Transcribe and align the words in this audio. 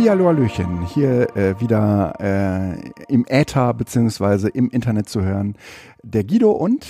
Hallihallo, 0.00 0.28
Hallöchen. 0.28 0.86
Hier 0.86 1.36
äh, 1.36 1.60
wieder 1.60 2.14
äh, 2.20 2.90
im 3.12 3.26
Äther 3.28 3.74
beziehungsweise 3.74 4.48
im 4.48 4.70
Internet 4.70 5.10
zu 5.10 5.20
hören. 5.20 5.58
Der 6.02 6.24
Guido 6.24 6.52
und 6.52 6.86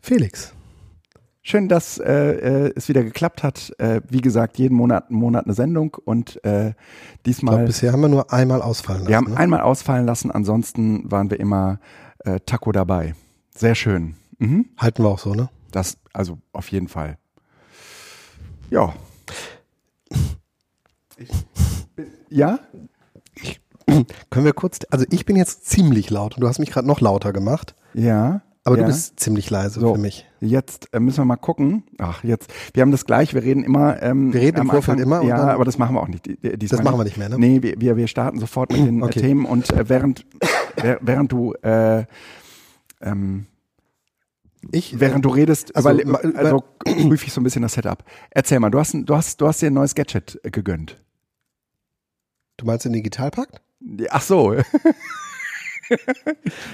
Felix. 0.00 0.54
Schön, 1.42 1.68
dass 1.68 1.98
äh, 1.98 2.12
äh, 2.12 2.72
es 2.76 2.88
wieder 2.88 3.02
geklappt 3.02 3.42
hat. 3.42 3.72
Äh, 3.78 4.02
wie 4.08 4.20
gesagt, 4.20 4.56
jeden 4.56 4.76
Monat, 4.76 5.10
Monat 5.10 5.46
eine 5.46 5.54
Sendung 5.54 5.96
und 6.04 6.44
äh, 6.44 6.74
diesmal. 7.26 7.54
Ich 7.54 7.58
glaub, 7.58 7.66
bisher 7.66 7.92
haben 7.92 8.02
wir 8.02 8.08
nur 8.08 8.32
einmal 8.32 8.62
ausfallen 8.62 9.00
lassen. 9.00 9.08
Wir 9.08 9.16
haben 9.16 9.30
ne? 9.32 9.36
einmal 9.36 9.60
ausfallen 9.60 10.06
lassen, 10.06 10.30
ansonsten 10.30 11.10
waren 11.10 11.32
wir 11.32 11.40
immer 11.40 11.80
Taco 12.46 12.70
dabei. 12.70 13.16
Sehr 13.52 13.74
schön. 13.74 14.14
Mhm. 14.38 14.66
Halten 14.78 15.02
wir 15.02 15.08
auch 15.08 15.18
so, 15.18 15.34
ne? 15.34 15.50
Das, 15.72 15.98
also 16.12 16.38
auf 16.52 16.68
jeden 16.68 16.86
Fall. 16.86 17.18
Ja. 18.70 18.94
Ich 21.16 21.28
ja? 22.28 22.60
Ich, 23.34 23.60
können 24.30 24.44
wir 24.44 24.52
kurz, 24.52 24.80
also 24.90 25.04
ich 25.10 25.26
bin 25.26 25.36
jetzt 25.36 25.66
ziemlich 25.66 26.10
laut 26.10 26.36
und 26.36 26.40
du 26.40 26.48
hast 26.48 26.58
mich 26.58 26.70
gerade 26.70 26.86
noch 26.86 27.00
lauter 27.00 27.32
gemacht. 27.32 27.74
Ja. 27.94 28.42
Aber 28.66 28.78
ja. 28.78 28.82
du 28.82 28.86
bist 28.88 29.20
ziemlich 29.20 29.50
leise 29.50 29.78
so, 29.78 29.94
für 29.94 30.00
mich. 30.00 30.26
Jetzt 30.40 30.88
äh, 30.94 31.00
müssen 31.00 31.18
wir 31.18 31.26
mal 31.26 31.36
gucken. 31.36 31.84
Ach, 31.98 32.24
jetzt. 32.24 32.50
Wir 32.72 32.80
haben 32.80 32.92
das 32.92 33.04
gleich. 33.04 33.34
Wir 33.34 33.42
reden 33.42 33.62
immer. 33.62 34.02
Ähm, 34.02 34.32
wir 34.32 34.40
reden 34.40 34.62
im 34.62 34.70
Vorfeld 34.70 35.00
immer. 35.00 35.22
Ja, 35.22 35.48
aber 35.48 35.66
das 35.66 35.76
machen 35.76 35.94
wir 35.94 36.00
auch 36.00 36.08
nicht. 36.08 36.26
Das 36.42 36.82
machen 36.82 36.98
wir 36.98 37.04
nicht 37.04 37.18
mehr. 37.18 37.28
Ne? 37.28 37.38
Nee, 37.38 37.62
wir, 37.62 37.74
wir, 37.78 37.96
wir 37.98 38.06
starten 38.06 38.40
sofort 38.40 38.72
mit 38.72 38.86
den 38.86 39.02
okay. 39.02 39.20
Themen 39.20 39.44
und 39.44 39.70
äh, 39.70 39.86
während 39.88 40.24
während 41.02 41.30
du 41.30 41.52
äh, 41.62 42.04
ähm, 43.02 43.46
ich, 44.70 44.98
während 44.98 45.24
du 45.24 45.28
redest, 45.28 45.76
also, 45.76 45.90
über, 45.90 46.20
also 46.36 46.64
prüfe 46.84 47.26
ich 47.26 47.32
so 47.32 47.40
ein 47.40 47.44
bisschen 47.44 47.62
das 47.62 47.74
Setup. 47.74 48.02
Erzähl 48.30 48.60
mal, 48.60 48.70
du 48.70 48.78
hast, 48.78 48.94
du 48.94 49.14
hast, 49.14 49.40
du 49.40 49.46
hast 49.46 49.60
dir 49.60 49.66
ein 49.66 49.74
neues 49.74 49.94
Gadget 49.94 50.40
äh, 50.42 50.50
gegönnt. 50.50 51.03
Du 52.56 52.66
meinst 52.66 52.84
den 52.84 52.92
Digitalpakt? 52.92 53.60
Ach 54.10 54.22
so. 54.22 54.54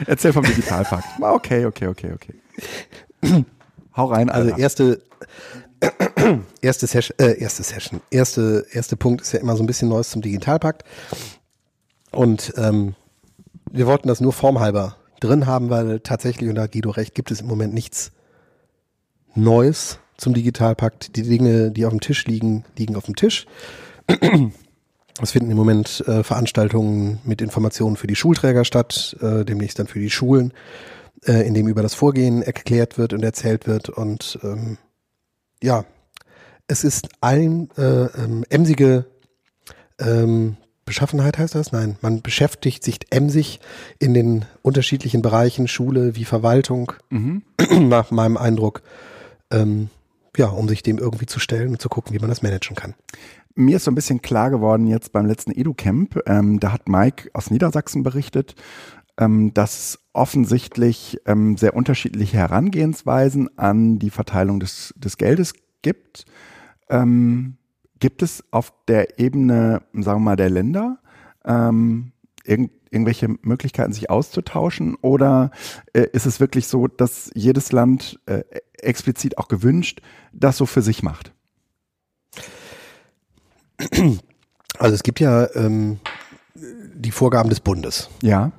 Erzähl 0.06 0.33
vom 0.33 0.45
Digitalpakt. 0.45 1.06
Okay, 1.20 1.67
okay, 1.67 1.86
okay, 1.89 2.12
okay. 2.12 2.34
Hau 3.97 4.06
rein. 4.06 4.31
Also 4.31 4.51
Alter. 4.51 4.62
erste, 4.62 5.03
erste 6.61 6.86
Session, 6.86 7.19
äh, 7.19 7.39
erste 7.39 7.62
Session, 7.62 8.01
erste, 8.11 8.67
erste 8.73 8.97
Punkt 8.97 9.23
ist 9.23 9.33
ja 9.33 9.41
immer 9.41 9.56
so 9.56 9.62
ein 9.62 9.67
bisschen 9.67 9.89
Neues 9.89 10.11
zum 10.11 10.23
Digitalpakt. 10.23 10.84
Und 12.12 12.53
ähm, 12.56 12.95
wir 13.70 13.86
wollten 13.86 14.08
das 14.08 14.20
nur 14.20 14.33
formhalber 14.33 14.97
drin 15.20 15.47
haben, 15.47 15.70
weil 15.70 16.01
tatsächlich, 16.01 16.48
und 16.48 16.56
da 16.56 16.67
Guido 16.67 16.91
recht, 16.91 17.14
gibt 17.14 17.31
es 17.31 17.41
im 17.41 17.47
Moment 17.47 17.75
nichts 17.75 18.12
Neues 19.34 19.98
zum 20.17 20.34
Digitalpakt. 20.34 21.17
Die 21.17 21.23
Dinge, 21.23 21.70
die 21.70 21.86
auf 21.86 21.92
dem 21.92 22.01
Tisch 22.01 22.27
liegen, 22.27 22.64
liegen 22.77 22.97
auf 22.97 23.05
dem 23.05 23.17
Tisch. 23.17 23.47
Es 25.22 25.32
finden 25.32 25.50
im 25.50 25.56
Moment 25.56 26.02
äh, 26.06 26.22
Veranstaltungen 26.22 27.20
mit 27.24 27.42
Informationen 27.42 27.96
für 27.96 28.06
die 28.06 28.16
Schulträger 28.16 28.64
statt, 28.64 29.16
äh, 29.20 29.44
demnächst 29.44 29.78
dann 29.78 29.86
für 29.86 29.98
die 29.98 30.10
Schulen, 30.10 30.52
äh, 31.27 31.46
in 31.46 31.54
dem 31.54 31.68
über 31.68 31.82
das 31.82 31.94
Vorgehen 31.94 32.42
erklärt 32.42 32.98
wird 32.98 33.12
und 33.12 33.22
erzählt 33.22 33.66
wird. 33.66 33.88
Und 33.88 34.38
ähm, 34.42 34.78
ja, 35.62 35.84
es 36.66 36.84
ist 36.84 37.08
ein 37.20 37.68
äh, 37.77 38.06
ähm, 38.06 38.44
emsige 38.48 39.06
ähm, 39.98 40.56
Beschaffenheit 40.90 41.38
heißt 41.38 41.55
das? 41.55 41.70
Nein, 41.70 41.96
man 42.00 42.20
beschäftigt 42.20 42.82
sich 42.82 42.98
emsig 43.10 43.60
in 44.00 44.12
den 44.12 44.44
unterschiedlichen 44.62 45.22
Bereichen, 45.22 45.68
Schule 45.68 46.16
wie 46.16 46.24
Verwaltung, 46.24 46.95
mhm. 47.11 47.42
nach 47.89 48.11
meinem 48.11 48.36
Eindruck, 48.36 48.83
ähm, 49.52 49.89
ja, 50.36 50.46
um 50.46 50.68
sich 50.68 50.83
dem 50.83 50.98
irgendwie 50.98 51.27
zu 51.27 51.39
stellen 51.39 51.68
und 51.68 51.80
zu 51.80 51.89
gucken, 51.89 52.12
wie 52.12 52.18
man 52.18 52.28
das 52.28 52.42
managen 52.42 52.74
kann. 52.74 52.95
Mir 53.55 53.77
ist 53.77 53.84
so 53.84 53.90
ein 53.90 53.96
bisschen 53.96 54.22
klar 54.22 54.50
geworden 54.50 54.86
jetzt 54.86 55.12
beim 55.12 55.27
letzten 55.27 55.52
Edu-Camp, 55.52 56.20
ähm, 56.27 56.61
da 56.61 56.72
hat 56.72 56.88
Mike 56.88 57.30
aus 57.34 57.50
Niedersachsen 57.50 58.02
berichtet, 58.02 58.55
ähm, 59.18 59.52
dass 59.55 59.98
offensichtlich 60.12 61.20
ähm, 61.27 61.56
sehr 61.56 61.74
unterschiedliche 61.74 62.36
Herangehensweisen 62.36 63.56
an 63.58 63.98
die 63.98 64.10
Verteilung 64.10 64.60
des, 64.60 64.94
des 64.96 65.16
Geldes 65.16 65.55
gibt. 65.83 66.24
Ähm, 66.89 67.56
Gibt 67.98 68.22
es 68.22 68.42
auf 68.50 68.72
der 68.89 69.18
Ebene, 69.18 69.83
sagen 69.92 70.20
wir 70.20 70.30
mal, 70.30 70.36
der 70.36 70.48
Länder 70.48 70.98
ähm, 71.44 72.12
irgend, 72.44 72.72
irgendwelche 72.90 73.28
Möglichkeiten, 73.42 73.92
sich 73.92 74.08
auszutauschen? 74.08 74.96
Oder 75.02 75.50
äh, 75.92 76.06
ist 76.12 76.27
es 76.27 76.40
wirklich 76.40 76.66
so, 76.66 76.86
dass 76.86 77.30
jedes 77.34 77.72
Land 77.72 78.18
äh, 78.27 78.42
explizit 78.78 79.39
auch 79.39 79.48
gewünscht, 79.48 80.00
das 80.33 80.56
so 80.56 80.66
für 80.66 80.83
sich 80.83 81.02
macht? 81.02 81.34
Also 84.79 84.95
es 84.95 85.02
gibt 85.02 85.20
ja 85.20 85.46
ähm, 85.55 85.98
die 86.55 87.11
Vorgaben 87.11 87.51
des 87.51 87.61
Bundes. 87.61 88.08
Ja. 88.23 88.51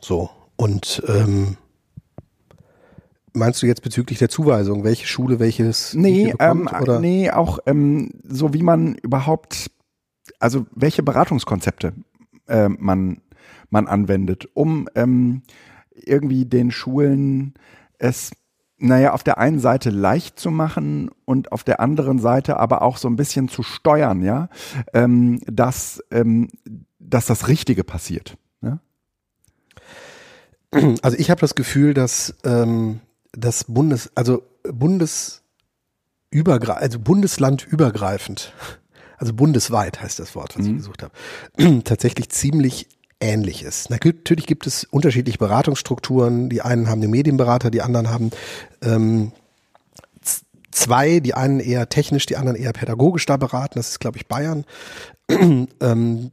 So. 0.00 0.28
Und 0.56 1.02
ähm, 1.08 1.56
Meinst 3.36 3.62
du 3.62 3.66
jetzt 3.66 3.82
bezüglich 3.82 4.18
der 4.18 4.30
Zuweisung, 4.30 4.82
welche 4.82 5.06
Schule 5.06 5.38
welches 5.38 5.92
nee, 5.92 6.32
bekommt, 6.32 6.72
ähm, 6.72 6.80
oder? 6.80 7.00
Nee, 7.00 7.30
auch 7.30 7.58
ähm, 7.66 8.12
so 8.26 8.54
wie 8.54 8.62
man 8.62 8.94
überhaupt, 8.94 9.70
also 10.38 10.64
welche 10.74 11.02
Beratungskonzepte 11.02 11.92
äh, 12.48 12.70
man, 12.70 13.20
man 13.68 13.88
anwendet, 13.88 14.48
um 14.54 14.88
ähm, 14.94 15.42
irgendwie 15.90 16.46
den 16.46 16.70
Schulen 16.70 17.52
es, 17.98 18.30
naja, 18.78 19.12
auf 19.12 19.22
der 19.22 19.38
einen 19.38 19.58
Seite 19.58 19.90
leicht 19.90 20.38
zu 20.38 20.50
machen 20.50 21.10
und 21.24 21.52
auf 21.52 21.64
der 21.64 21.80
anderen 21.80 22.18
Seite 22.18 22.58
aber 22.58 22.82
auch 22.82 22.98
so 22.98 23.08
ein 23.08 23.16
bisschen 23.16 23.48
zu 23.48 23.62
steuern, 23.62 24.22
ja, 24.22 24.48
ähm, 24.92 25.40
dass, 25.46 26.02
ähm, 26.10 26.50
dass 26.98 27.26
das 27.26 27.48
Richtige 27.48 27.84
passiert. 27.84 28.36
Ja? 28.60 28.80
Also 31.02 31.16
ich 31.16 31.30
habe 31.30 31.40
das 31.40 31.54
Gefühl, 31.54 31.94
dass 31.94 32.34
ähm, 32.44 33.00
das 33.32 33.64
Bundes, 33.64 34.10
also 34.14 34.42
Bundesübergreifend, 34.70 36.82
also 36.82 36.98
bundeslandübergreifend, 36.98 38.52
also 39.16 39.32
bundesweit 39.32 40.02
heißt 40.02 40.18
das 40.18 40.34
Wort, 40.34 40.58
was 40.58 40.66
mhm. 40.66 40.72
ich 40.72 40.76
gesucht 40.78 41.02
habe, 41.02 41.14
tatsächlich 41.84 42.28
ziemlich 42.28 42.88
ähnlich 43.20 43.62
ist. 43.62 43.90
Natürlich 43.90 44.46
gibt 44.46 44.66
es 44.66 44.84
unterschiedliche 44.84 45.38
Beratungsstrukturen. 45.38 46.48
Die 46.48 46.62
einen 46.62 46.88
haben 46.88 47.00
den 47.00 47.10
Medienberater, 47.10 47.70
die 47.70 47.82
anderen 47.82 48.10
haben 48.10 48.30
ähm, 48.82 49.32
zwei, 50.70 51.20
die 51.20 51.34
einen 51.34 51.60
eher 51.60 51.88
technisch, 51.88 52.26
die 52.26 52.36
anderen 52.36 52.56
eher 52.56 52.72
pädagogisch 52.72 53.26
da 53.26 53.36
beraten. 53.36 53.78
Das 53.78 53.90
ist, 53.90 54.00
glaube 54.00 54.18
ich, 54.18 54.26
Bayern. 54.26 54.64
ähm, 55.30 56.30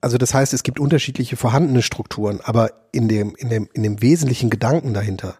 also 0.00 0.18
das 0.18 0.34
heißt, 0.34 0.52
es 0.54 0.62
gibt 0.62 0.80
unterschiedliche 0.80 1.36
vorhandene 1.36 1.82
Strukturen, 1.82 2.40
aber 2.42 2.72
in 2.92 3.08
dem, 3.08 3.34
in 3.36 3.48
dem, 3.48 3.68
in 3.72 3.82
dem 3.82 4.02
wesentlichen 4.02 4.50
Gedanken 4.50 4.94
dahinter 4.94 5.36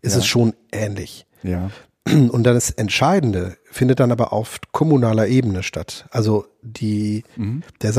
ist 0.00 0.12
ja. 0.12 0.20
es 0.20 0.26
schon 0.26 0.54
ähnlich. 0.72 1.26
Ja. 1.42 1.70
Und 2.06 2.44
dann 2.44 2.54
das 2.54 2.70
Entscheidende 2.70 3.56
findet 3.70 4.00
dann 4.00 4.12
aber 4.12 4.32
auf 4.32 4.60
kommunaler 4.72 5.26
Ebene 5.26 5.62
statt. 5.62 6.06
Also 6.10 6.46
die, 6.62 7.24
mhm. 7.36 7.62
der 7.82 7.92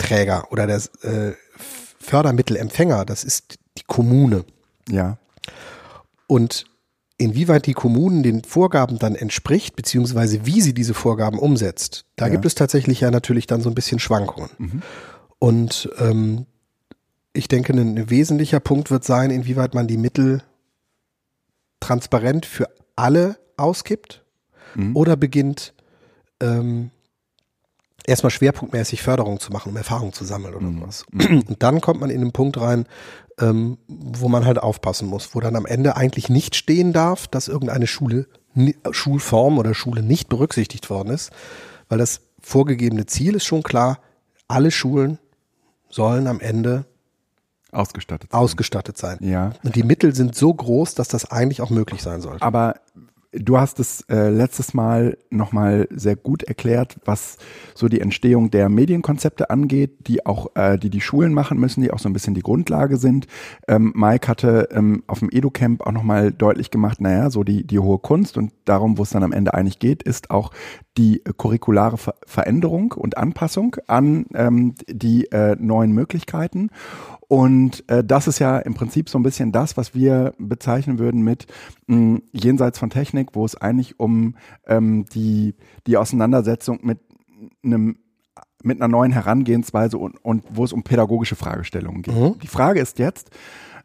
Sachkostenträger 0.00 0.50
oder 0.50 0.66
der 0.66 0.80
äh, 1.02 1.32
Fördermittelempfänger, 2.00 3.04
das 3.04 3.24
ist 3.24 3.58
die 3.78 3.84
Kommune. 3.86 4.44
Ja. 4.88 5.18
Und 6.26 6.64
inwieweit 7.18 7.66
die 7.66 7.74
Kommunen 7.74 8.22
den 8.22 8.42
Vorgaben 8.44 8.98
dann 8.98 9.14
entspricht, 9.14 9.76
beziehungsweise 9.76 10.46
wie 10.46 10.60
sie 10.60 10.74
diese 10.74 10.94
Vorgaben 10.94 11.38
umsetzt, 11.38 12.06
da 12.16 12.26
ja. 12.26 12.32
gibt 12.32 12.46
es 12.46 12.54
tatsächlich 12.54 13.00
ja 13.00 13.10
natürlich 13.10 13.46
dann 13.46 13.60
so 13.60 13.68
ein 13.68 13.74
bisschen 13.74 13.98
Schwankungen. 13.98 14.50
Mhm. 14.58 14.82
Und 15.38 15.90
ähm, 15.98 16.46
ich 17.32 17.48
denke, 17.48 17.72
ein 17.72 18.10
wesentlicher 18.10 18.60
Punkt 18.60 18.90
wird 18.90 19.04
sein, 19.04 19.30
inwieweit 19.30 19.74
man 19.74 19.86
die 19.86 19.98
Mittel 19.98 20.42
transparent 21.78 22.46
für 22.46 22.68
alle 22.96 23.38
ausgibt 23.56 24.24
mhm. 24.74 24.96
oder 24.96 25.16
beginnt 25.16 25.74
ähm, 26.40 26.90
erstmal 28.06 28.30
schwerpunktmäßig 28.30 29.02
Förderung 29.02 29.40
zu 29.40 29.52
machen, 29.52 29.70
um 29.70 29.76
Erfahrung 29.76 30.12
zu 30.12 30.24
sammeln 30.24 30.54
oder 30.54 30.66
mhm. 30.66 30.82
was. 30.82 31.04
Und 31.12 31.56
dann 31.62 31.80
kommt 31.80 32.00
man 32.00 32.10
in 32.10 32.20
den 32.20 32.32
Punkt 32.32 32.60
rein, 32.60 32.86
ähm, 33.38 33.78
wo 33.88 34.28
man 34.28 34.44
halt 34.44 34.58
aufpassen 34.58 35.08
muss, 35.08 35.34
wo 35.34 35.40
dann 35.40 35.56
am 35.56 35.66
Ende 35.66 35.96
eigentlich 35.96 36.28
nicht 36.28 36.56
stehen 36.56 36.92
darf, 36.92 37.28
dass 37.28 37.48
irgendeine 37.48 37.86
Schule, 37.86 38.26
Schulform 38.90 39.58
oder 39.58 39.74
Schule 39.74 40.02
nicht 40.02 40.28
berücksichtigt 40.28 40.90
worden 40.90 41.10
ist, 41.10 41.30
weil 41.88 41.98
das 41.98 42.20
vorgegebene 42.40 43.06
Ziel 43.06 43.34
ist 43.34 43.44
schon 43.44 43.62
klar, 43.62 43.98
alle 44.48 44.70
Schulen 44.70 45.18
sollen 45.88 46.26
am 46.26 46.40
Ende 46.40 46.86
Ausgestattet 47.72 48.32
sein. 48.32 48.40
Ausgestattet 48.40 48.98
sein. 48.98 49.18
Ja. 49.20 49.52
Und 49.62 49.76
die 49.76 49.84
Mittel 49.84 50.12
sind 50.14 50.34
so 50.34 50.52
groß, 50.52 50.94
dass 50.94 51.06
das 51.06 51.30
eigentlich 51.30 51.62
auch 51.62 51.70
möglich 51.70 52.02
sein 52.02 52.20
sollte. 52.20 52.42
Aber 52.44 52.80
du 53.32 53.58
hast 53.58 53.78
es 53.80 54.02
äh, 54.08 54.28
letztes 54.28 54.74
Mal 54.74 55.16
nochmal 55.30 55.86
sehr 55.90 56.16
gut 56.16 56.42
erklärt, 56.42 56.96
was 57.04 57.38
so 57.74 57.88
die 57.88 58.00
Entstehung 58.00 58.50
der 58.50 58.68
Medienkonzepte 58.68 59.50
angeht, 59.50 60.08
die 60.08 60.26
auch, 60.26 60.48
äh, 60.54 60.78
die 60.78 60.90
die 60.90 61.00
Schulen 61.00 61.32
machen 61.32 61.58
müssen, 61.58 61.82
die 61.82 61.92
auch 61.92 61.98
so 61.98 62.08
ein 62.08 62.12
bisschen 62.12 62.34
die 62.34 62.42
Grundlage 62.42 62.96
sind. 62.96 63.26
Ähm, 63.68 63.92
Mike 63.94 64.28
hatte 64.28 64.68
ähm, 64.72 65.04
auf 65.06 65.20
dem 65.20 65.30
Edu-Camp 65.30 65.86
auch 65.86 65.92
nochmal 65.92 66.32
deutlich 66.32 66.70
gemacht, 66.70 67.00
naja, 67.00 67.30
so 67.30 67.44
die, 67.44 67.66
die 67.66 67.78
hohe 67.78 67.98
Kunst 67.98 68.36
und 68.36 68.52
darum, 68.64 68.98
wo 68.98 69.02
es 69.02 69.10
dann 69.10 69.22
am 69.22 69.32
Ende 69.32 69.54
eigentlich 69.54 69.78
geht, 69.78 70.02
ist 70.02 70.30
auch 70.30 70.50
die 70.96 71.22
curriculare 71.36 71.96
Ver 71.96 72.14
Veränderung 72.26 72.92
und 72.92 73.16
Anpassung 73.16 73.76
an 73.86 74.26
ähm, 74.34 74.74
die 74.88 75.30
äh, 75.32 75.56
neuen 75.58 75.92
Möglichkeiten. 75.92 76.70
Und 77.30 77.88
äh, 77.88 78.02
das 78.02 78.26
ist 78.26 78.40
ja 78.40 78.58
im 78.58 78.74
Prinzip 78.74 79.08
so 79.08 79.16
ein 79.16 79.22
bisschen 79.22 79.52
das, 79.52 79.76
was 79.76 79.94
wir 79.94 80.34
bezeichnen 80.36 80.98
würden 80.98 81.22
mit 81.22 81.46
mh, 81.86 82.22
jenseits 82.32 82.80
von 82.80 82.90
Technik, 82.90 83.28
wo 83.34 83.44
es 83.44 83.54
eigentlich 83.54 84.00
um 84.00 84.34
ähm, 84.66 85.04
die, 85.14 85.54
die 85.86 85.96
Auseinandersetzung 85.96 86.80
mit 86.82 86.98
einem 87.62 87.98
mit 88.64 88.82
einer 88.82 88.88
neuen 88.88 89.12
Herangehensweise 89.12 89.96
und, 89.96 90.16
und 90.24 90.42
wo 90.50 90.64
es 90.64 90.72
um 90.72 90.82
pädagogische 90.82 91.36
Fragestellungen 91.36 92.02
geht. 92.02 92.16
Mhm. 92.16 92.38
Die 92.40 92.48
Frage 92.48 92.80
ist 92.80 92.98
jetzt, 92.98 93.30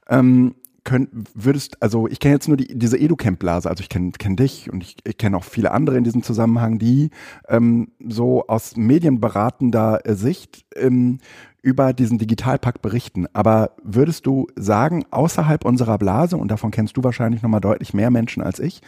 ähm, 0.10 0.56
könnt, 0.86 1.10
würdest, 1.34 1.82
also 1.82 2.08
ich 2.08 2.22
kenne 2.22 2.36
jetzt 2.36 2.48
nur 2.48 2.56
die, 2.56 2.78
diese 2.78 2.98
EduCamp-Blase, 2.98 3.70
also 3.70 3.82
ich 3.82 3.90
kenne 3.90 4.12
kenn 4.12 4.38
dich 4.38 4.72
und 4.72 4.82
ich, 4.82 4.96
ich 5.04 5.18
kenne 5.18 5.36
auch 5.36 5.44
viele 5.44 5.72
andere 5.72 5.98
in 5.98 6.06
diesem 6.06 6.24
Zusammenhang, 6.24 6.80
die 6.80 7.10
ähm, 7.50 7.90
so 8.08 8.48
aus 8.48 8.78
medienberatender 8.78 10.06
äh, 10.06 10.16
Sicht 10.16 10.66
ähm, 10.76 11.20
über 11.62 11.94
diesen 11.94 12.20
Digitalpakt 12.20 12.82
berichten. 12.82 13.26
Aber 13.34 13.72
würdest 13.84 14.26
du 14.28 14.48
sagen, 14.56 15.04
außerhalb 15.10 15.66
unserer 15.66 15.98
Blase, 15.98 16.38
und 16.38 16.50
davon 16.50 16.72
kennst 16.72 16.96
du 16.96 17.04
wahrscheinlich 17.04 17.42
nochmal 17.42 17.62
deutlich 17.62 17.94
mehr 17.94 18.12
Menschen 18.12 18.44
als 18.44 18.60
ich, 18.60 18.82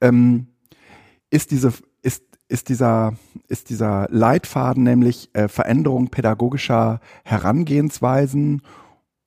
ähm, 0.00 0.46
ist 1.30 1.50
diese, 1.50 1.72
ist, 2.00 2.24
ist 2.48 2.70
dieser, 2.70 3.14
ist 3.48 3.68
dieser 3.68 4.08
Leitfaden 4.10 4.82
nämlich 4.82 5.28
äh, 5.34 5.48
Veränderung 5.48 6.08
pädagogischer 6.08 7.00
Herangehensweisen 7.24 8.62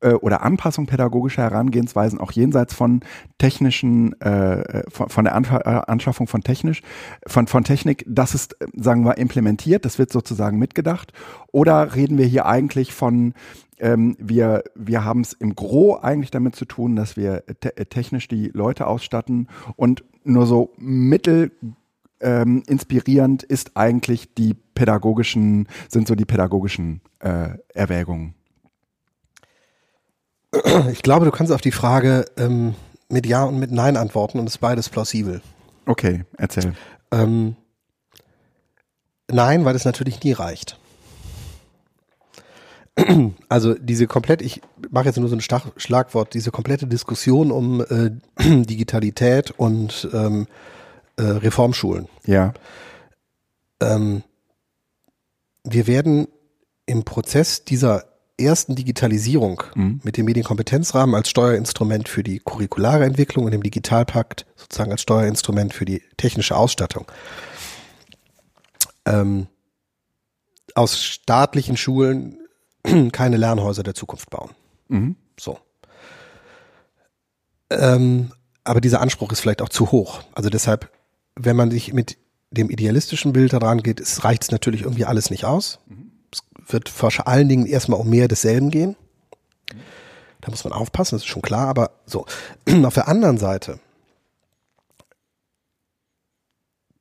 äh, 0.06 0.14
oder 0.14 0.44
Anpassung 0.44 0.86
pädagogischer 0.86 1.44
Herangehensweisen 1.44 2.20
auch 2.20 2.32
jenseits 2.32 2.74
von 2.74 3.02
technischen, 3.38 4.20
äh, 4.22 4.84
von, 4.90 5.10
von 5.10 5.26
der 5.26 5.36
Anf 5.36 5.52
äh, 5.52 5.82
Anschaffung 5.88 6.28
von 6.28 6.42
technisch, 6.42 6.82
von, 7.28 7.48
von 7.48 7.64
Technik, 7.64 8.06
das 8.08 8.36
ist, 8.36 8.56
sagen 8.76 9.04
wir, 9.04 9.18
implementiert, 9.18 9.84
das 9.84 9.98
wird 9.98 10.12
sozusagen 10.12 10.60
mitgedacht. 10.60 11.12
Oder 11.52 11.96
reden 11.96 12.18
wir 12.18 12.26
hier 12.26 12.46
eigentlich 12.46 12.94
von 12.94 13.34
ähm, 13.78 14.16
wir, 14.20 14.64
wir 14.76 15.04
haben 15.04 15.22
es 15.22 15.34
im 15.34 15.56
Gro 15.56 15.98
eigentlich 15.98 16.32
damit 16.32 16.56
zu 16.56 16.66
tun, 16.66 16.96
dass 16.96 17.18
wir 17.18 17.44
te 17.60 17.74
technisch 17.90 18.28
die 18.30 18.50
Leute 18.54 18.88
ausstatten 18.88 19.50
und 19.76 20.06
nur 20.24 20.46
so 20.46 20.72
mittel 20.78 21.52
ähm, 22.22 22.64
inspirierend 22.68 23.44
ist 23.44 23.76
eigentlich 23.76 24.34
die 24.34 24.54
pädagogischen, 24.54 25.68
sind 25.90 26.08
so 26.08 26.16
die 26.16 26.26
pädagogischen 26.26 27.02
äh, 27.20 27.50
Erwägungen. 27.74 28.34
Ich 30.92 31.02
glaube, 31.02 31.26
du 31.26 31.32
kannst 31.32 31.52
auf 31.52 31.62
die 31.62 31.72
Frage 31.72 32.26
ähm, 32.38 32.76
mit 33.10 33.26
Ja 33.26 33.44
und 33.44 33.60
mit 33.60 33.72
Nein 33.72 33.98
antworten 33.98 34.40
und 34.40 34.48
es 34.48 34.56
ist 34.56 34.60
beides 34.60 34.90
plausibel. 34.90 35.42
Okay, 35.86 36.24
erzähl. 36.38 36.74
Ähm, 37.12 37.56
nein, 39.30 39.66
weil 39.66 39.76
es 39.76 39.86
natürlich 39.86 40.24
nie 40.24 40.34
reicht. 40.34 40.80
Also 43.50 43.74
diese 43.74 44.08
komplett, 44.08 44.42
ich 44.42 44.62
mache 44.90 45.06
jetzt 45.06 45.18
nur 45.18 45.28
so 45.28 45.36
ein 45.36 45.42
Stach, 45.42 45.68
Schlagwort, 45.76 46.34
diese 46.34 46.52
komplette 46.52 46.88
Diskussion 46.88 47.52
um 47.52 47.82
äh, 47.82 48.12
Digitalität 48.66 49.52
und 49.52 50.08
ähm, 50.14 50.48
äh, 51.18 51.24
Reformschulen. 51.24 52.08
Ja. 52.26 52.54
Ähm, 53.82 54.24
wir 55.64 55.88
werden 55.88 56.28
im 56.86 57.04
Prozess 57.04 57.66
dieser 57.66 58.06
ersten 58.38 58.76
Digitalisierung 58.76 59.64
mhm. 59.76 60.02
mit 60.04 60.18
dem 60.18 60.26
Medienkompetenzrahmen 60.26 61.16
als 61.16 61.30
Steuerinstrument 61.30 62.10
für 62.10 62.24
die 62.24 62.40
curriculare 62.40 63.06
Entwicklung 63.06 63.46
und 63.46 63.52
dem 63.52 63.64
Digitalpakt 63.64 64.46
sozusagen 64.56 64.92
als 64.92 65.02
Steuerinstrument 65.02 65.74
für 65.74 65.86
die 65.86 66.02
technische 66.18 66.56
Ausstattung. 66.56 67.06
Ähm, 69.06 69.48
aus 70.74 71.02
staatlichen 71.02 71.78
Schulen 71.78 72.40
keine 73.12 73.38
Lernhäuser 73.38 73.84
der 73.84 73.94
Zukunft 73.94 74.30
bauen. 74.30 74.52
Mhm. 74.90 75.16
So. 75.40 75.60
Ähm, 77.70 78.32
aber 78.64 78.82
dieser 78.82 79.02
Anspruch 79.02 79.32
ist 79.32 79.40
vielleicht 79.40 79.62
auch 79.62 79.70
zu 79.70 79.92
hoch. 79.92 80.24
Also 80.34 80.50
deshalb, 80.50 80.92
wenn 81.36 81.56
man 81.56 81.72
sich 81.72 81.94
mit 81.94 82.18
dem 82.52 82.70
idealistischen 82.70 83.34
Bild 83.34 83.54
daran 83.54 83.82
geht, 83.82 84.02
reicht 84.24 84.44
es 84.44 84.52
natürlich 84.52 84.82
irgendwie 84.82 85.06
alles 85.06 85.30
nicht 85.30 85.46
aus. 85.46 85.80
Mhm 85.88 86.05
wird 86.68 86.90
vor 86.90 87.12
allen 87.28 87.50
Dingen 87.50 87.66
erstmal 87.66 88.00
um 88.00 88.10
mehr 88.10 88.28
desselben 88.28 88.72
gehen. 88.72 88.96
Da 90.42 90.52
muss 90.52 90.64
man 90.64 90.74
aufpassen, 90.74 91.16
das 91.16 91.24
ist 91.24 91.30
schon 91.30 91.42
klar, 91.42 91.68
aber 91.68 91.92
so. 92.06 92.26
Auf 92.84 92.94
der 92.94 93.08
anderen 93.08 93.38
Seite 93.38 93.80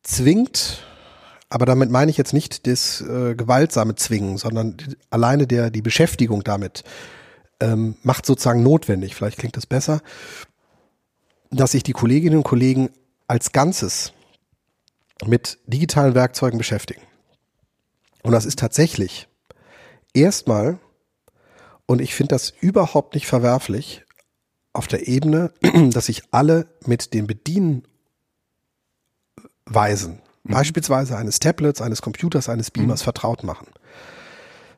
zwingt, 0.02 0.82
aber 1.48 1.66
damit 1.66 1.90
meine 1.90 2.10
ich 2.10 2.16
jetzt 2.16 2.32
nicht 2.32 2.66
das 2.66 3.00
äh, 3.00 3.34
gewaltsame 3.34 3.94
Zwingen, 3.96 4.38
sondern 4.38 4.76
alleine 5.10 5.46
der, 5.46 5.70
die 5.70 5.82
Beschäftigung 5.82 6.44
damit 6.44 6.84
ähm, 7.60 7.96
macht 8.02 8.26
sozusagen 8.26 8.62
notwendig, 8.62 9.14
vielleicht 9.14 9.38
klingt 9.38 9.56
das 9.56 9.66
besser, 9.66 10.00
dass 11.50 11.72
sich 11.72 11.82
die 11.82 11.92
Kolleginnen 11.92 12.38
und 12.38 12.44
Kollegen 12.44 12.90
als 13.26 13.52
Ganzes 13.52 14.12
mit 15.24 15.58
digitalen 15.66 16.14
Werkzeugen 16.14 16.58
beschäftigen. 16.58 17.02
Und 18.22 18.32
das 18.32 18.46
ist 18.46 18.58
tatsächlich 18.58 19.28
erstmal, 20.14 20.78
und 21.86 22.00
ich 22.00 22.14
finde 22.14 22.34
das 22.34 22.50
überhaupt 22.50 23.14
nicht 23.14 23.26
verwerflich, 23.26 24.04
auf 24.72 24.88
der 24.88 25.06
Ebene, 25.08 25.52
dass 25.92 26.06
sich 26.06 26.22
alle 26.30 26.66
mit 26.86 27.14
den 27.14 27.26
Bedienweisen, 27.26 27.84
mhm. 29.66 30.52
beispielsweise 30.52 31.16
eines 31.16 31.38
Tablets, 31.38 31.80
eines 31.80 32.02
Computers, 32.02 32.48
eines 32.48 32.70
Beamers 32.70 33.00
mhm. 33.00 33.04
vertraut 33.04 33.44
machen. 33.44 33.68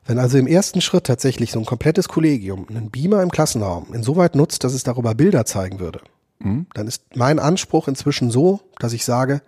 Wenn 0.05 0.19
also 0.19 0.37
im 0.37 0.47
ersten 0.47 0.79
Schritt 0.79 1.05
tatsächlich 1.05 1.51
so 1.51 1.59
ein 1.59 1.65
komplettes 1.65 2.07
Kollegium 2.07 2.67
einen 2.69 2.91
Beamer 2.91 3.21
im 3.21 3.31
Klassenraum 3.31 3.93
insoweit 3.93 4.35
nutzt, 4.35 4.63
dass 4.63 4.73
es 4.73 4.83
darüber 4.83 5.13
Bilder 5.15 5.45
zeigen 5.45 5.79
würde, 5.79 5.99
mhm. 6.39 6.67
dann 6.73 6.87
ist 6.87 7.03
mein 7.15 7.39
Anspruch 7.39 7.89
inzwischen 7.89 8.31
so, 8.31 8.61
dass 8.79 8.93
ich 8.93 9.03
sage, 9.03 9.41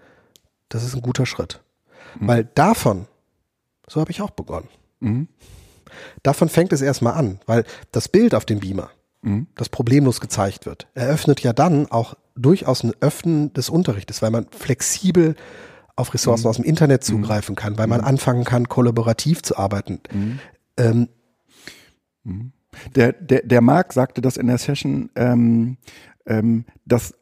das 0.68 0.83
ist 0.83 0.95
ein 0.95 1.01
guter 1.01 1.25
Schritt. 1.25 1.62
Mhm. 2.19 2.27
Weil 2.27 2.44
davon, 2.56 3.07
so 3.88 4.01
habe 4.01 4.12
ich 4.12 4.22
auch 4.22 4.31
begonnen. 4.31 4.67
Davon 6.24 6.50
fängt 6.50 6.74
es 6.74 6.81
erstmal 6.81 7.13
an, 7.13 7.39
weil 7.46 7.63
das 7.91 8.08
Bild 8.08 8.36
auf 8.36 8.46
dem 8.46 8.60
Beamer, 8.60 8.89
mhm. 9.22 9.48
das 9.55 9.69
problemlos 9.69 10.22
gezeigt 10.22 10.65
wird, 10.65 10.88
eröffnet 10.93 11.41
ja 11.41 11.53
dann 11.53 11.89
auch 11.91 12.15
durchaus 12.36 12.84
ein 12.84 12.93
Öffnen 13.01 13.53
des 13.53 13.69
Unterrichtes, 13.69 14.22
weil 14.22 14.31
man 14.31 14.48
flexibel 14.51 15.36
auf 15.96 16.13
Ressourcen 16.13 16.43
mhm. 16.43 16.50
aus 16.50 16.55
dem 16.55 16.65
Internet 16.65 17.01
mhm. 17.01 17.05
zugreifen 17.05 17.55
kann, 17.55 17.77
weil 17.77 17.88
man 17.88 18.01
mhm. 18.01 18.08
anfangen 18.08 18.43
kann, 18.43 18.69
kollaborativ 18.69 19.43
zu 19.43 19.58
arbeiten. 19.58 20.00
Mhm. 20.12 20.39
Ähm, 20.77 21.10
der, 22.96 23.13
der, 23.13 23.43
der 23.43 23.62
Marc 23.62 23.93
sagte 23.93 24.22
das 24.22 24.38
in 24.38 24.48
der 24.48 24.58
Session, 24.58 25.10
ähm, 25.15 25.77
ähm, 26.25 26.65
das 26.86 27.13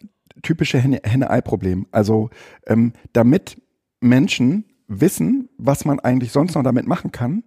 typische 0.43 0.77
Henne-Ei-Problem. 0.79 1.87
Also 1.91 2.29
ähm, 2.67 2.93
damit 3.13 3.61
Menschen 3.99 4.65
wissen, 4.87 5.49
was 5.57 5.85
man 5.85 5.99
eigentlich 5.99 6.31
sonst 6.31 6.55
noch 6.55 6.63
damit 6.63 6.87
machen 6.87 7.11
kann, 7.11 7.43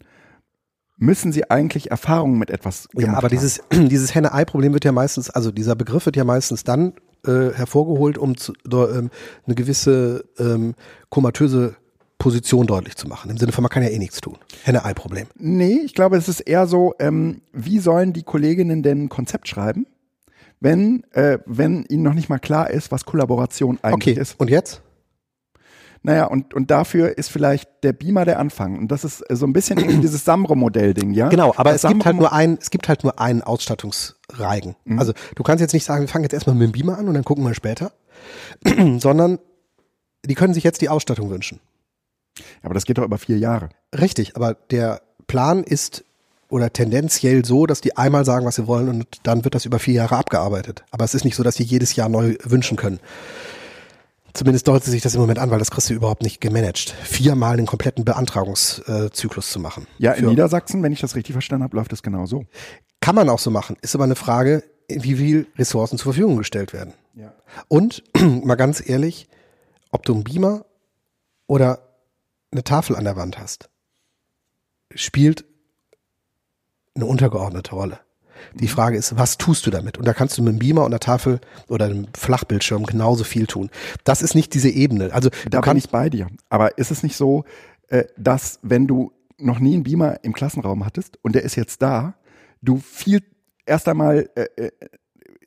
müssen 1.01 1.33
sie 1.33 1.51
eigentlich 1.51 1.91
Erfahrungen 1.91 2.39
mit 2.39 2.51
etwas 2.51 2.89
gemacht 2.89 3.07
Ja, 3.07 3.13
aber 3.15 3.23
haben. 3.23 3.31
dieses, 3.31 3.61
dieses 3.73 4.15
Henne-Ei-Problem 4.15 4.73
wird 4.73 4.85
ja 4.85 4.93
meistens, 4.93 5.31
also 5.31 5.51
dieser 5.51 5.75
Begriff 5.75 6.07
wird 6.07 6.15
ja 6.15 6.25
meistens 6.25 6.63
dann 6.63 6.93
äh, 7.27 7.51
hervorgeholt, 7.55 8.19
um 8.19 8.37
zu, 8.37 8.53
ähm, 8.67 9.11
eine 9.47 9.55
gewisse 9.55 10.25
ähm, 10.39 10.75
komatöse 11.09 11.75
Position 12.19 12.67
deutlich 12.67 12.97
zu 12.97 13.09
machen. 13.09 13.31
Im 13.31 13.39
Sinne 13.39 13.53
von, 13.53 13.63
man 13.63 13.71
kann 13.71 13.83
ja 13.83 13.89
eh 13.89 13.99
nichts 13.99 14.21
tun. 14.21 14.37
Henne-Ei-Problem. 14.63 15.27
Nee, 15.37 15.81
ich 15.85 15.95
glaube, 15.95 16.19
es 16.19 16.29
ist 16.29 16.41
eher 16.41 16.67
so, 16.67 16.95
ähm, 16.99 17.41
wie 17.53 17.79
sollen 17.79 18.13
die 18.13 18.23
Kolleginnen 18.23 18.83
denn 18.83 19.05
ein 19.05 19.09
Konzept 19.09 19.49
schreiben, 19.49 19.87
wenn, 20.61 21.05
äh, 21.13 21.39
wenn 21.47 21.85
ihnen 21.87 22.03
noch 22.03 22.13
nicht 22.13 22.29
mal 22.29 22.39
klar 22.39 22.69
ist, 22.71 22.93
was 22.93 23.07
Kollaboration 23.07 23.79
eigentlich 23.81 24.17
okay. 24.17 24.21
ist. 24.21 24.39
Und 24.39 24.51
jetzt? 24.51 24.83
Naja, 26.03 26.25
und, 26.27 26.55
und 26.55 26.71
dafür 26.71 27.19
ist 27.19 27.31
vielleicht 27.31 27.69
der 27.83 27.93
Beamer 27.93 28.25
der 28.25 28.39
Anfang. 28.39 28.79
Und 28.79 28.89
das 28.91 29.05
ist 29.05 29.23
so 29.29 29.47
ein 29.47 29.53
bisschen 29.53 29.77
dieses 30.01 30.25
Samro-Modell-Ding, 30.25 31.13
ja? 31.13 31.29
Genau, 31.29 31.53
aber 31.57 31.73
das 31.73 31.85
es 31.85 31.91
gibt 31.91 32.07
halt 32.07 32.17
nur 32.17 32.33
ein, 32.33 32.59
es 32.61 32.71
gibt 32.71 32.89
halt 32.89 33.05
nur 33.05 33.21
einen 33.21 33.43
Ausstattungsreigen. 33.43 34.77
Mhm. 34.85 34.99
Also 34.99 35.13
du 35.35 35.43
kannst 35.43 35.61
jetzt 35.61 35.75
nicht 35.75 35.85
sagen, 35.85 36.03
wir 36.03 36.09
fangen 36.09 36.25
jetzt 36.25 36.33
erstmal 36.33 36.57
mit 36.57 36.69
dem 36.69 36.73
Beamer 36.73 36.99
an 36.99 37.09
und 37.09 37.15
dann 37.15 37.25
gucken 37.25 37.45
wir 37.45 37.55
später, 37.55 37.93
sondern 38.99 39.39
die 40.25 40.35
können 40.35 40.55
sich 40.55 40.65
jetzt 40.65 40.81
die 40.81 40.89
Ausstattung 40.89 41.31
wünschen. 41.31 41.61
Aber 42.63 42.75
das 42.75 42.85
geht 42.85 42.97
doch 42.97 43.05
über 43.05 43.19
vier 43.19 43.39
Jahre. 43.39 43.69
Richtig, 43.99 44.37
aber 44.37 44.55
der 44.55 45.03
Plan 45.27 45.65
ist 45.65 46.05
oder 46.49 46.73
tendenziell 46.73 47.45
so, 47.45 47.67
dass 47.67 47.81
die 47.81 47.97
einmal 47.97 48.25
sagen, 48.25 48.47
was 48.47 48.57
sie 48.57 48.67
wollen 48.67 48.89
und 48.89 49.07
dann 49.23 49.45
wird 49.45 49.55
das 49.55 49.67
über 49.67 49.79
vier 49.79 49.95
Jahre 49.95 50.17
abgearbeitet. 50.17 50.85
Aber 50.91 51.05
es 51.05 51.15
ist 51.15 51.25
nicht 51.25 51.37
so, 51.37 51.43
dass 51.43 51.57
sie 51.57 51.63
jedes 51.63 51.95
Jahr 51.95 52.09
neu 52.09 52.37
wünschen 52.43 52.77
können. 52.77 53.01
Zumindest 54.35 54.69
deutet 54.69 54.85
sich 54.85 55.03
das 55.03 55.15
im 55.15 55.21
Moment 55.21 55.39
an, 55.39 55.51
weil 55.51 55.59
das 55.59 55.71
kriegst 55.71 55.91
du 55.91 55.95
überhaupt 55.95 56.23
nicht 56.23 56.41
gemanagt. 56.41 56.95
Viermal 57.03 57.55
einen 57.55 57.67
kompletten 57.67 58.05
Beantragungszyklus 58.05 59.51
zu 59.51 59.61
machen. 59.61 59.87
Ja, 59.99 60.13
in 60.13 60.27
Niedersachsen, 60.27 60.83
wenn 60.83 60.93
ich 60.93 61.01
das 61.01 61.15
richtig 61.15 61.33
verstanden 61.33 61.65
habe, 61.65 61.77
läuft 61.77 61.93
das 61.93 62.03
genau 62.03 62.27
so. 62.27 62.47
Kann 63.01 63.15
man 63.15 63.29
auch 63.29 63.39
so 63.39 63.51
machen. 63.51 63.77
Ist 63.83 63.95
aber 63.95 64.05
eine 64.05 64.17
Frage, 64.17 64.63
wie 64.89 65.17
viel 65.17 65.47
Ressourcen 65.57 65.99
zur 65.99 66.13
Verfügung 66.13 66.37
gestellt 66.37 66.73
werden. 66.73 66.95
Ja. 67.15 67.33
Und 67.69 68.03
mal 68.45 68.57
ganz 68.57 68.87
ehrlich, 68.87 69.29
ob 69.91 70.05
du 70.05 70.15
einen 70.15 70.25
Beamer 70.25 70.65
oder 71.47 71.81
eine 72.53 72.65
Tafel 72.65 72.97
an 72.97 73.05
der 73.05 73.17
Wand 73.17 73.39
hast, 73.39 73.69
spielt 74.95 75.45
eine 76.95 77.07
untergeordnete 77.07 77.75
Rolle. 77.75 78.01
Die 78.55 78.65
mhm. 78.65 78.69
Frage 78.69 78.97
ist, 78.97 79.17
was 79.17 79.39
tust 79.39 79.67
du 79.67 79.71
damit? 79.71 79.99
Und 79.99 80.07
da 80.07 80.13
kannst 80.13 80.39
du 80.39 80.43
mit 80.43 80.51
einem 80.51 80.59
Beamer 80.59 80.83
und 80.83 80.93
einer 80.93 81.01
Tafel 81.01 81.41
oder 81.69 81.87
einem 81.87 82.07
Flachbildschirm 82.17 82.85
genauso 82.85 83.25
viel 83.25 83.47
tun. 83.47 83.71
Das 84.05 84.23
ist 84.23 84.35
nicht 84.35 84.55
diese 84.55 84.71
Ebene. 84.71 85.13
Also 85.13 85.31
da 85.49 85.61
bin 85.61 85.77
ich 85.77 85.91
bei 85.91 86.11
dir. 86.11 86.29
Aber 86.49 86.79
ist 86.79 86.91
es 86.91 87.03
nicht 87.03 87.17
so, 87.17 87.45
äh, 87.89 88.05
dass 88.17 88.59
wenn 88.63 88.87
du 88.87 89.13
noch 89.39 89.59
nie 89.59 89.75
einen 89.75 89.85
Beamer 89.85 90.23
im 90.23 90.33
Klassenraum 90.33 90.85
hattest 90.85 91.19
und 91.23 91.35
der 91.35 91.43
ist 91.43 91.57
jetzt 91.57 91.83
da, 91.83 92.15
du 92.63 92.79
viel 92.79 93.23
erst 93.67 93.89
einmal 93.89 94.29
äh, 94.35 94.47
äh 94.57 94.71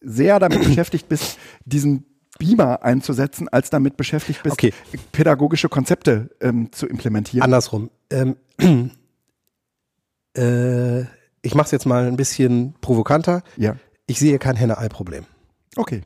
sehr 0.05 0.39
damit 0.39 0.59
beschäftigt 0.65 1.07
bist, 1.07 1.37
diesen 1.65 2.05
Beamer 2.39 2.83
einzusetzen, 2.83 3.47
als 3.47 3.69
damit 3.69 3.95
beschäftigt 3.95 4.43
bist, 4.43 4.53
okay. 4.53 4.73
pädagogische 5.11 5.69
Konzepte 5.69 6.29
ähm, 6.41 6.71
zu 6.71 6.87
implementieren. 6.87 7.43
Andersrum. 7.43 7.89
Ähm, 8.09 8.35
äh, 10.35 11.05
ich 11.43 11.53
mache 11.53 11.65
es 11.65 11.71
jetzt 11.71 11.85
mal 11.85 12.07
ein 12.07 12.15
bisschen 12.15 12.73
provokanter. 12.81 13.43
Ja. 13.57 13.75
Ich 14.07 14.17
sehe 14.17 14.39
kein 14.39 14.55
Henne-Ei-Problem. 14.55 15.25
Okay. 15.75 16.01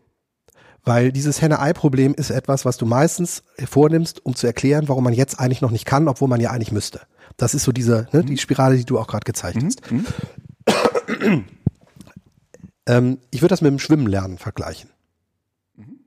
Weil 0.84 1.12
dieses 1.12 1.42
Henne-Ei-Problem 1.42 2.14
ist 2.16 2.32
etwas, 2.32 2.66
was 2.66 2.78
du 2.78 2.86
meistens 2.86 3.44
vornimmst, 3.70 4.26
um 4.26 4.36
zu 4.36 4.48
erklären, 4.48 4.90
warum 4.90 5.04
man 5.04 5.14
jetzt 5.14 5.40
eigentlich 5.40 5.62
noch 5.62 5.72
nicht 5.72 5.86
kann, 5.86 6.08
obwohl 6.08 6.28
man 6.28 6.42
ja 6.42 6.52
eigentlich 6.52 6.72
müsste. 6.72 7.02
Das 7.38 7.54
ist 7.54 7.64
so 7.64 7.72
diese, 7.72 8.08
ne, 8.12 8.24
die 8.24 8.34
mhm. 8.34 8.38
Spirale, 8.38 8.78
die 8.78 8.86
du 8.86 8.98
auch 8.98 9.08
gerade 9.08 9.26
gezeigt 9.26 9.62
mhm. 9.62 9.66
hast. 9.66 9.92
Mhm. 9.92 11.46
ähm, 12.88 13.20
ich 13.30 13.42
würde 13.42 13.54
das 13.54 13.62
mit 13.62 13.72
dem 13.72 13.80
Schwimmen 13.80 14.08
lernen 14.08 14.40
vergleichen. 14.40 14.90
Mhm. 15.76 16.00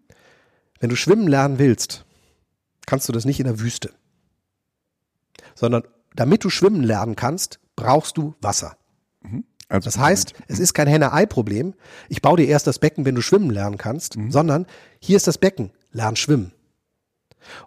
Wenn 0.81 0.91
du 0.91 0.97
schwimmen 0.97 1.29
lernen 1.29 1.59
willst, 1.59 2.05
kannst 2.87 3.09
du 3.09 3.13
das 3.13 3.25
nicht 3.25 3.39
in 3.39 3.47
der 3.47 3.61
Wüste. 3.61 3.91
Sondern 5.55 5.85
damit 6.17 6.43
du 6.43 6.51
schwimmen 6.51 6.83
lernen 6.83 7.15
kannst, 7.15 7.61
brauchst 7.77 8.17
du 8.17 8.35
Wasser. 8.41 8.77
Also 9.71 9.85
das 9.85 9.99
heißt, 9.99 10.35
es 10.49 10.59
ist 10.59 10.75
kein 10.75 10.89
Henne-Ei-Problem. 10.89 11.75
Ich 12.09 12.21
baue 12.21 12.37
dir 12.37 12.49
erst 12.49 12.67
das 12.67 12.81
Becken, 12.81 13.05
wenn 13.05 13.15
du 13.15 13.23
schwimmen 13.23 13.51
lernen 13.51 13.79
kannst, 13.79 14.17
mhm. 14.17 14.33
sondern 14.33 14.67
hier 14.99 15.17
ist 15.17 15.29
das 15.29 15.39
Becken, 15.39 15.71
lern 15.93 16.17
schwimmen. 16.17 16.53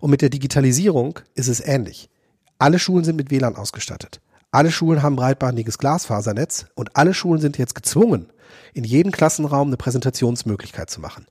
Und 0.01 0.11
mit 0.11 0.21
der 0.21 0.29
Digitalisierung 0.29 1.19
ist 1.33 1.47
es 1.47 1.61
ähnlich. 1.61 2.09
Alle 2.59 2.77
Schulen 2.77 3.05
sind 3.05 3.15
mit 3.15 3.31
WLAN 3.31 3.55
ausgestattet. 3.55 4.19
Alle 4.51 4.69
Schulen 4.69 5.01
haben 5.01 5.15
breitbandiges 5.15 5.77
Glasfasernetz 5.77 6.67
und 6.75 6.95
alle 6.95 7.13
Schulen 7.13 7.41
sind 7.41 7.57
jetzt 7.57 7.73
gezwungen, 7.73 8.31
in 8.73 8.83
jedem 8.83 9.11
Klassenraum 9.11 9.69
eine 9.69 9.77
Präsentationsmöglichkeit 9.77 10.89
zu 10.89 10.99
machen. 10.99 11.25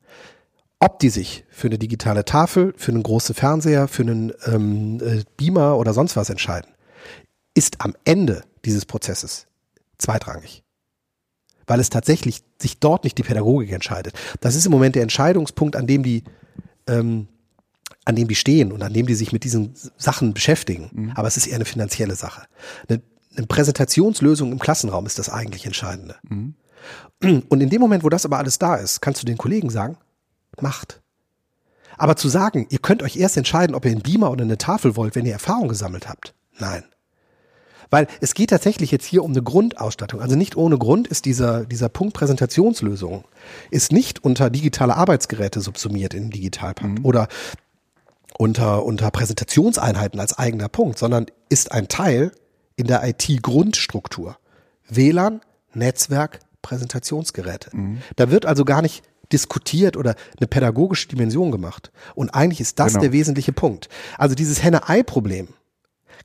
Ob 0.81 0.99
die 0.99 1.11
sich 1.11 1.45
für 1.50 1.69
eine 1.69 1.79
digitale 1.79 2.25
Tafel, 2.25 2.73
für 2.76 2.93
einen 2.93 3.02
großen 3.02 3.35
Fernseher, 3.35 3.88
für 3.88 4.02
einen 4.02 4.33
ähm, 4.47 5.00
äh, 5.00 5.23
Beamer 5.37 5.76
oder 5.76 5.93
sonst 5.93 6.17
was 6.17 6.31
entscheiden, 6.31 6.73
ist 7.55 7.83
am 7.83 7.95
Ende 8.05 8.43
dieses 8.64 8.87
Prozesses 8.87 9.47
zweitrangig. 10.02 10.62
Weil 11.66 11.80
es 11.80 11.90
tatsächlich 11.90 12.42
sich 12.61 12.80
dort 12.80 13.04
nicht 13.04 13.18
die 13.18 13.23
Pädagogik 13.23 13.73
entscheidet. 13.73 14.14
Das 14.40 14.54
ist 14.54 14.66
im 14.66 14.73
Moment 14.73 14.97
der 14.97 15.02
Entscheidungspunkt, 15.02 15.76
an 15.76 15.87
dem 15.87 16.02
die, 16.02 16.25
ähm, 16.87 17.28
an 18.04 18.16
dem 18.16 18.28
die 18.28 18.35
stehen 18.35 18.73
und 18.73 18.82
an 18.82 18.92
dem 18.92 19.06
die 19.06 19.14
sich 19.14 19.32
mit 19.32 19.44
diesen 19.44 19.75
Sachen 19.97 20.35
beschäftigen. 20.35 20.90
Mhm. 20.92 21.12
Aber 21.14 21.28
es 21.28 21.37
ist 21.37 21.47
eher 21.47 21.56
eine 21.56 21.64
finanzielle 21.64 22.16
Sache. 22.16 22.42
Eine, 22.88 23.00
eine, 23.37 23.47
Präsentationslösung 23.47 24.50
im 24.50 24.59
Klassenraum 24.59 25.06
ist 25.06 25.18
das 25.18 25.28
eigentlich 25.28 25.66
Entscheidende. 25.66 26.16
Mhm. 26.28 26.54
Und 27.49 27.61
in 27.61 27.71
dem 27.71 27.80
Moment, 27.80 28.02
wo 28.02 28.09
das 28.09 28.25
aber 28.25 28.38
alles 28.38 28.59
da 28.59 28.75
ist, 28.75 29.00
kannst 29.00 29.23
du 29.23 29.26
den 29.26 29.38
Kollegen 29.38 29.71
sagen, 29.71 29.97
macht. 30.61 31.00
Aber 31.97 32.16
zu 32.16 32.28
sagen, 32.28 32.66
ihr 32.71 32.80
könnt 32.80 33.02
euch 33.02 33.16
erst 33.16 33.37
entscheiden, 33.37 33.76
ob 33.76 33.85
ihr 33.85 33.92
einen 33.92 34.02
Beamer 34.02 34.32
oder 34.32 34.42
eine 34.42 34.59
Tafel 34.59 34.97
wollt, 34.97 35.14
wenn 35.14 35.26
ihr 35.26 35.32
Erfahrung 35.32 35.68
gesammelt 35.68 36.09
habt. 36.09 36.35
Nein. 36.59 36.82
Weil 37.93 38.07
es 38.23 38.33
geht 38.33 38.49
tatsächlich 38.49 38.91
jetzt 38.91 39.05
hier 39.05 39.23
um 39.23 39.33
eine 39.33 39.43
Grundausstattung. 39.43 40.23
Also 40.23 40.35
nicht 40.35 40.57
ohne 40.57 40.79
Grund 40.79 41.07
ist 41.09 41.27
dieser, 41.27 41.67
dieser 41.67 41.91
Punkt 41.91 42.15
Präsentationslösung 42.15 43.25
ist 43.71 43.93
nicht 43.93 44.25
unter 44.25 44.49
digitale 44.49 44.97
Arbeitsgeräte 44.97 45.61
subsumiert 45.61 46.15
in 46.15 46.31
Digitalpakt 46.31 47.01
mhm. 47.01 47.05
oder 47.05 47.29
unter, 48.39 48.87
unter 48.87 49.11
Präsentationseinheiten 49.11 50.19
als 50.19 50.39
eigener 50.39 50.71
Punkt, 50.71 50.99
sondern 50.99 51.27
ist 51.51 51.71
ein 51.71 51.89
Teil 51.89 52.33
in 52.77 52.87
der 52.87 53.07
IT-Grundstruktur. 53.07 54.39
WLAN, 54.89 55.43
Netzwerk, 55.75 56.41
Präsentationsgeräte. 56.63 57.77
Mhm. 57.77 57.99
Da 58.17 58.31
wird 58.31 58.47
also 58.47 58.65
gar 58.65 58.81
nicht 58.81 59.05
diskutiert 59.35 59.99
oder 59.99 60.15
eine 60.39 60.47
pädagogische 60.47 61.09
Dimension 61.09 61.51
gemacht. 61.51 61.93
Und 62.15 62.31
eigentlich 62.31 62.63
ist 62.63 62.79
das 62.79 62.93
genau. 62.93 63.03
der 63.03 63.13
wesentliche 63.13 63.53
Punkt. 63.53 63.91
Also 64.17 64.35
dieses 64.35 64.63
Henne-Ei-Problem, 64.63 65.49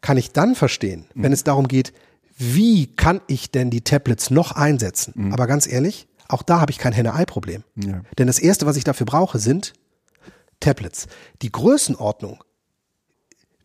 kann 0.01 0.17
ich 0.17 0.31
dann 0.31 0.55
verstehen, 0.55 1.05
mhm. 1.13 1.23
wenn 1.23 1.33
es 1.33 1.43
darum 1.43 1.67
geht, 1.67 1.93
wie 2.37 2.87
kann 2.87 3.21
ich 3.27 3.51
denn 3.51 3.69
die 3.69 3.81
Tablets 3.81 4.29
noch 4.29 4.51
einsetzen? 4.51 5.13
Mhm. 5.15 5.33
Aber 5.33 5.47
ganz 5.47 5.67
ehrlich, 5.67 6.07
auch 6.27 6.43
da 6.43 6.59
habe 6.59 6.71
ich 6.71 6.77
kein 6.77 6.93
Henne-Ei-Problem. 6.93 7.63
Ja. 7.75 8.01
Denn 8.17 8.27
das 8.27 8.39
Erste, 8.39 8.65
was 8.65 8.77
ich 8.77 8.83
dafür 8.83 9.05
brauche, 9.05 9.39
sind 9.39 9.73
Tablets. 10.59 11.07
Die 11.41 11.51
Größenordnung, 11.51 12.43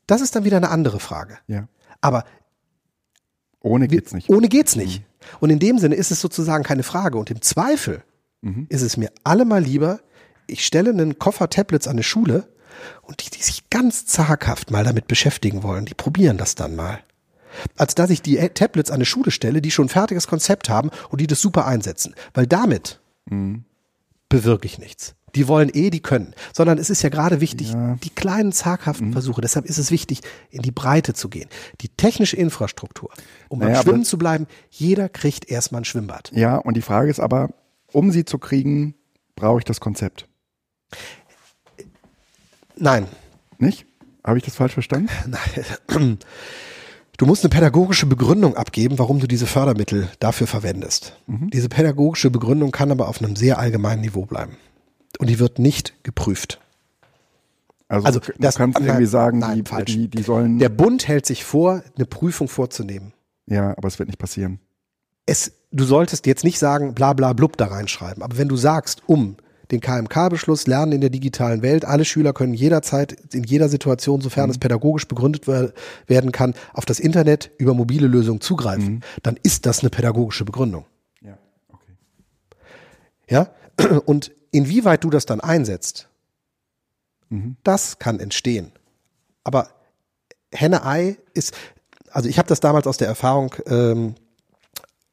das 0.06 0.20
ist 0.20 0.36
dann 0.36 0.44
wieder 0.44 0.56
eine 0.56 0.70
andere 0.70 1.00
Frage. 1.00 1.38
Ja. 1.48 1.68
Aber 2.00 2.24
ohne 3.60 3.88
geht's 3.88 4.12
nicht. 4.12 4.28
Ohne 4.28 4.48
geht's 4.48 4.76
nicht. 4.76 5.00
Mhm. 5.00 5.04
Und 5.40 5.50
in 5.50 5.58
dem 5.58 5.78
Sinne 5.78 5.94
ist 5.94 6.10
es 6.10 6.20
sozusagen 6.20 6.64
keine 6.64 6.82
Frage. 6.82 7.18
Und 7.18 7.30
im 7.30 7.42
Zweifel 7.42 8.02
mhm. 8.40 8.66
ist 8.68 8.82
es 8.82 8.96
mir 8.96 9.10
allemal 9.24 9.62
lieber, 9.62 10.00
ich 10.46 10.66
stelle 10.66 10.90
einen 10.90 11.18
Koffer 11.18 11.48
Tablets 11.48 11.86
an 11.86 11.92
eine 11.92 12.02
Schule 12.02 12.48
und 13.02 13.24
die, 13.24 13.30
die 13.30 13.42
sich 13.42 13.68
ganz 13.70 14.06
zaghaft 14.06 14.70
mal 14.70 14.84
damit 14.84 15.08
beschäftigen 15.08 15.62
wollen, 15.62 15.84
die 15.84 15.94
probieren 15.94 16.38
das 16.38 16.54
dann 16.54 16.76
mal. 16.76 17.00
Als 17.76 17.94
dass 17.94 18.10
ich 18.10 18.22
die 18.22 18.36
Tablets 18.36 18.90
an 18.90 18.96
eine 18.96 19.04
Schule 19.04 19.30
stelle, 19.30 19.60
die 19.60 19.70
schon 19.70 19.86
ein 19.86 19.90
fertiges 19.90 20.26
Konzept 20.26 20.68
haben 20.68 20.90
und 21.10 21.20
die 21.20 21.26
das 21.26 21.40
super 21.40 21.66
einsetzen. 21.66 22.14
Weil 22.34 22.46
damit 22.46 23.00
mhm. 23.26 23.64
bewirke 24.28 24.66
ich 24.66 24.78
nichts. 24.78 25.14
Die 25.34 25.48
wollen 25.48 25.70
eh, 25.72 25.90
die 25.90 26.00
können. 26.00 26.34
Sondern 26.52 26.78
es 26.78 26.90
ist 26.90 27.02
ja 27.02 27.08
gerade 27.08 27.40
wichtig, 27.40 27.72
ja. 27.72 27.96
die 28.02 28.10
kleinen 28.10 28.52
zaghaften 28.52 29.08
mhm. 29.08 29.12
Versuche. 29.12 29.40
Deshalb 29.40 29.66
ist 29.66 29.78
es 29.78 29.90
wichtig, 29.90 30.20
in 30.50 30.62
die 30.62 30.70
Breite 30.70 31.14
zu 31.14 31.28
gehen. 31.28 31.48
Die 31.80 31.88
technische 31.88 32.36
Infrastruktur, 32.36 33.10
um 33.48 33.58
naja, 33.58 33.74
beim 33.74 33.82
Schwimmen 33.82 34.04
zu 34.04 34.18
bleiben, 34.18 34.46
jeder 34.70 35.08
kriegt 35.08 35.50
erstmal 35.50 35.82
ein 35.82 35.86
Schwimmbad. 35.86 36.30
Ja, 36.34 36.56
und 36.56 36.76
die 36.76 36.82
Frage 36.82 37.10
ist 37.10 37.20
aber, 37.20 37.50
um 37.90 38.10
sie 38.10 38.24
zu 38.24 38.38
kriegen, 38.38 38.94
brauche 39.36 39.58
ich 39.58 39.64
das 39.64 39.80
Konzept. 39.80 40.28
Nein. 42.82 43.06
Nicht? 43.58 43.86
Habe 44.24 44.38
ich 44.38 44.44
das 44.44 44.56
falsch 44.56 44.72
verstanden? 44.72 45.08
Nein. 45.88 46.18
Du 47.16 47.26
musst 47.26 47.44
eine 47.44 47.50
pädagogische 47.50 48.06
Begründung 48.06 48.56
abgeben, 48.56 48.98
warum 48.98 49.20
du 49.20 49.28
diese 49.28 49.46
Fördermittel 49.46 50.08
dafür 50.18 50.48
verwendest. 50.48 51.16
Mhm. 51.28 51.50
Diese 51.50 51.68
pädagogische 51.68 52.30
Begründung 52.30 52.72
kann 52.72 52.90
aber 52.90 53.06
auf 53.06 53.22
einem 53.22 53.36
sehr 53.36 53.60
allgemeinen 53.60 54.00
Niveau 54.00 54.26
bleiben. 54.26 54.56
Und 55.20 55.30
die 55.30 55.38
wird 55.38 55.60
nicht 55.60 55.94
geprüft. 56.02 56.60
Also, 57.86 58.06
also 58.06 58.18
du 58.18 58.32
das, 58.40 58.56
kannst 58.56 58.80
nein, 58.80 58.88
irgendwie 58.88 59.06
sagen, 59.06 59.38
nein, 59.38 59.62
die, 59.62 59.70
falsch. 59.70 59.92
Die, 59.92 60.08
die 60.08 60.22
sollen. 60.22 60.58
Der 60.58 60.68
Bund 60.68 61.06
hält 61.06 61.24
sich 61.24 61.44
vor, 61.44 61.84
eine 61.94 62.06
Prüfung 62.06 62.48
vorzunehmen. 62.48 63.12
Ja, 63.46 63.76
aber 63.76 63.86
es 63.86 64.00
wird 64.00 64.08
nicht 64.08 64.18
passieren. 64.18 64.58
Es, 65.24 65.52
du 65.70 65.84
solltest 65.84 66.26
jetzt 66.26 66.42
nicht 66.42 66.58
sagen, 66.58 66.94
bla 66.94 67.12
bla 67.12 67.32
blub 67.32 67.56
da 67.56 67.66
reinschreiben. 67.66 68.24
Aber 68.24 68.38
wenn 68.38 68.48
du 68.48 68.56
sagst, 68.56 69.02
um 69.06 69.36
den 69.72 69.80
KMK-Beschluss 69.80 70.66
Lernen 70.66 70.92
in 70.92 71.00
der 71.00 71.10
digitalen 71.10 71.62
Welt. 71.62 71.84
Alle 71.84 72.04
Schüler 72.04 72.32
können 72.32 72.54
jederzeit, 72.54 73.34
in 73.34 73.42
jeder 73.42 73.68
Situation, 73.68 74.20
sofern 74.20 74.46
mhm. 74.46 74.50
es 74.52 74.58
pädagogisch 74.58 75.08
begründet 75.08 75.46
werden 76.06 76.30
kann, 76.30 76.54
auf 76.74 76.84
das 76.84 77.00
Internet 77.00 77.50
über 77.58 77.74
mobile 77.74 78.06
Lösungen 78.06 78.40
zugreifen. 78.40 78.94
Mhm. 78.94 79.00
Dann 79.22 79.38
ist 79.42 79.66
das 79.66 79.80
eine 79.80 79.90
pädagogische 79.90 80.44
Begründung. 80.44 80.84
Ja, 81.22 81.38
okay. 81.72 81.92
Ja, 83.28 83.48
und 84.04 84.30
inwieweit 84.50 85.02
du 85.02 85.10
das 85.10 85.26
dann 85.26 85.40
einsetzt, 85.40 86.08
mhm. 87.30 87.56
das 87.64 87.98
kann 87.98 88.20
entstehen. 88.20 88.72
Aber 89.42 89.68
Henne-Ei 90.52 91.16
ist, 91.32 91.54
also 92.10 92.28
ich 92.28 92.38
habe 92.38 92.48
das 92.48 92.60
damals 92.60 92.86
aus 92.86 92.98
der 92.98 93.08
Erfahrung 93.08 93.54
ähm, 93.66 94.14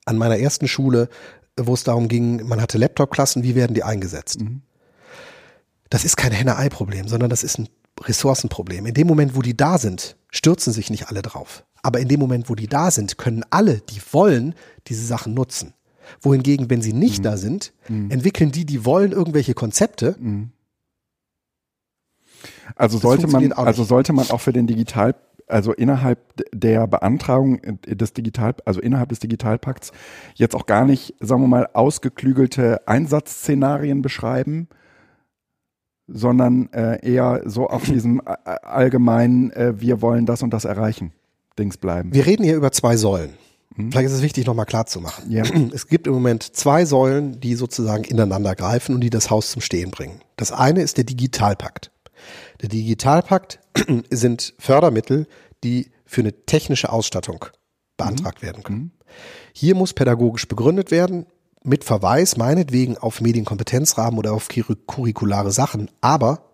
an 0.05 0.17
meiner 0.17 0.37
ersten 0.37 0.67
Schule 0.67 1.07
wo 1.67 1.73
es 1.73 1.83
darum 1.83 2.07
ging, 2.07 2.47
man 2.47 2.61
hatte 2.61 2.77
Laptop-Klassen, 2.77 3.43
wie 3.43 3.55
werden 3.55 3.73
die 3.73 3.83
eingesetzt? 3.83 4.41
Mhm. 4.41 4.61
Das 5.89 6.05
ist 6.05 6.17
kein 6.17 6.31
Henne-Ei-Problem, 6.31 7.07
sondern 7.07 7.29
das 7.29 7.43
ist 7.43 7.57
ein 7.57 7.67
Ressourcenproblem. 8.01 8.85
In 8.85 8.93
dem 8.93 9.07
Moment, 9.07 9.35
wo 9.35 9.41
die 9.41 9.57
da 9.57 9.77
sind, 9.77 10.17
stürzen 10.29 10.71
sich 10.71 10.89
nicht 10.89 11.07
alle 11.07 11.21
drauf. 11.21 11.65
Aber 11.81 11.99
in 11.99 12.07
dem 12.07 12.19
Moment, 12.19 12.49
wo 12.49 12.55
die 12.55 12.67
da 12.67 12.91
sind, 12.91 13.17
können 13.17 13.43
alle, 13.49 13.81
die 13.81 14.01
wollen, 14.11 14.55
diese 14.87 15.05
Sachen 15.05 15.33
nutzen. 15.33 15.73
Wohingegen, 16.21 16.69
wenn 16.69 16.81
sie 16.81 16.93
nicht 16.93 17.19
mhm. 17.19 17.23
da 17.23 17.37
sind, 17.37 17.73
mhm. 17.87 18.11
entwickeln 18.11 18.51
die, 18.51 18.65
die 18.65 18.85
wollen, 18.85 19.11
irgendwelche 19.11 19.53
Konzepte. 19.53 20.15
Mhm. 20.19 20.51
Also 22.75 22.97
sollte 22.97 23.27
man, 23.27 23.51
also 23.51 23.83
sollte 23.83 24.13
man 24.13 24.29
auch 24.29 24.41
für 24.41 24.53
den 24.53 24.67
Digital 24.67 25.15
also 25.49 25.73
innerhalb 25.73 26.19
der 26.53 26.87
Beantragung 26.87 27.61
des 27.85 28.13
Digital, 28.13 28.55
also 28.65 28.79
innerhalb 28.79 29.09
des 29.09 29.19
Digitalpakts 29.19 29.91
jetzt 30.35 30.55
auch 30.55 30.65
gar 30.65 30.85
nicht, 30.85 31.15
sagen 31.19 31.41
wir 31.41 31.47
mal, 31.47 31.69
ausgeklügelte 31.73 32.87
Einsatzszenarien 32.87 34.01
beschreiben, 34.01 34.67
sondern 36.07 36.71
äh, 36.73 37.05
eher 37.07 37.41
so 37.45 37.67
auf 37.67 37.83
diesem 37.83 38.21
äh, 38.25 38.35
allgemeinen, 38.63 39.51
äh, 39.51 39.79
wir 39.79 40.01
wollen 40.01 40.25
das 40.25 40.41
und 40.41 40.51
das 40.51 40.65
erreichen, 40.65 41.13
Dings 41.57 41.77
bleiben. 41.77 42.13
Wir 42.13 42.25
reden 42.25 42.43
hier 42.43 42.55
über 42.55 42.71
zwei 42.71 42.97
Säulen. 42.97 43.33
Mhm. 43.75 43.91
Vielleicht 43.91 44.07
ist 44.07 44.13
es 44.13 44.21
wichtig, 44.21 44.45
nochmal 44.45 44.65
klar 44.65 44.85
zu 44.85 45.01
machen. 45.01 45.29
Ja. 45.29 45.43
Es 45.73 45.87
gibt 45.87 46.07
im 46.07 46.13
Moment 46.13 46.43
zwei 46.43 46.85
Säulen, 46.85 47.39
die 47.39 47.55
sozusagen 47.55 48.03
ineinander 48.03 48.55
greifen 48.55 48.95
und 48.95 49.01
die 49.01 49.09
das 49.09 49.29
Haus 49.29 49.51
zum 49.51 49.61
Stehen 49.61 49.91
bringen. 49.91 50.21
Das 50.35 50.51
eine 50.51 50.81
ist 50.81 50.97
der 50.97 51.03
Digitalpakt. 51.03 51.91
Der 52.61 52.69
Digitalpakt 52.69 53.59
sind 54.09 54.53
Fördermittel, 54.59 55.27
die 55.63 55.91
für 56.05 56.21
eine 56.21 56.33
technische 56.45 56.91
Ausstattung 56.91 57.45
beantragt 57.97 58.41
mhm. 58.41 58.45
werden 58.45 58.63
können. 58.63 58.79
Mhm. 58.79 58.91
Hier 59.53 59.75
muss 59.75 59.93
pädagogisch 59.93 60.47
begründet 60.47 60.91
werden, 60.91 61.25
mit 61.63 61.83
Verweis 61.83 62.37
meinetwegen 62.37 62.97
auf 62.97 63.21
Medienkompetenzrahmen 63.21 64.17
oder 64.17 64.33
auf 64.33 64.47
curriculare 64.87 65.51
Sachen, 65.51 65.91
aber 66.01 66.49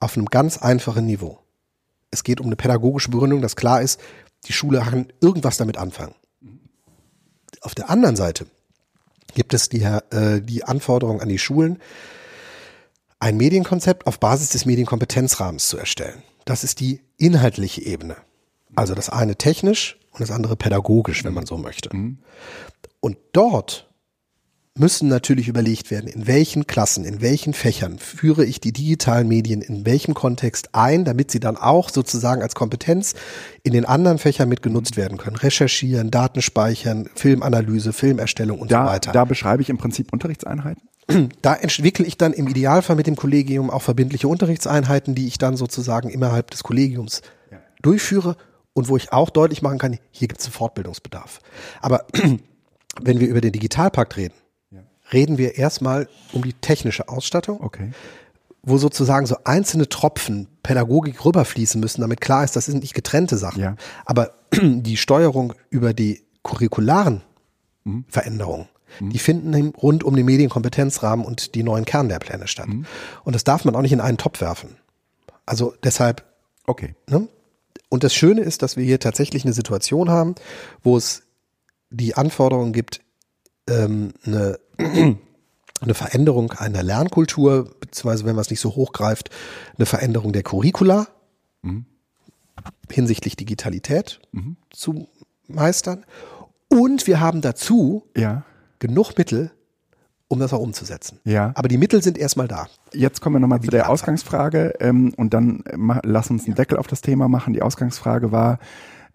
auf 0.00 0.16
einem 0.16 0.26
ganz 0.26 0.58
einfachen 0.58 1.06
Niveau. 1.06 1.38
Es 2.10 2.24
geht 2.24 2.40
um 2.40 2.46
eine 2.46 2.56
pädagogische 2.56 3.10
Begründung, 3.10 3.42
dass 3.42 3.56
klar 3.56 3.82
ist, 3.82 4.00
die 4.46 4.52
Schule 4.52 4.80
kann 4.80 5.12
irgendwas 5.20 5.56
damit 5.56 5.76
anfangen. 5.76 6.14
Auf 7.60 7.74
der 7.74 7.90
anderen 7.90 8.16
Seite 8.16 8.46
gibt 9.34 9.52
es 9.54 9.68
die, 9.68 9.82
äh, 9.82 10.40
die 10.40 10.64
Anforderung 10.64 11.20
an 11.20 11.28
die 11.28 11.38
Schulen, 11.38 11.78
ein 13.20 13.36
Medienkonzept 13.36 14.06
auf 14.06 14.20
Basis 14.20 14.50
des 14.50 14.64
Medienkompetenzrahmens 14.64 15.68
zu 15.68 15.76
erstellen. 15.78 16.22
Das 16.44 16.64
ist 16.64 16.80
die 16.80 17.02
inhaltliche 17.16 17.84
Ebene. 17.84 18.16
Also 18.74 18.94
das 18.94 19.10
eine 19.10 19.36
technisch 19.36 19.98
und 20.12 20.20
das 20.20 20.30
andere 20.30 20.56
pädagogisch, 20.56 21.24
wenn 21.24 21.34
man 21.34 21.46
so 21.46 21.56
möchte. 21.56 21.94
Mhm. 21.94 22.18
Und 23.00 23.16
dort 23.32 23.88
müssen 24.78 25.08
natürlich 25.08 25.48
überlegt 25.48 25.90
werden, 25.90 26.08
in 26.08 26.26
welchen 26.26 26.66
Klassen, 26.66 27.04
in 27.04 27.20
welchen 27.20 27.52
Fächern 27.52 27.98
führe 27.98 28.44
ich 28.44 28.60
die 28.60 28.72
digitalen 28.72 29.26
Medien 29.26 29.60
in 29.60 29.84
welchem 29.84 30.14
Kontext 30.14 30.74
ein, 30.74 31.04
damit 31.04 31.30
sie 31.30 31.40
dann 31.40 31.56
auch 31.56 31.90
sozusagen 31.90 32.42
als 32.42 32.54
Kompetenz 32.54 33.14
in 33.62 33.72
den 33.72 33.84
anderen 33.84 34.18
Fächern 34.18 34.48
mitgenutzt 34.48 34.96
werden 34.96 35.18
können. 35.18 35.36
Recherchieren, 35.36 36.10
Datenspeichern, 36.10 37.10
Filmanalyse, 37.14 37.92
Filmerstellung 37.92 38.60
und 38.60 38.70
da, 38.70 38.84
so 38.84 38.90
weiter. 38.90 39.12
Da 39.12 39.24
beschreibe 39.24 39.62
ich 39.62 39.68
im 39.68 39.78
Prinzip 39.78 40.12
Unterrichtseinheiten? 40.12 40.87
Da 41.42 41.54
entwickle 41.54 42.04
ich 42.04 42.18
dann 42.18 42.32
im 42.32 42.48
Idealfall 42.48 42.96
mit 42.96 43.06
dem 43.06 43.16
Kollegium 43.16 43.70
auch 43.70 43.82
verbindliche 43.82 44.28
Unterrichtseinheiten, 44.28 45.14
die 45.14 45.26
ich 45.26 45.38
dann 45.38 45.56
sozusagen 45.56 46.10
innerhalb 46.10 46.50
des 46.50 46.62
Kollegiums 46.62 47.22
ja. 47.50 47.58
durchführe 47.80 48.36
und 48.74 48.88
wo 48.88 48.96
ich 48.96 49.12
auch 49.12 49.30
deutlich 49.30 49.62
machen 49.62 49.78
kann, 49.78 49.98
hier 50.10 50.28
gibt 50.28 50.40
es 50.40 50.46
einen 50.46 50.52
Fortbildungsbedarf. 50.52 51.40
Aber 51.80 52.06
wenn 53.00 53.20
wir 53.20 53.28
über 53.28 53.40
den 53.40 53.52
Digitalpakt 53.52 54.16
reden, 54.16 54.34
reden 55.12 55.38
wir 55.38 55.56
erstmal 55.56 56.08
um 56.32 56.42
die 56.42 56.52
technische 56.52 57.08
Ausstattung. 57.08 57.60
Okay. 57.60 57.92
Wo 58.62 58.76
sozusagen 58.76 59.26
so 59.26 59.36
einzelne 59.44 59.88
Tropfen 59.88 60.48
Pädagogik 60.62 61.24
rüberfließen 61.24 61.80
müssen, 61.80 62.02
damit 62.02 62.20
klar 62.20 62.44
ist, 62.44 62.56
das 62.56 62.66
sind 62.66 62.82
nicht 62.82 62.94
getrennte 62.94 63.38
Sachen. 63.38 63.62
Ja. 63.62 63.76
Aber 64.04 64.34
die 64.52 64.96
Steuerung 64.96 65.54
über 65.70 65.94
die 65.94 66.24
curricularen 66.42 67.22
mhm. 67.84 68.04
Veränderungen, 68.08 68.68
mhm. 69.00 69.10
die 69.10 69.18
finden 69.18 69.70
rund 69.70 70.04
um 70.04 70.16
den 70.16 70.26
Medienkompetenzrahmen 70.26 71.24
und 71.24 71.54
die 71.54 71.62
neuen 71.62 71.84
Kernlehrpläne 71.84 72.48
statt. 72.48 72.68
Mhm. 72.68 72.86
Und 73.24 73.34
das 73.34 73.44
darf 73.44 73.64
man 73.64 73.74
auch 73.76 73.82
nicht 73.82 73.92
in 73.92 74.00
einen 74.00 74.18
Topf 74.18 74.40
werfen. 74.40 74.76
Also 75.46 75.74
deshalb. 75.82 76.24
Okay. 76.66 76.94
Ne? 77.08 77.28
Und 77.88 78.04
das 78.04 78.14
Schöne 78.14 78.42
ist, 78.42 78.62
dass 78.62 78.76
wir 78.76 78.84
hier 78.84 79.00
tatsächlich 79.00 79.44
eine 79.44 79.54
Situation 79.54 80.10
haben, 80.10 80.34
wo 80.82 80.96
es 80.96 81.22
die 81.90 82.14
Anforderungen 82.14 82.72
gibt, 82.72 83.00
ähm, 83.68 84.12
eine, 84.24 84.58
eine 85.80 85.94
Veränderung 85.94 86.52
einer 86.52 86.82
Lernkultur, 86.82 87.70
beziehungsweise 87.80 88.26
wenn 88.26 88.34
man 88.34 88.42
es 88.42 88.50
nicht 88.50 88.60
so 88.60 88.74
hochgreift, 88.74 89.30
eine 89.76 89.86
Veränderung 89.86 90.32
der 90.32 90.42
Curricula 90.42 91.08
mhm. 91.62 91.86
hinsichtlich 92.90 93.36
Digitalität 93.36 94.20
mhm. 94.32 94.56
zu 94.70 95.08
meistern. 95.46 96.04
Und 96.68 97.06
wir 97.06 97.20
haben 97.20 97.40
dazu 97.40 98.04
ja. 98.14 98.44
Genug 98.78 99.16
Mittel, 99.16 99.50
um 100.28 100.38
das 100.38 100.52
auch 100.52 100.60
umzusetzen. 100.60 101.20
Ja. 101.24 101.52
Aber 101.54 101.68
die 101.68 101.78
Mittel 101.78 102.02
sind 102.02 102.18
erstmal 102.18 102.48
da. 102.48 102.68
Jetzt 102.92 103.20
kommen 103.20 103.36
wir 103.36 103.40
nochmal 103.40 103.60
zu 103.60 103.70
der 103.70 103.88
Ausgangsfrage 103.88 104.74
ähm, 104.80 105.14
und 105.16 105.32
dann 105.32 105.62
äh, 105.64 106.00
lass 106.04 106.30
uns 106.30 106.46
einen 106.46 106.54
Deckel 106.54 106.78
auf 106.78 106.86
das 106.86 107.00
Thema 107.00 107.28
machen. 107.28 107.54
Die 107.54 107.62
Ausgangsfrage 107.62 108.30
war, 108.30 108.58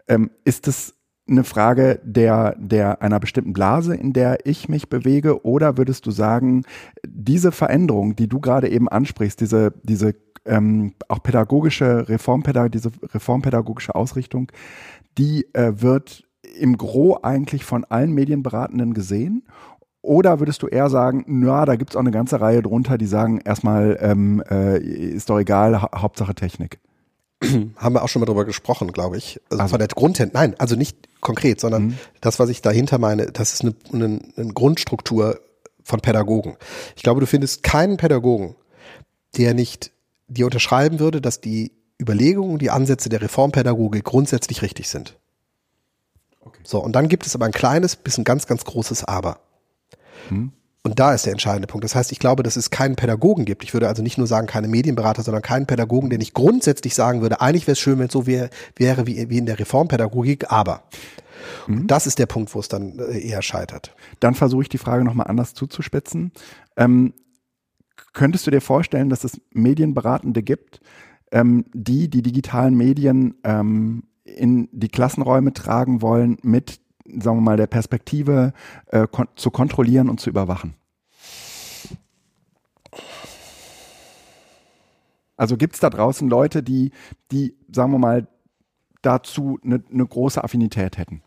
ähm, 0.08 0.30
ist 0.44 0.66
es 0.66 0.94
eine 1.26 1.44
Frage 1.44 2.00
der, 2.02 2.54
der 2.58 3.00
einer 3.00 3.18
bestimmten 3.20 3.52
Blase, 3.52 3.94
in 3.94 4.12
der 4.12 4.44
ich 4.44 4.68
mich 4.68 4.88
bewege? 4.88 5.44
Oder 5.44 5.78
würdest 5.78 6.04
du 6.06 6.10
sagen, 6.10 6.64
diese 7.06 7.52
Veränderung, 7.52 8.16
die 8.16 8.28
du 8.28 8.40
gerade 8.40 8.68
eben 8.68 8.88
ansprichst, 8.88 9.40
diese, 9.40 9.72
diese 9.82 10.14
ähm, 10.44 10.94
auch 11.08 11.22
pädagogische 11.22 12.08
Reformpädag 12.08 12.70
diese 12.72 12.90
reformpädagogische 13.14 13.94
Ausrichtung, 13.94 14.52
die 15.16 15.46
äh, 15.54 15.80
wird 15.80 16.23
im 16.58 16.76
Gro 16.76 17.18
eigentlich 17.22 17.64
von 17.64 17.84
allen 17.84 18.12
Medienberatenden 18.12 18.94
gesehen? 18.94 19.44
Oder 20.02 20.38
würdest 20.38 20.62
du 20.62 20.66
eher 20.66 20.90
sagen, 20.90 21.24
na, 21.26 21.64
da 21.64 21.76
gibt's 21.76 21.96
auch 21.96 22.00
eine 22.00 22.10
ganze 22.10 22.40
Reihe 22.40 22.60
drunter, 22.60 22.98
die 22.98 23.06
sagen, 23.06 23.40
erstmal 23.42 23.98
ähm, 24.00 24.42
äh, 24.50 24.78
ist 24.78 25.30
doch 25.30 25.38
egal, 25.38 25.80
ha 25.80 25.90
Hauptsache 25.96 26.34
Technik? 26.34 26.78
haben 27.76 27.94
wir 27.94 28.02
auch 28.02 28.08
schon 28.08 28.20
mal 28.20 28.26
drüber 28.26 28.44
gesprochen, 28.44 28.92
glaube 28.92 29.16
ich. 29.16 29.40
Also, 29.50 29.62
also. 29.62 29.72
von 29.72 29.78
der 29.78 29.88
Grundtendenz, 29.88 30.34
nein, 30.34 30.54
also 30.58 30.76
nicht 30.76 31.20
konkret, 31.20 31.60
sondern 31.60 31.86
mhm. 31.86 31.98
das, 32.20 32.38
was 32.38 32.48
ich 32.48 32.62
dahinter 32.62 32.98
meine, 32.98 33.26
das 33.26 33.54
ist 33.54 33.62
eine, 33.62 33.74
eine, 33.92 34.20
eine 34.36 34.52
Grundstruktur 34.52 35.40
von 35.82 36.00
Pädagogen. 36.00 36.56
Ich 36.96 37.02
glaube, 37.02 37.20
du 37.20 37.26
findest 37.26 37.62
keinen 37.62 37.96
Pädagogen, 37.96 38.56
der 39.36 39.54
nicht 39.54 39.92
dir 40.28 40.46
unterschreiben 40.46 40.98
würde, 40.98 41.20
dass 41.20 41.40
die 41.40 41.72
Überlegungen, 42.00 42.58
die 42.58 42.70
Ansätze 42.70 43.08
der 43.08 43.22
Reformpädagogik 43.22 44.04
grundsätzlich 44.04 44.62
richtig 44.62 44.88
sind. 44.88 45.18
So, 46.64 46.82
und 46.82 46.92
dann 46.92 47.08
gibt 47.08 47.26
es 47.26 47.34
aber 47.34 47.46
ein 47.46 47.52
kleines 47.52 47.96
bis 47.96 48.18
ein 48.18 48.24
ganz, 48.24 48.46
ganz 48.46 48.64
großes 48.64 49.04
Aber. 49.04 49.38
Hm. 50.28 50.52
Und 50.86 51.00
da 51.00 51.14
ist 51.14 51.24
der 51.24 51.32
entscheidende 51.32 51.66
Punkt. 51.66 51.82
Das 51.82 51.94
heißt, 51.94 52.12
ich 52.12 52.18
glaube, 52.18 52.42
dass 52.42 52.56
es 52.56 52.68
keinen 52.68 52.94
Pädagogen 52.94 53.46
gibt. 53.46 53.64
Ich 53.64 53.72
würde 53.72 53.88
also 53.88 54.02
nicht 54.02 54.18
nur 54.18 54.26
sagen, 54.26 54.46
keine 54.46 54.68
Medienberater, 54.68 55.22
sondern 55.22 55.42
keinen 55.42 55.66
Pädagogen, 55.66 56.10
der 56.10 56.18
nicht 56.18 56.34
grundsätzlich 56.34 56.94
sagen 56.94 57.22
würde, 57.22 57.40
eigentlich 57.40 57.66
wäre 57.66 57.72
es 57.72 57.80
schön, 57.80 57.98
wenn 57.98 58.08
es 58.08 58.12
so 58.12 58.26
wär, 58.26 58.50
wäre 58.76 59.06
wie, 59.06 59.30
wie 59.30 59.38
in 59.38 59.46
der 59.46 59.58
Reformpädagogik, 59.58 60.52
aber. 60.52 60.82
Mhm. 61.66 61.86
Das 61.86 62.06
ist 62.06 62.18
der 62.18 62.26
Punkt, 62.26 62.54
wo 62.54 62.60
es 62.60 62.68
dann 62.68 62.98
äh, 62.98 63.18
eher 63.18 63.40
scheitert. 63.40 63.94
Dann 64.20 64.34
versuche 64.34 64.62
ich 64.62 64.68
die 64.68 64.78
Frage 64.78 65.04
nochmal 65.04 65.26
anders 65.26 65.54
zuzuspitzen. 65.54 66.32
Ähm, 66.76 67.14
könntest 68.12 68.46
du 68.46 68.50
dir 68.50 68.60
vorstellen, 68.60 69.08
dass 69.08 69.24
es 69.24 69.40
Medienberatende 69.52 70.42
gibt, 70.42 70.80
ähm, 71.32 71.64
die 71.72 72.08
die 72.08 72.22
digitalen 72.22 72.74
Medien 72.74 73.36
ähm, 73.42 74.04
in 74.24 74.68
die 74.72 74.88
Klassenräume 74.88 75.52
tragen 75.52 76.02
wollen 76.02 76.38
mit 76.42 76.80
sagen 77.06 77.38
wir 77.38 77.42
mal, 77.42 77.56
der 77.56 77.66
Perspektive 77.66 78.52
äh, 78.86 79.06
kon 79.10 79.28
zu 79.36 79.50
kontrollieren 79.50 80.08
und 80.08 80.20
zu 80.20 80.30
überwachen? 80.30 80.74
Also 85.36 85.56
gibt 85.56 85.74
es 85.74 85.80
da 85.80 85.90
draußen 85.90 86.28
Leute, 86.28 86.62
die, 86.62 86.92
die, 87.32 87.56
sagen 87.70 87.92
wir 87.92 87.98
mal, 87.98 88.28
dazu 89.02 89.58
eine 89.64 89.82
ne 89.90 90.06
große 90.06 90.42
Affinität 90.42 90.96
hätten? 90.96 91.22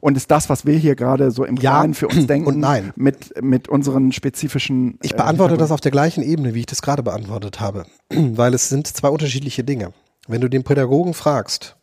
Und 0.00 0.16
ist 0.16 0.30
das, 0.30 0.50
was 0.50 0.66
wir 0.66 0.76
hier 0.76 0.96
gerade 0.96 1.30
so 1.30 1.44
im 1.44 1.58
Kleinen 1.58 1.94
für 1.94 2.08
uns 2.08 2.26
denken, 2.26 2.48
und 2.48 2.58
nein. 2.58 2.92
Mit, 2.96 3.42
mit 3.42 3.68
unseren 3.68 4.12
spezifischen. 4.12 4.98
Ich 5.02 5.14
beantworte 5.14 5.54
äh, 5.54 5.58
das 5.58 5.70
auf 5.70 5.80
der 5.80 5.92
gleichen 5.92 6.22
Ebene, 6.22 6.54
wie 6.54 6.60
ich 6.60 6.66
das 6.66 6.82
gerade 6.82 7.02
beantwortet 7.02 7.60
habe, 7.60 7.86
weil 8.10 8.52
es 8.54 8.68
sind 8.68 8.86
zwei 8.86 9.08
unterschiedliche 9.08 9.64
Dinge. 9.64 9.92
Wenn 10.26 10.42
du 10.42 10.48
den 10.50 10.62
Pädagogen 10.62 11.14
fragst, 11.14 11.77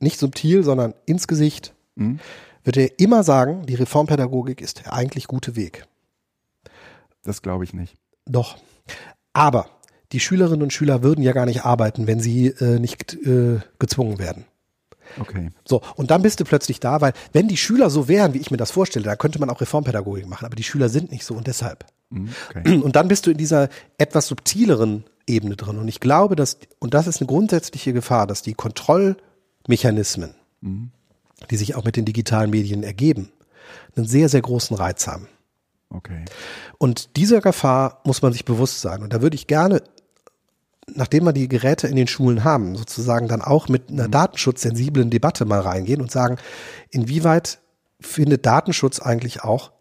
nicht 0.00 0.18
subtil, 0.18 0.62
sondern 0.64 0.94
ins 1.06 1.28
Gesicht, 1.28 1.74
mhm 1.94 2.20
wird 2.64 2.76
er 2.76 3.00
immer 3.00 3.22
sagen, 3.22 3.66
die 3.66 3.74
Reformpädagogik 3.74 4.60
ist 4.60 4.84
der 4.84 4.92
eigentlich 4.92 5.26
gute 5.26 5.56
Weg. 5.56 5.86
Das 7.22 7.42
glaube 7.42 7.64
ich 7.64 7.74
nicht. 7.74 7.96
Doch. 8.26 8.56
Aber 9.32 9.68
die 10.12 10.20
Schülerinnen 10.20 10.62
und 10.62 10.72
Schüler 10.72 11.02
würden 11.02 11.22
ja 11.22 11.32
gar 11.32 11.46
nicht 11.46 11.64
arbeiten, 11.64 12.06
wenn 12.06 12.20
sie 12.20 12.48
äh, 12.48 12.78
nicht 12.78 13.14
äh, 13.14 13.60
gezwungen 13.78 14.18
werden. 14.18 14.44
Okay. 15.18 15.50
So, 15.64 15.82
und 15.96 16.10
dann 16.10 16.22
bist 16.22 16.38
du 16.38 16.44
plötzlich 16.44 16.78
da, 16.78 17.00
weil 17.00 17.12
wenn 17.32 17.48
die 17.48 17.56
Schüler 17.56 17.90
so 17.90 18.06
wären, 18.06 18.34
wie 18.34 18.38
ich 18.38 18.50
mir 18.50 18.56
das 18.56 18.70
vorstelle, 18.70 19.04
da 19.04 19.16
könnte 19.16 19.40
man 19.40 19.50
auch 19.50 19.60
Reformpädagogik 19.60 20.26
machen, 20.26 20.46
aber 20.46 20.54
die 20.54 20.62
Schüler 20.62 20.88
sind 20.88 21.10
nicht 21.10 21.24
so 21.24 21.34
und 21.34 21.46
deshalb. 21.46 21.84
Mhm, 22.10 22.28
okay. 22.48 22.78
Und 22.82 22.96
dann 22.96 23.08
bist 23.08 23.26
du 23.26 23.30
in 23.30 23.36
dieser 23.36 23.68
etwas 23.98 24.26
subtileren 24.26 25.04
Ebene 25.28 25.56
drin. 25.56 25.78
Und 25.78 25.86
ich 25.86 26.00
glaube, 26.00 26.34
dass, 26.34 26.58
und 26.80 26.92
das 26.92 27.06
ist 27.06 27.20
eine 27.20 27.28
grundsätzliche 27.28 27.92
Gefahr, 27.92 28.26
dass 28.26 28.42
die 28.42 28.54
Kontrollmechanismen, 29.62 30.34
mhm 30.60 30.90
die 31.48 31.56
sich 31.56 31.74
auch 31.74 31.84
mit 31.84 31.96
den 31.96 32.04
digitalen 32.04 32.50
Medien 32.50 32.82
ergeben, 32.82 33.32
einen 33.96 34.06
sehr, 34.06 34.28
sehr 34.28 34.42
großen 34.42 34.76
Reiz 34.76 35.06
haben. 35.06 35.26
Okay. 35.88 36.26
Und 36.78 37.16
dieser 37.16 37.40
Gefahr 37.40 38.02
muss 38.04 38.20
man 38.22 38.32
sich 38.32 38.44
bewusst 38.44 38.80
sein. 38.80 39.02
Und 39.02 39.12
da 39.12 39.22
würde 39.22 39.34
ich 39.34 39.48
gerne, 39.48 39.82
nachdem 40.86 41.24
wir 41.24 41.32
die 41.32 41.48
Geräte 41.48 41.88
in 41.88 41.96
den 41.96 42.06
Schulen 42.06 42.44
haben, 42.44 42.76
sozusagen 42.76 43.26
dann 43.26 43.42
auch 43.42 43.66
mit 43.68 43.90
einer 43.90 44.06
mhm. 44.08 44.12
datenschutzsensiblen 44.12 45.10
Debatte 45.10 45.44
mal 45.44 45.60
reingehen 45.60 46.00
und 46.00 46.12
sagen, 46.12 46.38
inwieweit 46.90 47.58
findet 48.00 48.46
Datenschutz 48.46 49.00
eigentlich 49.00 49.42
auch 49.42 49.72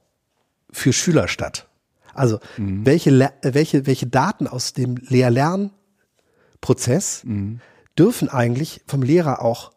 für 0.71 0.93
Schüler 0.93 1.27
statt? 1.27 1.67
Also 2.13 2.39
mhm. 2.57 2.85
welche, 2.85 3.31
welche, 3.43 3.85
welche 3.85 4.07
Daten 4.07 4.47
aus 4.47 4.73
dem 4.73 4.97
Lehr-Lernprozess 4.97 7.23
mhm. 7.23 7.61
Dürfen 7.99 8.29
eigentlich 8.29 8.81
vom 8.87 9.01
Lehrer 9.03 9.41
auch 9.41 9.71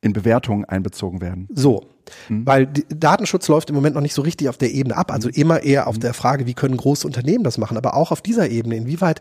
in 0.00 0.12
Bewertungen 0.12 0.64
einbezogen 0.64 1.20
werden. 1.20 1.48
So, 1.54 1.86
mhm. 2.28 2.44
weil 2.44 2.66
Datenschutz 2.66 3.46
läuft 3.48 3.70
im 3.70 3.76
Moment 3.76 3.94
noch 3.94 4.02
nicht 4.02 4.14
so 4.14 4.22
richtig 4.22 4.48
auf 4.48 4.58
der 4.58 4.72
Ebene 4.72 4.96
ab. 4.96 5.12
Also 5.12 5.28
mhm. 5.28 5.34
immer 5.34 5.62
eher 5.62 5.86
auf 5.86 5.96
mhm. 5.96 6.00
der 6.00 6.14
Frage, 6.14 6.46
wie 6.46 6.54
können 6.54 6.76
große 6.76 7.06
Unternehmen 7.06 7.44
das 7.44 7.56
machen, 7.58 7.76
aber 7.76 7.94
auch 7.94 8.10
auf 8.10 8.20
dieser 8.20 8.50
Ebene, 8.50 8.76
inwieweit, 8.76 9.20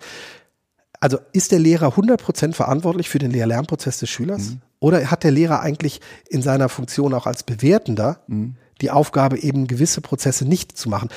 also 1.00 1.20
ist 1.34 1.52
der 1.52 1.60
Lehrer 1.60 1.90
100% 1.90 2.54
verantwortlich 2.54 3.10
für 3.10 3.20
den 3.20 3.32
Lehr-Lernprozess 3.32 4.00
des 4.00 4.10
Schülers? 4.10 4.52
Mhm. 4.52 4.62
Oder 4.80 5.12
hat 5.12 5.24
der 5.24 5.32
Lehrer 5.32 5.62
eigentlich 5.62 6.02
in 6.30 6.42
seiner 6.42 6.68
Funktion 6.68 7.14
auch 7.14 7.28
als 7.28 7.44
Bewertender 7.44 8.22
mhm. 8.28 8.56
die 8.82 8.90
Aufgabe, 8.90 9.38
eben 9.38 9.68
gewisse 9.68 10.02
Prozesse 10.02 10.46
nicht 10.46 10.76
zu 10.78 10.90
machen, 10.90 11.10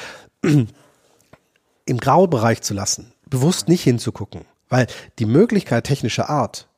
im 0.42 1.98
Graubereich 1.98 2.61
zu 2.61 2.74
lassen, 2.74 3.12
bewusst 3.31 3.68
nicht 3.68 3.83
hinzugucken? 3.83 4.42
Weil 4.68 4.87
die 5.18 5.27
Möglichkeit 5.27 5.85
technischer 5.85 6.29
Art, 6.29 6.68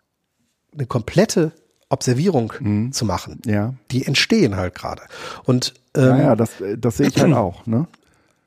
eine 0.76 0.86
komplette 0.86 1.52
Observierung 1.88 2.52
mhm. 2.58 2.92
zu 2.92 3.04
machen. 3.04 3.40
Ja. 3.46 3.74
Die 3.90 4.06
entstehen 4.06 4.56
halt 4.56 4.74
gerade. 4.74 5.02
Und 5.44 5.74
ähm, 5.94 6.04
ja, 6.04 6.18
ja, 6.18 6.36
das, 6.36 6.50
das 6.78 6.96
sehe 6.96 7.08
ich 7.08 7.20
halt 7.20 7.32
auch. 7.34 7.66
Ne? 7.66 7.86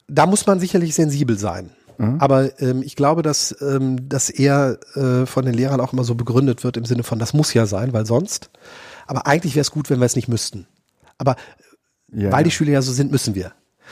Da 0.08 0.26
muss 0.26 0.46
man 0.46 0.60
sicherlich 0.60 0.96
sensibel 0.96 1.38
sein. 1.38 1.72
Mhm. 1.98 2.20
Aber 2.20 2.62
ähm, 2.62 2.82
ich 2.82 2.96
glaube, 2.96 3.22
dass 3.22 3.56
ähm, 3.62 4.10
das 4.10 4.30
eher 4.30 4.80
äh, 4.96 5.26
von 5.26 5.46
den 5.46 5.54
Lehrern 5.54 5.82
auch 5.82 5.94
immer 5.94 6.04
so 6.04 6.16
begründet 6.16 6.64
wird 6.64 6.78
im 6.78 6.86
Sinne 6.86 7.04
von, 7.04 7.20
das 7.20 7.34
muss 7.34 7.54
ja 7.54 7.66
sein, 7.66 7.94
weil 7.94 8.06
sonst. 8.06 8.50
Aber 9.08 9.28
eigentlich 9.28 9.56
wäre 9.56 9.62
es 9.62 9.72
gut, 9.72 9.90
wenn 9.90 10.00
wir 10.00 10.06
es 10.06 10.16
nicht 10.16 10.28
müssten. 10.28 10.68
Aber 11.18 11.36
ja, 12.12 12.32
weil 12.32 12.44
die 12.44 12.52
Schüler 12.52 12.72
ja 12.72 12.82
so 12.82 12.92
sind, 12.92 13.12
müssen 13.12 13.36
wir. 13.36 13.52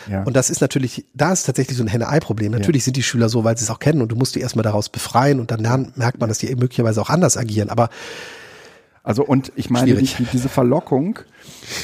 Ja. 0.10 0.24
Und 0.24 0.36
das 0.36 0.50
ist 0.50 0.62
natürlich, 0.62 1.06
da 1.14 1.34
ist 1.34 1.44
tatsächlich 1.44 1.78
so 1.78 1.84
ein 1.84 1.88
Henne-Ei-Problem. 1.88 2.52
Natürlich 2.52 2.84
ja. 2.84 2.86
sind 2.86 2.98
die 2.98 3.04
Schüler 3.04 3.30
so, 3.30 3.44
weil 3.44 3.58
sie 3.58 3.64
es 3.64 3.70
auch 3.70 3.80
kennen 3.80 4.02
und 4.02 4.12
du 4.12 4.16
musst 4.16 4.36
die 4.36 4.42
erstmal 4.42 4.64
daraus 4.64 4.90
befreien 4.90 5.40
und 5.40 5.52
dann 5.52 5.60
lernen, 5.60 5.94
merkt 5.96 6.20
man, 6.20 6.30
dass 6.30 6.40
die 6.40 6.54
möglicherweise 6.56 7.02
auch 7.02 7.10
anders 7.10 7.38
agieren. 7.38 7.70
Aber 7.70 7.90
also 9.04 9.24
und 9.24 9.54
ich 9.56 9.70
meine 9.70 9.96
die, 9.96 10.10
diese 10.34 10.50
Verlockung, 10.50 11.20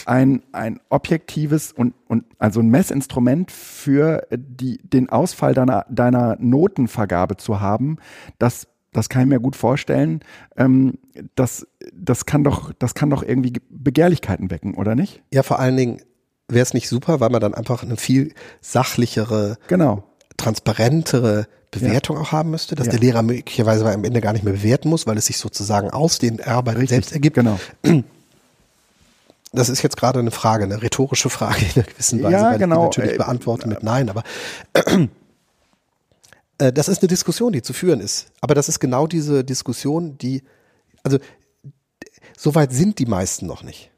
ein, 0.05 0.41
ein 0.51 0.81
objektives 0.89 1.71
und, 1.71 1.93
und 2.07 2.25
also 2.37 2.59
ein 2.59 2.67
Messinstrument 2.67 3.49
für 3.49 4.27
die, 4.29 4.79
den 4.83 5.07
Ausfall 5.07 5.53
deiner, 5.53 5.85
deiner 5.89 6.35
Notenvergabe 6.39 7.37
zu 7.37 7.61
haben, 7.61 7.97
das 8.39 8.67
das 8.93 9.09
kann 9.09 9.23
ich 9.23 9.27
mir 9.27 9.39
gut 9.39 9.55
vorstellen. 9.55 10.19
Ähm, 10.55 10.99
das, 11.35 11.67
das, 11.93 12.25
kann 12.25 12.43
doch, 12.43 12.71
das 12.73 12.93
kann 12.93 13.09
doch 13.09 13.23
irgendwie 13.23 13.53
Begehrlichkeiten 13.69 14.51
wecken, 14.51 14.75
oder 14.75 14.93
nicht? 14.93 15.23
Ja, 15.33 15.43
vor 15.43 15.59
allen 15.59 15.75
Dingen 15.75 16.01
wäre 16.47 16.63
es 16.63 16.73
nicht 16.73 16.89
super, 16.89 17.19
weil 17.19 17.29
man 17.29 17.41
dann 17.41 17.53
einfach 17.53 17.83
eine 17.83 17.97
viel 17.97 18.33
sachlichere, 18.61 19.57
genau. 19.67 20.03
transparentere 20.37 21.47
Bewertung 21.71 22.17
ja. 22.17 22.21
auch 22.21 22.31
haben 22.31 22.51
müsste, 22.51 22.75
dass 22.75 22.87
ja. 22.87 22.91
der 22.91 22.99
Lehrer 23.01 23.23
möglicherweise 23.23 23.89
am 23.91 24.03
Ende 24.03 24.21
gar 24.21 24.33
nicht 24.33 24.43
mehr 24.43 24.53
bewerten 24.53 24.89
muss, 24.89 25.07
weil 25.07 25.17
es 25.17 25.25
sich 25.25 25.37
sozusagen 25.37 25.89
aus 25.89 26.19
den 26.19 26.41
Arbeiten 26.43 26.85
selbst 26.87 27.11
ergibt. 27.11 27.35
Genau. 27.35 27.59
Das 29.51 29.69
ist 29.69 29.81
jetzt 29.83 29.97
gerade 29.97 30.19
eine 30.19 30.31
Frage, 30.31 30.63
eine 30.63 30.81
rhetorische 30.81 31.29
Frage 31.29 31.65
in 31.65 31.71
einer 31.75 31.85
gewissen 31.85 32.23
Weise, 32.23 32.33
ja, 32.33 32.51
weil 32.51 32.59
genau. 32.59 32.83
ich 32.83 32.97
natürlich 32.97 33.13
äh, 33.13 33.17
beantworte 33.17 33.67
mit 33.67 33.83
Nein, 33.83 34.09
aber 34.09 34.23
äh, 36.57 36.73
das 36.73 36.87
ist 36.87 37.01
eine 37.01 37.07
Diskussion, 37.07 37.53
die 37.53 37.61
zu 37.61 37.73
führen 37.73 37.99
ist. 37.99 38.31
Aber 38.41 38.55
das 38.55 38.67
ist 38.69 38.79
genau 38.79 39.07
diese 39.07 39.43
Diskussion, 39.43 40.17
die, 40.17 40.43
also 41.03 41.19
soweit 42.37 42.71
sind 42.71 42.99
die 42.99 43.05
meisten 43.05 43.45
noch 43.45 43.63
nicht. 43.63 43.91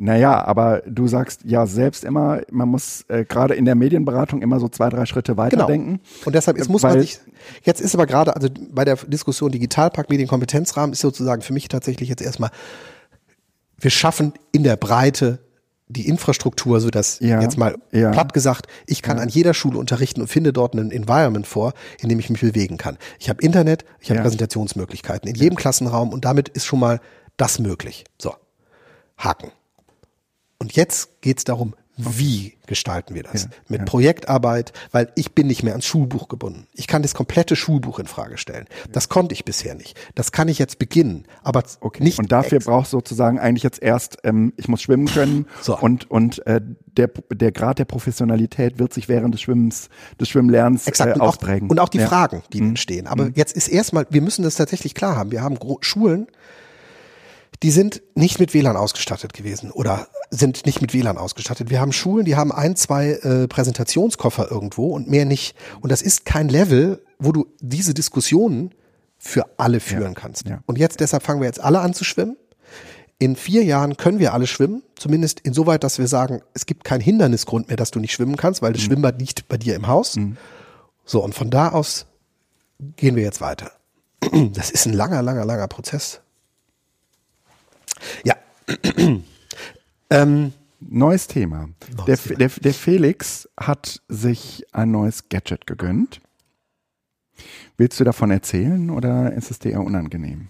Naja, 0.00 0.44
aber 0.44 0.82
du 0.86 1.08
sagst 1.08 1.40
ja 1.44 1.66
selbst 1.66 2.04
immer, 2.04 2.42
man 2.52 2.68
muss 2.68 3.04
äh, 3.08 3.24
gerade 3.24 3.54
in 3.54 3.64
der 3.64 3.74
Medienberatung 3.74 4.42
immer 4.42 4.60
so 4.60 4.68
zwei, 4.68 4.90
drei 4.90 5.06
Schritte 5.06 5.36
weiterdenken. 5.36 5.94
Genau. 5.94 6.26
Und 6.26 6.36
deshalb 6.36 6.56
ist, 6.56 6.68
muss 6.68 6.82
man 6.82 7.00
sich, 7.00 7.18
jetzt 7.64 7.80
ist 7.80 7.96
aber 7.96 8.06
gerade, 8.06 8.36
also 8.36 8.48
bei 8.70 8.84
der 8.84 8.94
Diskussion 8.94 9.50
Digitalpakt, 9.50 10.08
Medienkompetenzrahmen 10.08 10.92
ist 10.92 11.00
sozusagen 11.00 11.42
für 11.42 11.52
mich 11.52 11.66
tatsächlich 11.66 12.08
jetzt 12.08 12.22
erstmal, 12.22 12.50
wir 13.76 13.90
schaffen 13.90 14.34
in 14.52 14.62
der 14.62 14.76
Breite 14.76 15.40
die 15.88 16.06
Infrastruktur, 16.06 16.80
so 16.80 16.90
dass 16.90 17.18
ja, 17.18 17.40
jetzt 17.40 17.58
mal 17.58 17.74
ja. 17.90 18.12
platt 18.12 18.32
gesagt, 18.32 18.68
ich 18.86 19.02
kann 19.02 19.16
ja. 19.16 19.24
an 19.24 19.28
jeder 19.28 19.52
Schule 19.52 19.78
unterrichten 19.78 20.20
und 20.20 20.28
finde 20.28 20.52
dort 20.52 20.74
ein 20.74 20.92
Environment 20.92 21.46
vor, 21.46 21.72
in 21.98 22.08
dem 22.08 22.20
ich 22.20 22.30
mich 22.30 22.40
bewegen 22.40 22.76
kann. 22.76 22.98
Ich 23.18 23.28
habe 23.28 23.42
Internet, 23.42 23.84
ich 23.98 24.10
habe 24.10 24.20
Präsentationsmöglichkeiten 24.20 25.28
in 25.28 25.34
jedem 25.34 25.56
Klassenraum 25.56 26.12
und 26.12 26.24
damit 26.24 26.50
ist 26.50 26.66
schon 26.66 26.78
mal 26.78 27.00
das 27.36 27.58
möglich. 27.58 28.04
So, 28.16 28.34
Haken. 29.16 29.50
Und 30.58 30.74
jetzt 30.74 31.20
geht 31.22 31.38
es 31.38 31.44
darum, 31.44 31.74
wie 31.98 32.54
gestalten 32.66 33.16
wir 33.16 33.24
das? 33.24 33.44
Ja, 33.44 33.48
Mit 33.66 33.80
ja. 33.80 33.84
Projektarbeit, 33.84 34.72
weil 34.92 35.10
ich 35.16 35.32
bin 35.32 35.48
nicht 35.48 35.64
mehr 35.64 35.72
ans 35.72 35.84
Schulbuch 35.84 36.28
gebunden. 36.28 36.68
Ich 36.74 36.86
kann 36.86 37.02
das 37.02 37.12
komplette 37.12 37.56
Schulbuch 37.56 37.98
in 37.98 38.06
Frage 38.06 38.38
stellen. 38.38 38.66
Das 38.92 39.08
konnte 39.08 39.32
ich 39.32 39.44
bisher 39.44 39.74
nicht. 39.74 39.98
Das 40.14 40.30
kann 40.30 40.46
ich 40.46 40.60
jetzt 40.60 40.78
beginnen, 40.78 41.24
aber 41.42 41.64
okay. 41.80 42.04
nicht. 42.04 42.20
Und 42.20 42.30
dafür 42.30 42.60
brauchst 42.60 42.92
du 42.92 42.98
sozusagen 42.98 43.40
eigentlich 43.40 43.64
jetzt 43.64 43.82
erst, 43.82 44.18
ähm, 44.22 44.52
ich 44.56 44.68
muss 44.68 44.80
schwimmen 44.80 45.06
können 45.06 45.46
so. 45.60 45.76
und 45.76 46.08
und 46.08 46.46
äh, 46.46 46.60
der 46.86 47.08
der 47.32 47.50
Grad 47.50 47.80
der 47.80 47.84
Professionalität 47.84 48.78
wird 48.78 48.94
sich 48.94 49.08
während 49.08 49.34
des 49.34 49.40
Schwimmens 49.40 49.88
des 50.20 50.28
Schwimmlernens 50.28 50.86
Exakt. 50.86 51.16
Äh, 51.16 51.20
ausprägen. 51.20 51.68
Und 51.68 51.80
auch, 51.80 51.82
und 51.82 51.88
auch 51.88 51.88
die 51.88 51.98
ja. 51.98 52.06
Fragen, 52.06 52.42
die 52.52 52.60
mhm. 52.60 52.68
entstehen. 52.70 53.08
Aber 53.08 53.24
mhm. 53.24 53.32
jetzt 53.34 53.56
ist 53.56 53.66
erstmal, 53.66 54.06
wir 54.10 54.22
müssen 54.22 54.44
das 54.44 54.54
tatsächlich 54.54 54.94
klar 54.94 55.16
haben. 55.16 55.32
Wir 55.32 55.42
haben 55.42 55.56
Gro 55.56 55.78
Schulen, 55.80 56.28
die 57.62 57.70
sind 57.70 58.02
nicht 58.14 58.38
mit 58.38 58.54
WLAN 58.54 58.76
ausgestattet 58.76 59.32
gewesen 59.32 59.70
oder 59.70 60.08
sind 60.30 60.66
nicht 60.66 60.80
mit 60.80 60.94
WLAN 60.94 61.18
ausgestattet. 61.18 61.70
Wir 61.70 61.80
haben 61.80 61.92
Schulen, 61.92 62.24
die 62.24 62.36
haben 62.36 62.52
ein, 62.52 62.76
zwei 62.76 63.12
äh, 63.12 63.48
Präsentationskoffer 63.48 64.50
irgendwo 64.50 64.94
und 64.94 65.08
mehr 65.08 65.24
nicht. 65.24 65.56
Und 65.80 65.90
das 65.90 66.02
ist 66.02 66.24
kein 66.24 66.48
Level, 66.48 67.02
wo 67.18 67.32
du 67.32 67.46
diese 67.60 67.94
Diskussionen 67.94 68.72
für 69.18 69.46
alle 69.56 69.80
führen 69.80 70.14
ja, 70.14 70.20
kannst. 70.20 70.46
Ja. 70.46 70.60
Und 70.66 70.78
jetzt 70.78 71.00
deshalb 71.00 71.24
fangen 71.24 71.40
wir 71.40 71.46
jetzt 71.46 71.60
alle 71.60 71.80
an 71.80 71.94
zu 71.94 72.04
schwimmen. 72.04 72.36
In 73.18 73.34
vier 73.34 73.64
Jahren 73.64 73.96
können 73.96 74.20
wir 74.20 74.32
alle 74.32 74.46
schwimmen, 74.46 74.84
zumindest 74.94 75.40
insoweit, 75.40 75.82
dass 75.82 75.98
wir 75.98 76.06
sagen, 76.06 76.40
es 76.54 76.66
gibt 76.66 76.84
keinen 76.84 77.00
Hindernisgrund 77.00 77.66
mehr, 77.66 77.76
dass 77.76 77.90
du 77.90 77.98
nicht 77.98 78.12
schwimmen 78.12 78.36
kannst, 78.36 78.62
weil 78.62 78.72
das 78.72 78.82
mhm. 78.82 78.86
Schwimmbad 78.86 79.18
liegt 79.18 79.48
bei 79.48 79.56
dir 79.56 79.74
im 79.74 79.88
Haus. 79.88 80.14
Mhm. 80.14 80.36
So, 81.04 81.24
und 81.24 81.34
von 81.34 81.50
da 81.50 81.70
aus 81.70 82.06
gehen 82.96 83.16
wir 83.16 83.24
jetzt 83.24 83.40
weiter. 83.40 83.72
Das 84.52 84.70
ist 84.70 84.86
ein 84.86 84.92
langer, 84.92 85.22
langer, 85.22 85.44
langer 85.44 85.68
Prozess. 85.68 86.20
Ja. 88.24 88.34
ähm, 90.10 90.52
neues 90.80 91.26
Thema. 91.26 91.68
Neues 91.96 92.24
der, 92.24 92.36
Der, 92.36 92.48
der 92.48 92.74
Felix 92.74 93.48
hat 93.58 94.00
sich 94.08 94.66
ein 94.72 94.90
neues 94.90 95.28
Gadget 95.28 95.66
gegönnt. 95.66 96.20
Willst 97.76 97.98
du 98.00 98.04
davon 98.04 98.30
erzählen 98.30 98.90
oder 98.90 99.32
ist 99.32 99.50
es 99.50 99.58
dir 99.58 99.72
eher 99.72 99.82
unangenehm? 99.82 100.48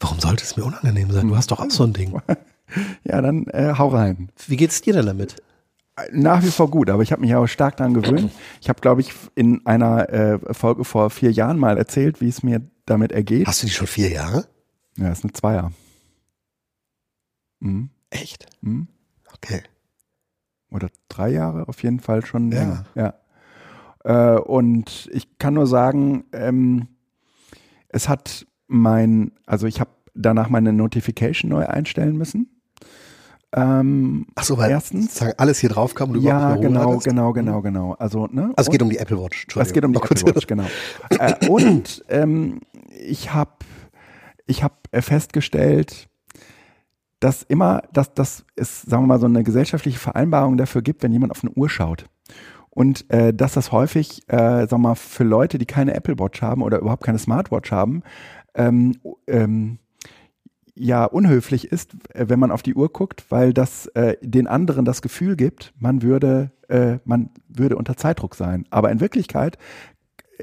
Warum 0.00 0.20
sollte 0.20 0.44
es 0.44 0.56
mir 0.56 0.64
unangenehm 0.64 1.10
sein? 1.10 1.28
Du 1.28 1.36
hast 1.36 1.50
doch 1.50 1.60
auch 1.60 1.70
so 1.70 1.84
ein 1.84 1.92
Ding. 1.92 2.20
ja, 3.04 3.22
dann 3.22 3.46
äh, 3.46 3.74
hau 3.78 3.88
rein. 3.88 4.30
Wie 4.46 4.56
geht's 4.56 4.80
dir 4.80 4.92
denn 4.92 5.06
damit? 5.06 5.36
Nach 6.12 6.42
wie 6.42 6.50
vor 6.50 6.70
gut, 6.70 6.90
aber 6.90 7.02
ich 7.02 7.10
habe 7.12 7.22
mich 7.22 7.34
auch 7.34 7.46
stark 7.46 7.78
daran 7.78 7.94
gewöhnt. 7.94 8.30
Ich 8.60 8.68
habe, 8.68 8.80
glaube 8.80 9.00
ich, 9.00 9.12
in 9.34 9.64
einer 9.64 10.10
äh, 10.10 10.38
Folge 10.52 10.84
vor 10.84 11.08
vier 11.08 11.30
Jahren 11.32 11.58
mal 11.58 11.78
erzählt, 11.78 12.20
wie 12.20 12.28
es 12.28 12.42
mir 12.42 12.60
damit 12.84 13.12
ergeht. 13.12 13.46
Hast 13.46 13.62
du 13.62 13.66
die 13.66 13.72
schon 13.72 13.86
vier 13.86 14.10
Jahre? 14.10 14.46
Ja, 14.98 15.08
das 15.08 15.18
ist 15.18 15.24
eine 15.24 15.32
Zweier. 15.32 15.72
Mhm. 17.60 17.90
Echt? 18.10 18.46
Mhm. 18.60 18.88
Okay. 19.32 19.62
Oder 20.70 20.88
drei 21.08 21.30
Jahre 21.30 21.68
auf 21.68 21.82
jeden 21.82 22.00
Fall 22.00 22.24
schon 22.24 22.50
länger. 22.50 22.84
Ja. 22.94 23.14
ja. 24.04 24.34
Äh, 24.36 24.40
und 24.40 25.08
ich 25.12 25.38
kann 25.38 25.54
nur 25.54 25.66
sagen, 25.66 26.24
ähm, 26.32 26.88
es 27.88 28.08
hat 28.08 28.46
mein, 28.66 29.32
also 29.46 29.66
ich 29.66 29.80
habe 29.80 29.90
danach 30.14 30.48
meine 30.48 30.72
Notification 30.72 31.50
neu 31.50 31.66
einstellen 31.66 32.16
müssen. 32.16 32.50
Ähm, 33.52 34.26
Ach 34.34 34.44
so, 34.44 34.58
weil 34.58 34.70
erstens 34.70 35.22
alles 35.38 35.60
hier 35.60 35.70
drauf 35.70 35.94
kam 35.94 36.10
und 36.10 36.14
du 36.16 36.20
ja 36.20 36.56
genau 36.56 36.98
genau 36.98 37.32
genau 37.32 37.62
genau 37.62 37.92
also 37.94 38.26
ne 38.26 38.52
also 38.56 38.68
es 38.68 38.70
geht 38.70 38.82
um 38.82 38.90
die 38.90 38.98
Apple 38.98 39.18
Watch 39.18 39.46
es 39.56 39.72
geht 39.72 39.84
um 39.84 39.92
die 39.92 40.00
Apple 40.02 40.34
Watch 40.34 40.46
genau 40.48 40.64
äh, 41.10 41.48
und 41.48 42.04
ähm, 42.08 42.60
ich 42.90 43.32
habe 43.32 43.52
ich 44.46 44.64
habe 44.64 44.74
festgestellt 45.00 46.08
dass 47.20 47.42
immer, 47.42 47.82
dass, 47.92 48.14
dass 48.14 48.44
es, 48.56 48.82
sagen 48.82 49.04
wir 49.04 49.08
mal, 49.08 49.20
so 49.20 49.26
eine 49.26 49.42
gesellschaftliche 49.42 49.98
Vereinbarung 49.98 50.56
dafür 50.56 50.82
gibt, 50.82 51.02
wenn 51.02 51.12
jemand 51.12 51.32
auf 51.32 51.42
eine 51.42 51.52
Uhr 51.52 51.68
schaut. 51.68 52.06
Und 52.70 53.10
äh, 53.10 53.32
dass 53.32 53.54
das 53.54 53.72
häufig, 53.72 54.22
äh, 54.28 54.36
sagen 54.66 54.70
wir 54.70 54.78
mal, 54.90 54.94
für 54.96 55.24
Leute, 55.24 55.56
die 55.56 55.64
keine 55.64 55.94
Apple 55.94 56.18
Watch 56.18 56.42
haben 56.42 56.62
oder 56.62 56.78
überhaupt 56.78 57.04
keine 57.04 57.18
Smartwatch 57.18 57.72
haben, 57.72 58.02
ähm, 58.54 58.96
ähm, 59.26 59.78
ja 60.74 61.06
unhöflich 61.06 61.72
ist, 61.72 61.94
äh, 62.14 62.28
wenn 62.28 62.38
man 62.38 62.50
auf 62.50 62.62
die 62.62 62.74
Uhr 62.74 62.90
guckt, 62.90 63.24
weil 63.30 63.52
das 63.52 63.86
äh, 63.88 64.16
den 64.20 64.46
anderen 64.46 64.84
das 64.84 65.02
Gefühl 65.02 65.36
gibt, 65.36 65.72
man 65.78 66.02
würde, 66.02 66.52
äh, 66.68 66.98
man 67.04 67.30
würde 67.48 67.76
unter 67.76 67.96
Zeitdruck 67.96 68.34
sein. 68.34 68.66
Aber 68.70 68.90
in 68.90 69.00
Wirklichkeit 69.00 69.56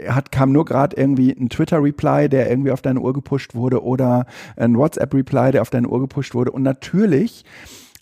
hat, 0.08 0.32
kam 0.32 0.52
nur 0.52 0.66
gerade 0.66 0.96
irgendwie 0.96 1.32
ein 1.32 1.50
Twitter-Reply, 1.50 2.30
der 2.30 2.50
irgendwie 2.50 2.72
auf 2.72 2.82
deine 2.82 3.00
Uhr 3.00 3.14
gepusht 3.14 3.56
wurde 3.56 3.84
oder 3.84 4.26
ein 4.56 4.78
WhatsApp-Reply, 4.78 5.52
der 5.52 5.62
auf 5.62 5.70
deine 5.70 5.88
Uhr 5.88 6.00
gepusht 6.00 6.34
wurde. 6.34 6.52
Und 6.52 6.64
natürlich 6.64 7.46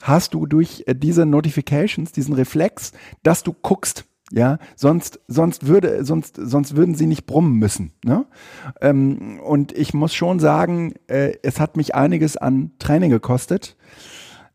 hast 0.01 0.34
du 0.34 0.45
durch 0.45 0.84
äh, 0.88 0.95
diese 0.95 1.25
Notifications, 1.25 2.12
diesen 2.12 2.34
Reflex, 2.36 2.91
dass 3.23 3.43
du 3.43 3.54
guckst, 3.54 4.06
Ja, 4.34 4.60
sonst, 4.77 5.19
sonst 5.27 5.67
würde, 5.67 6.06
sonst, 6.06 6.38
sonst 6.38 6.77
würden 6.77 6.95
sie 6.95 7.06
nicht 7.06 7.25
brummen 7.25 7.60
müssen. 7.60 7.91
Ne? 8.06 8.25
Ähm, 8.80 9.41
und 9.43 9.73
ich 9.73 9.93
muss 9.93 10.13
schon 10.13 10.39
sagen, 10.39 10.93
äh, 11.08 11.34
es 11.43 11.60
hat 11.60 11.75
mich 11.75 11.95
einiges 11.95 12.38
an 12.38 12.71
Training 12.80 13.10
gekostet, 13.10 13.75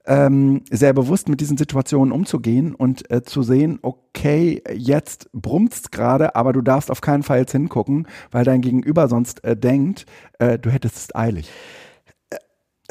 ähm, 0.07 0.63
sehr 0.71 0.93
bewusst 0.93 1.29
mit 1.29 1.41
diesen 1.41 1.57
Situationen 1.57 2.13
umzugehen 2.13 2.75
und 2.75 3.11
äh, 3.11 3.23
zu 3.23 3.43
sehen, 3.43 3.79
okay, 3.83 4.63
jetzt 4.75 5.29
brummt's 5.33 5.91
gerade, 5.91 6.37
aber 6.37 6.53
du 6.53 6.63
darfst 6.63 6.91
auf 6.91 7.01
keinen 7.01 7.23
Fall 7.23 7.41
jetzt 7.41 7.53
hingucken, 7.53 8.07
weil 8.31 8.45
dein 8.45 8.61
Gegenüber 8.61 9.09
sonst 9.09 9.43
äh, 9.45 9.57
denkt, 9.57 10.07
äh, 10.39 10.59
du 10.59 10.71
hättest 10.71 10.97
es 10.97 11.15
eilig. 11.15 11.51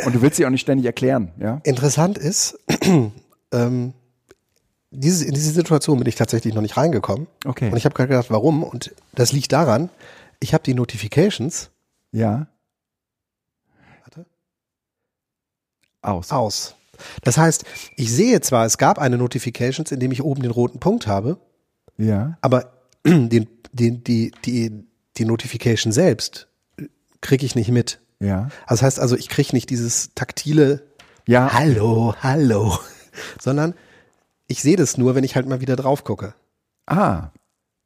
Und 0.06 0.14
du 0.14 0.22
willst 0.22 0.38
sie 0.38 0.46
auch 0.46 0.50
nicht 0.50 0.62
ständig 0.62 0.86
erklären, 0.86 1.32
ja? 1.40 1.62
Interessant 1.64 2.18
ist, 2.18 2.60
ähm, 3.54 3.94
diese, 4.92 5.26
in 5.26 5.34
diese 5.34 5.52
Situation 5.52 5.98
bin 5.98 6.08
ich 6.08 6.16
tatsächlich 6.16 6.54
noch 6.54 6.62
nicht 6.62 6.76
reingekommen. 6.76 7.28
Okay. 7.46 7.70
Und 7.72 7.78
ich 7.78 7.86
habe 7.86 7.96
gerade 7.96 8.10
gedacht, 8.10 8.30
warum? 8.30 8.64
Und 8.64 8.94
das 9.14 9.32
liegt 9.32 9.52
daran, 9.52 9.90
ich 10.40 10.54
habe 10.54 10.64
die 10.64 10.74
Notifications 10.74 11.72
Ja. 12.12 12.48
Warte. 14.04 14.26
Aus. 16.02 16.32
aus. 16.32 16.76
Das 17.24 17.38
heißt, 17.38 17.66
ich 17.96 18.12
sehe 18.12 18.42
zwar, 18.42 18.66
es 18.66 18.78
gab 18.78 19.00
eine 19.00 19.18
Notifications, 19.18 19.92
in 19.92 20.00
dem 20.00 20.12
ich 20.12 20.24
oben 20.24 20.42
den 20.42 20.52
roten 20.52 20.80
Punkt 20.80 21.08
habe, 21.08 21.38
Ja. 21.98 22.38
aber 22.42 22.74
den, 23.06 23.48
den, 23.74 24.04
die, 24.04 24.32
die, 24.46 24.72
die 25.18 25.26
Notification 25.26 25.92
selbst 25.92 26.48
kriege 27.22 27.46
ich 27.46 27.56
nicht 27.56 27.70
mit. 27.72 28.00
Ja. 28.20 28.50
Also 28.66 28.82
das 28.82 28.84
heißt 28.84 29.00
also, 29.00 29.16
ich 29.16 29.30
kriege 29.30 29.50
nicht 29.54 29.70
dieses 29.70 30.12
taktile 30.16 30.84
Ja. 31.28 31.52
Hallo, 31.54 32.16
hallo, 32.22 32.78
sondern 33.42 33.74
ich 34.48 34.62
sehe 34.62 34.76
das 34.78 34.98
nur, 34.98 35.16
wenn 35.16 35.24
ich 35.24 35.36
halt 35.36 35.48
mal 35.48 35.62
wieder 35.62 35.76
drauf 35.76 36.04
gucke. 36.04 36.36
Ah. 36.86 37.30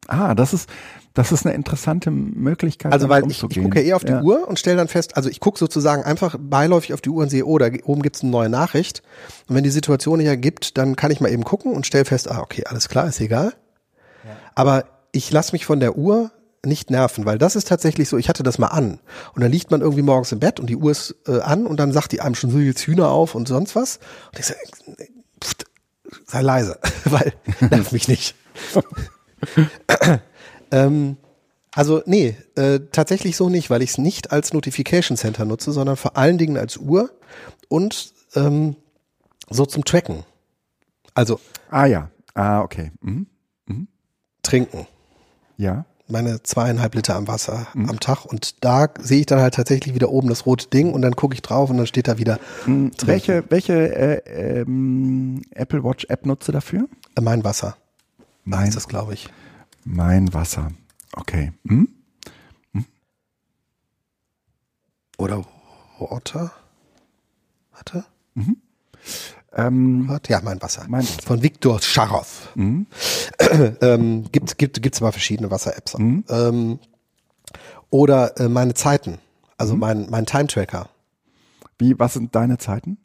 Ah, 0.10 0.36
das 0.36 0.54
ist, 0.54 0.70
das 1.14 1.32
ist 1.32 1.46
eine 1.46 1.56
interessante 1.56 2.12
Möglichkeit. 2.12 2.92
Also 2.94 3.10
weil 3.10 3.30
ich, 3.30 3.44
ich 3.44 3.62
gucke 3.62 3.80
eher 3.80 3.96
auf 3.96 4.04
die 4.04 4.12
ja. 4.12 4.22
Uhr 4.22 4.48
und 4.48 4.60
stelle 4.60 4.78
dann 4.78 4.88
fest, 4.88 5.18
also 5.18 5.30
ich 5.30 5.40
gucke 5.40 5.58
sozusagen 5.60 6.04
einfach 6.04 6.38
beiläufig 6.40 6.94
auf 6.94 7.02
die 7.02 7.10
Uhr 7.10 7.24
und 7.24 7.30
sehe, 7.30 7.46
oh, 7.46 7.58
da 7.58 7.68
oben 7.84 8.02
gibt's 8.02 8.22
eine 8.22 8.32
neue 8.32 8.50
Nachricht. 8.50 9.04
Und 9.48 9.56
wenn 9.56 9.64
die 9.64 9.70
Situation 9.70 10.20
nicht 10.20 10.28
ergibt, 10.28 10.78
dann 10.78 10.96
kann 10.96 11.12
ich 11.12 11.22
mal 11.22 11.32
eben 11.32 11.44
gucken 11.44 11.74
und 11.74 11.86
stelle 11.86 12.06
fest, 12.06 12.30
ah, 12.30 12.40
okay, 12.40 12.64
alles 12.66 12.90
klar, 12.90 13.08
ist 13.08 13.22
egal. 13.22 13.54
Aber 14.56 14.86
ich 15.12 15.32
lasse 15.32 15.54
mich 15.54 15.66
von 15.66 15.80
der 15.80 15.98
Uhr 15.98 16.32
nicht 16.66 16.92
nerven, 16.92 17.26
weil 17.26 17.38
das 17.38 17.56
ist 17.56 17.68
tatsächlich 17.68 18.10
so, 18.10 18.18
ich 18.18 18.28
hatte 18.28 18.44
das 18.44 18.58
mal 18.58 18.68
an. 18.68 19.00
Und 19.34 19.42
dann 19.42 19.52
liegt 19.52 19.72
man 19.72 19.82
irgendwie 19.82 20.02
morgens 20.02 20.32
im 20.32 20.40
Bett 20.40 20.60
und 20.60 20.70
die 20.70 20.76
Uhr 20.76 20.92
ist 20.92 21.16
äh, 21.28 21.40
an 21.40 21.66
und 21.66 21.80
dann 21.80 21.94
sagt 21.94 22.12
die 22.12 22.22
einem 22.22 22.36
schon 22.36 22.52
so 22.52 22.58
jetzt 22.60 22.82
Hühner 22.82 23.10
auf 23.10 23.36
und 23.36 23.48
sonst 23.48 23.76
was. 23.76 24.00
Und 24.32 24.40
ich 24.40 24.46
sage, 24.46 24.60
pft, 25.42 25.66
sei 26.26 26.42
leise, 26.42 26.78
weil 27.06 27.34
nerv 27.62 27.92
mich 27.92 28.08
nicht. 28.08 28.36
ähm, 30.72 31.18
also 31.74 32.02
nee, 32.06 32.36
äh, 32.56 32.80
tatsächlich 32.92 33.38
so 33.38 33.50
nicht, 33.50 33.70
weil 33.70 33.82
ich 33.82 33.92
es 33.92 33.98
nicht 33.98 34.32
als 34.32 34.54
Notification 34.54 35.18
Center 35.18 35.46
nutze, 35.46 35.72
sondern 35.72 35.98
vor 35.98 36.18
allen 36.18 36.38
Dingen 36.38 36.58
als 36.58 36.78
Uhr 36.78 37.12
und 37.68 38.14
ähm, 38.36 38.76
so 39.50 39.66
zum 39.66 39.86
Tracken. 39.86 40.24
Also 41.14 41.40
Ah 41.70 41.86
ja. 41.86 42.10
Ah, 42.34 42.62
okay. 42.62 42.92
Mhm. 43.02 43.28
trinken. 44.42 44.88
Ja. 45.58 45.86
Meine 46.08 46.42
zweieinhalb 46.42 46.96
Liter 46.96 47.16
am 47.16 47.28
Wasser 47.28 47.68
am 47.76 48.00
Tag 48.00 48.26
und 48.26 48.64
da 48.64 48.88
sehe 49.00 49.20
ich 49.20 49.26
dann 49.28 49.42
halt 49.42 49.54
tatsächlich 49.54 49.94
wieder 49.94 50.10
oben 50.10 50.28
das 50.28 50.48
rote 50.48 50.68
Ding 50.68 50.92
und 50.92 51.04
dann 51.04 51.16
gucke 51.16 51.36
ich 51.36 51.44
drauf 51.44 51.70
und 51.70 51.78
dann 51.78 51.86
steht 51.86 52.08
da 52.08 52.18
wieder 52.18 52.40
Mhm. 52.66 52.92
Welche, 53.06 53.44
welche 53.50 53.74
äh, 53.96 54.62
ähm, 54.62 55.44
Apple 55.52 55.84
Watch 55.84 56.06
App 56.10 56.26
nutzt 56.26 56.48
du 56.48 56.52
dafür? 56.52 56.88
Äh, 57.16 57.22
mein 57.22 57.44
Wasser. 57.44 57.78
Mein, 58.44 58.70
ist 58.70 58.76
das, 58.76 58.88
glaube 58.88 59.14
ich. 59.14 59.30
mein 59.86 60.34
Wasser. 60.34 60.72
Okay. 61.14 61.52
Mhm. 61.64 61.90
Oder 65.18 65.44
Water? 66.00 66.52
Warte. 67.74 68.06
Ähm, 69.54 70.08
Warte. 70.08 70.32
Ja, 70.32 70.40
mein 70.42 70.62
Wasser. 70.62 70.86
Mein 70.88 71.04
Wasser. 71.04 71.22
Von 71.24 71.44
Viktor 71.44 71.82
Scharow. 71.82 72.54
ähm, 73.82 74.32
gibt 74.32 74.58
gibt 74.58 74.82
gibt's 74.82 75.02
aber 75.02 75.12
verschiedene 75.12 75.52
Wasser-Apps. 75.52 75.96
Ähm, 75.96 76.80
oder 77.90 78.40
äh, 78.40 78.48
meine 78.48 78.74
Zeiten. 78.76 79.18
Also 79.58 79.76
mein 79.76 80.10
mein 80.10 80.26
Time 80.26 80.48
Tracker. 80.48 80.90
wie, 81.78 82.00
was 82.00 82.14
sind 82.14 82.34
deine 82.36 82.58
Zeiten? 82.58 82.98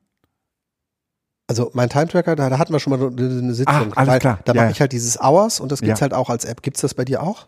Also 1.47 1.71
mein 1.75 1.91
Time 1.91 2.09
Tracker, 2.09 2.37
da, 2.37 2.49
da 2.49 2.59
hatten 2.59 2.73
wir 2.73 2.81
schon 2.81 2.99
mal 2.99 3.07
eine, 3.07 3.55
Sitzung. 3.55 3.93
Ah, 3.95 3.97
alles 3.97 4.21
klar. 4.21 4.39
Da 4.45 4.53
Ja, 4.53 4.57
mache 4.63 4.67
ja. 4.67 4.71
ich 4.71 4.81
halt 4.81 4.93
dieses 4.93 5.21
Hours 5.21 5.61
und 5.61 5.71
das 5.71 5.81
gibt's 5.81 6.01
Ja. 6.01 6.05
halt 6.05 6.15
auch 6.15 6.31
als 6.31 6.45
App. 6.47 6.63
Gibt's 6.63 6.81
das 6.81 6.95
bei 6.95 7.05
dir 7.05 7.23
auch? 7.23 7.47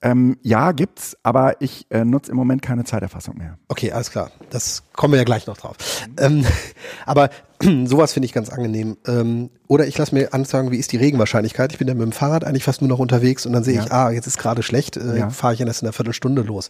Ähm, 0.00 0.36
ja, 0.42 0.72
gibt's, 0.72 1.16
aber 1.22 1.60
ich 1.62 1.86
äh, 1.90 2.04
nutze 2.04 2.30
im 2.30 2.36
Moment 2.36 2.60
keine 2.62 2.84
Zeiterfassung 2.84 3.38
mehr. 3.38 3.58
Okay, 3.68 3.90
alles 3.92 4.10
klar. 4.10 4.30
Das 4.50 4.82
kommen 4.92 5.12
wir 5.12 5.18
ja 5.18 5.24
gleich 5.24 5.46
noch 5.46 5.56
drauf. 5.56 5.76
Ähm, 6.18 6.44
aber 7.06 7.30
sowas 7.86 8.12
finde 8.12 8.26
ich 8.26 8.32
ganz 8.32 8.48
angenehm. 8.50 8.96
Ähm, 9.06 9.50
oder 9.66 9.86
ich 9.86 9.96
lasse 9.96 10.14
mir 10.14 10.32
anzeigen, 10.34 10.70
wie 10.70 10.76
ist 10.78 10.92
die 10.92 10.98
Regenwahrscheinlichkeit. 10.98 11.72
Ich 11.72 11.78
bin 11.78 11.88
ja 11.88 11.94
mit 11.94 12.02
dem 12.02 12.12
Fahrrad 12.12 12.44
eigentlich 12.44 12.64
fast 12.64 12.80
nur 12.82 12.88
noch 12.88 12.98
unterwegs 12.98 13.46
und 13.46 13.52
dann 13.52 13.64
sehe 13.64 13.76
Ja. 13.76 13.84
ich, 13.84 13.92
ah, 13.92 14.10
jetzt 14.10 14.26
ist 14.26 14.38
gerade 14.38 14.62
schlecht, 14.62 14.96
äh, 14.98 15.18
Ja. 15.18 15.30
fahre 15.30 15.54
ich 15.54 15.60
erst 15.60 15.82
in 15.82 15.86
einer 15.88 15.92
Viertelstunde 15.94 16.42
los. 16.42 16.68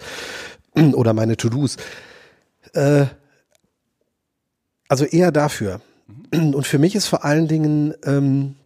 Oder 0.94 1.12
meine 1.12 1.36
To-Dos. 1.36 1.76
Äh, 2.72 3.06
also 4.88 5.04
eher 5.04 5.32
dafür. 5.32 5.80
Und 6.32 6.66
für 6.66 6.78
mich 6.78 6.94
ist 6.94 7.06
vor 7.06 7.24
allen 7.24 7.48
Dingen 7.48 7.94
ähm, 8.04 8.56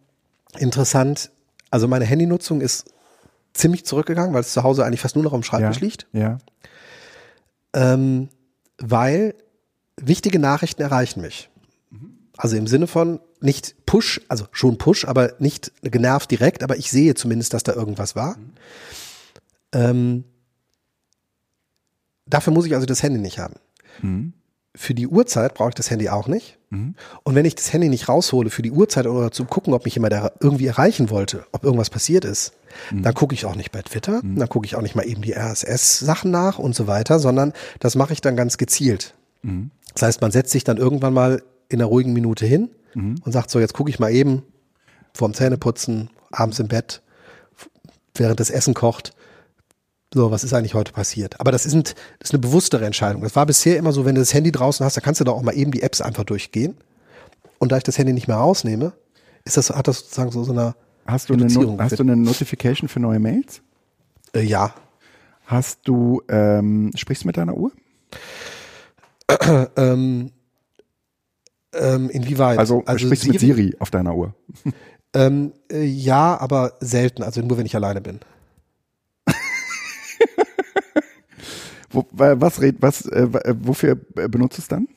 interessant, 0.57 1.31
also 1.71 1.87
meine 1.87 2.05
Handynutzung 2.05 2.61
ist 2.61 2.91
ziemlich 3.53 3.85
zurückgegangen, 3.85 4.33
weil 4.33 4.41
es 4.41 4.53
zu 4.53 4.63
Hause 4.63 4.85
eigentlich 4.85 5.01
fast 5.01 5.15
nur 5.15 5.23
noch 5.23 5.33
am 5.33 5.43
Schreibtisch 5.43 5.77
ja. 5.77 5.85
liegt 5.85 6.07
Ja. 6.13 6.37
ähm, 7.73 8.29
weil 8.77 9.35
wichtige 9.97 10.39
Nachrichten 10.39 10.81
erreichen 10.81 11.21
mich. 11.21 11.49
Also 12.37 12.55
im 12.55 12.67
Sinne 12.67 12.87
von 12.87 13.19
nicht 13.41 13.85
Push, 13.85 14.21
also 14.29 14.45
schon 14.51 14.77
Push, 14.77 15.03
aber 15.03 15.33
nicht 15.39 15.73
genervt 15.81 16.31
direkt, 16.31 16.63
aber 16.63 16.77
ich 16.77 16.89
sehe 16.89 17.13
zumindest, 17.13 17.53
dass 17.53 17.63
da 17.63 17.73
irgendwas 17.73 18.15
war. 18.15 18.37
Ähm, 19.73 20.23
dafür 22.25 22.53
muss 22.53 22.65
ich 22.65 22.75
also 22.75 22.85
das 22.85 23.03
Handy 23.03 23.19
nicht 23.19 23.39
haben. 23.39 23.55
Für 24.75 24.93
die 24.93 25.07
Uhrzeit 25.07 25.55
brauche 25.55 25.69
ich 25.69 25.75
das 25.75 25.89
Handy 25.89 26.09
auch 26.09 26.27
nicht. 26.27 26.57
Und 27.23 27.33
wenn 27.35 27.45
ich 27.45 27.55
das 27.55 27.73
Handy 27.73 27.89
nicht 27.89 28.07
raushole 28.07 28.51
für 28.51 28.61
die 28.61 28.71
Uhrzeit 28.71 29.07
oder 29.07 29.31
zu 29.31 29.45
gucken, 29.45 29.73
ob 29.73 29.85
mich 29.85 29.95
jemand 29.95 30.13
irgendwie 30.39 30.67
erreichen 30.67 31.09
wollte, 31.09 31.45
ob 31.51 31.63
irgendwas 31.63 31.89
passiert 31.89 32.23
ist, 32.25 32.53
dann 32.91 33.15
gucke 33.15 33.33
ich 33.33 33.45
auch 33.45 33.55
nicht 33.55 33.71
bei 33.71 33.81
Twitter, 33.81 34.21
dann 34.37 34.49
gucke 34.49 34.67
ich 34.67 34.75
auch 34.75 34.81
nicht 34.83 34.95
mal 34.95 35.07
eben 35.07 35.23
die 35.23 35.33
RSS-Sachen 35.35 36.29
nach 36.29 36.59
und 36.59 36.75
so 36.75 36.85
weiter, 36.85 37.17
sondern 37.17 37.53
das 37.79 37.95
mache 37.95 38.13
ich 38.13 38.21
dann 38.21 38.35
ganz 38.35 38.57
gezielt. 38.57 39.15
Das 39.95 40.03
heißt, 40.03 40.21
man 40.21 40.31
setzt 40.31 40.51
sich 40.51 40.63
dann 40.63 40.77
irgendwann 40.77 41.13
mal 41.13 41.41
in 41.69 41.79
einer 41.81 41.87
ruhigen 41.89 42.13
Minute 42.13 42.45
hin 42.45 42.69
und 43.25 43.31
sagt 43.31 43.49
so, 43.49 43.59
jetzt 43.59 43.73
gucke 43.73 43.89
ich 43.89 43.99
mal 43.99 44.11
eben 44.11 44.43
vorm 45.13 45.33
Zähneputzen, 45.33 46.11
abends 46.31 46.59
im 46.59 46.67
Bett, 46.67 47.01
während 48.13 48.39
das 48.39 48.51
Essen 48.51 48.75
kocht, 48.75 49.13
so, 50.13 50.31
was 50.31 50.43
ist 50.43 50.53
eigentlich 50.53 50.73
heute 50.73 50.91
passiert? 50.91 51.39
Aber 51.39 51.51
das 51.51 51.65
ist, 51.65 51.73
ein, 51.73 51.83
das 51.83 51.93
ist 52.23 52.33
eine 52.33 52.39
bewusstere 52.39 52.85
Entscheidung. 52.85 53.21
Das 53.21 53.35
war 53.35 53.45
bisher 53.45 53.77
immer 53.77 53.91
so, 53.91 54.05
wenn 54.05 54.15
du 54.15 54.21
das 54.21 54.33
Handy 54.33 54.51
draußen 54.51 54.85
hast, 54.85 54.97
dann 54.97 55.03
kannst 55.03 55.21
du 55.21 55.25
da 55.25 55.31
auch 55.31 55.41
mal 55.41 55.55
eben 55.55 55.71
die 55.71 55.83
Apps 55.83 56.01
einfach 56.01 56.23
durchgehen. 56.23 56.75
Und 57.59 57.71
da 57.71 57.77
ich 57.77 57.83
das 57.83 57.97
Handy 57.97 58.13
nicht 58.13 58.27
mehr 58.27 58.37
rausnehme, 58.37 58.93
ist 59.45 59.57
das, 59.57 59.69
hat 59.69 59.87
das 59.87 59.99
sozusagen 59.99 60.31
so, 60.31 60.43
so 60.43 60.51
eine 60.51 60.75
Hast 61.05 61.29
du, 61.29 61.33
eine 61.33 61.47
Not 61.47 61.79
hast 61.79 61.97
du 61.97 62.03
eine 62.03 62.15
Notification 62.15 62.87
für 62.87 62.99
neue 62.99 63.19
Mails? 63.19 63.61
äh, 64.33 64.41
ja. 64.41 64.73
Hast 65.45 65.79
du, 65.85 66.21
ähm, 66.29 66.91
sprichst 66.95 67.23
du 67.23 67.27
mit 67.27 67.37
deiner 67.37 67.55
Uhr? 67.55 67.71
Ähm, 69.75 70.31
ähm, 71.73 72.09
inwieweit? 72.09 72.57
Also, 72.57 72.83
sprichst 72.97 73.25
du 73.25 73.31
mit 73.31 73.39
Siri 73.39 73.75
auf 73.79 73.91
deiner 73.91 74.15
Uhr? 74.15 74.33
Ähm, 75.11 75.53
äh, 75.71 75.83
ja, 75.85 76.39
aber 76.39 76.73
selten, 76.81 77.23
also 77.23 77.41
nur 77.41 77.57
wenn 77.57 77.65
ich 77.65 77.75
alleine 77.75 77.99
bin. 77.99 78.19
Wo, 81.91 82.05
wa- 82.11 82.35
was 82.39 82.61
was, 82.79 83.05
äh, 83.05 83.21
äh, 83.23 83.55
wofür 83.61 83.97
äh, 84.15 84.27
benutzt 84.27 84.57
du 84.57 84.61
es 84.61 84.67
dann? 84.67 84.87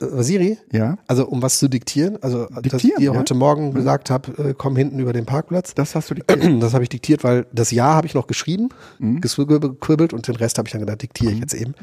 Äh, 0.00 0.22
Siri? 0.22 0.58
Ja, 0.72 0.98
Also 1.06 1.26
um 1.26 1.42
was 1.42 1.58
zu 1.58 1.68
diktieren? 1.68 2.18
Also 2.22 2.46
dass 2.46 2.64
ich 2.64 2.70
Diktieren, 2.72 3.00
dir 3.00 3.12
ja. 3.12 3.18
heute 3.18 3.34
Morgen 3.34 3.72
gesagt 3.74 4.10
habe, 4.10 4.50
äh, 4.50 4.54
komm 4.56 4.76
hinten 4.76 4.98
über 5.00 5.12
den 5.12 5.24
Parkplatz. 5.26 5.74
das 5.74 5.94
hast 5.94 6.10
du 6.10 6.14
diktiert. 6.14 6.42
Das 6.60 6.74
habe 6.74 6.82
ich 6.84 6.88
diktiert, 6.90 7.24
weil 7.24 7.46
das 7.52 7.70
Ja 7.70 7.94
habe 7.94 8.06
ich 8.06 8.14
noch 8.14 8.26
geschrieben, 8.26 8.68
Mhm. 8.98 9.20
gesquibbelt 9.20 10.12
und 10.12 10.28
den 10.28 10.36
Rest 10.36 10.58
habe 10.58 10.68
ich 10.68 10.72
dann 10.72 10.80
gedacht, 10.80 11.02
diktiere 11.02 11.32
ich 11.32 11.40
jetzt 11.40 11.54
eben. 11.54 11.74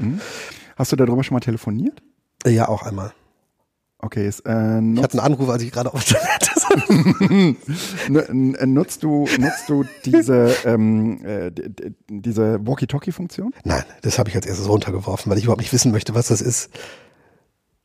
Hast 0.76 0.92
du 0.92 0.96
darüber 0.96 1.24
schon 1.24 1.36
mal 1.36 1.40
telefoniert? 1.42 2.02
Ja, 2.46 2.68
auch 2.70 2.84
einmal. 2.84 3.14
Okay, 4.00 4.28
ist, 4.28 4.42
äh, 4.46 4.82
Ich 4.82 5.02
hatte 5.02 5.18
einen 5.18 5.34
Anruf, 5.34 5.50
als 5.50 5.64
ich 5.64 5.72
gerade 5.72 5.94
auf 5.94 6.04
der 6.06 6.20
Toilette 6.20 6.60
nutzt 8.66 9.04
du, 9.04 9.28
nutzt 9.40 9.70
du 9.70 9.86
diese, 10.06 10.56
ähm, 10.66 11.24
äh, 11.26 11.52
diese 12.10 12.66
Walkie-Talkie-Funktion? 12.66 13.54
Nein, 13.64 13.84
das 14.02 14.20
habe 14.20 14.30
ich 14.30 14.36
als 14.36 14.46
erstes 14.46 14.68
runtergeworfen, 14.68 15.30
weil 15.30 15.38
ich 15.38 15.46
überhaupt 15.46 15.62
nicht 15.62 15.74
wissen 15.74 15.92
möchte, 15.92 16.16
was 16.16 16.28
das 16.28 16.42
ist. 16.42 16.70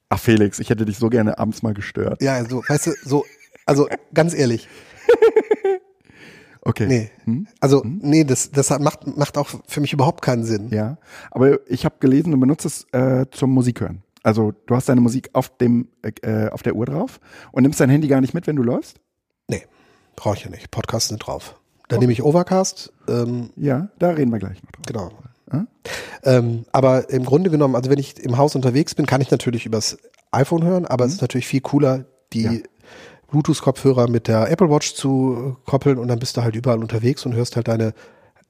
Ach 0.09 0.19
Felix, 0.19 0.59
ich 0.59 0.71
hätte 0.71 0.85
dich 0.85 0.99
so 0.99 1.09
gerne 1.09 1.39
abends 1.39 1.63
mal 1.63 1.75
gestört. 1.75 2.23
Ja, 2.23 2.45
so, 2.45 2.63
weißt 2.67 2.87
du, 2.87 2.93
so, 3.05 3.25
also 3.67 3.89
ganz 4.15 4.35
ehrlich, 4.35 4.69
Okay. 6.69 6.87
Nee. 6.87 7.11
Hm? 7.25 7.47
Also, 7.61 7.83
nee, 7.85 8.25
das, 8.25 8.51
das 8.51 8.69
macht, 8.79 9.17
macht 9.17 9.39
auch 9.39 9.49
für 9.67 9.81
mich 9.81 9.95
überhaupt 9.95 10.21
keinen 10.21 10.45
Sinn. 10.45 10.69
Ja, 10.71 10.99
aber 11.31 11.61
ich 11.67 11.87
habe 11.87 11.95
gelesen, 11.99 12.31
du 12.33 12.39
benutzt 12.39 12.67
es 12.67 12.87
äh, 12.93 13.25
zum 13.31 13.51
Musik 13.51 13.81
hören. 13.81 14.03
Also 14.23 14.53
du 14.67 14.75
hast 14.75 14.89
deine 14.89 15.01
Musik 15.01 15.31
auf 15.33 15.57
dem 15.59 15.89
äh, 16.03 16.49
auf 16.49 16.63
der 16.63 16.75
Uhr 16.75 16.87
drauf 16.87 17.21
und 17.53 17.63
nimmst 17.63 17.81
dein 17.81 17.91
Handy 17.91 18.09
gar 18.09 18.21
nicht 18.21 18.35
mit, 18.35 18.47
wenn 18.47 18.57
du 18.57 18.63
läufst? 18.63 18.99
Nee, 19.49 19.63
brauche 20.17 20.37
ich 20.37 20.45
ja 20.45 20.51
nicht. 20.51 20.71
Podcasts 20.71 21.09
sind 21.09 21.19
drauf. 21.19 21.55
Da 21.89 21.97
nehme 21.97 22.13
ich 22.13 22.23
Overcast, 22.23 22.93
ähm, 23.09 23.51
Ja, 23.57 23.89
da 23.99 24.11
reden 24.11 24.31
wir 24.31 24.39
gleich 24.39 24.63
noch 24.63 24.71
drauf. 24.73 24.85
genau. 24.87 25.11
Ah? 25.51 25.65
Ähm, 26.25 26.67
aber 26.73 27.09
im 27.09 27.25
Grunde 27.25 27.49
genommen, 27.49 27.75
also 27.75 27.89
wenn 27.91 27.99
ich 27.99 28.23
im 28.23 28.37
Haus 28.37 28.55
unterwegs 28.55 28.95
bin, 28.95 29.07
kann 29.07 29.23
ich 29.23 29.31
natürlich 29.31 29.65
übers 29.65 29.97
iPhone 30.31 30.65
hören, 30.65 30.85
aber 30.85 31.07
es 31.07 31.15
ist 31.15 31.23
natürlich 31.23 31.47
viel 31.47 31.63
cooler, 31.63 32.05
die 32.35 32.43
Ja. 32.43 32.53
Bluetooth-Kopfhörer 33.31 34.09
mit 34.09 34.29
der 34.29 34.51
Apple 34.51 34.71
Watch 34.71 34.95
zu 34.95 35.57
äh, 35.65 35.71
koppeln 35.71 35.99
und 35.99 36.09
dann 36.09 36.19
bist 36.19 36.37
du 36.37 36.43
halt 36.43 36.57
überall 36.57 36.79
unterwegs 36.81 37.25
und 37.25 37.35
hörst 37.35 37.57
halt 37.57 37.69
deine, 37.69 37.95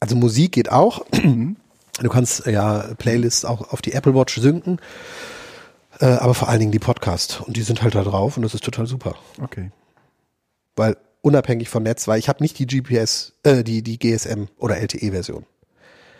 also 0.00 0.16
Musik 0.16 0.52
geht 0.52 0.70
auch. 0.72 1.04
Du 1.12 2.08
kannst 2.08 2.46
äh, 2.46 2.52
ja 2.52 2.84
Playlists 2.98 3.44
auch 3.44 3.72
auf 3.72 3.82
die 3.82 3.92
Apple 3.92 4.14
Watch 4.14 4.40
synken, 4.40 4.78
äh, 6.00 6.06
aber 6.06 6.34
vor 6.34 6.48
allen 6.48 6.60
Dingen 6.60 6.72
die 6.72 6.78
Podcast 6.78 7.40
und 7.46 7.56
die 7.56 7.62
sind 7.62 7.82
halt 7.82 7.94
da 7.94 8.02
drauf 8.02 8.36
und 8.36 8.42
das 8.42 8.54
ist 8.54 8.64
total 8.64 8.86
super. 8.86 9.16
Okay. 9.40 9.70
weil 10.76 10.96
unabhängig 11.20 11.68
von 11.68 11.82
Netz, 11.82 12.06
weil 12.06 12.18
ich 12.18 12.28
habe 12.28 12.42
nicht 12.42 12.58
die 12.58 12.66
GPS, 12.66 13.34
äh, 13.42 13.64
die, 13.64 13.82
die 13.82 13.98
GSM 13.98 14.44
oder 14.58 14.76
LTE-Version. 14.78 15.44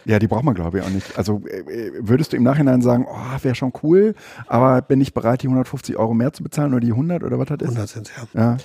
Ja, 0.04 0.18
die 0.18 0.26
braucht 0.26 0.44
man 0.44 0.54
glaube 0.54 0.78
ich 0.78 0.84
auch 0.84 0.90
nicht. 0.90 1.16
Also 1.16 1.42
äh, 1.46 1.92
würdest 2.00 2.32
du 2.32 2.36
im 2.36 2.42
Nachhinein 2.42 2.82
sagen, 2.82 3.06
oh, 3.08 3.42
wäre 3.42 3.54
schon 3.54 3.72
cool, 3.82 4.14
aber 4.46 4.82
bin 4.82 5.00
ich 5.00 5.14
bereit, 5.14 5.42
die 5.42 5.46
150 5.46 5.96
Euro 5.96 6.14
mehr 6.14 6.32
zu 6.32 6.42
bezahlen 6.42 6.72
oder 6.72 6.80
die 6.80 6.92
100 6.92 7.22
oder 7.22 7.38
was 7.38 7.46
das 7.48 7.58
ist? 7.60 7.68
100 7.76 7.88
sind 7.88 8.10
ja. 8.34 8.40
Ja, 8.40 8.56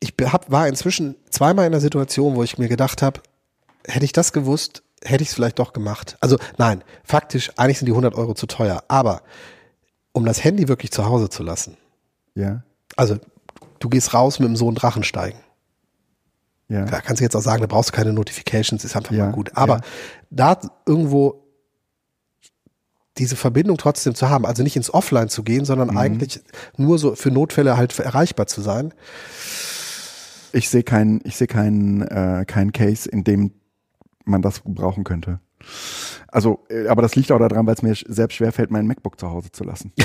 Ich 0.00 0.14
hab, 0.32 0.50
war 0.50 0.68
inzwischen 0.68 1.16
zweimal 1.30 1.66
in 1.66 1.72
der 1.72 1.80
Situation, 1.80 2.34
wo 2.36 2.42
ich 2.42 2.56
mir 2.56 2.68
gedacht 2.68 3.02
habe, 3.02 3.20
hätte 3.86 4.04
ich 4.04 4.12
das 4.12 4.32
gewusst, 4.32 4.82
hätte 5.04 5.22
ich 5.22 5.30
es 5.30 5.34
vielleicht 5.34 5.58
doch 5.58 5.72
gemacht. 5.72 6.16
Also 6.20 6.38
nein, 6.56 6.84
faktisch, 7.04 7.50
eigentlich 7.56 7.78
sind 7.78 7.86
die 7.86 7.92
100 7.92 8.14
Euro 8.14 8.34
zu 8.34 8.46
teuer. 8.46 8.84
Aber 8.88 9.22
um 10.12 10.24
das 10.24 10.42
Handy 10.44 10.68
wirklich 10.68 10.90
zu 10.92 11.04
Hause 11.06 11.28
zu 11.30 11.42
lassen, 11.42 11.76
ja, 12.34 12.62
also 12.96 13.16
du 13.78 13.88
gehst 13.88 14.14
raus 14.14 14.38
mit 14.38 14.48
dem 14.48 14.56
Sohn 14.56 14.74
Drachen 14.74 15.02
steigen. 15.04 15.38
ja. 16.68 16.84
Da 16.84 17.00
kannst 17.00 17.20
du 17.20 17.24
jetzt 17.24 17.34
auch 17.36 17.40
sagen, 17.42 17.60
da 17.60 17.66
brauchst 17.66 17.90
du 17.90 17.94
keine 17.94 18.12
Notifications, 18.12 18.84
ist 18.84 18.96
einfach 18.96 19.12
Ja, 19.12 19.26
mal 19.26 19.32
gut. 19.32 19.50
Aber 19.56 19.76
ja. 19.76 19.80
da 20.30 20.60
irgendwo 20.86 21.42
diese 23.18 23.36
Verbindung 23.36 23.76
trotzdem 23.76 24.14
zu 24.14 24.30
haben, 24.30 24.46
also 24.46 24.62
nicht 24.62 24.76
ins 24.76 24.92
Offline 24.92 25.28
zu 25.28 25.42
gehen, 25.42 25.64
sondern 25.66 25.88
Mhm. 25.90 25.98
eigentlich 25.98 26.40
nur 26.78 26.98
so 26.98 27.14
für 27.14 27.30
Notfälle 27.30 27.76
halt 27.76 27.98
erreichbar 27.98 28.46
zu 28.46 28.62
sein. 28.62 28.94
Ich 30.52 30.68
sehe 30.70 30.82
keinen, 30.82 31.20
ich 31.24 31.36
sehe 31.36 31.46
keinen, 31.46 32.02
äh, 32.02 32.44
keinen 32.46 32.72
Case, 32.72 33.08
in 33.08 33.24
dem 33.24 33.52
man 34.24 34.40
das 34.42 34.60
brauchen 34.64 35.04
könnte. 35.04 35.40
Also, 36.28 36.64
äh, 36.70 36.86
aber 36.88 37.02
das 37.02 37.14
liegt 37.16 37.30
auch 37.32 37.38
daran, 37.38 37.66
weil 37.66 37.74
es 37.74 37.82
mir 37.82 37.94
selbst 38.06 38.34
schwerfällt, 38.36 38.70
mein 38.70 38.86
MacBook 38.86 39.18
zu 39.18 39.30
Hause 39.30 39.50
zu 39.52 39.64
lassen. 39.64 39.92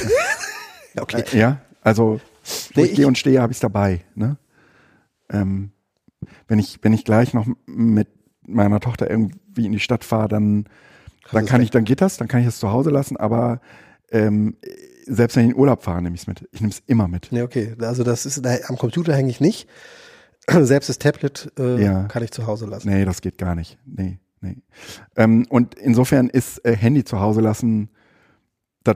Okay. 0.99 1.23
Äh, 1.33 1.37
ja, 1.37 1.61
also 1.83 2.19
wo 2.73 2.81
Nee, 2.81 2.87
ich 2.87 2.95
gehe 2.95 3.05
und 3.07 3.17
stehe, 3.19 3.39
habe 3.41 3.51
ich 3.51 3.57
es 3.57 3.61
dabei. 3.61 4.01
Ne? 4.15 4.37
Ähm, 5.29 5.71
wenn 6.47 6.57
ich 6.57 6.79
wenn 6.81 6.91
ich 6.93 7.05
gleich 7.05 7.35
noch 7.35 7.45
mit 7.67 8.07
meiner 8.47 8.79
Tochter 8.79 9.07
irgendwie 9.09 9.65
in 9.67 9.73
die 9.73 9.79
Stadt 9.79 10.03
fahre, 10.03 10.27
dann 10.27 10.65
dann 11.31 11.45
kann 11.45 11.61
ich, 11.61 11.69
dann 11.69 11.83
geht 11.83 12.01
das, 12.01 12.17
dann 12.17 12.27
kann 12.27 12.39
ich 12.41 12.47
es 12.47 12.57
zu 12.57 12.71
Hause 12.71 12.89
lassen. 12.89 13.15
Aber 13.17 13.61
ähm, 14.11 14.55
selbst 15.05 15.35
wenn 15.35 15.45
ich 15.45 15.51
in 15.51 15.57
Urlaub 15.57 15.83
fahre, 15.83 16.01
nehme 16.01 16.15
ich 16.15 16.21
es 16.21 16.27
mit. 16.27 16.47
Ich 16.51 16.61
nehme 16.61 16.71
es 16.71 16.81
immer 16.87 17.07
mit. 17.07 17.27
Nee, 17.31 17.41
okay. 17.43 17.75
Also 17.79 18.03
das 18.03 18.25
ist, 18.25 18.43
am 18.67 18.77
Computer 18.77 19.13
hänge 19.13 19.29
ich 19.29 19.39
nicht. 19.41 19.67
Selbst 20.49 20.89
das 20.89 20.97
Tablet 20.97 21.51
äh, 21.59 21.83
Ja. 21.83 22.03
kann 22.05 22.23
ich 22.23 22.31
zu 22.31 22.47
Hause 22.47 22.65
lassen. 22.65 22.89
Nee, 22.89 23.05
das 23.05 23.21
geht 23.21 23.37
gar 23.37 23.53
nicht. 23.55 23.77
Nee, 23.85 24.17
nee. 24.41 24.57
Ähm, 25.15 25.45
und 25.49 25.75
insofern 25.75 26.29
ist 26.29 26.63
äh, 26.65 26.75
Handy 26.75 27.03
zu 27.03 27.19
Hause 27.19 27.41
lassen, 27.41 27.89
da, 28.83 28.95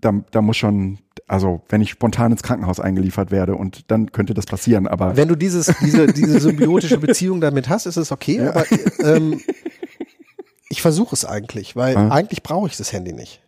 da, 0.00 0.12
da 0.30 0.42
muss 0.42 0.56
schon, 0.56 0.98
also 1.26 1.62
wenn 1.68 1.80
ich 1.80 1.90
spontan 1.90 2.32
ins 2.32 2.42
Krankenhaus 2.42 2.80
eingeliefert 2.80 3.30
werde 3.30 3.54
und 3.56 3.90
dann 3.90 4.12
könnte 4.12 4.34
das 4.34 4.46
passieren, 4.46 4.86
aber 4.86 5.16
Wenn 5.16 5.28
du 5.28 5.36
dieses, 5.36 5.66
diese, 5.80 6.06
diese 6.06 6.40
symbiotische 6.40 6.98
Beziehung 6.98 7.40
damit 7.40 7.68
hast, 7.68 7.86
ist 7.86 7.96
es 7.96 8.12
okay, 8.12 8.40
aber 8.40 8.64
ähm, 9.02 9.40
ich 10.68 10.80
versuche 10.82 11.14
es 11.14 11.24
eigentlich, 11.24 11.76
weil 11.76 11.96
Ah. 11.96 12.08
eigentlich 12.10 12.42
brauche 12.42 12.66
ich 12.68 12.76
das 12.76 12.92
Handy 12.92 13.12
nicht. 13.12 13.42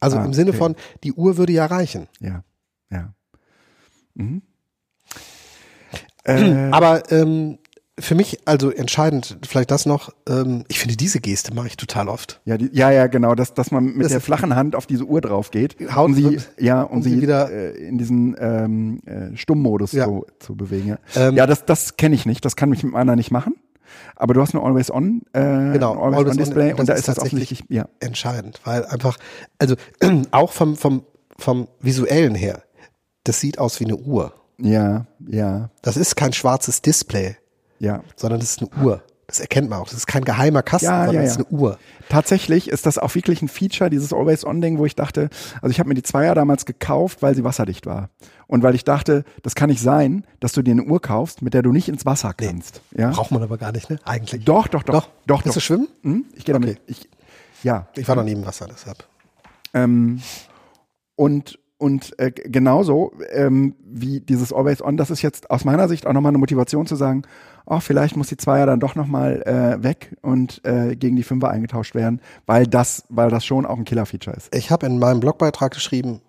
Also 0.00 0.18
Ah, 0.18 0.24
im 0.24 0.34
Sinne 0.34 0.50
okay. 0.50 0.58
von, 0.58 0.76
die 1.02 1.12
Uhr 1.12 1.36
würde 1.38 1.52
ja 1.52 1.66
reichen. 1.66 2.08
ja, 2.20 2.42
ja. 2.90 3.14
Mhm. 4.14 4.42
Äh, 6.26 6.70
Aber 6.72 7.10
ähm, 7.12 7.58
für 7.98 8.14
mich, 8.16 8.40
also 8.44 8.70
entscheidend, 8.70 9.38
vielleicht 9.46 9.70
das 9.70 9.86
noch, 9.86 10.12
ähm, 10.28 10.64
ich 10.68 10.80
finde 10.80 10.96
diese 10.96 11.20
Geste 11.20 11.54
mache 11.54 11.68
ich 11.68 11.76
total 11.76 12.08
oft. 12.08 12.40
ja, 12.44 12.56
die, 12.58 12.68
ja, 12.72 12.90
ja, 12.90 13.06
genau, 13.06 13.34
dass, 13.36 13.54
dass 13.54 13.70
man 13.70 13.84
mit 13.94 14.04
Das 14.06 14.12
der 14.12 14.20
flachen 14.20 14.56
Hand 14.56 14.74
auf 14.74 14.86
diese 14.86 15.04
Uhr 15.04 15.20
drauf 15.20 15.50
geht, 15.52 15.76
Haut- 15.94 16.06
um 16.06 16.14
sie, 16.14 16.38
ja, 16.58 16.82
um, 16.82 16.96
um 16.98 17.02
sie 17.02 17.10
sie 17.10 17.22
wieder- 17.22 17.50
äh, 17.52 17.70
in 17.86 17.96
diesen 17.98 18.36
ähm, 18.38 19.00
äh, 19.06 19.36
Stummmodus 19.36 19.92
Ja. 19.92 20.06
zu, 20.06 20.26
zu 20.40 20.56
bewegen. 20.56 20.88
Ja, 20.88 20.98
Ähm, 21.28 21.36
ja 21.36 21.46
das, 21.46 21.64
das 21.66 21.96
kenne 21.96 22.14
ich 22.16 22.26
nicht, 22.26 22.44
das 22.44 22.56
kann 22.56 22.68
mich 22.70 22.82
mit 22.82 22.92
meiner 22.92 23.14
nicht 23.16 23.30
machen. 23.30 23.54
Aber 24.16 24.34
du 24.34 24.40
hast 24.40 24.54
eine 24.54 24.64
Always-On, 24.64 25.22
äh, 25.32 25.40
Genau, 25.40 25.92
ein 25.92 25.98
Always 25.98 26.02
On, 26.02 26.14
Always-On-Display 26.14 26.72
und 26.72 26.80
und, 26.80 26.88
da 26.88 26.94
ist 26.94 27.06
das 27.06 27.14
tatsächlich- 27.16 27.42
offensichtlich, 27.52 27.64
ja, 27.76 27.88
Entscheidend, 28.00 28.60
weil 28.64 28.84
einfach, 28.86 29.18
also 29.58 29.76
auch 30.32 30.50
vom, 30.50 30.76
vom, 30.76 31.04
vom 31.38 31.68
visuellen 31.80 32.34
her, 32.34 32.62
das 33.22 33.38
sieht 33.40 33.58
aus 33.60 33.78
wie 33.78 33.84
eine 33.84 33.96
Uhr. 33.96 34.34
ja, 34.58 35.06
ja, 35.28 35.70
Das 35.82 35.96
ist 35.96 36.16
kein 36.16 36.32
schwarzes 36.32 36.82
Display, 36.82 37.36
ja. 37.78 38.02
sondern 38.16 38.40
das 38.40 38.50
ist 38.50 38.62
eine 38.62 38.84
Uhr. 38.84 39.02
Das 39.26 39.40
erkennt 39.40 39.70
man 39.70 39.78
auch. 39.80 39.84
Das 39.88 39.94
ist 39.94 40.06
kein 40.06 40.24
geheimer 40.24 40.62
Kasten, 40.62 40.86
Ja, 40.86 41.06
sondern 41.06 41.14
ja, 41.14 41.22
das 41.22 41.30
ist 41.32 41.38
ja. 41.38 41.46
eine 41.50 41.58
Uhr. 41.58 41.78
Tatsächlich 42.10 42.68
ist 42.68 42.84
das 42.84 42.98
auch 42.98 43.14
wirklich 43.14 43.40
ein 43.40 43.48
Feature, 43.48 43.88
dieses 43.88 44.12
Always-On-Ding, 44.12 44.76
wo 44.78 44.84
ich 44.84 44.96
dachte, 44.96 45.30
also 45.62 45.70
ich 45.70 45.78
habe 45.78 45.88
mir 45.88 45.94
die 45.94 46.02
Zweier 46.02 46.34
damals 46.34 46.66
gekauft, 46.66 47.22
weil 47.22 47.34
sie 47.34 47.42
wasserdicht 47.42 47.86
war. 47.86 48.10
Und 48.46 48.62
weil 48.62 48.74
ich 48.74 48.84
dachte, 48.84 49.24
das 49.42 49.54
kann 49.54 49.70
nicht 49.70 49.80
sein, 49.80 50.26
dass 50.40 50.52
du 50.52 50.60
dir 50.62 50.72
eine 50.72 50.84
Uhr 50.84 51.00
kaufst, 51.00 51.40
mit 51.40 51.54
der 51.54 51.62
du 51.62 51.72
nicht 51.72 51.88
ins 51.88 52.04
Wasser 52.04 52.34
kannst. 52.34 52.82
Ja? 52.94 53.10
Braucht 53.10 53.30
man 53.30 53.42
aber 53.42 53.56
gar 53.56 53.72
nicht, 53.72 53.88
ne? 53.88 53.98
Eigentlich. 54.04 54.44
Doch, 54.44 54.68
doch, 54.68 54.82
doch. 54.82 54.94
Doch. 54.94 55.08
doch, 55.26 55.44
Willst 55.44 55.48
doch. 55.48 55.54
du 55.54 55.60
schwimmen? 55.60 55.88
Hm? 56.02 56.24
Ich 56.34 56.44
gehe 56.44 56.52
damit. 56.52 56.70
Okay. 56.70 56.80
Ich, 56.86 57.08
ja. 57.62 57.88
Ich 57.96 58.06
war 58.06 58.16
noch 58.16 58.24
nie 58.24 58.32
im 58.32 58.44
Wasser, 58.44 58.68
deshalb. 58.70 59.04
Ähm, 59.72 60.20
und 61.16 61.58
und 61.78 62.18
äh, 62.18 62.30
genauso 62.30 63.12
ähm, 63.30 63.74
wie 63.84 64.20
dieses 64.20 64.52
Always 64.52 64.82
On, 64.82 64.96
das 64.96 65.10
ist 65.10 65.22
jetzt 65.22 65.50
aus 65.50 65.64
meiner 65.64 65.88
Sicht 65.88 66.06
auch 66.06 66.12
nochmal 66.12 66.30
eine 66.30 66.38
Motivation 66.38 66.86
zu 66.86 66.96
sagen, 66.96 67.22
oh, 67.66 67.80
vielleicht 67.80 68.16
muss 68.16 68.28
die 68.28 68.36
Zweier 68.36 68.66
dann 68.66 68.80
doch 68.80 68.94
nochmal 68.94 69.42
äh, 69.42 69.82
weg 69.82 70.16
und 70.22 70.64
äh, 70.64 70.94
gegen 70.96 71.16
die 71.16 71.22
Fünfer 71.22 71.50
eingetauscht 71.50 71.94
werden, 71.94 72.20
weil 72.46 72.66
das, 72.66 73.04
weil 73.08 73.30
das 73.30 73.44
schon 73.44 73.66
auch 73.66 73.76
ein 73.76 73.84
Killer-Feature 73.84 74.36
ist. 74.36 74.54
Ich 74.54 74.70
habe 74.70 74.86
in 74.86 74.98
meinem 74.98 75.20
Blogbeitrag 75.20 75.72
geschrieben, 75.72 76.20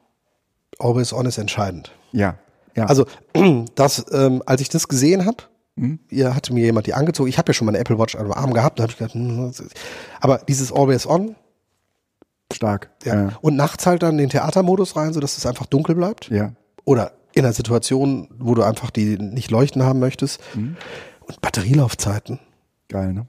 Always 0.80 1.14
On 1.14 1.26
ist 1.26 1.38
entscheidend. 1.38 1.92
Ja, 2.12 2.36
ja. 2.76 2.86
Also, 2.86 3.06
das, 3.76 4.06
ähm, 4.12 4.42
als 4.46 4.62
ich 4.62 4.70
das 4.70 4.88
gesehen 4.88 5.26
habe, 5.26 5.44
Mhm. 5.78 6.00
ihr 6.10 6.34
hatte 6.34 6.54
mir 6.54 6.64
jemand 6.64 6.88
die 6.88 6.94
angezogen. 6.94 7.28
Ich 7.28 7.38
habe 7.38 7.50
ja 7.50 7.54
schon 7.54 7.66
meine 7.66 7.80
Apple 7.80 8.00
Watch 8.00 8.16
am 8.16 8.32
Arm 8.32 8.54
gehabt. 8.54 8.80
Da 8.80 8.84
habe 8.84 8.92
ich 8.92 8.98
gedacht, 8.98 9.14
hm, 9.14 9.54
aber 10.22 10.38
dieses 10.48 10.72
Always 10.72 11.06
On, 11.06 11.36
stark. 12.54 12.90
ja. 13.04 13.30
Und 13.42 13.56
nachts 13.56 13.86
halt 13.86 14.04
dann 14.04 14.18
den 14.18 14.30
Theatermodus 14.30 14.96
rein, 14.96 15.14
sodass 15.14 15.38
es 15.38 15.46
einfach 15.46 15.66
dunkel 15.66 15.96
bleibt. 15.96 16.30
ja. 16.30 16.52
Oder 16.88 17.14
in 17.34 17.44
einer 17.44 17.54
Situation, 17.54 18.30
wo 18.40 18.54
du 18.54 18.62
einfach 18.64 18.92
die 18.92 19.18
nicht 19.18 19.50
leuchten 19.52 19.84
haben 19.84 20.00
möchtest. 20.00 20.40
Mhm. 20.56 20.78
Und 21.28 21.42
Batterielaufzeiten. 21.42 22.40
geil, 22.90 23.12
ne? 23.14 23.26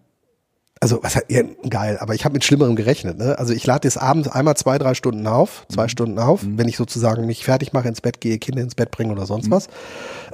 Also, 0.79 1.03
was 1.03 1.17
halt, 1.17 1.25
ja, 1.31 1.41
geil, 1.71 1.97
aber 1.99 2.15
ich 2.15 2.27
habe 2.27 2.35
mit 2.35 2.45
Schlimmerem 2.45 2.77
gerechnet. 2.77 3.17
Ne? 3.17 3.39
Also 3.39 3.55
ich 3.55 3.67
lade 3.67 3.89
jetzt 3.89 3.97
abends 3.97 4.29
einmal 4.29 4.57
zwei, 4.59 4.77
drei 4.77 4.93
Stunden 4.93 5.27
auf, 5.27 5.67
zwei 5.73 5.85
Mhm. 5.85 5.89
Stunden 5.89 6.19
auf, 6.19 6.43
wenn 6.47 6.69
ich 6.69 6.77
sozusagen 6.77 7.25
mich 7.25 7.45
fertig 7.47 7.73
mache, 7.73 7.89
ins 7.89 8.03
Bett 8.03 8.21
gehe, 8.21 8.37
Kinder 8.39 8.61
ins 8.61 8.75
Bett 8.75 8.91
bringe 8.91 9.13
oder 9.13 9.23
Mhm. 9.23 9.27
sonst 9.27 9.51
was. 9.51 9.69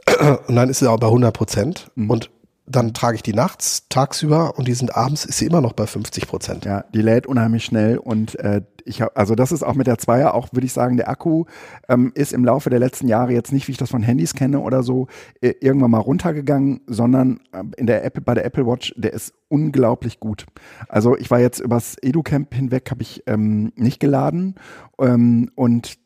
Und 0.49 0.57
dann 0.57 0.69
ist 0.69 0.81
sie 0.81 0.91
auch 0.91 0.99
bei 0.99 1.07
100 1.07 1.33
Prozent. 1.33 1.93
Und 1.97 2.31
dann 2.67 2.95
trage 2.95 3.17
ich 3.17 3.23
die 3.23 3.35
nachts, 3.35 3.89
tagsüber 3.89 4.57
und 4.57 4.69
die 4.69 4.75
sind 4.75 4.95
abends, 4.97 5.25
ist 5.25 5.39
sie 5.39 5.47
immer 5.47 5.61
noch 5.61 5.73
bei 5.73 5.87
50 5.87 6.29
Prozent. 6.29 6.65
Ja, 6.65 6.85
die 6.95 7.03
lädt 7.03 7.27
unheimlich 7.27 7.65
schnell 7.65 7.99
und 7.99 8.39
äh, 8.39 8.63
ich 8.85 9.01
habe, 9.01 9.17
also 9.17 9.35
das 9.35 9.53
ist 9.53 9.63
auch 9.63 9.75
mit 9.75 9.87
der 9.87 9.99
Zweier 9.99 10.35
auch, 10.35 10.49
würde 10.53 10.67
ich 10.67 10.73
sagen, 10.73 10.97
der 10.97 11.09
Akku 11.09 11.45
ähm, 11.89 12.13
ist 12.15 12.33
im 12.33 12.45
Laufe 12.45 12.71
der 12.71 12.79
letzten 12.79 13.09
Jahre 13.09 13.33
jetzt 13.33 13.53
nicht, 13.53 13.69
wie 13.69 13.73
ich 13.73 13.79
das 13.79 13.91
von 13.91 14.03
Handys 14.03 14.35
kenne 14.35 14.61
oder 14.61 14.83
so, 14.83 15.09
äh, 15.41 15.55
irgendwann 15.61 15.91
mal 15.91 15.99
runtergegangen, 15.99 16.81
sondern 16.87 17.41
äh, 17.53 17.63
in 17.77 17.87
der 17.87 18.05
Apple, 18.05 18.23
bei 18.23 18.35
der 18.35 18.45
Apple 18.45 18.67
Watch, 18.67 18.95
der 18.97 19.13
ist 19.13 19.33
unglaublich 19.49 20.21
gut. 20.21 20.47
Also 20.89 21.17
ich 21.17 21.31
war 21.31 21.41
jetzt 21.41 21.61
übers 21.61 21.97
EduCamp 22.01 22.55
hinweg, 22.55 22.91
habe 22.91 23.03
ich 23.03 23.23
ähm, 23.27 23.73
nicht 23.77 24.01
geladen 24.01 24.55
ähm, 24.99 25.51
und 25.55 25.99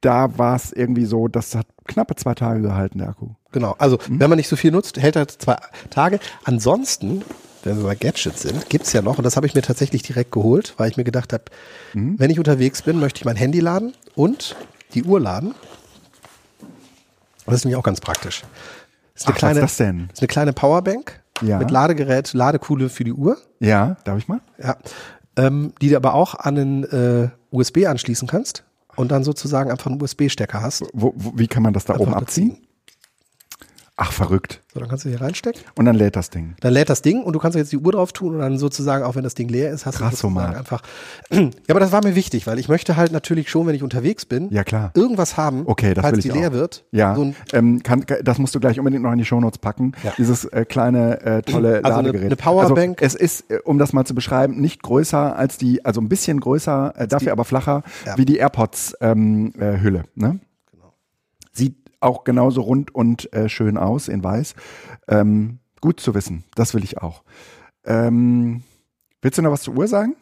da 0.00 0.38
war 0.38 0.56
es 0.56 0.72
irgendwie 0.72 1.06
so, 1.06 1.28
das 1.28 1.54
hat 1.54 1.66
knappe 1.86 2.16
zwei 2.16 2.34
Tage 2.34 2.60
gehalten, 2.62 2.98
der 2.98 3.08
Akku. 3.10 3.28
Genau. 3.52 3.74
Also, 3.78 3.98
Mhm. 4.08 4.20
wenn 4.20 4.30
man 4.30 4.36
nicht 4.36 4.48
so 4.48 4.56
viel 4.56 4.70
nutzt, 4.72 4.98
hält 4.98 5.16
er 5.16 5.28
zwei 5.28 5.56
Tage. 5.90 6.18
Ansonsten, 6.44 7.22
wenn 7.62 7.76
wir 7.78 7.84
bei 7.84 7.94
Gadgets 7.94 8.42
sind, 8.42 8.68
gibt's 8.68 8.92
ja 8.92 9.02
noch, 9.02 9.18
und 9.18 9.24
das 9.24 9.36
habe 9.36 9.46
ich 9.46 9.54
mir 9.54 9.62
tatsächlich 9.62 10.02
direkt 10.02 10.32
geholt, 10.32 10.74
weil 10.76 10.90
ich 10.90 10.96
mir 10.96 11.04
gedacht 11.04 11.32
habe, 11.32 11.44
Mhm. 11.92 12.18
wenn 12.18 12.30
ich 12.30 12.38
unterwegs 12.38 12.82
bin, 12.82 12.98
möchte 13.00 13.18
ich 13.18 13.24
mein 13.24 13.36
Handy 13.36 13.60
laden 13.60 13.94
und 14.14 14.56
die 14.94 15.04
Uhr 15.04 15.20
laden. 15.20 15.54
Das 17.46 17.56
ist 17.56 17.64
nämlich 17.64 17.76
auch 17.76 17.82
ganz 17.84 18.00
praktisch. 18.00 18.42
Ist 19.14 19.26
eine 19.26 19.30
Ach, 19.30 19.34
was 19.34 19.38
kleine, 19.38 19.60
ist 19.60 19.62
das 19.64 19.76
denn? 19.76 20.08
ist 20.12 20.20
eine 20.20 20.28
kleine 20.28 20.52
Powerbank. 20.52 21.20
ja. 21.42 21.58
mit 21.58 21.70
Ladegerät, 21.70 22.32
Ladekuhle 22.32 22.88
für 22.88 23.04
die 23.04 23.12
Uhr. 23.12 23.36
Ja, 23.60 23.96
darf 24.04 24.18
ich 24.18 24.28
mal? 24.28 24.40
Ja. 24.62 24.76
Ähm, 25.36 25.72
die 25.80 25.88
du 25.90 25.96
aber 25.96 26.14
auch 26.14 26.34
an 26.36 26.54
den 26.54 26.84
äh, 26.84 27.28
USB 27.50 27.86
anschließen 27.86 28.28
kannst 28.28 28.62
und 28.96 29.10
dann 29.10 29.24
sozusagen 29.24 29.70
einfach 29.70 29.90
einen 29.90 30.00
USB-Stecker 30.00 30.60
hast. 30.60 30.84
Wo, 30.92 31.12
wo, 31.16 31.32
wie 31.36 31.46
kann 31.46 31.62
man 31.62 31.72
das 31.72 31.84
da 31.84 31.94
einfach 31.94 32.06
oben 32.06 32.14
abziehen? 32.14 32.58
Ach, 33.96 34.10
verrückt. 34.10 34.60
So, 34.72 34.80
dann 34.80 34.88
kannst 34.88 35.04
du 35.04 35.08
hier 35.08 35.20
reinstecken. 35.20 35.62
Und 35.76 35.84
dann 35.84 35.94
lädt 35.94 36.16
das 36.16 36.28
Ding. 36.28 36.56
Dann 36.58 36.72
lädt 36.72 36.90
das 36.90 37.00
Ding 37.00 37.22
und 37.22 37.32
du 37.32 37.38
kannst 37.38 37.56
jetzt 37.56 37.70
die 37.70 37.78
Uhr 37.78 37.92
drauf 37.92 38.12
tun 38.12 38.34
und 38.34 38.40
dann 38.40 38.58
sozusagen, 38.58 39.04
auch 39.04 39.14
wenn 39.14 39.22
das 39.22 39.34
Ding 39.34 39.48
leer 39.48 39.70
ist, 39.70 39.86
hast 39.86 39.98
Krass, 39.98 40.10
du 40.10 40.16
sozusagen 40.16 40.56
einfach. 40.56 40.82
Ja, 41.66 41.70
aber 41.70 41.80
das 41.80 41.92
war 41.92 42.02
mir 42.04 42.14
wichtig, 42.14 42.46
weil 42.46 42.58
ich 42.58 42.68
möchte 42.68 42.96
halt 42.96 43.12
natürlich 43.12 43.48
schon, 43.50 43.66
wenn 43.66 43.74
ich 43.74 43.82
unterwegs 43.82 44.24
bin, 44.24 44.50
ja, 44.50 44.64
klar. 44.64 44.90
irgendwas 44.94 45.36
haben, 45.36 45.62
okay, 45.66 45.94
das 45.94 46.02
falls 46.02 46.16
will 46.16 46.22
die 46.22 46.28
ich 46.28 46.34
leer 46.34 46.48
auch. 46.48 46.52
wird. 46.52 46.84
Ja, 46.90 47.14
so 47.14 47.32
ähm, 47.52 47.82
kann, 47.82 48.04
das 48.22 48.38
musst 48.38 48.54
du 48.54 48.60
gleich 48.60 48.78
unbedingt 48.78 49.02
noch 49.02 49.12
in 49.12 49.18
die 49.18 49.24
Shownotes 49.24 49.58
packen. 49.58 49.92
Ja. 50.02 50.12
Dieses 50.18 50.44
äh, 50.46 50.64
kleine, 50.64 51.20
äh, 51.22 51.42
tolle 51.42 51.76
also 51.84 51.96
Ladegerät. 51.96 52.20
Eine, 52.20 52.26
eine 52.26 52.36
Powerbank. 52.36 53.02
Also, 53.02 53.16
es 53.18 53.40
ist, 53.40 53.50
äh, 53.50 53.58
um 53.64 53.78
das 53.78 53.92
mal 53.92 54.04
zu 54.04 54.14
beschreiben, 54.14 54.60
nicht 54.60 54.82
größer 54.82 55.36
als 55.36 55.58
die, 55.58 55.84
also 55.84 56.00
ein 56.00 56.08
bisschen 56.08 56.40
größer, 56.40 56.94
äh, 56.96 57.08
dafür 57.08 57.26
die, 57.26 57.30
aber 57.32 57.44
flacher, 57.44 57.82
ja. 58.06 58.16
wie 58.18 58.24
die 58.24 58.36
AirPods-Hülle. 58.36 59.08
Ähm, 59.12 59.52
äh, 59.58 60.02
ne? 60.14 60.40
Auch 62.04 62.24
genauso 62.24 62.60
rund 62.60 62.94
und 62.94 63.32
äh, 63.32 63.48
schön 63.48 63.78
aus 63.78 64.08
in 64.08 64.22
weiß. 64.22 64.54
Ähm, 65.08 65.58
gut 65.80 66.00
zu 66.00 66.14
wissen, 66.14 66.44
das 66.54 66.74
will 66.74 66.84
ich 66.84 66.98
auch. 66.98 67.22
Ähm, 67.84 68.62
willst 69.22 69.38
du 69.38 69.42
noch 69.42 69.50
was 69.50 69.62
zur 69.62 69.74
Uhr 69.74 69.88
sagen? 69.88 70.14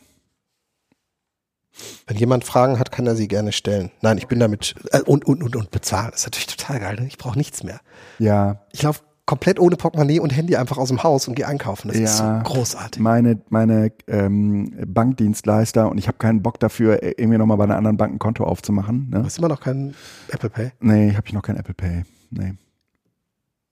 Wenn 2.07 2.17
jemand 2.17 2.45
Fragen 2.45 2.79
hat, 2.79 2.93
kann 2.93 3.07
er 3.07 3.17
sie 3.17 3.27
gerne 3.27 3.51
stellen. 3.51 3.91
Nein, 4.01 4.19
ich 4.19 4.29
bin 4.29 4.39
damit 4.39 4.77
äh, 4.93 5.01
und 5.01 5.25
und 5.25 5.43
und 5.43 5.57
und 5.57 5.71
bezahlen. 5.73 6.11
Das 6.13 6.21
ist 6.21 6.27
natürlich 6.27 6.47
total 6.47 6.79
geil. 6.79 6.97
Ne? 7.01 7.07
Ich 7.09 7.19
brauche 7.19 7.37
nichts 7.37 7.65
mehr. 7.65 7.81
Ja. 8.19 8.65
Ich 8.73 8.83
laufe 8.83 9.01
komplett 9.33 9.59
ohne 9.59 9.77
Portemonnaie 9.77 10.21
und 10.21 10.29
Handy 10.29 10.57
einfach 10.57 10.77
aus 10.77 10.89
dem 10.89 11.03
Haus 11.03 11.27
und 11.27 11.35
gehe 11.35 11.49
einkaufen. 11.49 11.89
Das 11.89 11.97
ja, 11.97 12.05
ist 12.05 12.19
so 12.19 12.53
großartig. 12.53 13.01
Meine, 13.01 13.41
meine 13.49 13.91
ähm, 14.07 14.75
Bankdienstleister 14.87 15.91
und 15.91 15.97
ich 15.97 16.07
habe 16.07 16.19
keinen 16.19 16.43
Bock 16.43 16.61
dafür, 16.61 17.03
irgendwie 17.03 17.39
nochmal 17.39 17.57
bei 17.57 17.65
einer 17.65 17.77
anderen 17.77 17.97
Bank 17.97 18.13
ein 18.13 18.19
Konto 18.19 18.45
aufzumachen. 18.45 19.09
Ne? 19.09 19.21
Du 19.21 19.25
hast 19.25 19.39
immer 19.39 19.49
noch 19.49 19.61
kein 19.61 19.95
Apple 20.29 20.51
Pay? 20.51 20.73
Nee, 20.81 21.15
habe 21.15 21.27
ich 21.27 21.33
noch 21.33 21.41
kein 21.41 21.57
Apple 21.57 21.73
Pay. 21.73 22.03
Nee. 22.29 22.57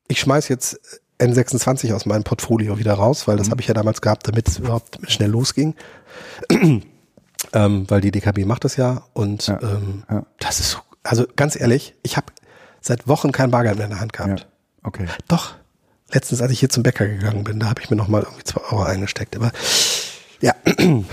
Ich 0.08 0.20
schmeiß 0.20 0.48
jetzt 0.48 0.80
N26 1.18 1.92
aus 1.92 2.06
meinem 2.06 2.24
Portfolio 2.24 2.78
wieder 2.78 2.94
raus, 2.94 3.28
weil 3.28 3.36
das 3.36 3.48
mhm. 3.48 3.50
habe 3.50 3.60
ich 3.60 3.68
ja 3.68 3.74
damals 3.74 4.00
gehabt, 4.00 4.26
damit 4.28 4.48
es 4.48 4.60
überhaupt 4.60 4.98
schnell 5.10 5.30
losging. 5.30 5.74
ähm, 7.52 7.84
weil 7.86 8.00
die 8.00 8.12
DKB 8.12 8.46
macht 8.46 8.64
das 8.64 8.76
ja 8.76 9.02
und 9.12 9.48
ja, 9.48 9.60
ähm, 9.60 10.04
ja. 10.10 10.24
das 10.38 10.58
ist, 10.58 10.80
also 11.02 11.26
ganz 11.36 11.60
ehrlich, 11.60 11.96
ich 12.02 12.16
habe 12.16 12.28
seit 12.80 13.06
Wochen 13.08 13.30
kein 13.30 13.50
Bargeld 13.50 13.76
mehr 13.76 13.84
in 13.84 13.90
der 13.90 14.00
Hand 14.00 14.14
gehabt. 14.14 14.40
Ja. 14.40 14.46
Okay. 14.82 15.06
Doch. 15.28 15.54
Letztens, 16.12 16.42
als 16.42 16.50
ich 16.50 16.58
hier 16.60 16.68
zum 16.68 16.82
Bäcker 16.82 17.06
gegangen 17.06 17.44
bin, 17.44 17.60
da 17.60 17.68
habe 17.68 17.80
ich 17.80 17.90
mir 17.90 17.96
nochmal 17.96 18.22
irgendwie 18.22 18.44
zwei 18.44 18.62
Euro 18.62 18.82
eingesteckt. 18.82 19.36
Aber 19.36 19.52
ja. 20.40 20.54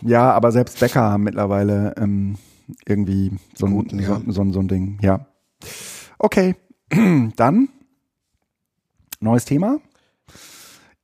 Ja, 0.00 0.30
aber 0.30 0.52
selbst 0.52 0.78
Bäcker 0.78 1.02
haben 1.02 1.24
mittlerweile 1.24 1.92
ähm, 1.96 2.38
irgendwie 2.86 3.32
so 3.56 3.66
ein, 3.66 3.72
Guten, 3.72 3.98
ja. 3.98 4.20
so, 4.26 4.44
so, 4.44 4.52
so 4.52 4.60
ein 4.60 4.68
Ding. 4.68 4.98
Ja. 5.02 5.26
Okay. 6.20 6.54
Dann 7.36 7.68
neues 9.20 9.44
Thema. 9.44 9.80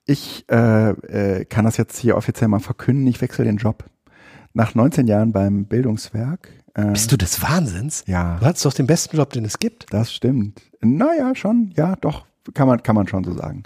Ich 0.07 0.45
äh, 0.51 0.91
äh, 0.91 1.45
kann 1.47 1.65
das 1.65 1.77
jetzt 1.77 1.99
hier 1.99 2.17
offiziell 2.17 2.49
mal 2.49 2.61
verkünden. 2.61 3.07
Ich 3.07 3.21
wechsle 3.21 3.45
den 3.45 3.57
Job. 3.57 3.85
Nach 4.53 4.75
19 4.75 5.07
Jahren 5.07 5.33
beim 5.33 5.65
Bildungswerk 5.65 6.51
äh, 6.75 6.93
Bist 6.93 7.11
du 7.13 7.17
des 7.17 7.41
Wahnsinns? 7.41 8.05
Ja. 8.07 8.37
Du 8.39 8.47
hattest 8.47 8.65
doch 8.65 8.73
den 8.73 8.87
besten 8.87 9.17
Job, 9.17 9.33
den 9.33 9.45
es 9.45 9.59
gibt. 9.59 9.87
Das 9.93 10.13
stimmt. 10.13 10.61
Naja, 10.81 11.35
schon, 11.35 11.73
ja, 11.77 11.97
doch, 11.97 12.27
kann 12.53 12.69
man, 12.69 12.83
kann 12.83 12.95
man 12.97 13.07
schon 13.09 13.25
so 13.25 13.33
sagen. 13.33 13.63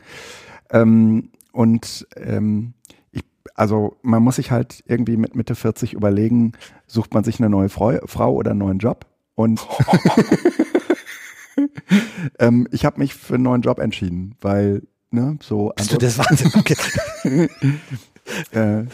Ähm, 0.70 1.30
und 1.52 2.06
ähm, 2.16 2.74
ich, 3.10 3.22
also 3.54 3.96
man 4.02 4.22
muss 4.22 4.36
sich 4.36 4.50
halt 4.50 4.84
irgendwie 4.86 5.16
mit 5.16 5.34
Mitte 5.34 5.54
40 5.54 5.94
überlegen, 5.94 6.52
sucht 6.86 7.14
man 7.14 7.24
sich 7.24 7.40
eine 7.40 7.48
neue 7.48 7.70
Frau, 7.70 7.98
Frau 8.04 8.32
oder 8.34 8.50
einen 8.50 8.60
neuen 8.60 8.78
Job? 8.78 9.06
Und 9.34 9.66
ähm, 12.38 12.68
ich 12.72 12.84
habe 12.84 12.98
mich 12.98 13.14
für 13.14 13.34
einen 13.34 13.44
neuen 13.44 13.62
Job 13.62 13.78
entschieden, 13.78 14.34
weil, 14.40 14.82
ne, 15.10 15.38
so. 15.40 15.72
Bist 15.76 15.92
du 15.92 15.96
des 15.96 16.18
Wahnsinns? 16.18 16.54
Okay. 16.54 16.76
äh, 18.52 18.84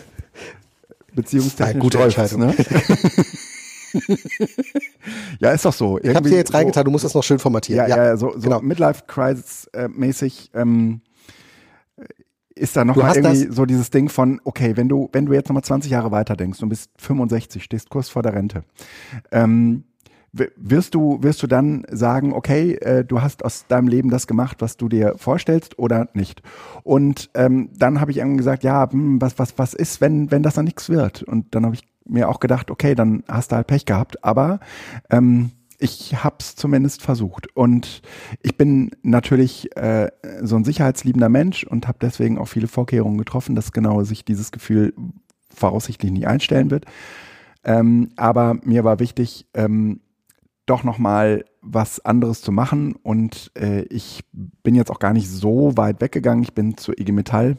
beziehungstechnisch. 1.14 1.82
Gute 1.82 1.98
Entscheidung. 1.98 2.40
Ne? 2.40 2.54
ja, 5.40 5.52
ist 5.52 5.64
doch 5.64 5.72
so. 5.72 5.96
Irgendwie 5.96 6.10
ich 6.10 6.16
habe 6.16 6.28
dir 6.28 6.36
jetzt 6.36 6.54
reingetan, 6.54 6.82
so, 6.82 6.84
du 6.84 6.90
musst 6.90 7.04
das 7.04 7.14
noch 7.14 7.24
schön 7.24 7.38
formatieren. 7.38 7.88
Ja, 7.88 7.96
ja, 7.96 8.04
ja 8.04 8.16
so, 8.16 8.32
so 8.32 8.40
genau. 8.40 8.60
Midlife-Crisis-mäßig 8.60 10.50
ähm, 10.54 11.00
ist 12.54 12.76
da 12.76 12.84
nochmal 12.84 13.16
irgendwie 13.16 13.52
so 13.52 13.66
dieses 13.66 13.90
Ding 13.90 14.08
von, 14.08 14.40
okay, 14.44 14.76
wenn 14.76 14.88
du, 14.88 15.08
wenn 15.12 15.26
du 15.26 15.32
jetzt 15.32 15.48
nochmal 15.48 15.64
20 15.64 15.90
Jahre 15.90 16.10
weiter 16.10 16.36
denkst 16.36 16.62
und 16.62 16.68
bist 16.68 16.90
65, 16.98 17.62
stehst 17.62 17.90
kurz 17.90 18.08
vor 18.08 18.22
der 18.22 18.34
Rente, 18.34 18.64
ähm, 19.32 19.84
wirst 20.56 20.94
du, 20.94 21.22
wirst 21.22 21.42
du 21.42 21.46
dann 21.46 21.84
sagen, 21.90 22.32
okay, 22.32 22.74
äh, 22.74 23.04
du 23.04 23.22
hast 23.22 23.44
aus 23.44 23.66
deinem 23.66 23.88
Leben 23.88 24.10
das 24.10 24.26
gemacht, 24.26 24.56
was 24.60 24.76
du 24.76 24.88
dir 24.88 25.14
vorstellst 25.16 25.78
oder 25.78 26.08
nicht? 26.14 26.42
Und 26.82 27.30
ähm, 27.34 27.70
dann 27.76 28.00
habe 28.00 28.10
ich 28.10 28.18
irgendwann 28.18 28.38
gesagt, 28.38 28.64
ja, 28.64 28.90
hm, 28.90 29.20
was, 29.20 29.38
was, 29.38 29.58
was 29.58 29.74
ist, 29.74 30.00
wenn, 30.00 30.30
wenn 30.30 30.42
das 30.42 30.54
dann 30.54 30.64
nichts 30.64 30.88
wird? 30.88 31.22
Und 31.22 31.54
dann 31.54 31.64
habe 31.64 31.74
ich 31.74 31.82
mir 32.04 32.28
auch 32.28 32.40
gedacht, 32.40 32.70
okay, 32.70 32.94
dann 32.94 33.22
hast 33.28 33.52
du 33.52 33.56
halt 33.56 33.66
Pech 33.66 33.86
gehabt. 33.86 34.24
Aber 34.24 34.60
ähm, 35.10 35.52
ich 35.78 36.24
habe 36.24 36.36
es 36.40 36.56
zumindest 36.56 37.02
versucht. 37.02 37.54
Und 37.56 38.02
ich 38.42 38.56
bin 38.56 38.90
natürlich 39.02 39.76
äh, 39.76 40.10
so 40.42 40.56
ein 40.56 40.64
sicherheitsliebender 40.64 41.28
Mensch 41.28 41.64
und 41.64 41.88
habe 41.88 41.98
deswegen 42.00 42.38
auch 42.38 42.48
viele 42.48 42.68
Vorkehrungen 42.68 43.18
getroffen, 43.18 43.54
dass 43.54 43.72
genau 43.72 44.02
sich 44.02 44.24
dieses 44.24 44.52
Gefühl 44.52 44.94
voraussichtlich 45.54 46.10
nie 46.10 46.26
einstellen 46.26 46.70
wird. 46.70 46.86
Ähm, 47.64 48.10
aber 48.16 48.58
mir 48.64 48.84
war 48.84 48.98
wichtig, 48.98 49.46
ähm, 49.54 50.00
doch 50.66 50.84
noch 50.84 50.98
mal 50.98 51.44
was 51.60 52.04
anderes 52.04 52.42
zu 52.42 52.52
machen 52.52 52.94
und 53.02 53.50
äh, 53.58 53.82
ich 53.82 54.24
bin 54.32 54.74
jetzt 54.74 54.90
auch 54.90 54.98
gar 54.98 55.12
nicht 55.12 55.28
so 55.28 55.76
weit 55.76 56.00
weggegangen. 56.00 56.42
Ich 56.42 56.54
bin 56.54 56.76
zur 56.76 56.98
IG 56.98 57.12
Metall. 57.12 57.56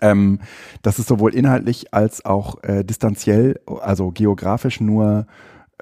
Ähm, 0.00 0.40
das 0.82 0.98
ist 0.98 1.08
sowohl 1.08 1.34
inhaltlich 1.34 1.92
als 1.92 2.24
auch 2.24 2.62
äh, 2.62 2.84
distanziell, 2.84 3.60
also 3.66 4.10
geografisch 4.10 4.80
nur 4.80 5.26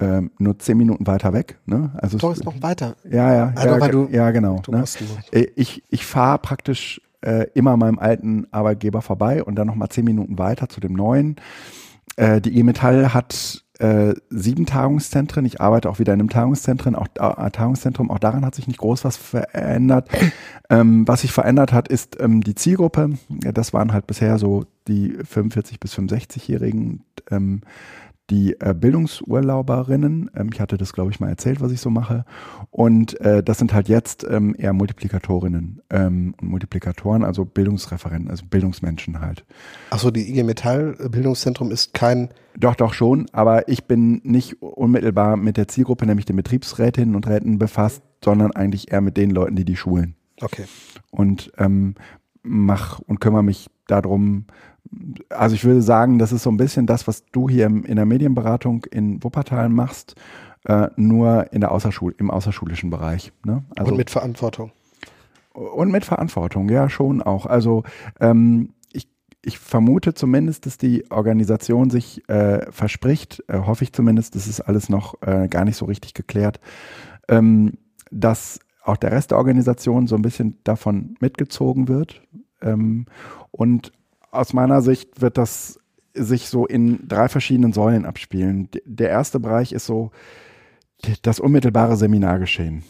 ähm, 0.01 0.31
nur 0.39 0.57
zehn 0.59 0.77
Minuten 0.77 1.05
weiter 1.07 1.33
weg. 1.33 1.59
Ne? 1.65 1.91
Also 1.97 2.17
Doch, 2.17 2.31
ist 2.31 2.45
noch 2.45 2.61
weiter. 2.61 2.95
Ja, 3.03 3.33
ja, 3.33 3.53
also, 3.55 3.77
ja, 3.77 3.87
du, 3.89 4.07
ja, 4.09 4.31
genau. 4.31 4.61
Ne? 4.69 4.83
Äh, 5.31 5.47
ich 5.55 5.83
ich 5.89 6.05
fahre 6.05 6.39
praktisch 6.39 7.01
äh, 7.21 7.47
immer 7.53 7.75
meinem 7.75 7.99
alten 7.99 8.47
Arbeitgeber 8.51 9.01
vorbei 9.01 9.43
und 9.43 9.55
dann 9.55 9.67
noch 9.67 9.75
mal 9.75 9.89
zehn 9.89 10.05
Minuten 10.05 10.37
weiter 10.37 10.69
zu 10.69 10.79
dem 10.79 10.93
neuen. 10.93 11.35
Äh, 12.15 12.39
die 12.39 12.57
E-Metall 12.57 13.13
hat 13.13 13.65
äh, 13.79 14.13
sieben 14.29 14.65
Tagungszentren. 14.65 15.45
Ich 15.45 15.61
arbeite 15.61 15.89
auch 15.89 15.99
wieder 15.99 16.13
in 16.13 16.19
einem 16.19 16.29
Tagungszentrum. 16.29 16.95
Auch, 16.95 17.07
äh, 17.15 17.49
Tagungszentrum. 17.49 18.11
Auch 18.11 18.19
daran 18.19 18.45
hat 18.45 18.55
sich 18.55 18.67
nicht 18.67 18.79
groß 18.79 19.03
was 19.03 19.17
verändert. 19.17 20.09
Ähm, 20.71 21.07
was 21.07 21.21
sich 21.21 21.31
verändert 21.31 21.73
hat, 21.73 21.87
ist 21.87 22.17
ähm, 22.19 22.41
die 22.41 22.53
Zielgruppe. 22.53 23.17
Das 23.27 23.73
waren 23.73 23.91
halt 23.91 24.05
bisher 24.05 24.37
so 24.37 24.65
die 24.87 25.17
45 25.23 25.79
bis 25.79 25.95
65-Jährigen. 25.97 27.01
Ähm, 27.31 27.61
die 28.29 28.59
äh, 28.59 28.73
Bildungsurlauberinnen. 28.73 30.29
Ähm, 30.35 30.49
ich 30.53 30.59
hatte 30.59 30.77
das, 30.77 30.93
glaube 30.93 31.11
ich, 31.11 31.19
mal 31.19 31.29
erzählt, 31.29 31.61
was 31.61 31.71
ich 31.71 31.81
so 31.81 31.89
mache. 31.89 32.25
Und 32.71 33.19
äh, 33.21 33.43
das 33.43 33.57
sind 33.57 33.73
halt 33.73 33.89
jetzt 33.89 34.25
ähm, 34.29 34.55
eher 34.57 34.73
Multiplikatorinnen 34.73 35.81
ähm, 35.89 36.35
und 36.39 36.49
Multiplikatoren, 36.49 37.23
also 37.23 37.45
Bildungsreferenten, 37.45 38.29
also 38.29 38.45
Bildungsmenschen 38.45 39.19
halt. 39.19 39.45
Achso, 39.89 40.11
die 40.11 40.29
IG 40.29 40.43
Metall 40.43 40.95
Bildungszentrum 41.09 41.71
ist 41.71 41.93
kein. 41.93 42.29
Doch, 42.57 42.75
doch 42.75 42.93
schon, 42.93 43.27
aber 43.31 43.69
ich 43.69 43.85
bin 43.85 44.21
nicht 44.23 44.61
unmittelbar 44.61 45.37
mit 45.37 45.55
der 45.55 45.67
Zielgruppe, 45.67 46.05
nämlich 46.05 46.25
den 46.25 46.35
Betriebsrätinnen 46.35 47.15
und 47.15 47.27
Räten 47.27 47.57
befasst, 47.57 48.01
sondern 48.23 48.51
eigentlich 48.51 48.91
eher 48.91 49.01
mit 49.01 49.17
den 49.17 49.29
Leuten, 49.29 49.55
die 49.55 49.65
die 49.65 49.77
schulen. 49.77 50.15
Okay. 50.41 50.65
Und 51.11 51.51
ähm, 51.57 51.95
mach 52.41 52.99
und 52.99 53.19
kümmere 53.21 53.43
mich 53.43 53.69
darum, 53.87 54.45
also 55.29 55.55
ich 55.55 55.63
würde 55.63 55.81
sagen, 55.81 56.19
das 56.19 56.31
ist 56.31 56.43
so 56.43 56.49
ein 56.49 56.57
bisschen 56.57 56.85
das, 56.85 57.07
was 57.07 57.25
du 57.31 57.49
hier 57.49 57.67
in 57.67 57.95
der 57.95 58.05
Medienberatung 58.05 58.85
in 58.85 59.23
Wuppertal 59.23 59.69
machst, 59.69 60.15
äh, 60.65 60.87
nur 60.95 61.51
in 61.53 61.61
der 61.61 61.71
Außerschul 61.71 62.15
im 62.17 62.31
außerschulischen 62.31 62.89
Bereich. 62.89 63.31
Ne? 63.45 63.63
Also, 63.77 63.91
und 63.91 63.97
mit 63.97 64.09
Verantwortung. 64.09 64.71
Und 65.53 65.91
mit 65.91 66.05
Verantwortung, 66.05 66.69
ja, 66.69 66.89
schon 66.89 67.21
auch. 67.21 67.45
Also 67.45 67.83
ähm, 68.19 68.73
ich, 68.91 69.07
ich 69.43 69.59
vermute 69.59 70.13
zumindest, 70.13 70.65
dass 70.65 70.77
die 70.77 71.09
Organisation 71.11 71.89
sich 71.89 72.27
äh, 72.29 72.71
verspricht, 72.71 73.43
äh, 73.47 73.59
hoffe 73.59 73.83
ich 73.83 73.93
zumindest, 73.93 74.35
das 74.35 74.47
ist 74.47 74.61
alles 74.61 74.89
noch 74.89 75.21
äh, 75.21 75.47
gar 75.47 75.65
nicht 75.65 75.77
so 75.77 75.85
richtig 75.85 76.13
geklärt, 76.13 76.59
ähm, 77.27 77.73
dass 78.11 78.59
auch 78.83 78.97
der 78.97 79.11
Rest 79.11 79.31
der 79.31 79.37
Organisation 79.37 80.07
so 80.07 80.15
ein 80.15 80.21
bisschen 80.21 80.57
davon 80.63 81.15
mitgezogen 81.19 81.87
wird. 81.87 82.21
Ähm, 82.61 83.05
und 83.51 83.91
aus 84.31 84.53
meiner 84.53 84.81
Sicht 84.81 85.21
wird 85.21 85.37
das 85.37 85.79
sich 86.13 86.49
so 86.49 86.65
in 86.65 87.07
drei 87.07 87.29
verschiedenen 87.29 87.73
Säulen 87.73 88.05
abspielen. 88.05 88.69
Der 88.85 89.09
erste 89.09 89.39
Bereich 89.39 89.71
ist 89.71 89.85
so 89.85 90.11
das 91.21 91.39
unmittelbare 91.39 91.95
Seminargeschehen. 91.95 92.83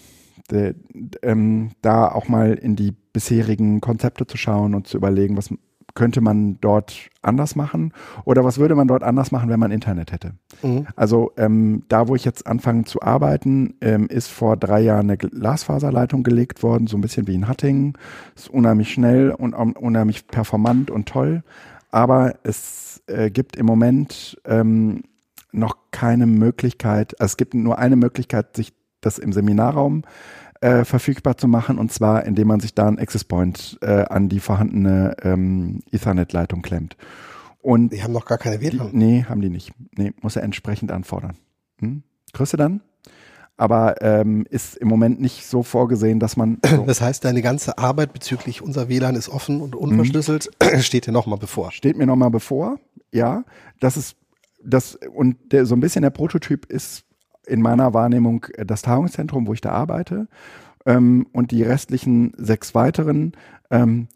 ähm, 1.21 1.71
da 1.81 2.07
auch 2.07 2.27
mal 2.27 2.53
in 2.53 2.75
die 2.75 2.91
bisherigen 3.13 3.81
Konzepte 3.81 4.25
zu 4.25 4.37
schauen 4.37 4.73
und 4.73 4.87
zu 4.87 4.97
überlegen, 4.97 5.37
was 5.37 5.53
könnte 5.99 6.21
man 6.21 6.57
dort 6.61 7.09
anders 7.21 7.57
machen 7.57 7.91
oder 8.23 8.45
was 8.45 8.57
würde 8.57 8.73
man 8.73 8.87
dort 8.87 9.03
anders 9.03 9.33
machen, 9.33 9.49
wenn 9.49 9.59
man 9.59 9.69
Internet 9.69 10.13
hätte. 10.13 10.31
Mhm. 10.63 10.87
Also 10.95 11.33
ähm, 11.35 11.83
da, 11.89 12.07
wo 12.07 12.15
ich 12.15 12.23
jetzt 12.23 12.47
anfange 12.47 12.85
zu 12.85 13.01
arbeiten, 13.01 13.75
ähm, 13.81 14.07
ist 14.07 14.29
vor 14.29 14.55
drei 14.55 14.79
Jahren 14.79 15.09
eine 15.09 15.17
Glasfaserleitung 15.17 16.23
gelegt 16.23 16.63
worden, 16.63 16.87
so 16.87 16.97
ein 16.97 17.01
bisschen 17.01 17.27
wie 17.27 17.35
in 17.35 17.49
Hattingen. 17.49 17.97
Ist 18.33 18.49
unheimlich 18.49 18.93
schnell 18.93 19.31
und 19.31 19.53
unheimlich 19.53 20.25
performant 20.27 20.89
und 20.89 21.09
toll. 21.09 21.43
Aber 21.91 22.35
es 22.43 23.01
äh, 23.07 23.29
gibt 23.29 23.57
im 23.57 23.65
Moment 23.65 24.39
ähm, 24.45 25.03
noch 25.51 25.75
keine 25.91 26.27
Möglichkeit, 26.27 27.19
also 27.19 27.33
es 27.33 27.37
gibt 27.37 27.55
nur 27.55 27.77
eine 27.77 27.97
Möglichkeit, 27.97 28.55
sich 28.55 28.71
das 29.01 29.17
im 29.17 29.33
Seminarraum 29.33 30.03
äh, 30.61 30.83
verfügbar 30.83 31.37
zu 31.37 31.47
machen 31.47 31.77
und 31.77 31.91
zwar 31.91 32.25
indem 32.25 32.47
man 32.47 32.59
sich 32.59 32.73
da 32.73 32.87
ein 32.87 32.99
Access 32.99 33.23
Point 33.23 33.77
äh, 33.81 34.05
an 34.05 34.29
die 34.29 34.39
vorhandene 34.39 35.15
ähm, 35.23 35.81
Ethernet-Leitung 35.91 36.61
klemmt. 36.61 36.97
Und 37.61 37.93
die 37.93 38.03
haben 38.03 38.13
noch 38.13 38.25
gar 38.25 38.37
keine 38.37 38.61
WLAN. 38.61 38.91
Die, 38.91 38.97
nee, 38.97 39.25
haben 39.27 39.41
die 39.41 39.49
nicht. 39.49 39.73
Nee, 39.95 40.13
muss 40.21 40.35
er 40.35 40.43
entsprechend 40.43 40.91
anfordern. 40.91 41.37
Hm? 41.79 42.03
Du 42.31 42.57
dann? 42.57 42.81
Aber 43.57 44.01
ähm, 44.01 44.45
ist 44.49 44.77
im 44.77 44.87
Moment 44.87 45.19
nicht 45.19 45.45
so 45.45 45.63
vorgesehen, 45.63 46.19
dass 46.19 46.37
man. 46.37 46.59
So 46.69 46.85
das 46.85 47.01
heißt, 47.01 47.25
deine 47.25 47.41
ganze 47.41 47.77
Arbeit 47.77 48.13
bezüglich 48.13 48.61
unser 48.61 48.87
WLAN 48.87 49.15
ist 49.15 49.27
offen 49.27 49.61
und 49.61 49.75
unverschlüsselt, 49.75 50.49
mhm. 50.61 50.79
steht 50.81 51.07
dir 51.07 51.11
nochmal 51.11 51.39
bevor. 51.39 51.71
Steht 51.71 51.97
mir 51.97 52.05
nochmal 52.05 52.31
bevor, 52.31 52.79
ja. 53.11 53.43
Das 53.81 53.97
ist 53.97 54.15
das 54.63 54.95
und 55.13 55.37
der, 55.51 55.65
so 55.65 55.75
ein 55.75 55.81
bisschen 55.81 56.01
der 56.01 56.09
Prototyp 56.09 56.65
ist 56.65 57.03
in 57.49 57.61
meiner 57.61 57.93
Wahrnehmung 57.93 58.45
äh, 58.55 58.65
das 58.65 58.81
Tagungszentrum, 58.81 59.47
wo 59.47 59.53
ich 59.53 59.61
da 59.61 59.71
arbeite. 59.71 60.27
Ähm, 60.85 61.27
und 61.33 61.51
die 61.51 61.63
restlichen 61.63 62.33
sechs 62.37 62.73
weiteren 62.75 63.33
ähm, 63.69 64.07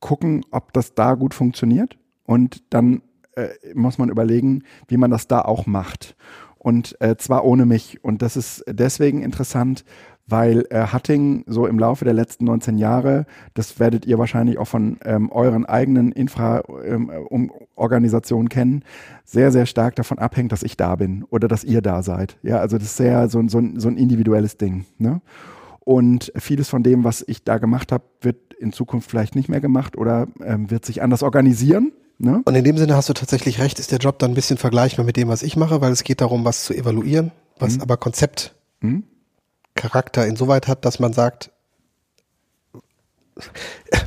gucken, 0.00 0.44
ob 0.50 0.72
das 0.72 0.94
da 0.94 1.14
gut 1.14 1.34
funktioniert. 1.34 1.96
Und 2.24 2.62
dann 2.72 3.02
äh, 3.34 3.48
muss 3.74 3.98
man 3.98 4.10
überlegen, 4.10 4.64
wie 4.88 4.96
man 4.96 5.10
das 5.10 5.28
da 5.28 5.42
auch 5.42 5.66
macht. 5.66 6.16
Und 6.58 7.00
äh, 7.00 7.16
zwar 7.16 7.44
ohne 7.44 7.64
mich. 7.64 8.04
Und 8.04 8.22
das 8.22 8.36
ist 8.36 8.64
deswegen 8.68 9.22
interessant, 9.22 9.84
weil 10.30 10.66
äh, 10.70 10.86
Hatting 10.86 11.44
so 11.46 11.66
im 11.66 11.78
Laufe 11.78 12.04
der 12.04 12.14
letzten 12.14 12.44
19 12.44 12.78
Jahre, 12.78 13.26
das 13.54 13.80
werdet 13.80 14.06
ihr 14.06 14.18
wahrscheinlich 14.18 14.58
auch 14.58 14.68
von 14.68 14.98
ähm, 15.04 15.30
euren 15.30 15.66
eigenen 15.66 16.12
Infra-Organisationen 16.12 18.46
ähm, 18.46 18.50
kennen, 18.50 18.84
sehr, 19.24 19.52
sehr 19.52 19.66
stark 19.66 19.96
davon 19.96 20.18
abhängt, 20.18 20.52
dass 20.52 20.62
ich 20.62 20.76
da 20.76 20.96
bin 20.96 21.24
oder 21.30 21.48
dass 21.48 21.64
ihr 21.64 21.82
da 21.82 22.02
seid. 22.02 22.38
Ja, 22.42 22.58
also 22.58 22.78
das 22.78 22.88
ist 22.88 22.96
sehr 22.96 23.28
so, 23.28 23.46
so, 23.48 23.62
so 23.76 23.88
ein 23.88 23.96
individuelles 23.96 24.56
Ding. 24.56 24.86
Ne? 24.98 25.20
Und 25.80 26.32
vieles 26.36 26.68
von 26.68 26.82
dem, 26.82 27.04
was 27.04 27.24
ich 27.26 27.44
da 27.44 27.58
gemacht 27.58 27.92
habe, 27.92 28.04
wird 28.20 28.54
in 28.54 28.72
Zukunft 28.72 29.10
vielleicht 29.10 29.34
nicht 29.34 29.48
mehr 29.48 29.60
gemacht 29.60 29.96
oder 29.96 30.28
ähm, 30.44 30.70
wird 30.70 30.84
sich 30.84 31.02
anders 31.02 31.22
organisieren. 31.22 31.92
Ne? 32.18 32.42
Und 32.44 32.54
in 32.54 32.64
dem 32.64 32.76
Sinne 32.76 32.94
hast 32.94 33.08
du 33.08 33.14
tatsächlich 33.14 33.60
recht, 33.60 33.78
ist 33.78 33.90
der 33.90 33.98
Job 33.98 34.18
dann 34.18 34.32
ein 34.32 34.34
bisschen 34.34 34.58
vergleichbar 34.58 35.06
mit 35.06 35.16
dem, 35.16 35.28
was 35.28 35.42
ich 35.42 35.56
mache, 35.56 35.80
weil 35.80 35.90
es 35.90 36.04
geht 36.04 36.20
darum, 36.20 36.44
was 36.44 36.64
zu 36.64 36.74
evaluieren, 36.74 37.32
was 37.58 37.76
mhm. 37.76 37.82
aber 37.82 37.96
Konzept 37.96 38.54
mhm. 38.80 39.04
Charakter 39.80 40.26
insoweit 40.26 40.68
hat, 40.68 40.84
dass 40.84 40.98
man 40.98 41.12
sagt, 41.12 41.50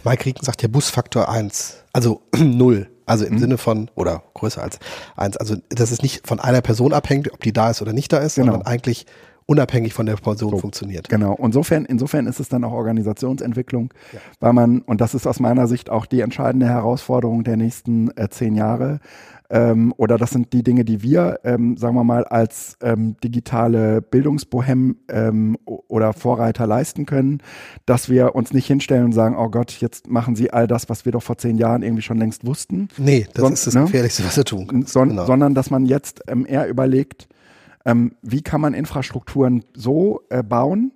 Mike 0.04 0.26
Rieken 0.26 0.46
sagt 0.46 0.62
ja 0.62 0.68
Busfaktor 0.68 1.30
1, 1.30 1.84
also 1.92 2.22
0, 2.38 2.88
also 3.08 3.26
im 3.26 3.34
mhm. 3.34 3.40
Sinne 3.40 3.58
von, 3.58 3.90
oder 3.96 4.24
größer 4.36 4.62
als 4.62 4.78
1, 5.18 5.38
also 5.38 5.56
das 5.70 5.92
ist 5.92 6.04
nicht 6.04 6.28
von 6.28 6.40
einer 6.40 6.62
Person 6.62 6.94
abhängig, 6.94 7.34
ob 7.34 7.42
die 7.42 7.54
da 7.54 7.72
ist 7.72 7.82
oder 7.82 7.94
nicht 7.94 8.14
da 8.14 8.20
ist, 8.20 8.36
genau. 8.36 8.52
sondern 8.52 8.68
eigentlich 8.68 9.08
unabhängig 9.46 9.94
von 9.94 10.06
der 10.06 10.16
Person 10.16 10.52
so, 10.52 10.58
funktioniert. 10.60 11.10
Genau. 11.10 11.36
Insofern, 11.42 11.86
insofern 11.86 12.28
ist 12.28 12.40
es 12.40 12.50
dann 12.50 12.64
auch 12.64 12.72
Organisationsentwicklung, 12.72 13.94
ja. 14.14 14.20
weil 14.40 14.54
man, 14.54 14.82
und 14.82 15.02
das 15.02 15.16
ist 15.16 15.28
aus 15.28 15.40
meiner 15.40 15.68
Sicht 15.68 15.90
auch 15.90 16.06
die 16.06 16.22
entscheidende 16.22 16.68
Herausforderung 16.68 17.44
der 17.44 17.58
nächsten 17.58 18.16
äh, 18.16 18.30
zehn 18.30 18.56
Jahre, 18.56 19.00
ähm, 19.54 19.94
oder 19.98 20.18
das 20.18 20.32
sind 20.32 20.52
die 20.52 20.64
Dinge, 20.64 20.84
die 20.84 21.04
wir, 21.04 21.40
ähm, 21.44 21.78
sagen 21.78 21.94
wir 21.96 22.04
mal, 22.04 22.26
als 22.26 22.76
ähm, 22.82 23.16
digitale 23.24 24.02
Bildungsbohem 24.02 24.98
ähm, 25.10 25.60
oder 25.66 26.14
Vorreiter 26.14 26.66
leisten 26.66 27.06
können, 27.06 27.38
dass 27.86 28.10
wir 28.10 28.34
uns 28.34 28.52
nicht 28.52 28.66
hinstellen 28.66 29.06
und 29.06 29.12
sagen, 29.12 29.38
oh 29.38 29.50
Gott, 29.50 29.74
jetzt 29.74 30.10
machen 30.10 30.36
Sie 30.36 30.52
all 30.52 30.66
das, 30.66 30.90
was 30.90 31.06
wir 31.06 31.12
doch 31.12 31.22
vor 31.22 31.38
zehn 31.38 31.60
Jahren 31.60 31.84
irgendwie 31.84 32.02
schon 32.02 32.18
längst 32.18 32.48
wussten. 32.48 32.88
Nee, 32.98 33.28
das 33.32 33.44
Son 33.44 33.54
ist 33.54 33.68
das 33.68 33.76
ne? 33.76 33.82
Gefährlichste, 33.82 34.26
was 34.26 34.36
wir 34.36 34.44
tun. 34.44 34.86
Son 34.88 35.10
genau. 35.10 35.26
Sondern, 35.28 35.54
dass 35.54 35.70
man 35.70 35.86
jetzt 35.86 36.24
ähm, 36.28 36.48
eher 36.50 36.68
überlegt, 36.68 37.28
ähm, 37.86 38.14
wie 38.24 38.42
kann 38.42 38.60
man 38.60 38.74
Infrastrukturen 38.74 39.64
so 39.76 40.22
äh, 40.30 40.42
bauen, 40.42 40.94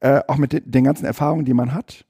äh, 0.00 0.20
auch 0.28 0.36
mit 0.36 0.52
de 0.52 0.60
den 0.60 0.84
ganzen 0.84 1.06
Erfahrungen, 1.06 1.46
die 1.46 1.54
man 1.54 1.72
hat, 1.72 2.04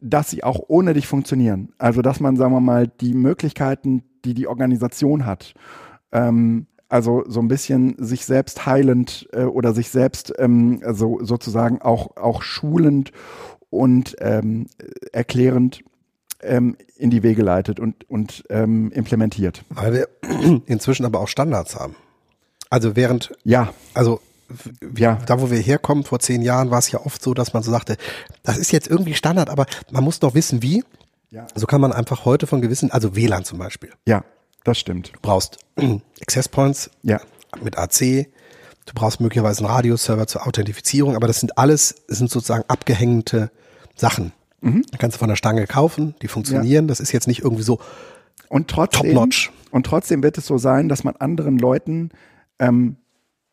dass 0.00 0.30
sie 0.30 0.44
auch 0.44 0.60
ohne 0.68 0.94
dich 0.94 1.08
funktionieren. 1.08 1.70
Also 1.78 2.02
dass 2.02 2.20
man, 2.20 2.36
sagen 2.36 2.52
wir 2.52 2.60
mal, 2.60 2.86
die 2.86 3.14
Möglichkeiten, 3.14 4.04
die 4.28 4.34
die 4.34 4.46
Organisation 4.46 5.24
hat. 5.24 5.54
Ähm, 6.12 6.66
also 6.88 7.24
so 7.26 7.40
ein 7.40 7.48
bisschen 7.48 7.96
sich 7.98 8.24
selbst 8.24 8.66
heilend 8.66 9.28
äh, 9.32 9.44
oder 9.44 9.74
sich 9.74 9.90
selbst 9.90 10.32
ähm, 10.38 10.80
also 10.84 11.18
sozusagen 11.22 11.82
auch, 11.82 12.16
auch 12.16 12.42
schulend 12.42 13.12
und 13.70 14.16
ähm, 14.20 14.66
erklärend 15.12 15.82
ähm, 16.42 16.76
in 16.96 17.10
die 17.10 17.22
Wege 17.22 17.42
leitet 17.42 17.80
und, 17.80 18.08
und 18.08 18.44
ähm, 18.48 18.90
implementiert. 18.92 19.64
Weil 19.68 19.92
wir 19.92 20.08
inzwischen 20.66 21.04
aber 21.04 21.20
auch 21.20 21.28
Standards 21.28 21.76
haben. 21.76 21.94
Also 22.70 22.96
während, 22.96 23.32
ja, 23.44 23.72
also 23.94 24.20
ja. 24.96 25.18
da 25.26 25.40
wo 25.40 25.50
wir 25.50 25.58
herkommen, 25.58 26.04
vor 26.04 26.20
zehn 26.20 26.42
Jahren 26.42 26.70
war 26.70 26.78
es 26.78 26.90
ja 26.90 27.04
oft 27.04 27.22
so, 27.22 27.34
dass 27.34 27.52
man 27.52 27.62
so 27.62 27.70
sagte, 27.70 27.96
das 28.42 28.56
ist 28.56 28.72
jetzt 28.72 28.88
irgendwie 28.88 29.14
Standard, 29.14 29.50
aber 29.50 29.66
man 29.90 30.04
muss 30.04 30.20
doch 30.20 30.34
wissen, 30.34 30.62
wie. 30.62 30.84
Ja. 31.30 31.46
So 31.54 31.66
kann 31.66 31.80
man 31.80 31.92
einfach 31.92 32.24
heute 32.24 32.46
von 32.46 32.60
gewissen, 32.60 32.90
also 32.90 33.14
WLAN 33.14 33.44
zum 33.44 33.58
Beispiel. 33.58 33.90
Ja, 34.06 34.24
das 34.64 34.78
stimmt. 34.78 35.12
Du 35.14 35.20
brauchst 35.20 35.58
Access 36.22 36.48
Points 36.48 36.90
ja. 37.02 37.20
mit 37.62 37.76
AC. 37.76 38.28
Du 38.86 38.94
brauchst 38.94 39.20
möglicherweise 39.20 39.64
einen 39.64 39.72
Radioserver 39.72 40.26
zur 40.26 40.46
Authentifizierung, 40.46 41.16
aber 41.16 41.26
das 41.26 41.40
sind 41.40 41.58
alles, 41.58 41.94
das 42.08 42.18
sind 42.18 42.30
sozusagen 42.30 42.64
abgehängte 42.68 43.50
Sachen. 43.94 44.32
Mhm. 44.60 44.82
Da 44.90 44.98
kannst 44.98 45.16
du 45.16 45.18
von 45.18 45.28
der 45.28 45.36
Stange 45.36 45.66
kaufen, 45.66 46.14
die 46.22 46.28
funktionieren. 46.28 46.86
Ja. 46.86 46.88
Das 46.88 47.00
ist 47.00 47.12
jetzt 47.12 47.28
nicht 47.28 47.42
irgendwie 47.42 47.62
so 47.62 47.78
und 48.48 48.68
trotzdem, 48.68 49.02
top-notch. 49.02 49.52
Und 49.70 49.84
trotzdem 49.84 50.22
wird 50.22 50.38
es 50.38 50.46
so 50.46 50.56
sein, 50.56 50.88
dass 50.88 51.04
man 51.04 51.16
anderen 51.16 51.58
Leuten 51.58 52.10
ähm, 52.58 52.96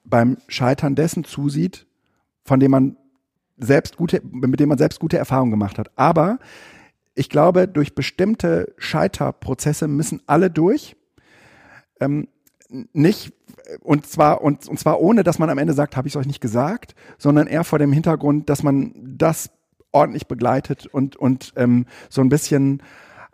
beim 0.05 0.37
Scheitern 0.47 0.95
dessen 0.95 1.23
zusieht, 1.23 1.85
von 2.43 2.59
dem 2.59 2.71
man 2.71 2.97
selbst 3.57 3.97
gute, 3.97 4.21
mit 4.23 4.59
dem 4.59 4.69
man 4.69 4.77
selbst 4.77 4.99
gute 4.99 5.17
Erfahrungen 5.17 5.51
gemacht 5.51 5.77
hat. 5.77 5.91
Aber 5.97 6.39
ich 7.15 7.29
glaube, 7.29 7.67
durch 7.67 7.95
bestimmte 7.95 8.73
Scheiterprozesse 8.77 9.87
müssen 9.87 10.21
alle 10.27 10.51
durch. 10.51 10.95
Ähm, 11.99 12.27
nicht 12.69 13.33
und 13.81 14.05
zwar 14.05 14.41
und, 14.41 14.67
und 14.67 14.79
zwar 14.79 14.99
ohne, 14.99 15.23
dass 15.23 15.39
man 15.39 15.49
am 15.49 15.57
Ende 15.57 15.73
sagt, 15.73 15.95
habe 15.95 16.07
ich 16.07 16.13
es 16.13 16.19
euch 16.19 16.27
nicht 16.27 16.41
gesagt, 16.41 16.95
sondern 17.17 17.47
eher 17.47 17.63
vor 17.63 17.79
dem 17.79 17.93
Hintergrund, 17.93 18.49
dass 18.49 18.63
man 18.63 18.93
das 19.17 19.49
ordentlich 19.91 20.27
begleitet 20.27 20.85
und 20.87 21.15
und 21.15 21.53
ähm, 21.55 21.85
so 22.09 22.21
ein 22.21 22.29
bisschen 22.29 22.83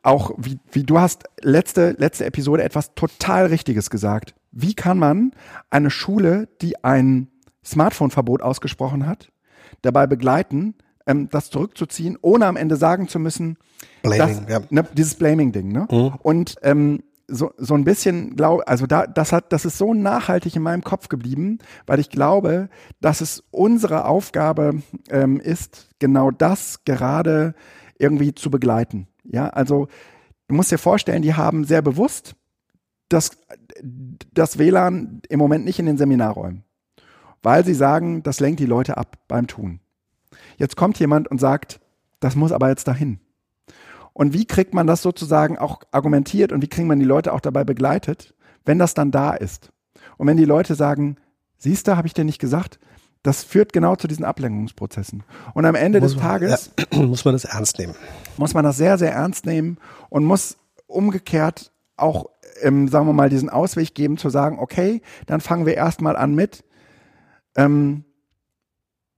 auch 0.04 0.32
wie, 0.38 0.60
wie 0.72 0.84
du 0.84 1.00
hast 1.00 1.24
letzte 1.42 1.96
letzte 1.98 2.26
Episode 2.26 2.64
etwas 2.64 2.94
total 2.94 3.48
Richtiges 3.48 3.90
gesagt. 3.90 4.36
Wie 4.52 4.74
kann 4.74 5.00
man 5.00 5.32
eine 5.70 5.90
Schule, 5.90 6.50
die 6.62 6.84
ein 6.84 7.30
Smartphone-Verbot 7.64 8.42
ausgesprochen 8.42 9.06
hat, 9.06 9.32
dabei 9.82 10.08
begleiten, 10.08 10.76
ähm, 11.08 11.30
das 11.30 11.50
zurückzuziehen, 11.50 12.18
ohne 12.22 12.46
am 12.46 12.58
Ende 12.58 12.76
sagen 12.76 13.08
zu 13.08 13.20
müssen, 13.20 13.58
Blaming, 14.04 14.46
dass, 14.46 14.50
ja. 14.50 14.60
ne, 14.70 14.86
dieses 14.94 15.16
Blaming-Ding. 15.16 15.72
Ne? 15.72 15.88
Mhm. 15.90 16.14
Und 16.22 16.56
ähm, 16.64 17.04
so, 17.28 17.54
so 17.58 17.74
ein 17.76 17.84
bisschen 17.84 18.36
glaube, 18.36 18.68
also 18.68 18.86
da, 18.86 19.08
das 19.08 19.32
hat, 19.32 19.54
das 19.54 19.66
ist 19.66 19.78
so 19.78 19.94
nachhaltig 19.94 20.56
in 20.56 20.62
meinem 20.62 20.84
Kopf 20.84 21.08
geblieben, 21.08 21.60
weil 21.88 22.00
ich 22.00 22.10
glaube, 22.10 22.70
dass 23.00 23.22
es 23.22 23.44
unsere 23.52 24.06
Aufgabe 24.06 24.82
ähm, 25.10 25.40
ist, 25.40 25.88
genau 26.00 26.32
das 26.32 26.84
gerade 26.84 27.56
irgendwie 27.98 28.36
zu 28.36 28.52
begleiten. 28.52 29.08
Ja, 29.24 29.48
also 29.50 29.88
du 30.48 30.56
musst 30.56 30.72
dir 30.72 30.78
vorstellen, 30.78 31.22
die 31.22 31.36
haben 31.36 31.64
sehr 31.64 31.82
bewusst 31.82 32.36
das, 33.08 33.32
das 34.34 34.58
WLAN 34.58 35.22
im 35.30 35.40
Moment 35.40 35.66
nicht 35.66 35.80
in 35.80 35.86
den 35.86 35.98
Seminarräumen, 35.98 36.64
weil 37.44 37.66
sie 37.66 37.74
sagen, 37.74 38.24
das 38.24 38.40
lenkt 38.40 38.60
die 38.60 38.66
Leute 38.66 38.98
ab 38.98 39.18
beim 39.28 39.48
Tun. 39.48 39.80
Jetzt 40.62 40.78
kommt 40.78 41.00
jemand 41.00 41.28
und 41.28 41.42
sagt, 41.42 41.80
das 42.20 42.36
muss 42.36 42.52
aber 42.52 42.70
jetzt 42.70 42.88
dahin. 42.88 43.20
Und 44.14 44.32
wie 44.32 44.46
kriegt 44.46 44.76
man 44.76 44.86
das 44.86 45.02
sozusagen 45.02 45.58
auch 45.58 45.82
argumentiert 45.90 46.52
und 46.52 46.62
wie 46.62 46.68
kriegt 46.68 46.88
man 46.88 47.00
die 47.00 47.06
Leute 47.06 47.34
auch 47.34 47.40
dabei 47.40 47.64
begleitet, 47.64 48.36
wenn 48.64 48.78
das 48.78 48.94
dann 48.94 49.10
da 49.10 49.34
ist? 49.34 49.72
Und 50.18 50.28
wenn 50.28 50.38
die 50.38 50.46
Leute 50.46 50.76
sagen, 50.76 51.18
siehst 51.58 51.88
du, 51.88 51.98
habe 51.98 52.06
ich 52.06 52.14
dir 52.14 52.26
nicht 52.26 52.38
gesagt, 52.38 52.78
das 53.24 53.44
führt 53.44 53.74
genau 53.74 53.96
zu 53.96 54.08
diesen 54.08 54.24
Ablenkungsprozessen. 54.24 55.24
Und 55.56 55.66
am 55.66 55.74
Ende 55.74 56.00
muss 56.00 56.14
des 56.14 56.22
Tages 56.22 56.72
ja, 56.78 57.00
muss 57.08 57.26
man 57.26 57.34
das 57.34 57.46
ernst 57.46 57.80
nehmen. 57.80 57.96
Muss 58.38 58.54
man 58.54 58.64
das 58.64 58.78
sehr, 58.78 59.00
sehr 59.00 59.14
ernst 59.14 59.48
nehmen 59.48 59.80
und 60.10 60.26
muss 60.26 60.58
umgekehrt 60.86 61.72
auch, 61.98 62.30
ähm, 62.62 62.88
sagen 62.88 63.08
wir 63.08 63.14
mal, 63.14 63.30
diesen 63.32 63.50
Ausweg 63.50 63.96
geben, 63.96 64.20
zu 64.20 64.30
sagen, 64.30 64.60
okay, 64.60 65.02
dann 65.26 65.42
fangen 65.42 65.66
wir 65.66 65.74
erstmal 65.74 66.16
an 66.16 66.36
mit, 66.36 66.64
ähm, 67.56 68.06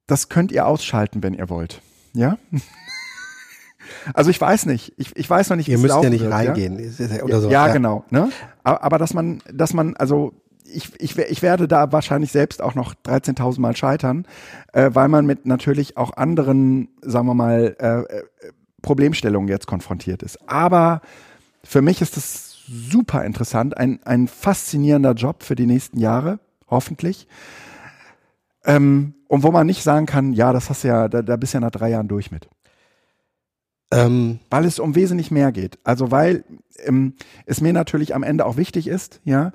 das 0.07 0.29
könnt 0.29 0.51
ihr 0.51 0.67
ausschalten, 0.67 1.23
wenn 1.23 1.33
ihr 1.33 1.49
wollt. 1.49 1.81
Ja? 2.13 2.37
Also 4.13 4.29
ich 4.29 4.39
weiß 4.39 4.65
nicht, 4.65 4.93
ich, 4.97 5.15
ich 5.15 5.29
weiß 5.29 5.49
noch 5.49 5.57
nicht, 5.57 5.67
wie 5.67 5.73
Ihr 5.73 5.77
müsst 5.77 6.01
ja 6.01 6.09
nicht 6.09 6.21
wird, 6.21 6.33
reingehen 6.33 6.79
ja? 6.79 7.23
oder 7.23 7.41
so. 7.41 7.49
Ja, 7.49 7.67
ja, 7.67 7.73
genau. 7.73 8.05
Ne? 8.09 8.29
Aber, 8.63 8.81
aber 8.81 8.97
dass 8.97 9.13
man, 9.13 9.41
dass 9.51 9.73
man, 9.73 9.95
also 9.97 10.33
ich, 10.65 10.89
ich, 10.99 11.17
ich 11.17 11.41
werde 11.41 11.67
da 11.67 11.91
wahrscheinlich 11.91 12.31
selbst 12.31 12.61
auch 12.61 12.75
noch 12.75 12.95
13.000 13.05 13.59
Mal 13.59 13.75
scheitern, 13.75 14.25
äh, 14.71 14.89
weil 14.93 15.07
man 15.07 15.25
mit 15.25 15.45
natürlich 15.45 15.97
auch 15.97 16.15
anderen, 16.15 16.89
sagen 17.01 17.27
wir 17.27 17.33
mal, 17.33 17.75
äh, 17.79 17.99
äh, 17.99 18.23
Problemstellungen 18.81 19.47
jetzt 19.47 19.67
konfrontiert 19.67 20.23
ist. 20.23 20.49
Aber 20.49 21.01
für 21.63 21.81
mich 21.81 22.01
ist 22.01 22.17
das 22.17 22.57
super 22.67 23.23
interessant, 23.23 23.77
ein, 23.77 24.01
ein 24.03 24.27
faszinierender 24.27 25.13
Job 25.13 25.43
für 25.43 25.55
die 25.55 25.65
nächsten 25.65 25.99
Jahre, 25.99 26.39
hoffentlich. 26.69 27.27
Ähm, 28.65 29.15
und 29.27 29.43
wo 29.43 29.51
man 29.51 29.67
nicht 29.67 29.83
sagen 29.83 30.05
kann, 30.05 30.33
ja, 30.33 30.53
das 30.53 30.69
hast 30.69 30.83
du 30.83 30.89
ja, 30.89 31.07
da, 31.07 31.21
da 31.21 31.35
bist 31.37 31.53
du 31.53 31.57
ja 31.57 31.61
nach 31.61 31.71
drei 31.71 31.89
Jahren 31.89 32.07
durch 32.07 32.31
mit. 32.31 32.49
Ähm, 33.91 34.39
weil 34.49 34.65
es 34.65 34.79
um 34.79 34.95
wesentlich 34.95 35.31
mehr 35.31 35.51
geht. 35.51 35.79
Also 35.83 36.11
weil 36.11 36.43
ähm, 36.85 37.13
es 37.45 37.61
mir 37.61 37.73
natürlich 37.73 38.15
am 38.15 38.23
Ende 38.23 38.45
auch 38.45 38.57
wichtig 38.57 38.87
ist, 38.87 39.21
ja, 39.23 39.51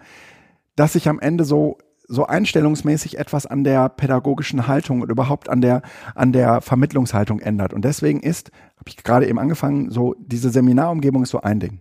dass 0.76 0.92
sich 0.92 1.08
am 1.08 1.20
Ende 1.20 1.44
so 1.44 1.78
so 2.10 2.24
einstellungsmäßig 2.24 3.18
etwas 3.18 3.44
an 3.44 3.64
der 3.64 3.90
pädagogischen 3.90 4.66
Haltung 4.66 5.02
und 5.02 5.10
überhaupt 5.10 5.50
an 5.50 5.60
der 5.60 5.82
an 6.14 6.32
der 6.32 6.62
Vermittlungshaltung 6.62 7.40
ändert. 7.40 7.74
Und 7.74 7.84
deswegen 7.84 8.20
ist, 8.20 8.50
habe 8.78 8.88
ich 8.88 8.96
gerade 8.96 9.28
eben 9.28 9.38
angefangen, 9.38 9.90
so 9.90 10.14
diese 10.18 10.50
Seminarumgebung 10.50 11.22
ist 11.22 11.30
so 11.30 11.40
ein 11.42 11.60
Ding. 11.60 11.80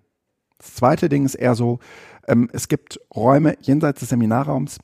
Das 0.58 0.76
zweite 0.76 1.08
Ding 1.08 1.26
ist 1.26 1.36
eher 1.36 1.56
so, 1.56 1.80
ähm, 2.28 2.50
es 2.52 2.68
gibt 2.68 3.00
Räume 3.16 3.56
jenseits 3.62 4.02
des 4.02 4.10
Seminarraums, 4.10 4.80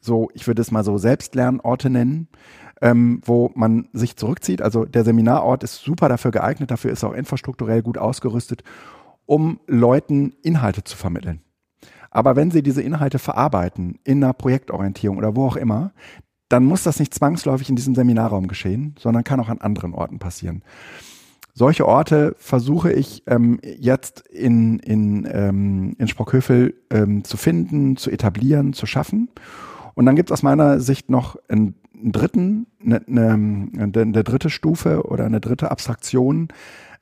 so 0.00 0.30
ich 0.34 0.46
würde 0.46 0.62
es 0.62 0.70
mal 0.70 0.84
so 0.84 0.98
Selbstlernorte 0.98 1.90
nennen, 1.90 2.28
ähm, 2.80 3.20
wo 3.24 3.50
man 3.54 3.88
sich 3.92 4.16
zurückzieht. 4.16 4.62
Also 4.62 4.84
der 4.84 5.04
Seminarort 5.04 5.64
ist 5.64 5.82
super 5.82 6.08
dafür 6.08 6.30
geeignet, 6.30 6.70
dafür 6.70 6.90
ist 6.90 7.04
auch 7.04 7.12
infrastrukturell 7.12 7.82
gut 7.82 7.98
ausgerüstet, 7.98 8.62
um 9.26 9.60
Leuten 9.66 10.34
Inhalte 10.42 10.84
zu 10.84 10.96
vermitteln. 10.96 11.40
Aber 12.10 12.36
wenn 12.36 12.50
sie 12.50 12.62
diese 12.62 12.82
Inhalte 12.82 13.18
verarbeiten 13.18 13.98
in 14.04 14.22
einer 14.22 14.32
Projektorientierung 14.32 15.18
oder 15.18 15.36
wo 15.36 15.46
auch 15.46 15.56
immer, 15.56 15.92
dann 16.48 16.64
muss 16.64 16.82
das 16.82 16.98
nicht 16.98 17.12
zwangsläufig 17.12 17.68
in 17.68 17.76
diesem 17.76 17.94
Seminarraum 17.94 18.48
geschehen, 18.48 18.94
sondern 18.98 19.24
kann 19.24 19.40
auch 19.40 19.50
an 19.50 19.60
anderen 19.60 19.92
Orten 19.92 20.18
passieren. 20.18 20.62
Solche 21.52 21.86
Orte 21.86 22.36
versuche 22.38 22.92
ich 22.92 23.24
ähm, 23.26 23.58
jetzt 23.62 24.26
in, 24.28 24.78
in, 24.78 25.28
ähm, 25.30 25.96
in 25.98 26.08
Sprockhövel 26.08 26.74
ähm, 26.90 27.24
zu 27.24 27.36
finden, 27.36 27.96
zu 27.96 28.10
etablieren, 28.10 28.72
zu 28.72 28.86
schaffen. 28.86 29.28
Und 29.98 30.06
dann 30.06 30.14
gibt 30.14 30.30
es 30.30 30.32
aus 30.32 30.44
meiner 30.44 30.78
Sicht 30.78 31.10
noch 31.10 31.34
einen, 31.48 31.74
dritten, 31.92 32.68
eine, 32.80 33.02
eine, 33.08 33.68
eine, 33.76 34.22
dritte 34.22 34.48
Stufe 34.48 35.02
oder 35.08 35.24
eine 35.24 35.40
dritte 35.40 35.72
Abstraktion, 35.72 36.50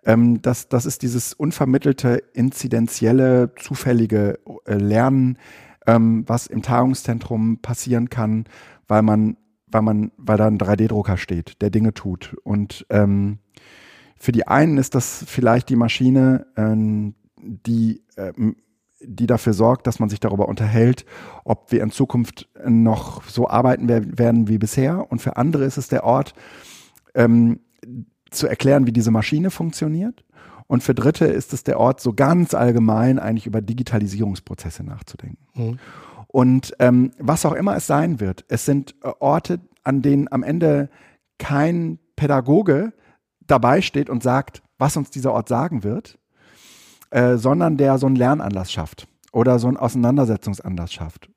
ähm, 0.07 0.40
das, 0.40 0.70
das 0.70 0.86
ist 0.86 1.03
dieses 1.03 1.34
unvermittelte, 1.34 2.22
inzidenzielle, 2.32 3.55
zufällige 3.57 4.38
äh, 4.64 4.76
Lernen, 4.76 5.36
ähm, 5.86 6.24
was 6.26 6.47
im 6.47 6.62
Tagungszentrum 6.62 7.59
passieren 7.59 8.09
kann, 8.09 8.47
weil 8.88 9.03
man, 9.03 9.36
weil 9.66 9.82
man, 9.82 10.11
weil 10.16 10.38
da 10.38 10.47
ein 10.47 10.57
3D-Drucker 10.57 11.18
steht, 11.18 11.61
der 11.61 11.68
Dinge 11.68 11.92
tut. 11.92 12.34
Und 12.44 12.86
ähm, 12.88 13.40
für 14.16 14.32
die 14.32 14.49
einen 14.49 14.78
ist 14.78 14.94
das 14.94 15.22
vielleicht 15.28 15.68
die 15.68 15.76
Maschine, 15.76 16.47
ähm, 16.57 17.14
die 17.36 18.03
die 19.01 19.26
dafür 19.26 19.53
sorgt, 19.53 19.86
dass 19.86 19.99
man 19.99 20.09
sich 20.09 20.20
darüber 20.20 20.49
unterhält, 20.49 21.05
ob 21.44 21.70
wir 21.72 21.82
in 21.82 21.90
Zukunft 21.90 22.49
noch 22.66 23.22
so 23.24 23.49
arbeiten 23.49 23.88
werden 23.88 24.49
wie 24.49 24.59
bisher. 24.59 25.11
Und 25.11 25.20
für 25.20 25.36
andere 25.36 25.64
ist 25.64 25.76
es 25.76 25.88
der 25.88 26.05
Ort, 26.05 26.34
ähm, 27.14 27.61
zu 28.30 28.47
erklären, 28.47 28.86
wie 28.86 28.92
diese 28.92 29.11
Maschine 29.11 29.51
funktioniert. 29.51 30.24
Und 30.66 30.82
für 30.82 30.94
Dritte 30.94 31.26
ist 31.26 31.53
es 31.53 31.62
der 31.62 31.78
Ort, 31.78 32.01
so 32.01 32.12
ganz 32.12 32.55
allgemein 32.55 33.18
eigentlich 33.18 33.47
über 33.47 33.61
Digitalisierungsprozesse 33.61 34.82
nachzudenken. 34.82 35.47
Mhm. 35.55 35.78
Und 36.26 36.74
ähm, 36.80 37.12
was 37.18 37.47
auch 37.47 37.53
immer 37.53 37.76
es 37.76 37.86
sein 37.86 38.20
wird, 38.20 38.44
es 38.49 38.64
sind 38.64 38.94
äh, 39.03 39.11
Orte, 39.20 39.61
an 39.84 40.03
denen 40.03 40.30
am 40.30 40.42
Ende 40.42 40.90
kein 41.38 41.99
Pädagoge 42.16 42.92
dabei 43.47 43.80
steht 43.80 44.11
und 44.11 44.22
sagt, 44.22 44.62
was 44.78 44.97
uns 44.97 45.11
dieser 45.11 45.32
Ort 45.32 45.49
sagen 45.49 45.84
wird, 45.84 46.18
äh, 47.11 47.36
sondern 47.36 47.76
der 47.76 47.98
so 47.98 48.07
einen 48.07 48.16
Lernanlass 48.16 48.72
schafft 48.72 49.09
oder 49.32 49.59
so 49.59 49.68
einen 49.68 49.76
Auseinandersetzungsanlass 49.76 50.92
schafft 50.92 51.28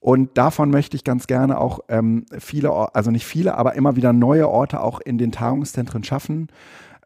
und 0.00 0.38
davon 0.38 0.70
möchte 0.70 0.96
ich 0.96 1.04
ganz 1.04 1.26
gerne 1.26 1.58
auch 1.58 1.80
ähm, 1.88 2.24
viele, 2.38 2.94
also 2.94 3.10
nicht 3.10 3.26
viele, 3.26 3.56
aber 3.56 3.74
immer 3.74 3.96
wieder 3.96 4.12
neue 4.12 4.48
Orte 4.48 4.80
auch 4.80 5.00
in 5.00 5.18
den 5.18 5.32
Tagungszentren 5.32 6.04
schaffen. 6.04 6.48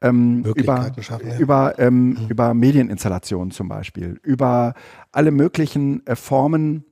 Ähm, 0.03 0.45
über, 0.57 0.93
schaffen, 1.01 1.29
ja. 1.29 1.39
über, 1.39 1.79
ähm, 1.79 2.11
mhm. 2.11 2.29
über 2.29 2.55
Medieninstallationen 2.55 3.51
zum 3.51 3.69
Beispiel, 3.69 4.21
über 4.23 4.75
alle 5.13 5.31
möglichen 5.31 6.05
äh, 6.07 6.17
Formen 6.17 6.85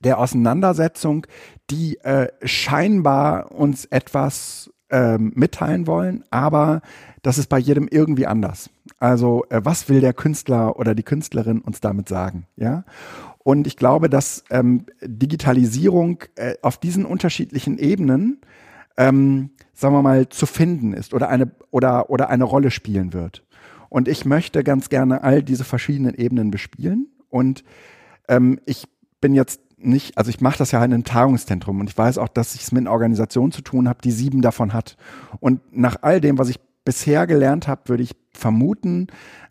der 0.00 0.18
Auseinandersetzung, 0.18 1.26
die 1.70 1.98
äh, 1.98 2.28
scheinbar 2.44 3.52
uns 3.52 3.84
etwas 3.86 4.70
ähm, 4.90 5.32
mitteilen 5.34 5.86
wollen, 5.86 6.24
aber 6.30 6.82
das 7.22 7.38
ist 7.38 7.48
bei 7.48 7.58
jedem 7.58 7.88
irgendwie 7.88 8.26
anders. 8.26 8.70
Also 8.98 9.44
äh, 9.50 9.60
was 9.62 9.88
will 9.88 10.00
der 10.00 10.14
Künstler 10.14 10.78
oder 10.78 10.94
die 10.94 11.02
Künstlerin 11.02 11.60
uns 11.60 11.80
damit 11.80 12.08
sagen? 12.08 12.46
Ja. 12.56 12.84
Und 13.38 13.66
ich 13.66 13.76
glaube, 13.76 14.08
dass 14.08 14.44
ähm, 14.50 14.86
Digitalisierung 15.02 16.24
äh, 16.36 16.54
auf 16.62 16.78
diesen 16.78 17.04
unterschiedlichen 17.04 17.78
Ebenen, 17.78 18.40
ähm, 18.96 19.50
sagen 19.74 19.94
wir 19.94 20.02
mal, 20.02 20.28
zu 20.28 20.46
finden 20.46 20.92
ist 20.92 21.14
oder 21.14 21.28
eine 21.28 21.50
oder 21.70 22.10
oder 22.10 22.30
eine 22.30 22.44
Rolle 22.44 22.70
spielen 22.70 23.12
wird. 23.12 23.44
Und 23.88 24.08
ich 24.08 24.24
möchte 24.24 24.64
ganz 24.64 24.88
gerne 24.88 25.22
all 25.22 25.42
diese 25.42 25.64
verschiedenen 25.64 26.14
Ebenen 26.14 26.50
bespielen. 26.50 27.08
Und 27.28 27.64
ähm, 28.28 28.58
ich 28.64 28.88
bin 29.20 29.34
jetzt 29.34 29.60
nicht, 29.78 30.16
also 30.18 30.30
ich 30.30 30.40
mache 30.40 30.58
das 30.58 30.72
ja 30.72 30.84
in 30.84 30.92
einem 30.92 31.04
Tagungszentrum 31.04 31.80
und 31.80 31.90
ich 31.90 31.96
weiß 31.96 32.18
auch, 32.18 32.28
dass 32.28 32.54
ich 32.54 32.62
es 32.62 32.72
mit 32.72 32.82
einer 32.82 32.92
Organisation 32.92 33.52
zu 33.52 33.62
tun 33.62 33.88
habe, 33.88 34.00
die 34.02 34.10
sieben 34.10 34.40
davon 34.40 34.72
hat. 34.72 34.96
Und 35.38 35.60
nach 35.70 35.98
all 36.02 36.20
dem, 36.20 36.38
was 36.38 36.48
ich 36.48 36.58
bisher 36.86 37.26
gelernt 37.26 37.68
habe, 37.68 37.82
würde 37.86 38.04
ich 38.04 38.16
vermuten, 38.32 39.08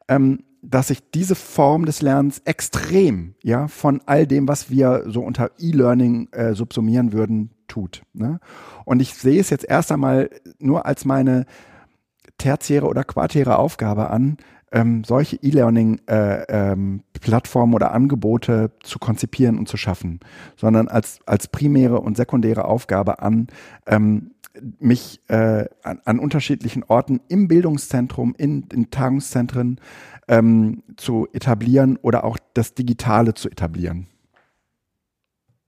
ähm, 0.07 0.39
dass 0.63 0.88
sich 0.88 1.11
diese 1.11 1.36
Form 1.36 1.86
des 1.86 2.01
Lernens 2.01 2.41
extrem 2.45 3.36
ja 3.43 3.67
von 3.67 4.01
all 4.07 4.25
dem, 4.25 4.47
was 4.47 4.71
wir 4.71 5.03
so 5.05 5.21
unter 5.21 5.51
E-Learning 5.59 6.29
äh, 6.31 6.55
subsumieren 6.55 7.13
würden, 7.13 7.51
tut. 7.67 8.01
Ne? 8.13 8.39
Und 8.86 8.99
ich 8.99 9.13
sehe 9.13 9.39
es 9.39 9.51
jetzt 9.51 9.65
erst 9.65 9.91
einmal 9.91 10.31
nur 10.57 10.88
als 10.88 11.05
meine 11.05 11.45
tertiäre 12.38 12.88
oder 12.88 13.03
quartäre 13.03 13.59
Aufgabe 13.59 14.09
an, 14.09 14.38
ähm, 14.71 15.03
solche 15.03 15.36
E-Learning-Plattformen 15.38 17.71
äh, 17.71 17.73
ähm, 17.73 17.75
oder 17.75 17.93
Angebote 17.93 18.71
zu 18.81 18.97
konzipieren 18.99 19.59
und 19.59 19.69
zu 19.69 19.77
schaffen, 19.77 20.19
sondern 20.57 20.88
als, 20.88 21.19
als 21.25 21.47
primäre 21.47 22.01
und 22.01 22.17
sekundäre 22.17 22.65
Aufgabe 22.65 23.19
an, 23.19 23.47
ähm, 23.88 24.31
mich 24.79 25.21
äh, 25.27 25.65
an, 25.83 26.01
an, 26.05 26.19
unterschiedlichen 26.19 26.83
Orten 26.83 27.21
im 27.27 27.47
Bildungszentrum, 27.47 28.35
in, 28.37 28.67
in 28.73 28.89
Tagungszentren 28.89 29.79
ähm, 30.27 30.83
zu 30.97 31.27
etablieren 31.33 31.97
oder 31.97 32.23
auch 32.23 32.37
das 32.53 32.73
Digitale 32.73 33.33
zu 33.33 33.49
etablieren. 33.49 34.07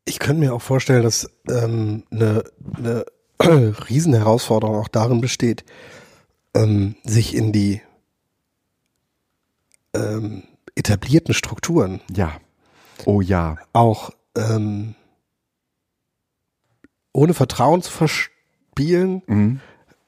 Ich 0.05 0.19
könnte 0.19 0.39
mir 0.39 0.53
auch 0.53 0.61
vorstellen, 0.61 1.03
dass 1.03 1.29
ähm, 1.49 2.03
eine, 2.11 2.43
eine 2.75 3.05
Riesenherausforderung 3.89 4.77
auch 4.77 4.88
darin 4.88 5.21
besteht, 5.21 5.65
ähm, 6.53 6.95
sich 7.03 7.35
in 7.35 7.51
die 7.51 7.81
ähm, 9.93 10.43
etablierten 10.75 11.33
Strukturen. 11.33 12.01
Ja. 12.13 12.38
Oh 13.05 13.21
ja. 13.21 13.57
Auch 13.73 14.11
ähm, 14.35 14.95
ohne 17.13 17.33
Vertrauen 17.33 17.81
zu 17.81 17.91
verspielen, 18.78 19.21
mhm. 19.28 19.59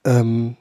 Ähm, 0.04 0.56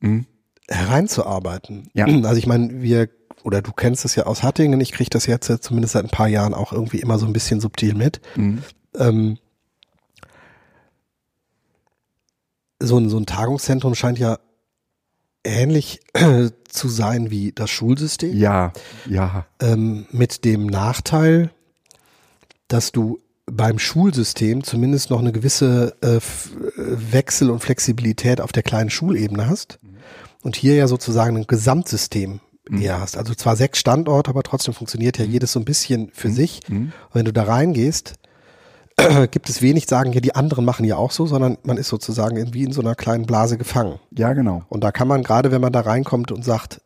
mhm. 0.00 0.26
hereinzuarbeiten. 0.68 1.90
Ja. 1.94 2.06
Also 2.24 2.36
ich 2.36 2.46
meine, 2.46 2.82
wir 2.82 3.08
oder 3.42 3.62
du 3.62 3.72
kennst 3.72 4.04
es 4.04 4.16
ja 4.16 4.26
aus 4.26 4.42
Hattingen, 4.42 4.80
ich 4.80 4.92
kriege 4.92 5.08
das 5.08 5.24
jetzt 5.26 5.50
zumindest 5.62 5.94
seit 5.94 6.04
ein 6.04 6.10
paar 6.10 6.28
Jahren 6.28 6.52
auch 6.52 6.72
irgendwie 6.72 7.00
immer 7.00 7.18
so 7.18 7.24
ein 7.24 7.32
bisschen 7.32 7.60
subtil 7.60 7.94
mit. 7.94 8.20
Mhm. 8.36 8.62
Ähm, 8.98 9.38
so, 12.78 12.98
ein, 12.98 13.08
so 13.08 13.16
ein 13.16 13.24
Tagungszentrum 13.24 13.94
scheint 13.94 14.18
ja 14.18 14.38
ähnlich 15.42 16.00
äh, 16.12 16.50
zu 16.68 16.88
sein 16.88 17.30
wie 17.30 17.52
das 17.52 17.70
Schulsystem. 17.70 18.36
Ja, 18.36 18.72
ja. 19.06 19.46
Ähm, 19.60 20.06
mit 20.10 20.44
dem 20.44 20.66
Nachteil, 20.66 21.50
dass 22.68 22.92
du 22.92 23.20
beim 23.50 23.78
Schulsystem 23.78 24.64
zumindest 24.64 25.10
noch 25.10 25.20
eine 25.20 25.32
gewisse 25.32 25.96
äh, 26.02 26.20
Wechsel 26.76 27.50
und 27.50 27.60
Flexibilität 27.60 28.40
auf 28.40 28.52
der 28.52 28.62
kleinen 28.62 28.90
Schulebene 28.90 29.48
hast 29.48 29.78
mhm. 29.82 29.96
und 30.42 30.56
hier 30.56 30.74
ja 30.74 30.86
sozusagen 30.86 31.36
ein 31.36 31.46
Gesamtsystem 31.46 32.40
mhm. 32.68 32.82
eher 32.82 33.00
hast. 33.00 33.16
Also 33.16 33.34
zwar 33.34 33.56
sechs 33.56 33.78
Standorte, 33.78 34.30
aber 34.30 34.42
trotzdem 34.42 34.74
funktioniert 34.74 35.18
ja 35.18 35.26
mhm. 35.26 35.32
jedes 35.32 35.52
so 35.52 35.60
ein 35.60 35.64
bisschen 35.64 36.10
für 36.12 36.28
mhm. 36.28 36.34
sich. 36.34 36.60
Mhm. 36.68 36.76
Und 37.08 37.14
wenn 37.14 37.24
du 37.24 37.32
da 37.32 37.44
reingehst, 37.44 38.14
gibt 39.30 39.48
es 39.48 39.62
wenig 39.62 39.86
sagen, 39.86 40.12
ja, 40.12 40.20
die 40.20 40.34
anderen 40.34 40.64
machen 40.64 40.84
ja 40.84 40.96
auch 40.96 41.10
so, 41.10 41.26
sondern 41.26 41.58
man 41.62 41.76
ist 41.76 41.88
sozusagen 41.88 42.36
irgendwie 42.36 42.64
in 42.64 42.72
so 42.72 42.80
einer 42.80 42.94
kleinen 42.94 43.26
Blase 43.26 43.58
gefangen. 43.58 43.98
Ja, 44.16 44.32
genau. 44.32 44.64
Und 44.68 44.84
da 44.84 44.92
kann 44.92 45.08
man 45.08 45.22
gerade, 45.22 45.50
wenn 45.50 45.60
man 45.60 45.72
da 45.72 45.80
reinkommt 45.80 46.32
und 46.32 46.44
sagt, 46.44 46.80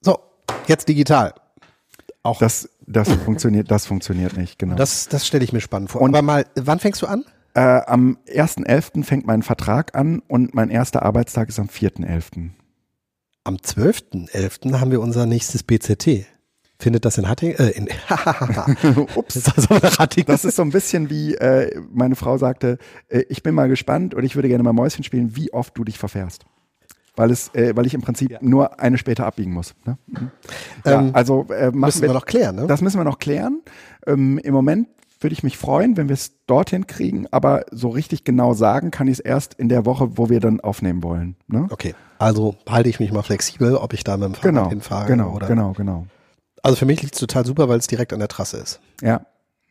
so, 0.00 0.18
jetzt 0.66 0.88
digital. 0.88 1.34
Auch 2.22 2.38
das, 2.38 2.68
das 2.86 3.12
funktioniert, 3.24 3.70
das 3.70 3.86
funktioniert 3.86 4.36
nicht, 4.36 4.58
genau. 4.58 4.76
Das, 4.76 5.08
das 5.08 5.26
stelle 5.26 5.44
ich 5.44 5.52
mir 5.52 5.60
spannend 5.60 5.90
vor. 5.90 6.00
Und 6.00 6.14
Aber 6.14 6.22
mal, 6.22 6.46
wann 6.54 6.78
fängst 6.78 7.02
du 7.02 7.06
an? 7.06 7.24
Äh, 7.54 7.60
am 7.60 8.18
1.11. 8.28 9.04
fängt 9.04 9.26
mein 9.26 9.42
Vertrag 9.42 9.94
an 9.94 10.20
und 10.28 10.54
mein 10.54 10.70
erster 10.70 11.02
Arbeitstag 11.02 11.48
ist 11.48 11.58
am 11.58 11.68
4.11. 11.68 12.50
Am 13.44 13.56
12.11. 13.56 14.80
haben 14.80 14.90
wir 14.90 15.00
unser 15.00 15.24
nächstes 15.24 15.62
BZT. 15.62 16.26
Findet 16.78 17.06
das 17.06 17.16
in 17.16 17.28
Hattingen? 17.28 17.56
Äh, 17.56 17.70
in 17.70 17.88
Ups. 19.14 19.42
Das 20.26 20.44
ist 20.44 20.56
so 20.56 20.62
ein 20.62 20.70
bisschen 20.70 21.08
wie 21.08 21.34
äh, 21.34 21.80
meine 21.90 22.16
Frau 22.16 22.36
sagte, 22.36 22.78
äh, 23.08 23.22
ich 23.30 23.42
bin 23.42 23.54
mal 23.54 23.68
gespannt 23.68 24.14
und 24.14 24.24
ich 24.24 24.34
würde 24.34 24.48
gerne 24.48 24.62
mal 24.62 24.74
Mäuschen 24.74 25.02
spielen, 25.02 25.36
wie 25.36 25.52
oft 25.54 25.76
du 25.78 25.84
dich 25.84 25.98
verfährst. 25.98 26.44
Weil 27.16 27.30
es, 27.30 27.52
äh, 27.54 27.74
weil 27.74 27.86
ich 27.86 27.94
im 27.94 28.02
Prinzip 28.02 28.30
ja. 28.30 28.38
nur 28.40 28.78
eine 28.78 28.98
später 28.98 29.26
abbiegen 29.26 29.52
muss. 29.52 29.74
Ne? 29.84 29.98
Mhm. 30.06 30.30
Ja, 30.84 31.00
ähm, 31.00 31.10
also 31.14 31.46
äh, 31.48 31.70
müssen 31.72 32.02
wir, 32.02 32.10
wir 32.10 32.14
noch 32.14 32.26
klären. 32.26 32.56
Ne? 32.56 32.66
Das 32.66 32.82
müssen 32.82 32.98
wir 32.98 33.04
noch 33.04 33.18
klären. 33.18 33.62
Ähm, 34.06 34.38
Im 34.38 34.52
Moment 34.52 34.88
würde 35.20 35.32
ich 35.32 35.42
mich 35.42 35.56
freuen, 35.56 35.96
wenn 35.96 36.08
wir 36.08 36.14
es 36.14 36.32
dorthin 36.46 36.86
kriegen, 36.86 37.26
aber 37.30 37.64
so 37.70 37.88
richtig 37.88 38.24
genau 38.24 38.52
sagen 38.54 38.90
kann 38.90 39.08
ich 39.08 39.14
es 39.14 39.20
erst 39.20 39.54
in 39.54 39.68
der 39.68 39.86
Woche, 39.86 40.18
wo 40.18 40.28
wir 40.28 40.40
dann 40.40 40.60
aufnehmen 40.60 41.02
wollen. 41.02 41.36
Ne? 41.48 41.66
Okay, 41.70 41.94
also 42.18 42.56
halte 42.68 42.88
ich 42.88 43.00
mich 43.00 43.12
mal 43.12 43.22
flexibel, 43.22 43.76
ob 43.76 43.92
ich 43.92 44.04
da 44.04 44.16
mit 44.16 44.28
dem 44.28 44.34
Fahrrad 44.34 44.54
genau, 44.54 44.68
hinfahre 44.68 45.06
genau, 45.06 45.34
oder. 45.34 45.46
Genau, 45.46 45.72
genau. 45.72 46.06
Also 46.62 46.76
für 46.76 46.86
mich 46.86 47.00
liegt 47.02 47.14
es 47.14 47.20
total 47.20 47.46
super, 47.46 47.68
weil 47.68 47.78
es 47.78 47.86
direkt 47.86 48.12
an 48.12 48.18
der 48.18 48.28
Trasse 48.28 48.58
ist. 48.58 48.80
Ja, 49.02 49.22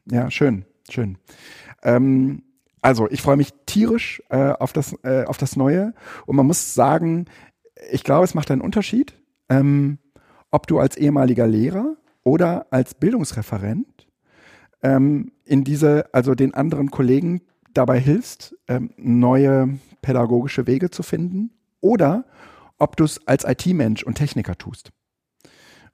ja, 0.10 0.32
schön, 0.32 0.66
schön. 0.90 1.18
Ähm, 1.84 2.44
also 2.86 3.10
ich 3.10 3.24
freue 3.24 3.36
mich 3.36 3.50
tierisch 3.66 4.22
äh, 4.30 4.52
auf 4.52 4.72
das 4.72 4.96
äh, 5.02 5.24
auf 5.26 5.40
das 5.40 5.56
Neue 5.56 5.96
und 6.28 6.36
man 6.36 6.46
muss 6.46 6.76
sagen, 6.76 7.26
ich 7.90 8.04
glaube, 8.04 8.26
es 8.26 8.36
macht 8.36 8.52
einen 8.52 8.62
Unterschied, 8.62 9.18
ähm, 9.50 9.98
ob 10.52 10.68
du 10.68 10.78
als 10.78 10.96
ehemaliger 10.96 11.48
Lehrer 11.48 11.96
oder 12.24 12.68
als 12.70 12.94
Bildungsreferent 12.94 14.08
ähm, 14.84 15.32
in 15.46 15.64
diese, 15.64 16.14
also 16.14 16.36
den 16.36 16.54
anderen 16.54 16.92
Kollegen 16.92 17.42
dabei 17.74 18.00
hilfst, 18.00 18.56
ähm, 18.68 18.92
neue 18.98 19.80
pädagogische 20.04 20.68
Wege 20.68 20.92
zu 20.92 21.02
finden 21.02 21.50
oder 21.82 22.26
ob 22.78 22.98
du 22.98 23.04
es 23.04 23.20
als 23.28 23.46
IT-Mensch 23.46 24.04
und 24.04 24.14
Techniker 24.14 24.60
tust. 24.60 24.92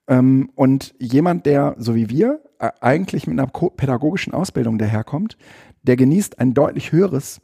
Ähm, 0.07 0.51
und 0.55 0.93
jemand, 0.99 1.45
der, 1.45 1.75
so 1.77 1.95
wie 1.95 2.09
wir, 2.09 2.41
äh, 2.59 2.69
eigentlich 2.81 3.27
mit 3.27 3.39
einer 3.39 3.47
pädagogischen 3.47 4.33
Ausbildung 4.33 4.77
daherkommt, 4.77 5.37
der 5.83 5.95
genießt 5.95 6.39
ein 6.39 6.53
deutlich 6.53 6.91
höheres, 6.91 7.41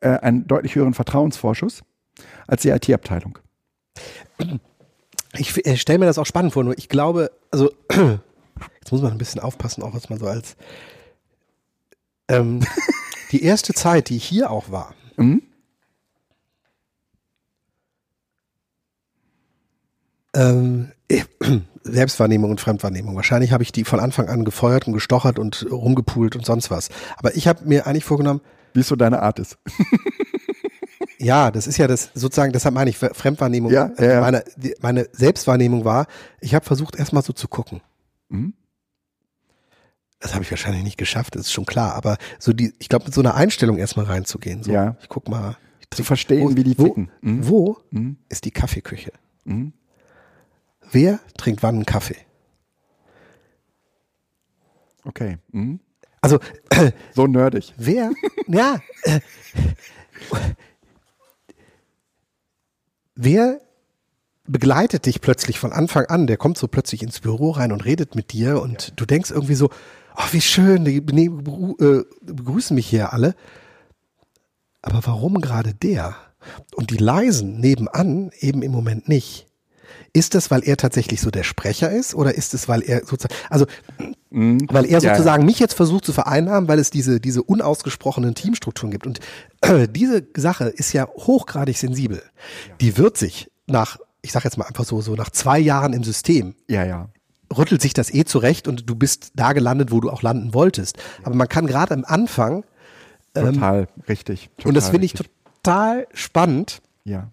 äh, 0.00 0.08
einen 0.18 0.46
deutlich 0.46 0.74
höheren 0.74 0.94
Vertrauensvorschuss 0.94 1.82
als 2.46 2.62
die 2.62 2.70
IT-Abteilung. 2.70 3.38
Ich 5.34 5.66
äh, 5.66 5.76
stelle 5.76 5.98
mir 5.98 6.06
das 6.06 6.18
auch 6.18 6.26
spannend 6.26 6.52
vor, 6.52 6.64
nur 6.64 6.76
ich 6.78 6.88
glaube, 6.88 7.30
also 7.50 7.72
jetzt 7.90 8.92
muss 8.92 9.02
man 9.02 9.12
ein 9.12 9.18
bisschen 9.18 9.40
aufpassen, 9.40 9.82
auch 9.82 9.94
was 9.94 10.08
man 10.10 10.18
so 10.18 10.26
als 10.26 10.56
ähm, 12.28 12.60
die 13.32 13.42
erste 13.42 13.74
Zeit, 13.74 14.08
die 14.08 14.16
ich 14.16 14.24
hier 14.24 14.50
auch 14.50 14.70
war. 14.70 14.94
Mhm. 15.16 15.42
Ähm, 20.34 20.92
Selbstwahrnehmung 21.82 22.50
und 22.50 22.60
Fremdwahrnehmung. 22.60 23.16
Wahrscheinlich 23.16 23.52
habe 23.52 23.62
ich 23.62 23.72
die 23.72 23.84
von 23.84 24.00
Anfang 24.00 24.28
an 24.28 24.44
gefeuert 24.44 24.86
und 24.86 24.92
gestochert 24.92 25.38
und 25.38 25.66
rumgepult 25.70 26.36
und 26.36 26.44
sonst 26.44 26.70
was. 26.70 26.88
Aber 27.16 27.34
ich 27.34 27.48
habe 27.48 27.64
mir 27.64 27.86
eigentlich 27.86 28.04
vorgenommen, 28.04 28.40
wie 28.74 28.80
es 28.80 28.88
so 28.88 28.96
deine 28.96 29.22
Art 29.22 29.38
ist. 29.38 29.58
ja, 31.18 31.50
das 31.50 31.66
ist 31.66 31.78
ja 31.78 31.86
das 31.86 32.10
sozusagen, 32.14 32.52
deshalb 32.52 32.74
meine 32.74 32.90
ich 32.90 32.98
Fremdwahrnehmung. 32.98 33.72
Ja, 33.72 33.90
ja, 33.98 34.04
ja. 34.04 34.20
Meine, 34.20 34.44
meine 34.80 35.08
Selbstwahrnehmung 35.12 35.84
war, 35.84 36.06
ich 36.40 36.54
habe 36.54 36.64
versucht 36.64 36.96
erstmal 36.96 37.22
so 37.22 37.32
zu 37.32 37.48
gucken. 37.48 37.80
Mhm. 38.28 38.54
Das 40.20 40.34
habe 40.34 40.44
ich 40.44 40.50
wahrscheinlich 40.50 40.84
nicht 40.84 40.98
geschafft, 40.98 41.34
das 41.34 41.42
ist 41.42 41.52
schon 41.52 41.64
klar. 41.64 41.94
Aber 41.94 42.18
so 42.38 42.52
die, 42.52 42.74
ich 42.78 42.90
glaube, 42.90 43.06
mit 43.06 43.14
so 43.14 43.22
einer 43.22 43.34
Einstellung 43.34 43.78
erstmal 43.78 44.04
reinzugehen. 44.04 44.62
So, 44.62 44.70
ja. 44.70 44.96
Ich 45.00 45.08
guck 45.08 45.28
mal. 45.28 45.56
Ich 45.80 45.90
zu 45.90 46.04
verstehen, 46.04 46.50
wo, 46.50 46.56
wie 46.56 46.64
die 46.64 46.74
ticken. 46.74 47.10
Wo, 47.22 47.28
mhm. 47.28 47.48
wo 47.48 47.78
mhm. 47.90 48.16
ist 48.28 48.44
die 48.44 48.50
Kaffeeküche? 48.50 49.12
Mhm. 49.44 49.72
Wer 50.92 51.20
trinkt 51.36 51.62
wann 51.62 51.76
einen 51.76 51.86
Kaffee? 51.86 52.16
Okay. 55.04 55.38
Mhm. 55.52 55.80
Also 56.20 56.38
so 57.14 57.26
nerdig. 57.26 57.74
Wer? 57.76 58.10
ja. 58.46 58.78
Äh, 59.04 59.20
wer 63.14 63.60
begleitet 64.50 65.06
dich 65.06 65.20
plötzlich 65.20 65.58
von 65.58 65.72
Anfang 65.72 66.06
an. 66.06 66.26
Der 66.26 66.36
kommt 66.36 66.58
so 66.58 66.68
plötzlich 66.68 67.02
ins 67.02 67.20
Büro 67.20 67.50
rein 67.50 67.72
und 67.72 67.84
redet 67.84 68.14
mit 68.14 68.32
dir 68.32 68.60
und 68.60 68.88
ja. 68.88 68.94
du 68.96 69.06
denkst 69.06 69.30
irgendwie 69.30 69.54
so, 69.54 69.70
oh, 70.16 70.28
wie 70.32 70.40
schön, 70.40 70.84
die 70.84 70.96
äh, 70.96 72.04
begrüßen 72.22 72.74
mich 72.74 72.88
hier 72.88 73.12
alle. 73.12 73.34
Aber 74.82 75.00
warum 75.06 75.40
gerade 75.40 75.74
der? 75.74 76.16
Und 76.74 76.90
die 76.90 76.96
Leisen 76.96 77.60
nebenan 77.60 78.30
eben 78.40 78.62
im 78.62 78.72
Moment 78.72 79.08
nicht. 79.08 79.46
Ist 80.12 80.34
das, 80.34 80.50
weil 80.50 80.62
er 80.64 80.76
tatsächlich 80.76 81.20
so 81.20 81.30
der 81.30 81.44
Sprecher 81.44 81.90
ist 81.90 82.14
oder 82.14 82.34
ist 82.34 82.54
es, 82.54 82.68
weil 82.68 82.82
er 82.82 83.00
sozusagen, 83.06 83.34
also 83.48 83.66
mhm. 84.30 84.66
weil 84.70 84.86
er 84.86 85.00
sozusagen 85.00 85.42
ja. 85.42 85.46
mich 85.46 85.58
jetzt 85.60 85.74
versucht 85.74 86.04
zu 86.04 86.12
vereinnahmen, 86.12 86.68
weil 86.68 86.78
es 86.78 86.90
diese, 86.90 87.20
diese 87.20 87.42
unausgesprochenen 87.42 88.34
Teamstrukturen 88.34 88.90
gibt. 88.90 89.06
Und 89.06 89.20
äh, 89.60 89.86
diese 89.90 90.26
Sache 90.36 90.64
ist 90.64 90.92
ja 90.92 91.06
hochgradig 91.06 91.78
sensibel. 91.78 92.22
Die 92.80 92.96
wird 92.96 93.16
sich 93.16 93.50
nach 93.66 93.98
ich 94.22 94.32
sag 94.32 94.44
jetzt 94.44 94.58
mal 94.58 94.66
einfach 94.66 94.84
so, 94.84 95.00
so 95.00 95.14
nach 95.14 95.30
zwei 95.30 95.58
Jahren 95.58 95.92
im 95.92 96.04
System. 96.04 96.54
Ja, 96.68 96.84
ja. 96.84 97.08
Rüttelt 97.56 97.82
sich 97.82 97.94
das 97.94 98.12
eh 98.12 98.24
zurecht 98.24 98.68
und 98.68 98.88
du 98.88 98.94
bist 98.94 99.32
da 99.34 99.52
gelandet, 99.52 99.90
wo 99.90 100.00
du 100.00 100.10
auch 100.10 100.22
landen 100.22 100.54
wolltest. 100.54 100.98
Aber 101.24 101.34
man 101.34 101.48
kann 101.48 101.66
gerade 101.66 101.94
am 101.94 102.04
Anfang. 102.04 102.64
Ähm, 103.34 103.54
total, 103.54 103.88
richtig. 104.08 104.50
Total 104.56 104.68
und 104.68 104.74
das 104.74 104.90
finde 104.90 105.06
ich 105.06 105.14
total 105.14 106.06
spannend. 106.12 106.80
Ja. 107.04 107.30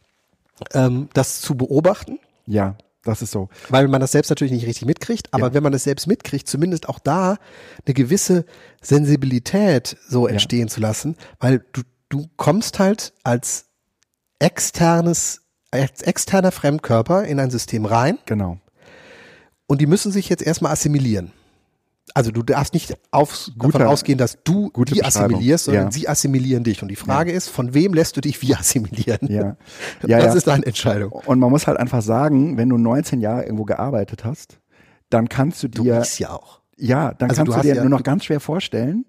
Ähm, 0.74 1.10
das 1.14 1.42
zu 1.42 1.56
beobachten. 1.56 2.20
Ja, 2.48 2.78
das 3.04 3.22
ist 3.22 3.32
so. 3.32 3.50
Weil 3.70 3.88
man 3.88 4.02
das 4.02 4.12
selbst 4.12 4.30
natürlich 4.30 4.52
nicht 4.52 4.66
richtig 4.66 4.86
mitkriegt, 4.86 5.34
aber 5.34 5.48
ja. 5.48 5.54
wenn 5.54 5.64
man 5.64 5.72
das 5.72 5.84
selbst 5.84 6.08
mitkriegt, 6.08 6.48
zumindest 6.48 6.90
auch 6.90 7.00
da 7.00 7.38
eine 7.86 7.94
gewisse 7.94 8.46
Sensibilität 8.82 9.98
so 10.08 10.28
entstehen 10.28 10.68
ja. 10.68 10.74
zu 10.74 10.80
lassen, 10.82 11.16
weil 11.40 11.64
du, 11.74 11.84
du 12.10 12.28
kommst 12.36 12.80
halt 12.80 13.14
als 13.24 13.66
externes 14.40 15.42
als 15.72 16.02
externer 16.02 16.52
Fremdkörper 16.52 17.26
in 17.26 17.40
ein 17.40 17.52
System 17.52 17.86
rein. 17.86 18.20
Genau. 18.26 18.58
Und 19.68 19.82
die 19.82 19.88
müssen 19.88 20.12
sich 20.12 20.30
jetzt 20.30 20.44
erstmal 20.44 20.72
assimilieren. 20.72 21.34
Also 22.14 22.32
du 22.32 22.42
darfst 22.42 22.74
nicht 22.74 22.96
auf, 23.12 23.50
davon 23.58 23.84
ausgehen, 23.84 24.18
dass 24.18 24.40
du 24.44 24.72
die 24.88 25.04
assimilierst, 25.04 25.66
sondern 25.66 25.86
ja. 25.86 25.92
sie 25.92 26.08
assimilieren 26.08 26.64
dich. 26.64 26.82
Und 26.82 26.88
die 26.88 26.96
Frage 26.96 27.32
ja. 27.32 27.38
ist, 27.38 27.50
von 27.50 27.74
wem 27.74 27.94
lässt 27.94 28.18
du 28.18 28.22
dich 28.22 28.42
wie 28.42 28.56
assimilieren? 28.56 29.28
Ja. 29.30 29.58
ja 30.08 30.20
das 30.20 30.36
ist 30.36 30.48
deine 30.48 30.66
Entscheidung. 30.66 31.12
Und 31.12 31.40
man 31.40 31.52
muss 31.52 31.68
halt 31.68 31.78
einfach 31.78 32.02
sagen, 32.02 32.58
wenn 32.58 32.70
du 32.70 32.78
19 32.78 33.20
Jahre 33.20 33.44
irgendwo 33.44 33.66
gearbeitet 33.66 34.26
hast, 34.26 34.60
dann 35.10 35.30
kannst 35.30 35.62
du 35.64 35.68
dir. 35.68 36.02
Du 36.02 36.24
ja 36.24 36.32
auch. 36.32 36.62
Ja, 36.78 37.14
dann 37.14 37.30
also 37.30 37.44
kannst 37.44 37.58
du, 37.58 37.74
dir 37.74 37.82
nur 37.82 37.90
noch 37.90 38.04
ganz 38.04 38.26
schwer 38.26 38.40
vorstellen, 38.40 39.06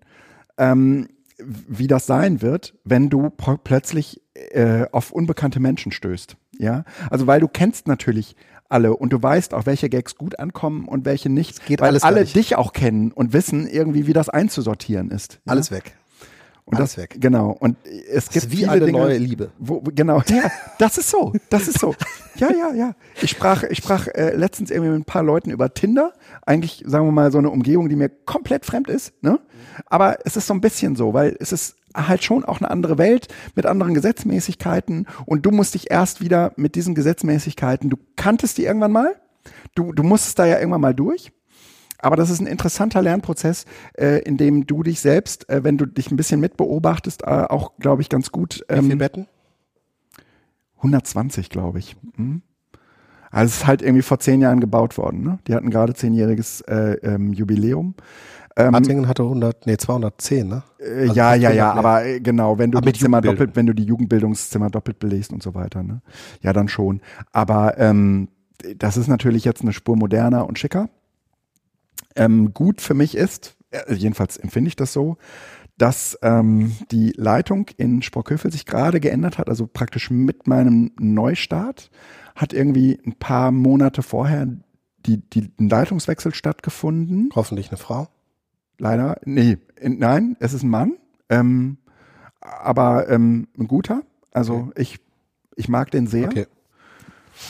ähm, 0.56 1.08
wie 1.38 1.86
das 1.86 2.06
sein 2.06 2.42
wird, 2.42 2.74
wenn 2.84 3.10
du 3.10 3.30
plötzlich 3.30 4.22
äh, 4.34 4.86
auf 4.90 5.12
unbekannte 5.12 5.60
Menschen 5.60 5.92
stößt. 5.92 6.36
Ja, 6.58 6.84
also 7.10 7.26
weil 7.26 7.40
du 7.40 7.48
kennst 7.48 7.86
natürlich 7.86 8.34
alle 8.68 8.94
und 8.94 9.12
du 9.12 9.22
weißt 9.22 9.54
auch, 9.54 9.66
welche 9.66 9.88
Gags 9.88 10.16
gut 10.16 10.38
ankommen 10.38 10.86
und 10.86 11.04
welche 11.04 11.28
nicht. 11.30 11.64
Geht 11.66 11.80
weil 11.80 11.88
alles 11.88 12.02
alle 12.02 12.24
dich 12.24 12.56
auch 12.56 12.72
kennen 12.72 13.12
und 13.12 13.32
wissen 13.32 13.66
irgendwie, 13.66 14.06
wie 14.06 14.12
das 14.12 14.28
einzusortieren 14.28 15.10
ist. 15.10 15.40
Ja? 15.46 15.52
Alles 15.52 15.70
weg. 15.70 15.96
Und 16.68 16.76
Alles 16.76 16.96
das, 16.96 17.02
weg. 17.02 17.16
Genau. 17.18 17.56
Und 17.58 17.78
es 17.86 18.26
das 18.26 18.34
gibt 18.34 18.52
wie 18.52 18.66
eine 18.66 18.84
Dinge, 18.84 18.98
neue 18.98 19.16
Liebe. 19.16 19.52
Wo, 19.58 19.80
genau. 19.80 20.20
Ja, 20.28 20.50
das 20.78 20.98
ist 20.98 21.08
so. 21.08 21.32
Das 21.48 21.66
ist 21.66 21.78
so. 21.78 21.94
Ja, 22.36 22.50
ja, 22.52 22.74
ja. 22.74 22.94
Ich 23.22 23.30
sprach, 23.30 23.62
ich 23.62 23.78
sprach 23.78 24.06
äh, 24.08 24.36
letztens 24.36 24.70
irgendwie 24.70 24.90
mit 24.90 25.00
ein 25.00 25.04
paar 25.06 25.22
Leuten 25.22 25.50
über 25.50 25.72
Tinder. 25.72 26.12
Eigentlich, 26.44 26.84
sagen 26.86 27.06
wir 27.06 27.12
mal, 27.12 27.32
so 27.32 27.38
eine 27.38 27.48
Umgebung, 27.48 27.88
die 27.88 27.96
mir 27.96 28.10
komplett 28.10 28.66
fremd 28.66 28.90
ist. 28.90 29.14
Ne? 29.22 29.40
Aber 29.86 30.18
es 30.26 30.36
ist 30.36 30.46
so 30.46 30.52
ein 30.52 30.60
bisschen 30.60 30.94
so, 30.94 31.14
weil 31.14 31.36
es 31.40 31.52
ist 31.52 31.77
halt 31.94 32.24
schon 32.24 32.44
auch 32.44 32.60
eine 32.60 32.70
andere 32.70 32.98
Welt 32.98 33.28
mit 33.54 33.66
anderen 33.66 33.94
Gesetzmäßigkeiten 33.94 35.06
und 35.26 35.46
du 35.46 35.50
musst 35.50 35.74
dich 35.74 35.90
erst 35.90 36.20
wieder 36.20 36.52
mit 36.56 36.74
diesen 36.74 36.94
Gesetzmäßigkeiten, 36.94 37.90
du 37.90 37.96
kanntest 38.16 38.58
die 38.58 38.64
irgendwann 38.64 38.92
mal, 38.92 39.16
du, 39.74 39.92
du 39.92 40.02
musstest 40.02 40.38
da 40.38 40.46
ja 40.46 40.58
irgendwann 40.58 40.80
mal 40.80 40.94
durch. 40.94 41.32
Aber 42.00 42.14
das 42.14 42.30
ist 42.30 42.40
ein 42.40 42.46
interessanter 42.46 43.02
Lernprozess, 43.02 43.64
äh, 43.94 44.22
in 44.22 44.36
dem 44.36 44.66
du 44.66 44.84
dich 44.84 45.00
selbst, 45.00 45.48
äh, 45.48 45.64
wenn 45.64 45.78
du 45.78 45.86
dich 45.86 46.12
ein 46.12 46.16
bisschen 46.16 46.38
mitbeobachtest, 46.38 47.22
äh, 47.22 47.26
auch, 47.26 47.72
glaube 47.80 48.02
ich, 48.02 48.08
ganz 48.08 48.30
gut. 48.30 48.64
Ähm, 48.68 48.78
Wie 48.78 48.82
viele 48.84 48.96
Betten? 48.98 49.26
120, 50.76 51.50
glaube 51.50 51.80
ich. 51.80 51.96
Hm? 52.14 52.42
Also 53.30 53.50
es 53.50 53.56
ist 53.58 53.66
halt 53.66 53.82
irgendwie 53.82 54.02
vor 54.02 54.20
zehn 54.20 54.40
Jahren 54.40 54.60
gebaut 54.60 54.96
worden. 54.96 55.22
Ne? 55.22 55.38
Die 55.46 55.54
hatten 55.54 55.70
gerade 55.70 55.94
zehnjähriges 55.94 56.62
äh, 56.62 56.96
ähm, 57.02 57.32
Jubiläum. 57.32 57.94
Ähm, 58.58 58.74
Hattingen 58.74 59.06
hatte 59.06 59.22
100, 59.22 59.66
nee, 59.66 59.76
210, 59.76 60.48
ne? 60.48 60.62
Äh, 60.80 61.02
also 61.02 61.14
ja, 61.14 61.34
ja, 61.34 61.52
ja, 61.52 61.72
aber 61.72 62.04
äh, 62.04 62.18
genau, 62.18 62.58
wenn 62.58 62.72
du 62.72 62.80
die 62.80 62.92
Zimmer 62.92 63.20
doppelt, 63.20 63.54
wenn 63.54 63.66
du 63.66 63.72
die 63.72 63.84
Jugendbildungszimmer 63.84 64.68
doppelt 64.68 64.98
belegst 64.98 65.32
und 65.32 65.44
so 65.44 65.54
weiter, 65.54 65.84
ne? 65.84 66.02
Ja, 66.42 66.52
dann 66.52 66.66
schon. 66.66 67.00
Aber 67.30 67.78
ähm, 67.78 68.28
das 68.76 68.96
ist 68.96 69.06
natürlich 69.06 69.44
jetzt 69.44 69.62
eine 69.62 69.72
Spur 69.72 69.96
moderner 69.96 70.46
und 70.48 70.58
schicker. 70.58 70.88
Ähm, 72.16 72.52
gut 72.52 72.80
für 72.80 72.94
mich 72.94 73.16
ist, 73.16 73.56
äh, 73.70 73.94
jedenfalls 73.94 74.36
empfinde 74.36 74.68
ich 74.68 74.76
das 74.76 74.92
so, 74.92 75.18
dass 75.76 76.18
ähm, 76.22 76.76
die 76.90 77.12
Leitung 77.16 77.68
in 77.76 78.02
Sprockhövel 78.02 78.50
sich 78.50 78.66
gerade 78.66 78.98
geändert 78.98 79.38
hat, 79.38 79.48
also 79.48 79.68
praktisch 79.68 80.10
mit 80.10 80.48
meinem 80.48 80.90
Neustart 80.98 81.90
hat 82.34 82.52
irgendwie 82.52 82.98
ein 83.06 83.14
paar 83.14 83.52
Monate 83.52 84.02
vorher 84.02 84.48
die, 85.06 85.18
die 85.18 85.52
ein 85.60 85.68
Leitungswechsel 85.68 86.34
stattgefunden. 86.34 87.30
Hoffentlich 87.36 87.68
eine 87.68 87.78
Frau. 87.78 88.08
Leider, 88.78 89.20
nee, 89.24 89.58
nein, 89.82 90.36
es 90.40 90.52
ist 90.52 90.62
ein 90.62 90.70
Mann, 90.70 90.96
ähm, 91.28 91.78
aber 92.40 93.08
ähm, 93.08 93.48
ein 93.58 93.66
guter. 93.66 94.02
Also 94.32 94.54
okay. 94.54 94.82
ich, 94.82 95.00
ich 95.56 95.68
mag 95.68 95.90
den 95.90 96.06
sehr. 96.06 96.28
Okay. 96.28 96.46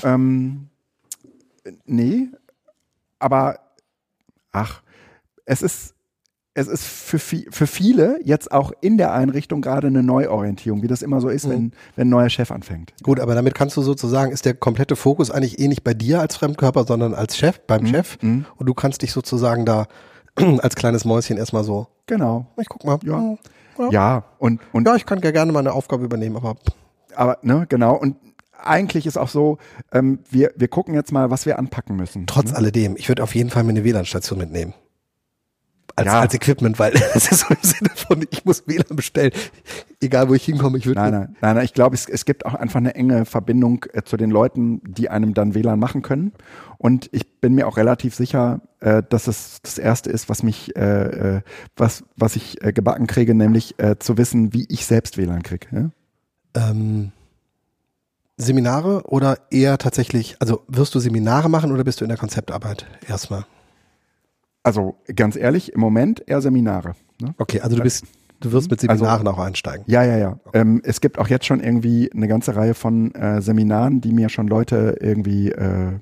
Ähm, 0.03 0.69
nee, 1.85 2.29
aber 3.19 3.59
ach, 4.53 4.83
es 5.45 5.63
ist 5.63 5.95
es 6.59 6.67
ist 6.67 6.85
für, 6.85 7.21
für 7.21 7.67
viele 7.69 8.19
jetzt 8.25 8.51
auch 8.51 8.73
in 8.81 8.99
der 8.99 9.13
Einrichtung 9.13 9.63
gerade 9.63 9.87
eine 9.87 10.03
Neuorientierung, 10.03 10.83
wie 10.83 10.89
das 10.89 11.03
immer 11.03 11.21
so 11.21 11.29
ist, 11.29 11.47
mhm. 11.47 11.51
wenn, 11.51 11.73
wenn 11.95 12.09
ein 12.09 12.11
neuer 12.11 12.31
Chef 12.31 12.51
anfängt. 12.51 12.93
Gut, 13.05 13.21
aber 13.21 13.37
damit 13.37 13.55
kannst 13.55 13.77
du 13.77 13.83
sozusagen, 13.83 14.33
ist 14.33 14.45
der 14.45 14.55
komplette 14.55 14.97
Fokus 14.97 15.31
eigentlich 15.31 15.61
eh 15.61 15.69
nicht 15.69 15.85
bei 15.85 15.95
dir 15.95 16.21
als 16.21 16.35
Fremdkörper, 16.35 16.85
sondern 16.85 17.15
als 17.15 17.37
Chef, 17.37 17.61
beim 17.61 17.83
mhm. 17.83 17.87
Chef. 17.87 18.19
Mhm. 18.23 18.45
Und 18.57 18.67
du 18.67 18.75
kannst 18.75 19.03
dich 19.03 19.13
sozusagen 19.13 19.67
da 19.67 19.87
als 20.63 20.75
kleines 20.75 21.05
Mäuschen 21.05 21.37
erstmal 21.37 21.65
so. 21.65 21.87
Genau. 22.07 22.47
Ich 22.57 22.69
guck 22.69 22.85
mal. 22.85 22.99
Ja. 23.05 23.37
Ja, 23.79 23.91
ja 23.91 24.25
und, 24.39 24.61
und. 24.73 24.87
Ja, 24.87 24.97
ich 24.97 25.07
kann 25.07 25.21
ja 25.21 25.31
gerne 25.31 25.53
mal 25.53 25.61
eine 25.61 25.73
Aufgabe 25.73 26.05
übernehmen, 26.05 26.37
aber. 26.37 26.57
Aber, 27.15 27.39
ne, 27.43 27.67
genau. 27.69 27.95
Und 27.97 28.17
eigentlich 28.57 29.07
ist 29.07 29.17
auch 29.17 29.29
so, 29.29 29.59
ähm, 29.93 30.21
wir, 30.31 30.53
wir 30.57 30.69
gucken 30.69 30.95
jetzt 30.95 31.13
mal, 31.13 31.31
was 31.31 31.47
wir 31.47 31.59
anpacken 31.59 31.97
müssen. 31.97 32.27
Trotz 32.27 32.51
ne? 32.51 32.57
alledem, 32.57 32.97
ich 32.97 33.09
würde 33.09 33.23
auf 33.23 33.35
jeden 33.35 33.51
Fall 33.51 33.65
mir 33.65 33.71
eine 33.71 33.85
WLAN-Station 33.85 34.39
mitnehmen 34.39 34.75
als, 35.99 36.07
ja. 36.07 36.21
als 36.21 36.35
Equipment, 36.35 36.79
weil 36.79 36.93
es 37.15 37.31
ist 37.31 37.41
so 37.41 37.47
im 37.49 37.63
Sinne 37.63 37.91
von, 37.95 38.25
ich 38.31 38.45
muss 38.45 38.67
WLAN 38.67 38.97
bestellen, 38.97 39.33
egal 40.01 40.29
wo 40.29 40.35
ich 40.35 40.45
hinkomme, 40.45 40.79
ich 40.79 40.87
würde. 40.87 41.01
Nein, 41.01 41.13
nein, 41.13 41.37
nein, 41.41 41.57
nein, 41.57 41.65
ich 41.65 41.75
glaube, 41.75 41.95
es, 41.95 42.09
es 42.09 42.25
gibt 42.25 42.47
auch 42.47 42.55
einfach 42.55 42.79
eine 42.79 42.95
enge 42.95 43.25
Verbindung 43.25 43.85
äh, 43.93 44.03
zu 44.03 44.17
den 44.17 44.31
Leuten, 44.31 44.81
die 44.85 45.09
einem 45.11 45.35
dann 45.35 45.55
WLAN 45.55 45.79
machen 45.79 46.03
können. 46.03 46.33
Und 46.79 47.09
ich 47.13 47.41
bin 47.41 47.55
mir 47.55 47.67
auch 47.67 47.77
relativ 47.77 48.15
sicher, 48.15 48.61
äh, 48.81 49.03
dass 49.09 49.27
es 49.27 49.61
das 49.63 49.79
erste 49.79 50.11
ist, 50.11 50.29
was 50.29 50.43
mich, 50.43 50.77
äh, 50.77 51.37
äh 51.37 51.41
was, 51.77 52.05
was 52.17 52.37
ich 52.37 52.63
äh, 52.63 52.73
gebacken 52.73 53.07
kriege, 53.07 53.35
nämlich 53.35 53.79
äh, 53.79 53.99
zu 53.99 54.17
wissen, 54.17 54.53
wie 54.53 54.67
ich 54.69 54.87
selbst 54.87 55.19
WLAN 55.19 55.43
kriege. 55.43 55.67
Ja? 55.73 56.71
Ähm, 56.71 57.13
Seminare 58.37 59.03
oder 59.05 59.39
eher 59.51 59.79
tatsächlich, 59.79 60.37
also 60.39 60.63
wirst 60.69 60.95
du 60.95 61.01
Seminare 61.01 61.51
machen 61.51 61.73
oder 61.73 61.83
bist 61.83 62.01
du 62.01 62.05
in 62.05 62.09
der 62.09 62.19
Konzeptarbeit 62.19 62.87
erstmal? 63.09 63.45
Also 64.69 64.97
ganz 65.17 65.35
ehrlich, 65.35 65.73
im 65.73 65.81
Moment 65.81 66.23
eher 66.27 66.43
Seminare. 66.43 66.93
Ne? 67.23 67.35
Okay, 67.39 67.61
also 67.61 67.77
du 67.77 67.83
bist, 67.83 68.05
du 68.41 68.53
wirst 68.53 68.71
mit 68.71 68.81
Seminaren 68.81 69.27
also, 69.27 69.41
auch 69.41 69.43
einsteigen. 69.43 69.85
Ja, 69.87 70.05
ja, 70.05 70.19
ja. 70.19 70.39
Okay. 70.45 70.61
Ähm, 70.61 70.83
es 70.85 71.01
gibt 71.01 71.19
auch 71.19 71.29
jetzt 71.29 71.47
schon 71.47 71.61
irgendwie 71.61 72.13
eine 72.13 72.29
ganze 72.29 72.55
Reihe 72.55 72.75
von 72.75 73.15
äh, 73.15 73.41
Seminaren, 73.41 74.03
die 74.03 74.13
mir 74.13 74.29
schon 74.29 74.47
Leute 74.47 74.99
irgendwie 75.01 75.51
äh, 75.51 76.01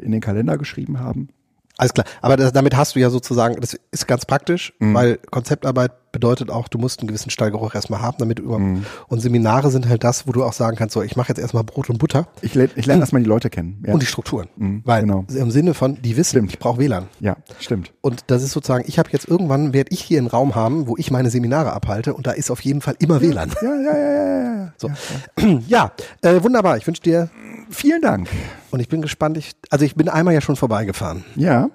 in 0.00 0.12
den 0.12 0.22
Kalender 0.22 0.56
geschrieben 0.56 1.00
haben. 1.00 1.28
Alles 1.76 1.92
klar. 1.92 2.06
Aber 2.22 2.36
das, 2.36 2.52
damit 2.52 2.76
hast 2.76 2.96
du 2.96 3.00
ja 3.00 3.10
sozusagen, 3.10 3.60
das 3.60 3.78
ist 3.92 4.08
ganz 4.08 4.24
praktisch, 4.24 4.72
mhm. 4.80 4.94
weil 4.94 5.18
Konzeptarbeit 5.30 5.92
bedeutet 6.18 6.50
auch, 6.50 6.66
du 6.66 6.78
musst 6.78 6.98
einen 6.98 7.06
gewissen 7.06 7.30
Stallgeruch 7.30 7.74
erstmal 7.74 8.02
haben, 8.02 8.16
damit 8.18 8.40
du 8.40 8.42
über 8.42 8.58
mhm. 8.58 8.84
und 9.06 9.20
Seminare 9.20 9.70
sind 9.70 9.88
halt 9.88 10.02
das, 10.02 10.26
wo 10.26 10.32
du 10.32 10.42
auch 10.42 10.52
sagen 10.52 10.76
kannst, 10.76 10.94
so 10.94 11.02
ich 11.02 11.14
mache 11.14 11.28
jetzt 11.28 11.38
erstmal 11.38 11.62
Brot 11.62 11.88
und 11.90 11.98
Butter. 11.98 12.26
Ich, 12.42 12.54
lerne 12.54 12.72
ich 12.74 12.86
lerne 12.86 13.02
erstmal 13.02 13.22
die 13.22 13.28
Leute 13.28 13.50
kennen. 13.50 13.82
Ja. 13.86 13.92
Und 13.94 14.02
die 14.02 14.06
Strukturen. 14.06 14.48
Mhm, 14.56 14.82
weil 14.84 15.02
genau. 15.02 15.24
im 15.28 15.50
Sinne 15.52 15.74
von, 15.74 16.02
die 16.02 16.16
wissen, 16.16 16.30
stimmt. 16.30 16.52
ich 16.52 16.58
brauche 16.58 16.78
WLAN. 16.78 17.06
Ja, 17.20 17.36
stimmt. 17.60 17.92
Und 18.00 18.24
das 18.26 18.42
ist 18.42 18.50
sozusagen, 18.50 18.84
ich 18.88 18.98
habe 18.98 19.10
jetzt 19.12 19.28
irgendwann, 19.28 19.72
werde 19.72 19.92
ich 19.92 20.00
hier 20.00 20.18
einen 20.18 20.26
Raum 20.26 20.56
haben, 20.56 20.88
wo 20.88 20.96
ich 20.96 21.10
meine 21.10 21.30
Seminare 21.30 21.72
abhalte 21.72 22.14
und 22.14 22.26
da 22.26 22.32
ist 22.32 22.50
auf 22.50 22.60
jeden 22.62 22.80
Fall 22.80 22.96
immer 22.98 23.20
WLAN. 23.20 23.52
Ja, 23.62 23.74
ja, 23.74 23.96
ja, 23.96 24.12
ja, 24.12 24.54
ja. 24.54 24.72
So. 24.76 24.90
ja, 25.68 25.92
ja. 26.22 26.30
äh, 26.30 26.42
wunderbar. 26.42 26.76
Ich 26.76 26.86
wünsche 26.86 27.02
dir 27.02 27.30
vielen 27.70 28.02
Dank. 28.02 28.28
Und 28.70 28.80
ich 28.80 28.88
bin 28.88 29.02
gespannt. 29.02 29.36
Ich, 29.36 29.52
also 29.70 29.84
ich 29.84 29.94
bin 29.94 30.08
einmal 30.08 30.34
ja 30.34 30.40
schon 30.40 30.56
vorbeigefahren. 30.56 31.24
Ja. 31.36 31.70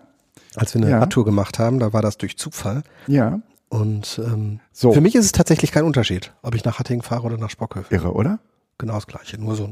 Als 0.56 0.74
wir 0.74 0.82
eine 0.82 0.92
ja. 0.92 1.00
Radtour 1.00 1.26
gemacht 1.26 1.60
haben, 1.60 1.80
da 1.80 1.94
war 1.94 2.02
das 2.02 2.18
durch 2.18 2.38
Zufall. 2.38 2.84
Ja. 3.08 3.40
Und 3.74 4.22
ähm, 4.24 4.60
so. 4.72 4.94
für 4.94 5.02
mich 5.02 5.16
ist 5.16 5.26
es 5.26 5.32
tatsächlich 5.32 5.72
kein 5.72 5.84
Unterschied, 5.84 6.32
ob 6.44 6.54
ich 6.54 6.64
nach 6.64 6.78
Hattingen 6.78 7.02
fahre 7.02 7.24
oder 7.24 7.40
nach 7.40 7.50
Spockhöfe. 7.50 7.92
Irre, 7.92 8.14
oder? 8.14 8.38
Genau 8.78 8.94
das 8.94 9.08
Gleiche, 9.08 9.42
nur 9.42 9.56
so. 9.56 9.68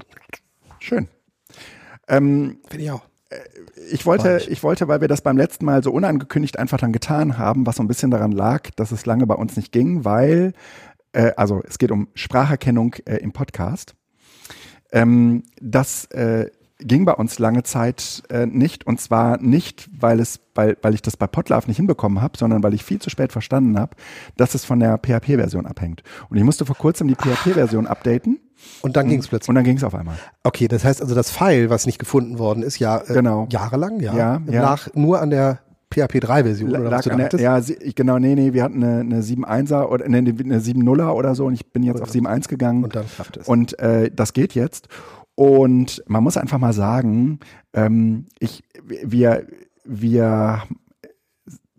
Schön. 0.79 1.07
Ähm, 2.07 2.57
Finde 2.67 2.83
ich 2.83 2.89
auch. 2.89 3.03
Äh, 3.29 3.35
ich 3.91 4.07
wollte, 4.07 4.41
ich 4.49 4.63
wollte, 4.63 4.87
weil 4.87 5.01
wir 5.01 5.07
das 5.07 5.21
beim 5.21 5.37
letzten 5.37 5.65
Mal 5.65 5.83
so 5.83 5.91
unangekündigt 5.91 6.57
einfach 6.57 6.79
dann 6.79 6.93
getan 6.93 7.37
haben, 7.37 7.67
was 7.67 7.75
so 7.75 7.83
ein 7.83 7.87
bisschen 7.87 8.09
daran 8.09 8.31
lag, 8.31 8.71
dass 8.75 8.91
es 8.91 9.05
lange 9.05 9.27
bei 9.27 9.35
uns 9.35 9.55
nicht 9.55 9.71
ging, 9.71 10.03
weil, 10.03 10.53
äh, 11.13 11.33
also 11.37 11.61
es 11.63 11.77
geht 11.77 11.91
um 11.91 12.07
Spracherkennung 12.15 12.95
äh, 13.05 13.17
im 13.17 13.33
Podcast, 13.33 13.93
ähm, 14.91 15.43
dass 15.61 16.05
äh, 16.05 16.49
ging 16.83 17.05
bei 17.05 17.13
uns 17.13 17.39
lange 17.39 17.63
Zeit 17.63 18.23
äh, 18.29 18.45
nicht 18.45 18.85
und 18.85 18.99
zwar 18.99 19.37
nicht, 19.41 19.89
weil 19.97 20.19
es, 20.19 20.39
weil, 20.55 20.77
weil 20.81 20.93
ich 20.93 21.01
das 21.01 21.17
bei 21.17 21.27
Potlove 21.27 21.67
nicht 21.67 21.77
hinbekommen 21.77 22.21
habe, 22.21 22.37
sondern 22.37 22.63
weil 22.63 22.73
ich 22.73 22.83
viel 22.83 22.99
zu 22.99 23.09
spät 23.09 23.31
verstanden 23.31 23.79
habe, 23.79 23.95
dass 24.37 24.55
es 24.55 24.65
von 24.65 24.79
der 24.79 24.97
PHP-Version 24.97 25.65
abhängt. 25.65 26.03
Und 26.29 26.37
ich 26.37 26.43
musste 26.43 26.65
vor 26.65 26.75
kurzem 26.75 27.07
die 27.07 27.15
PHP-Version 27.15 27.87
updaten. 27.87 28.39
Und 28.81 28.95
dann 28.95 29.07
ging 29.07 29.19
es 29.19 29.27
plötzlich. 29.27 29.49
Und 29.49 29.55
dann 29.55 29.63
ging 29.63 29.77
es 29.77 29.83
auf 29.83 29.95
einmal. 29.95 30.15
Okay, 30.43 30.67
das 30.67 30.83
heißt 30.83 31.01
also, 31.01 31.15
das 31.15 31.31
File, 31.31 31.69
was 31.69 31.85
nicht 31.85 31.99
gefunden 31.99 32.37
worden 32.37 32.63
ist, 32.63 32.79
ja 32.79 32.99
äh, 32.99 33.13
genau. 33.13 33.47
jahrelang, 33.49 33.99
ja, 33.99 34.15
ja, 34.15 34.41
ja. 34.47 34.61
Nach, 34.61 34.93
nur 34.93 35.19
an 35.19 35.29
der 35.29 35.59
PHP 35.91 36.23
3-Version 36.23 36.69
oder 36.69 36.89
was 36.89 37.03
du 37.03 37.15
der, 37.15 37.39
Ja, 37.39 37.59
genau, 37.95 38.17
nee, 38.17 38.35
nee, 38.35 38.53
wir 38.53 38.63
hatten 38.63 38.83
eine, 38.83 39.01
eine 39.01 39.21
7.1er 39.21 39.87
oder 39.87 40.05
eine, 40.05 40.19
eine 40.19 40.33
7.0er 40.33 41.11
oder 41.11 41.35
so 41.35 41.45
und 41.45 41.53
ich 41.53 41.71
bin 41.71 41.83
jetzt 41.83 41.97
und 41.97 42.03
auf 42.03 42.11
7.1 42.11 42.47
gegangen. 42.47 42.83
Und 42.83 42.95
dann 42.95 43.05
klappt 43.07 43.37
es. 43.37 43.47
Und 43.47 43.77
äh, 43.79 44.09
das 44.09 44.33
geht 44.33 44.55
jetzt. 44.55 44.87
Und 45.35 46.03
man 46.07 46.23
muss 46.23 46.37
einfach 46.37 46.59
mal 46.59 46.73
sagen, 46.73 47.39
ähm, 47.73 48.27
ich, 48.39 48.63
wir, 48.83 49.47
wir 49.83 50.63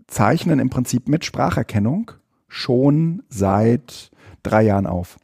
zeichnen 0.07 0.59
im 0.59 0.71
Prinzip 0.71 1.09
mit 1.09 1.25
Spracherkennung 1.25 2.13
schon 2.49 3.23
seit 3.29 4.11
drei 4.43 4.63
Jahren 4.63 4.87
auf. 4.87 5.19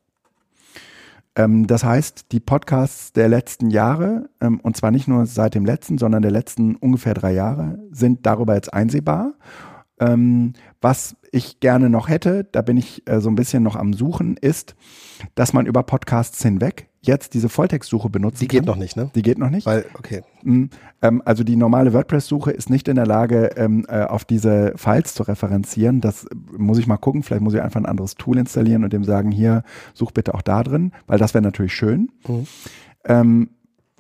Ähm, 1.39 1.67
das 1.67 1.85
heißt, 1.85 2.27
die 2.33 2.41
Podcasts 2.41 3.13
der 3.13 3.29
letzten 3.29 3.71
Jahre, 3.71 4.29
ähm, 4.41 4.61
und 4.61 4.77
zwar 4.77 4.91
nicht 4.91 5.09
nur 5.09 5.25
seit 5.27 5.55
dem 5.55 5.65
letzten, 5.65 5.97
sondern 5.99 6.23
der 6.23 6.31
letzten 6.31 6.75
ungefähr 6.75 7.15
drei 7.15 7.33
Jahre, 7.33 7.79
sind 7.91 8.27
darüber 8.27 8.55
jetzt 8.55 8.73
einsehbar. 8.73 9.35
Ähm, 10.01 10.53
was 10.81 11.17
ich 11.33 11.61
gerne 11.61 11.91
noch 11.91 12.09
hätte, 12.09 12.45
da 12.45 12.63
bin 12.63 12.77
ich 12.77 13.09
äh, 13.09 13.21
so 13.21 13.29
ein 13.29 13.35
bisschen 13.35 13.63
noch 13.63 13.77
am 13.77 13.93
Suchen, 13.93 14.37
ist, 14.37 14.75
dass 15.35 15.53
man 15.53 15.67
über 15.67 15.83
Podcasts 15.83 16.43
hinweg 16.43 16.88
jetzt 17.01 17.35
diese 17.35 17.49
Volltextsuche 17.49 18.11
benutzen 18.11 18.41
Die 18.41 18.49
geht 18.49 18.61
kann. 18.61 18.67
noch 18.67 18.77
nicht, 18.77 18.97
ne? 18.97 19.11
Die 19.15 19.23
geht 19.23 19.39
noch 19.39 19.51
nicht. 19.51 19.67
Weil, 19.67 19.85
okay. 19.99 20.23
Mhm. 20.43 20.71
Ähm, 21.01 21.23
also 21.25 21.45
die 21.45 21.57
normale 21.57 21.93
WordPress-Suche 21.93 22.51
ist 22.51 22.71
nicht 22.71 22.89
in 22.89 22.97
der 22.97 23.07
Lage, 23.07 23.51
ähm, 23.57 23.87
äh, 23.89 24.03
auf 24.05 24.25
diese 24.25 24.73
Files 24.77 25.15
zu 25.15 25.23
referenzieren. 25.23 26.01
Das 26.01 26.27
muss 26.57 26.79
ich 26.79 26.87
mal 26.87 26.97
gucken. 26.97 27.23
Vielleicht 27.23 27.43
muss 27.43 27.55
ich 27.55 27.63
einfach 27.63 27.81
ein 27.81 27.87
anderes 27.87 28.17
Tool 28.17 28.39
installieren 28.39 28.85
und 28.85 28.93
dem 28.93 29.05
sagen, 29.05 29.31
hier, 29.31 29.63
such 29.95 30.13
bitte 30.13 30.35
auch 30.35 30.43
da 30.43 30.63
drin, 30.63 30.93
weil 31.07 31.19
das 31.19 31.35
wäre 31.35 31.43
natürlich 31.43 31.75
schön. 31.75 32.11
Mhm. 32.27 32.47
Ähm, 33.05 33.51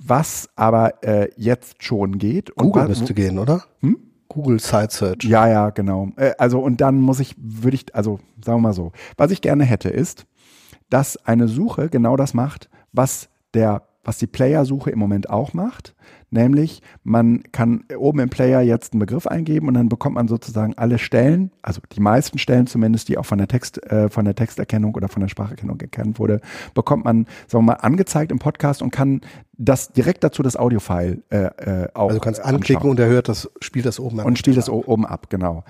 was 0.00 0.48
aber 0.56 1.02
äh, 1.02 1.30
jetzt 1.36 1.82
schon 1.82 2.18
geht. 2.18 2.54
Google 2.56 2.88
müsste 2.88 3.14
gehen, 3.14 3.38
oder? 3.38 3.64
Hm? 3.80 3.98
Google 4.28 4.60
Site 4.60 4.88
Search. 4.90 5.24
Ja, 5.24 5.48
ja, 5.48 5.70
genau. 5.70 6.10
Äh, 6.16 6.32
also 6.38 6.60
und 6.60 6.80
dann 6.80 7.00
muss 7.00 7.20
ich, 7.20 7.34
würde 7.38 7.76
ich, 7.76 7.94
also 7.94 8.20
sagen 8.44 8.58
wir 8.58 8.68
mal 8.68 8.72
so, 8.72 8.92
was 9.16 9.30
ich 9.30 9.40
gerne 9.40 9.64
hätte 9.64 9.88
ist, 9.88 10.26
dass 10.90 11.16
eine 11.26 11.48
Suche 11.48 11.88
genau 11.88 12.16
das 12.16 12.34
macht, 12.34 12.68
was 12.92 13.28
der 13.54 13.82
was 14.08 14.16
die 14.16 14.26
Player-Suche 14.26 14.90
im 14.90 14.98
Moment 14.98 15.28
auch 15.28 15.52
macht, 15.52 15.94
nämlich 16.30 16.80
man 17.04 17.42
kann 17.52 17.84
oben 17.94 18.20
im 18.20 18.30
Player 18.30 18.62
jetzt 18.62 18.94
einen 18.94 19.00
Begriff 19.00 19.26
eingeben 19.26 19.68
und 19.68 19.74
dann 19.74 19.90
bekommt 19.90 20.14
man 20.14 20.28
sozusagen 20.28 20.72
alle 20.78 20.98
Stellen, 20.98 21.50
also 21.60 21.82
die 21.92 22.00
meisten 22.00 22.38
Stellen 22.38 22.66
zumindest, 22.66 23.10
die 23.10 23.18
auch 23.18 23.26
von 23.26 23.36
der 23.36 23.48
Text, 23.48 23.82
äh, 23.90 24.08
von 24.08 24.24
der 24.24 24.34
Texterkennung 24.34 24.94
oder 24.94 25.08
von 25.08 25.20
der 25.20 25.28
Spracherkennung 25.28 25.78
erkannt 25.78 26.18
wurde, 26.18 26.40
bekommt 26.72 27.04
man, 27.04 27.26
sagen 27.48 27.66
wir 27.66 27.74
mal, 27.74 27.80
angezeigt 27.80 28.32
im 28.32 28.38
Podcast 28.38 28.80
und 28.80 28.92
kann 28.92 29.20
das 29.60 29.92
direkt 29.92 30.22
dazu 30.24 30.42
das 30.42 30.56
Audiofile 30.56 31.18
äh, 31.30 31.36
äh, 31.46 31.88
auch. 31.94 32.04
Also 32.08 32.18
du 32.18 32.24
kannst 32.24 32.40
anklicken 32.40 32.76
anschauen. 32.76 32.90
und 32.92 33.00
er 33.00 33.06
hört 33.08 33.28
das, 33.28 33.50
spielt 33.60 33.86
das 33.86 33.98
oben 33.98 34.20
ab. 34.20 34.26
und 34.26 34.38
spielt 34.38 34.56
das 34.56 34.68
oben 34.70 35.04
ab, 35.04 35.28
genau. 35.30 35.64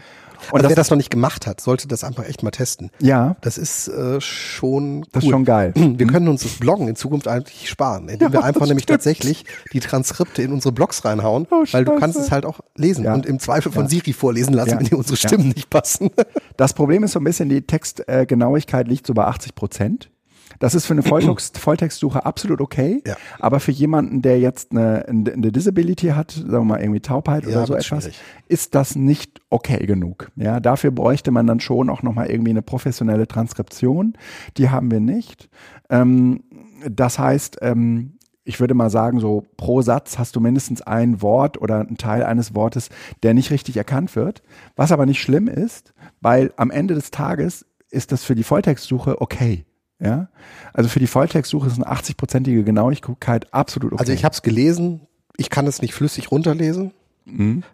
Und 0.53 0.61
Und 0.63 0.69
wer 0.69 0.77
das 0.77 0.89
noch 0.91 0.97
nicht 0.97 1.11
gemacht 1.11 1.49
hat, 1.49 1.61
sollte 1.61 1.89
das 1.89 2.05
einfach 2.05 2.25
echt 2.29 2.45
mal 2.45 2.53
testen. 2.53 2.91
ja, 3.01 3.35
Das 3.41 3.59
ist 3.59 3.89
äh, 3.89 4.21
schon 4.21 5.01
das 5.11 5.25
ist 5.25 5.27
cool. 5.27 5.33
schon 5.33 5.45
geil. 5.45 5.73
Wir 5.75 6.07
können 6.07 6.29
uns 6.29 6.45
das 6.45 6.53
Bloggen 6.53 6.87
in 6.87 6.95
Zukunft 6.95 7.27
eigentlich 7.27 7.69
sparen, 7.69 8.09
indem 8.09 8.33
wir 8.33 8.45
einfach 8.45 8.67
nämlich 8.67 8.85
stimmt. 8.85 8.99
tatsächlich 8.99 9.45
die 9.73 9.81
Transkripte 9.81 10.43
in 10.43 10.53
unsere 10.53 10.71
Blogs 10.71 11.05
reinhauen, 11.05 11.49
Oh, 11.51 11.65
weil 11.73 11.85
du 11.85 11.97
kannst 11.97 12.17
es 12.19 12.31
halt 12.31 12.45
auch 12.47 12.61
lesen 12.77 13.05
Ja. 13.05 13.15
und 13.15 13.27
im 13.27 13.41
Zweifel 13.41 13.73
von 13.73 13.89
Siri 13.89 14.13
vorlesen 14.13 14.53
lassen, 14.55 14.71
Ja. 14.71 14.79
wenn 14.79 14.87
dir 14.87 14.97
unsere 14.99 15.17
Ja. 15.19 15.29
Stimmen 15.29 15.49
nicht 15.49 15.71
passen. 15.71 16.11
Das 16.57 16.73
Problem 16.73 17.03
ist 17.03 17.13
so 17.13 17.19
ein 17.21 17.25
bisschen, 17.25 17.49
die 17.49 17.63
Textgenauigkeit 17.63 18.87
liegt 18.87 19.07
so 19.09 19.15
bei 19.15 19.25
80 19.25 19.55
Prozent. 19.57 20.11
Das 20.59 20.75
ist 20.75 20.87
für 20.87 20.95
eine 20.95 21.03
Volltext, 21.03 21.59
Volltextsuche 21.59 22.25
absolut 22.25 22.61
okay. 22.61 23.03
Ja. 23.07 23.17
Aber 23.39 23.61
für 23.61 23.73
jemanden, 23.73 24.23
der 24.23 24.41
jetzt 24.41 24.73
eine, 24.73 25.07
eine 25.09 25.53
Disability 25.53 26.09
hat, 26.09 26.33
sagen 26.33 26.51
wir 26.51 26.65
mal 26.65 26.81
irgendwie 26.81 27.01
Taubheit 27.01 27.45
Ja, 27.45 27.51
oder 27.51 27.67
so 27.67 27.75
etwas, 27.75 28.05
schwierig. 28.05 28.21
ist 28.49 28.75
das 28.75 28.97
nicht 28.97 29.41
okay 29.51 29.87
genug. 29.87 30.31
Ja, 30.37 30.61
dafür 30.61 30.91
bräuchte 30.91 31.31
man 31.31 31.47
dann 31.47 31.61
schon 31.61 31.91
auch 31.91 32.03
nochmal 32.03 32.31
irgendwie 32.31 32.51
eine 32.51 32.63
professionelle 32.63 33.29
Transkription. 33.29 34.15
Die 34.57 34.71
haben 34.71 34.91
wir 34.91 35.01
nicht. 35.01 35.49
Ähm, 35.91 36.43
das 36.89 37.19
heißt, 37.19 37.59
ähm, 37.63 38.15
ich 38.45 38.61
würde 38.61 38.73
mal 38.75 38.89
sagen, 38.89 39.21
so 39.21 39.45
pro 39.59 39.83
Satz 39.83 40.19
hast 40.19 40.35
du 40.35 40.41
mindestens 40.41 40.81
ein 40.81 41.21
Wort 41.21 41.61
oder 41.61 41.81
einen 41.81 41.99
Teil 41.99 42.23
eines 42.23 42.55
Wortes, 42.55 42.89
der 43.23 43.35
nicht 43.35 43.51
richtig 43.51 43.77
erkannt 43.77 44.17
wird. 44.17 44.43
Was 44.75 44.91
aber 44.91 45.05
nicht 45.05 45.21
schlimm 45.21 45.49
ist, 45.49 45.93
weil 46.23 46.53
am 46.57 46.71
Ende 46.71 46.95
des 46.95 47.11
Tages 47.11 47.67
ist 47.91 48.11
das 48.11 48.25
für 48.25 48.35
die 48.35 48.45
Volltextsuche 48.45 49.21
okay. 49.21 49.67
Ja, 50.01 50.29
also 50.73 50.89
für 50.89 51.01
die 51.01 51.09
Volltextsuche 51.09 51.67
ist 51.67 51.75
eine 51.75 51.91
80-prozentige 51.91 52.63
Genauigkeit 52.63 53.53
absolut 53.53 53.93
okay. 53.93 54.01
Also 54.01 54.13
ich 54.13 54.25
habe 54.25 54.33
es 54.33 54.43
gelesen, 54.43 55.01
ich 55.37 55.51
kann 55.51 55.67
es 55.67 55.83
nicht 55.83 55.95
flüssig 55.95 56.31
runterlesen. 56.31 56.93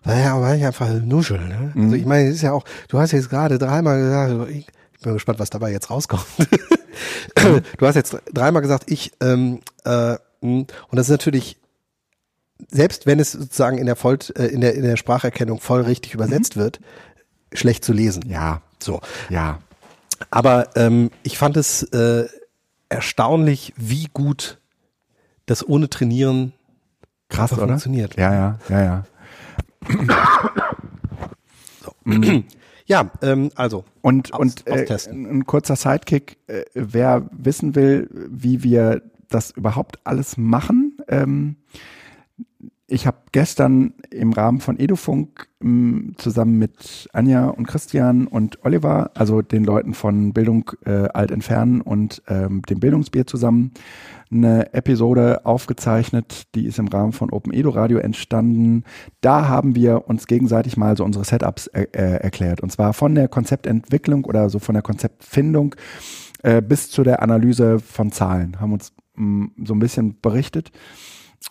Weil 0.03 0.20
ja, 0.20 0.41
weil 0.41 0.59
ich 0.59 0.64
einfach 0.64 0.91
nuschel. 0.91 1.39
Ne? 1.39 1.72
Also 1.77 1.95
ich 1.95 2.07
meine, 2.07 2.29
es 2.29 2.37
ist 2.37 2.43
ja 2.43 2.53
auch, 2.53 2.64
du 2.89 2.99
hast 2.99 3.12
jetzt 3.12 3.31
gerade 3.31 3.59
dreimal 3.59 4.01
gesagt, 4.01 4.51
ich, 4.51 4.66
bin 5.03 5.12
gespannt, 5.12 5.39
was 5.39 5.51
dabei 5.51 5.70
jetzt 5.70 5.91
rauskommt. 5.91 6.25
du 7.79 7.87
hast 7.87 7.95
jetzt 7.95 8.16
dreimal 8.33 8.62
gesagt, 8.62 8.91
ich, 8.91 9.12
ähm, 9.20 9.61
äh, 9.85 10.16
und 10.41 10.72
das 10.93 11.07
ist 11.07 11.12
natürlich, 11.12 11.59
selbst 12.68 13.07
wenn 13.07 13.20
es 13.20 13.33
sozusagen 13.33 13.79
in 13.79 13.87
der, 13.87 13.97
Voll, 13.97 14.18
äh, 14.37 14.47
in 14.47 14.61
der, 14.61 14.75
in 14.75 14.83
der 14.83 14.97
Spracherkennung 14.97 15.61
voll 15.61 15.83
richtig 15.83 16.14
übersetzt 16.14 16.57
wird, 16.57 16.81
schlecht 17.53 17.85
zu 17.85 17.93
lesen. 17.93 18.25
ja, 18.29 18.62
So. 18.83 19.01
ja, 19.29 19.59
Aber 20.30 20.68
ähm, 20.76 21.10
ich 21.22 21.38
fand 21.38 21.56
es 21.56 21.82
äh, 21.82 22.26
erstaunlich, 22.88 23.72
wie 23.76 24.08
gut 24.12 24.58
das 25.46 25.66
ohne 25.66 25.90
Trainieren 25.90 26.52
krass, 27.28 27.52
oder? 27.52 27.66
funktioniert. 27.68 28.16
Ja, 28.16 28.32
ja, 28.32 28.58
ja, 28.68 28.82
ja. 28.82 29.04
Ja, 32.86 33.10
ähm, 33.22 33.50
also. 33.54 33.84
Und, 34.02 34.34
Aus- 34.34 34.40
und 34.40 34.66
äh, 34.66 34.86
ein 35.08 35.46
kurzer 35.46 35.74
Sidekick, 35.74 36.36
äh, 36.48 36.64
wer 36.74 37.26
wissen 37.32 37.74
will, 37.74 38.10
wie 38.12 38.62
wir 38.62 39.00
das 39.30 39.52
überhaupt 39.52 39.98
alles 40.04 40.36
machen. 40.36 40.98
Ähm, 41.08 41.56
ich 42.95 43.09
habe 43.09 43.18
gestern 43.32 43.95
im 44.11 44.32
Rahmen 44.32 44.61
von 44.61 44.78
Edufunk 44.78 45.49
m, 45.61 46.14
zusammen 46.16 46.61
mit 46.61 47.09
Anja 47.12 47.49
und 47.49 47.66
Christian 47.66 48.28
und 48.28 48.64
Oliver, 48.64 49.11
also 49.14 49.42
den 49.42 49.64
Leuten 49.64 49.95
von 49.95 50.32
Bildung 50.32 50.70
äh, 50.86 51.09
alt 51.09 51.32
entfernen 51.32 51.80
und 51.80 52.22
ähm, 52.28 52.62
dem 52.62 52.78
Bildungsbier 52.78 53.26
zusammen, 53.26 53.72
eine 54.30 54.72
Episode 54.74 55.45
aufgezeichnet, 55.45 56.45
die 56.55 56.66
ist 56.66 56.78
im 56.78 56.86
Rahmen 56.86 57.12
von 57.12 57.30
Open 57.30 57.53
Edu 57.53 57.70
Radio 57.70 57.99
entstanden. 57.99 58.84
Da 59.20 59.49
haben 59.49 59.74
wir 59.74 60.09
uns 60.09 60.28
gegenseitig 60.28 60.76
mal 60.76 60.97
so 60.97 61.05
unsere 61.05 61.24
Setups 61.24 61.66
äh, 61.66 61.88
äh, 61.92 62.20
erklärt. 62.22 62.61
Und 62.61 62.70
zwar 62.70 62.92
von 62.92 63.16
der 63.16 63.26
Konzeptentwicklung 63.26 64.24
oder 64.24 64.49
so 64.51 64.61
von 64.61 64.74
der 64.74 64.82
Konzeptfindung 64.82 65.74
äh, 66.45 66.62
bis 66.62 66.90
zu 66.92 67.03
der 67.03 67.22
Analyse 67.22 67.80
von 67.80 68.12
Zahlen. 68.12 68.61
Haben 68.61 68.72
uns 68.72 68.92
mh, 69.16 69.49
so 69.64 69.74
ein 69.74 69.80
bisschen 69.80 70.20
berichtet. 70.20 70.70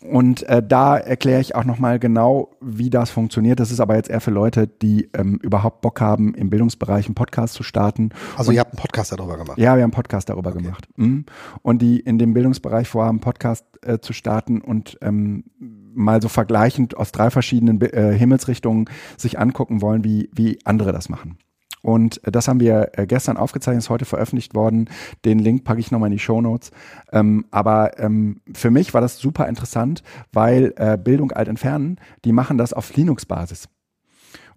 Und 0.02 0.44
äh, 0.44 0.62
da 0.66 0.98
erkläre 0.98 1.42
ich 1.42 1.56
auch 1.56 1.64
nochmal 1.64 2.00
genau, 2.00 2.50
wie 2.62 2.90
das 2.90 3.12
funktioniert. 3.12 3.60
Das 3.60 3.72
ist 3.72 3.80
aber 3.80 3.96
jetzt 3.96 4.10
eher 4.10 4.22
für 4.22 4.32
Leute, 4.32 4.68
die 4.68 5.10
ähm, 5.14 5.40
überhaupt 5.42 5.82
Bock 5.82 6.02
haben, 6.02 6.34
im 6.36 6.50
Bildungsbereich 6.50 7.06
einen 7.06 7.16
Podcast 7.16 7.54
zu 7.54 7.64
starten. 7.64 8.10
Also 8.38 8.52
ihr 8.52 8.60
habt 8.60 8.74
einen 8.74 8.82
Podcast 8.82 9.12
darüber 9.12 9.38
gemacht. 9.38 9.58
Ja, 9.58 9.76
wir 9.76 9.84
haben 9.84 9.84
einen 9.84 9.92
Podcast 9.92 10.30
darüber 10.30 10.52
gemacht. 10.52 10.88
Mhm. 10.96 11.26
Und 11.62 11.82
die 11.82 12.00
in 12.00 12.18
dem 12.18 12.34
Bildungsbereich 12.34 12.88
vorhaben, 12.88 13.18
einen 13.18 13.22
Podcast 13.22 13.66
äh, 13.82 14.00
zu 14.00 14.14
starten 14.14 14.62
und 14.62 14.98
ähm, 15.02 15.46
mal 15.60 16.22
so 16.22 16.30
vergleichend 16.30 16.98
aus 16.98 17.12
drei 17.12 17.30
verschiedenen 17.30 17.80
äh, 17.82 18.18
Himmelsrichtungen 18.18 18.90
sich 19.18 19.40
angucken 19.40 19.82
wollen, 19.82 20.04
wie, 20.04 20.30
wie 20.34 20.60
andere 20.66 20.92
das 20.92 21.10
machen. 21.10 21.38
Und 21.84 22.24
äh, 22.26 22.32
das 22.32 22.48
haben 22.48 22.60
wir 22.60 22.90
äh, 22.94 23.06
gestern 23.06 23.38
aufgezeichnet, 23.38 23.84
ist 23.84 23.90
heute 23.92 24.06
veröffentlicht 24.06 24.56
worden. 24.56 24.90
Den 25.26 25.38
Link 25.38 25.64
packe 25.64 25.80
ich 25.80 25.92
nochmal 25.92 26.08
in 26.08 26.14
die 26.14 26.20
Show 26.20 26.42
Notes. 26.42 26.72
Ähm, 27.12 27.46
aber 27.52 28.00
ähm, 28.00 28.42
für 28.54 28.72
mich 28.72 28.96
war 28.96 29.02
das 29.02 29.20
super 29.20 29.48
interessant, 29.48 30.02
weil 30.32 30.74
äh, 30.78 30.98
Bildung 30.98 31.32
alt 31.32 31.48
entfernen, 31.48 31.98
die 32.26 32.32
machen 32.32 32.58
das 32.58 32.74
auf 32.74 32.96
Linux-Basis. 32.96 33.68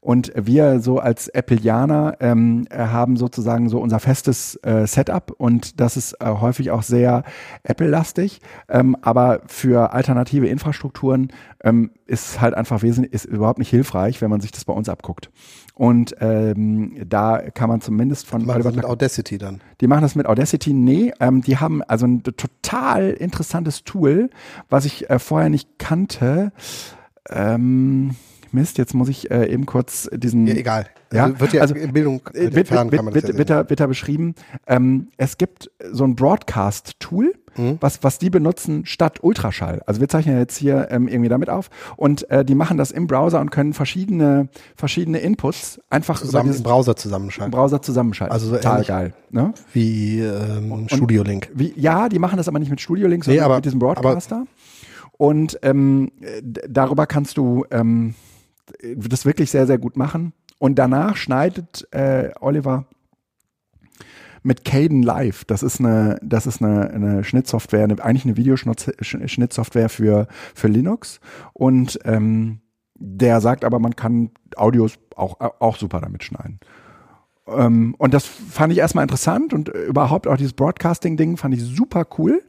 Und 0.06 0.30
wir 0.36 0.78
so 0.78 1.00
als 1.00 1.28
Appleianer 1.34 2.18
ähm, 2.20 2.68
äh, 2.70 2.78
haben 2.78 3.16
sozusagen 3.16 3.68
so 3.68 3.80
unser 3.80 3.98
festes 3.98 4.54
äh, 4.62 4.86
Setup 4.86 5.32
und 5.36 5.80
das 5.80 5.96
ist 5.96 6.12
äh, 6.20 6.26
häufig 6.26 6.70
auch 6.70 6.84
sehr 6.84 7.24
Apple-lastig. 7.64 8.40
Ähm, 8.68 8.96
aber 9.02 9.40
für 9.48 9.92
alternative 9.92 10.46
Infrastrukturen 10.46 11.32
ähm, 11.64 11.90
ist 12.06 12.40
halt 12.40 12.54
einfach 12.54 12.82
wesentlich, 12.82 13.14
ist 13.14 13.24
überhaupt 13.24 13.58
nicht 13.58 13.70
hilfreich, 13.70 14.22
wenn 14.22 14.30
man 14.30 14.40
sich 14.40 14.52
das 14.52 14.64
bei 14.64 14.72
uns 14.72 14.88
abguckt. 14.88 15.28
Und 15.74 16.14
ähm, 16.20 17.02
da 17.04 17.38
kann 17.38 17.68
man 17.68 17.80
zumindest 17.80 18.28
von 18.28 18.42
Machen 18.42 18.54
Oliver 18.54 18.70
Sie 18.70 18.76
mit 18.76 18.84
Audacity 18.84 19.38
dann. 19.38 19.60
die 19.80 19.88
machen 19.88 20.02
das 20.02 20.14
mit 20.14 20.26
Audacity. 20.26 20.72
Nee, 20.72 21.14
ähm, 21.18 21.42
die 21.42 21.56
haben 21.56 21.82
also 21.82 22.06
ein 22.06 22.22
total 22.22 23.10
interessantes 23.10 23.82
Tool, 23.82 24.30
was 24.68 24.84
ich 24.84 25.10
äh, 25.10 25.18
vorher 25.18 25.50
nicht 25.50 25.80
kannte. 25.80 26.52
Ähm, 27.28 28.14
Mist, 28.52 28.78
jetzt 28.78 28.94
muss 28.94 29.08
ich 29.08 29.30
äh, 29.30 29.46
eben 29.52 29.66
kurz 29.66 30.08
diesen. 30.12 30.46
Ja, 30.46 30.54
egal. 30.54 30.86
Ja, 31.12 31.24
Also 31.24 31.40
wird 31.40 31.52
ja 31.52 31.60
also, 31.62 31.74
in 31.74 31.92
Bildung 31.92 32.20
äh, 32.34 32.44
wird, 32.44 32.56
entfernen, 32.56 32.90
wird, 32.92 33.14
wird, 33.14 33.28
ja 33.28 33.38
wird, 33.38 33.50
da, 33.50 33.70
wird 33.70 33.80
da 33.80 33.86
beschrieben. 33.86 34.34
Ähm, 34.66 35.08
es 35.16 35.38
gibt 35.38 35.70
so 35.92 36.04
ein 36.04 36.14
Broadcast-Tool, 36.16 37.34
Mhm. 37.58 37.78
was, 37.80 38.02
was 38.04 38.18
die 38.18 38.28
benutzen 38.28 38.84
statt 38.84 39.20
Ultraschall. 39.22 39.80
Also 39.86 40.02
wir 40.02 40.08
zeichnen 40.10 40.36
jetzt 40.38 40.58
hier 40.58 40.88
ähm, 40.90 41.08
irgendwie 41.08 41.30
damit 41.30 41.48
auf 41.48 41.70
und 41.96 42.28
äh, 42.30 42.44
die 42.44 42.54
machen 42.54 42.76
das 42.76 42.90
im 42.90 43.06
Browser 43.06 43.40
und 43.40 43.50
können 43.50 43.72
verschiedene, 43.72 44.48
verschiedene 44.76 45.20
Inputs 45.20 45.80
einfach 45.88 46.20
zusammen 46.20 46.54
im 46.54 46.62
Browser 46.62 46.96
zusammenschalten. 46.96 47.50
Browser 47.50 47.80
zusammenschalten. 47.80 48.34
Also 48.34 48.48
so 48.48 48.56
Total 48.56 48.84
geil. 48.84 49.14
Ne? 49.30 49.54
Wie 49.72 50.20
ähm, 50.20 50.86
Studio 50.88 51.22
Link. 51.22 51.50
Wie, 51.54 51.72
ja, 51.76 52.10
die 52.10 52.18
machen 52.18 52.36
das 52.36 52.46
aber 52.46 52.58
nicht 52.58 52.68
mit 52.68 52.82
Studio 52.82 53.08
Link, 53.08 53.26
Nee, 53.26 53.32
sondern 53.36 53.44
aber- 53.46 53.54
mit 53.56 53.64
diesem 53.64 53.78
Broadcaster. 53.78 54.44
Und 55.16 55.58
ähm, 55.62 56.10
darüber 56.68 57.06
kannst 57.06 57.38
du 57.38 57.64
ähm, 57.70 58.14
das 58.94 59.24
wirklich 59.24 59.50
sehr, 59.50 59.66
sehr 59.66 59.78
gut 59.78 59.96
machen. 59.96 60.32
Und 60.58 60.76
danach 60.76 61.16
schneidet 61.16 61.86
äh, 61.92 62.30
Oliver 62.40 62.86
mit 64.42 64.64
Caden 64.64 65.02
Live. 65.02 65.44
Das 65.44 65.62
ist 65.62 65.80
eine, 65.80 66.18
das 66.22 66.46
ist 66.46 66.62
eine, 66.62 66.88
eine 66.90 67.24
Schnittsoftware, 67.24 67.84
eine, 67.84 68.02
eigentlich 68.02 68.24
eine 68.24 68.36
Videoschnittsoftware 68.36 69.88
für, 69.88 70.28
für 70.54 70.68
Linux. 70.68 71.20
Und 71.52 71.98
ähm, 72.04 72.60
der 72.94 73.40
sagt 73.40 73.64
aber, 73.64 73.78
man 73.78 73.96
kann 73.96 74.30
Audios 74.56 74.98
auch, 75.16 75.40
auch 75.40 75.76
super 75.76 76.00
damit 76.00 76.22
schneiden. 76.22 76.60
Ähm, 77.48 77.94
und 77.98 78.14
das 78.14 78.24
fand 78.24 78.72
ich 78.72 78.78
erstmal 78.78 79.02
interessant 79.02 79.52
und 79.52 79.74
äh, 79.74 79.84
überhaupt 79.84 80.26
auch 80.26 80.36
dieses 80.36 80.52
Broadcasting-Ding 80.52 81.36
fand 81.36 81.54
ich 81.54 81.62
super 81.62 82.06
cool. 82.18 82.42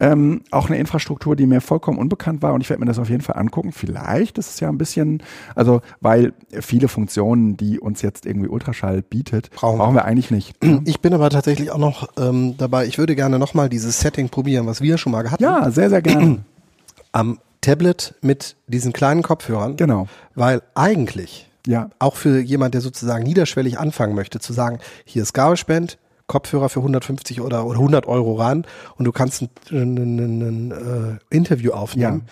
Ähm, 0.00 0.42
auch 0.50 0.68
eine 0.68 0.78
Infrastruktur, 0.78 1.36
die 1.36 1.46
mir 1.46 1.60
vollkommen 1.60 1.98
unbekannt 1.98 2.42
war 2.42 2.52
und 2.54 2.60
ich 2.60 2.70
werde 2.70 2.80
mir 2.80 2.86
das 2.86 2.98
auf 2.98 3.08
jeden 3.10 3.22
Fall 3.22 3.36
angucken. 3.36 3.72
Vielleicht 3.72 4.38
ist 4.38 4.50
es 4.50 4.60
ja 4.60 4.68
ein 4.68 4.78
bisschen, 4.78 5.22
also 5.54 5.80
weil 6.00 6.32
viele 6.60 6.88
Funktionen, 6.88 7.56
die 7.56 7.78
uns 7.80 8.02
jetzt 8.02 8.26
irgendwie 8.26 8.48
Ultraschall 8.48 9.02
bietet, 9.02 9.50
Brauchen 9.50 9.78
brauchen, 9.78 9.94
wir. 9.94 10.04
eigentlich 10.04 10.30
nicht. 10.30 10.54
Ich 10.84 11.00
bin 11.00 11.14
aber 11.14 11.30
tatsächlich 11.30 11.70
auch 11.70 11.78
noch 11.78 12.08
ähm, 12.18 12.56
dabei, 12.58 12.86
ich 12.86 12.98
würde 12.98 13.14
gerne 13.16 13.38
nochmal 13.38 13.68
dieses 13.68 14.00
Setting 14.00 14.28
probieren, 14.28 14.66
was 14.66 14.80
wir 14.80 14.98
schon 14.98 15.12
mal 15.12 15.22
gehabt 15.22 15.42
haben. 15.44 15.62
Ja, 15.64 15.70
sehr, 15.70 15.88
sehr 15.90 16.02
gerne. 16.02 16.44
Am 17.12 17.38
Tablet 17.60 18.14
mit 18.22 18.56
diesen 18.66 18.92
kleinen 18.92 19.22
Kopfhörern. 19.22 19.76
genau. 19.76 20.08
Weil 20.34 20.62
eigentlich, 20.74 21.48
Ja. 21.66 21.90
auch 21.98 22.16
für 22.16 22.40
jemand, 22.40 22.74
der 22.74 22.80
sozusagen 22.80 23.22
niederschwellig 23.24 23.78
anfangen 23.78 24.14
möchte, 24.14 24.40
zu 24.40 24.52
sagen, 24.52 24.78
hier 25.04 25.22
ist 25.22 25.32
GarageBand, 25.32 25.98
Kopfhörer 26.32 26.70
für 26.70 26.80
150 26.80 27.42
oder, 27.42 27.66
oder 27.66 27.78
100 27.78 28.06
Euro 28.06 28.36
ran 28.36 28.64
und 28.96 29.04
du 29.04 29.12
kannst 29.12 29.42
ein, 29.42 29.50
ein, 29.70 29.96
ein, 29.98 30.70
äh, 30.70 31.36
Interview 31.36 31.72
aufnehmen. 31.72 32.22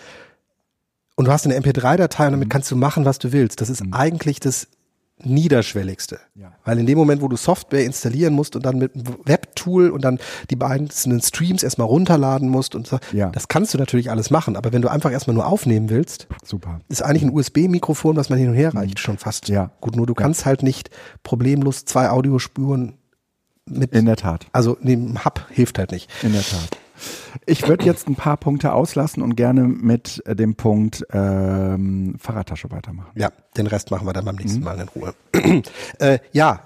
Und 1.15 1.25
du 1.25 1.31
hast 1.31 1.45
eine 1.45 1.55
MP3-Datei 1.55 2.25
und 2.25 2.31
damit 2.31 2.49
kannst 2.49 2.71
du 2.71 2.75
machen, 2.75 3.05
was 3.05 3.19
du 3.19 3.31
willst. 3.31 3.61
Das 3.61 3.69
ist 3.69 3.83
eigentlich 3.91 4.39
das 4.39 4.67
niederschwelligste. 5.23 6.19
Ja. 6.33 6.53
Weil 6.65 6.79
in 6.79 6.87
dem 6.87 6.97
Moment, 6.97 7.21
wo 7.21 7.27
du 7.27 7.35
Software 7.35 7.85
installieren 7.85 8.33
musst 8.33 8.55
und 8.55 8.65
dann 8.65 8.79
mit 8.79 8.95
einem 8.95 9.05
Webtool 9.25 9.91
und 9.91 10.03
dann 10.03 10.17
die 10.49 10.59
einzelnen 10.59 11.21
Streams 11.21 11.61
erstmal 11.61 11.85
runterladen 11.87 12.49
musst 12.49 12.73
und 12.73 12.87
so, 12.87 12.97
Ja. 13.11 13.29
das 13.29 13.47
kannst 13.47 13.73
du 13.75 13.77
natürlich 13.77 14.09
alles 14.09 14.31
machen. 14.31 14.55
Aber 14.55 14.73
wenn 14.73 14.81
du 14.81 14.87
einfach 14.89 15.11
erstmal 15.11 15.35
nur 15.35 15.45
aufnehmen 15.45 15.89
willst, 15.89 16.27
Super. 16.43 16.81
ist 16.89 17.03
eigentlich 17.03 17.23
ein 17.23 17.33
USB-Mikrofon, 17.35 18.15
was 18.15 18.29
man 18.29 18.39
hin 18.39 18.49
und 18.49 18.55
her 18.55 18.73
reicht, 18.73 18.97
schon 18.97 19.19
fast. 19.19 19.49
Mhm. 19.49 19.53
Ja. 19.55 19.71
Gut, 19.79 19.95
nur 19.95 20.07
du 20.07 20.15
kannst 20.15 20.45
halt 20.45 20.63
nicht 20.63 20.89
problemlos 21.21 21.85
zwei 21.85 22.09
Audiospuren 22.09 22.93
mit, 23.65 23.91
In 23.93 24.05
der 24.05 24.15
Tat. 24.17 24.47
also 24.53 24.75
dem 24.81 25.23
Hub 25.23 25.45
hilft 25.49 25.77
halt 25.79 25.91
nicht. 25.91 26.09
In 26.23 26.33
der 26.33 26.41
Tat. 26.43 26.69
Ich 27.47 27.67
würde 27.67 27.85
jetzt 27.85 28.07
ein 28.07 28.15
paar 28.15 28.37
Punkte 28.37 28.73
auslassen 28.73 29.23
und 29.23 29.35
gerne 29.35 29.63
mit 29.63 30.21
dem 30.27 30.55
Punkt 30.55 31.03
ähm, 31.11 32.15
Fahrradtasche 32.19 32.69
weitermachen. 32.69 33.09
Ja, 33.15 33.31
den 33.57 33.65
Rest 33.67 33.89
machen 33.89 34.05
wir 34.07 34.13
dann 34.13 34.25
beim 34.25 34.35
Mhm. 34.35 34.41
nächsten 34.41 34.63
Mal 34.63 34.79
in 34.79 34.87
Ruhe. 34.89 35.13
äh, 35.99 36.19
ja. 36.31 36.61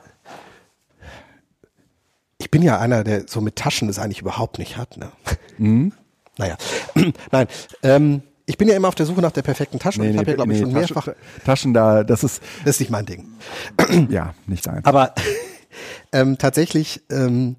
Ich 2.38 2.52
bin 2.52 2.62
ja 2.62 2.80
einer, 2.80 3.04
der 3.04 3.24
so 3.28 3.40
mit 3.42 3.56
Taschen 3.56 3.88
das 3.88 3.98
eigentlich 4.00 4.20
überhaupt 4.22 4.60
nicht 4.60 4.78
hat. 4.78 4.98
Ne? 4.98 5.12
Mhm. 5.58 5.94
Naja, 6.38 6.58
nein. 7.32 7.48
Ähm, 7.82 8.22
ich 8.46 8.58
bin 8.58 8.68
ja 8.68 8.76
immer 8.76 8.90
auf 8.90 8.96
der 8.96 9.06
Suche 9.06 9.22
nach 9.22 9.32
der 9.32 9.42
perfekten 9.42 9.80
Tasche 9.80 10.02
und 10.02 10.10
ich 10.10 10.18
habe 10.18 10.30
ja, 10.32 10.36
glaube 10.36 10.52
ich, 10.52 10.60
schon 10.60 10.74
Taschen, 10.74 10.94
mehrfach. 10.94 11.14
Taschen 11.46 11.74
da, 11.74 12.04
das 12.04 12.26
ist 12.26 12.44
Das 12.66 12.76
ist 12.76 12.80
nicht 12.82 12.90
mein 12.92 13.06
Ding. 13.06 13.30
ja 14.10 14.34
nicht 14.46 14.68
eins. 14.68 14.84
Aber 14.86 15.14
ähm, 16.12 16.38
tatsächlich 16.38 17.02
ähm, 17.10 17.56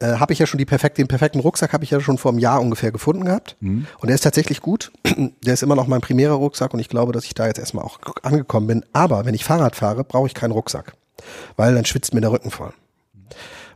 äh, 0.00 0.14
habe 0.14 0.32
ich 0.32 0.38
ja 0.38 0.46
schon 0.46 0.58
die 0.58 0.64
perfekt, 0.64 0.98
den 0.98 1.08
perfekten 1.08 1.40
Rucksack 1.40 1.72
habe 1.72 1.84
ich 1.84 1.90
ja 1.90 2.00
schon 2.00 2.18
vor 2.18 2.30
einem 2.30 2.38
Jahr 2.38 2.60
ungefähr 2.60 2.90
gefunden 2.90 3.24
gehabt. 3.24 3.56
Und 3.98 4.06
der 4.06 4.14
ist 4.14 4.22
tatsächlich 4.22 4.60
gut. 4.60 4.90
Der 5.44 5.54
ist 5.54 5.62
immer 5.62 5.76
noch 5.76 5.86
mein 5.86 6.00
primärer 6.00 6.34
Rucksack 6.34 6.72
und 6.72 6.80
ich 6.80 6.88
glaube, 6.88 7.12
dass 7.12 7.24
ich 7.24 7.34
da 7.34 7.46
jetzt 7.46 7.58
erstmal 7.58 7.84
auch 7.84 7.98
angekommen 8.22 8.66
bin. 8.66 8.84
Aber 8.92 9.24
wenn 9.26 9.34
ich 9.34 9.44
Fahrrad 9.44 9.76
fahre, 9.76 10.04
brauche 10.04 10.26
ich 10.26 10.34
keinen 10.34 10.52
Rucksack. 10.52 10.94
Weil 11.56 11.74
dann 11.74 11.84
schwitzt 11.84 12.14
mir 12.14 12.22
der 12.22 12.32
Rücken 12.32 12.50
voll. 12.50 12.72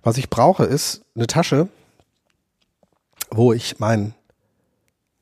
Was 0.03 0.16
ich 0.16 0.30
brauche, 0.30 0.64
ist 0.64 1.03
eine 1.14 1.26
Tasche, 1.26 1.68
wo 3.30 3.53
ich 3.53 3.78
mein 3.78 4.14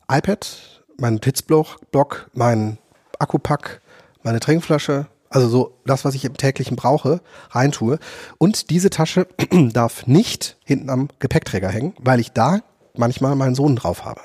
iPad, 0.09 0.83
meinen 0.99 1.15
Notizblock, 1.15 2.31
meinen 2.35 2.79
Akkupack, 3.19 3.81
meine 4.23 4.41
Trinkflasche, 4.41 5.07
also 5.33 5.49
so 5.49 5.79
das, 5.85 6.05
was 6.05 6.15
ich 6.15 6.25
im 6.25 6.37
täglichen 6.37 6.77
brauche, 6.77 7.21
reintue. 7.51 7.99
Und 8.39 8.71
diese 8.71 8.91
Tasche 8.91 9.27
darf 9.73 10.07
nicht 10.07 10.59
hinten 10.65 10.91
am 10.91 11.09
Gepäckträger 11.19 11.69
hängen, 11.69 11.95
weil 11.99 12.21
ich 12.21 12.33
da 12.33 12.61
manchmal 12.95 13.35
meinen 13.37 13.55
Sohn 13.55 13.77
drauf 13.77 14.05
habe. 14.05 14.21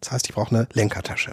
Das 0.00 0.12
heißt, 0.12 0.28
ich 0.28 0.34
brauche 0.34 0.54
eine 0.54 0.68
Lenkertasche. 0.72 1.32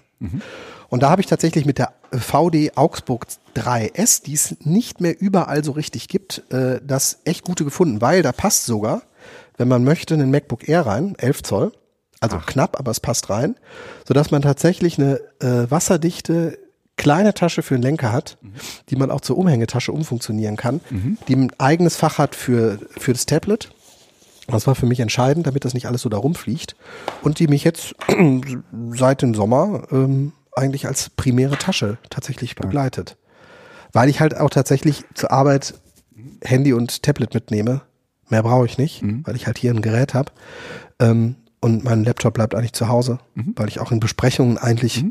Und 0.90 1.04
da 1.04 1.10
habe 1.10 1.22
ich 1.22 1.28
tatsächlich 1.28 1.66
mit 1.66 1.78
der 1.78 1.94
VD 2.12 2.76
Augsburg 2.76 3.28
3S, 3.56 4.24
die 4.24 4.34
es 4.34 4.56
nicht 4.62 5.02
mehr 5.02 5.20
überall 5.20 5.64
so 5.64 5.72
richtig 5.72 6.08
gibt, 6.08 6.44
äh, 6.52 6.80
das 6.84 7.20
echt 7.26 7.44
gute 7.44 7.64
gefunden, 7.64 8.02
weil 8.02 8.22
da 8.22 8.32
passt 8.32 8.66
sogar, 8.66 9.02
wenn 9.58 9.68
man 9.68 9.84
möchte, 9.84 10.14
einen 10.14 10.32
MacBook 10.32 10.68
Air 10.68 10.86
rein, 10.86 11.16
11 11.18 11.44
Zoll. 11.44 11.72
Also 12.20 12.38
knapp, 12.38 12.78
aber 12.78 12.92
es 12.92 13.00
passt 13.00 13.32
rein, 13.32 13.56
sodass 14.08 14.30
man 14.30 14.44
tatsächlich 14.44 15.00
eine 15.00 15.22
äh, 15.40 15.72
wasserdichte 15.72 16.60
kleine 17.02 17.34
Tasche 17.34 17.64
für 17.64 17.74
einen 17.74 17.82
Lenker 17.82 18.12
hat, 18.12 18.38
die 18.90 18.96
man 18.96 19.10
auch 19.10 19.22
zur 19.22 19.36
Umhängetasche 19.36 19.92
umfunktionieren 19.92 20.56
kann, 20.56 20.82
die 21.28 21.36
ein 21.36 21.52
eigenes 21.58 21.96
Fach 21.96 22.20
hat 22.20 22.36
für, 22.36 22.78
für 22.96 23.12
das 23.12 23.26
Tablet. 23.26 23.74
Das 24.48 24.68
war 24.68 24.76
für 24.76 24.86
mich 24.86 25.00
entscheidend, 25.00 25.48
damit 25.48 25.66
das 25.66 25.74
nicht 25.74 25.88
alles 25.88 26.04
so 26.04 26.10
da 26.10 26.18
rumfliegt. 26.18 26.76
Und 27.24 27.40
die 27.40 27.48
mich 27.48 27.64
jetzt 27.64 27.96
seit 28.92 29.24
dem 29.24 29.34
Sommer 29.34 29.88
ähm, 29.92 30.34
eigentlich 30.52 30.86
als 30.86 31.10
primäre 31.10 31.58
Tasche 31.58 31.98
tatsächlich 32.12 32.56
begleitet. 32.56 33.18
Weil 33.94 34.08
ich 34.08 34.20
halt 34.20 34.38
auch 34.38 34.52
tatsächlich 34.52 35.04
zur 35.16 35.32
Arbeit 35.32 35.74
Handy 36.44 36.74
und 36.74 37.02
Tablet 37.02 37.34
mitnehme. 37.34 37.82
Mehr 38.30 38.44
brauche 38.44 38.68
ich 38.68 38.78
nicht, 38.78 39.02
weil 39.26 39.36
ich 39.36 39.48
halt 39.48 39.58
hier 39.58 39.72
ein 39.72 39.82
Gerät 39.82 40.14
habe. 40.14 40.32
Ähm, 41.00 41.36
und 41.62 41.84
mein 41.84 42.04
Laptop 42.04 42.36
bleibt 42.36 42.54
eigentlich 42.54 42.74
zu 42.74 42.90
Hause, 42.90 43.18
weil 43.56 43.70
ich 43.70 43.80
auch 43.80 43.92
in 43.92 44.00
Besprechungen 44.00 44.60
eigentlich 44.60 45.04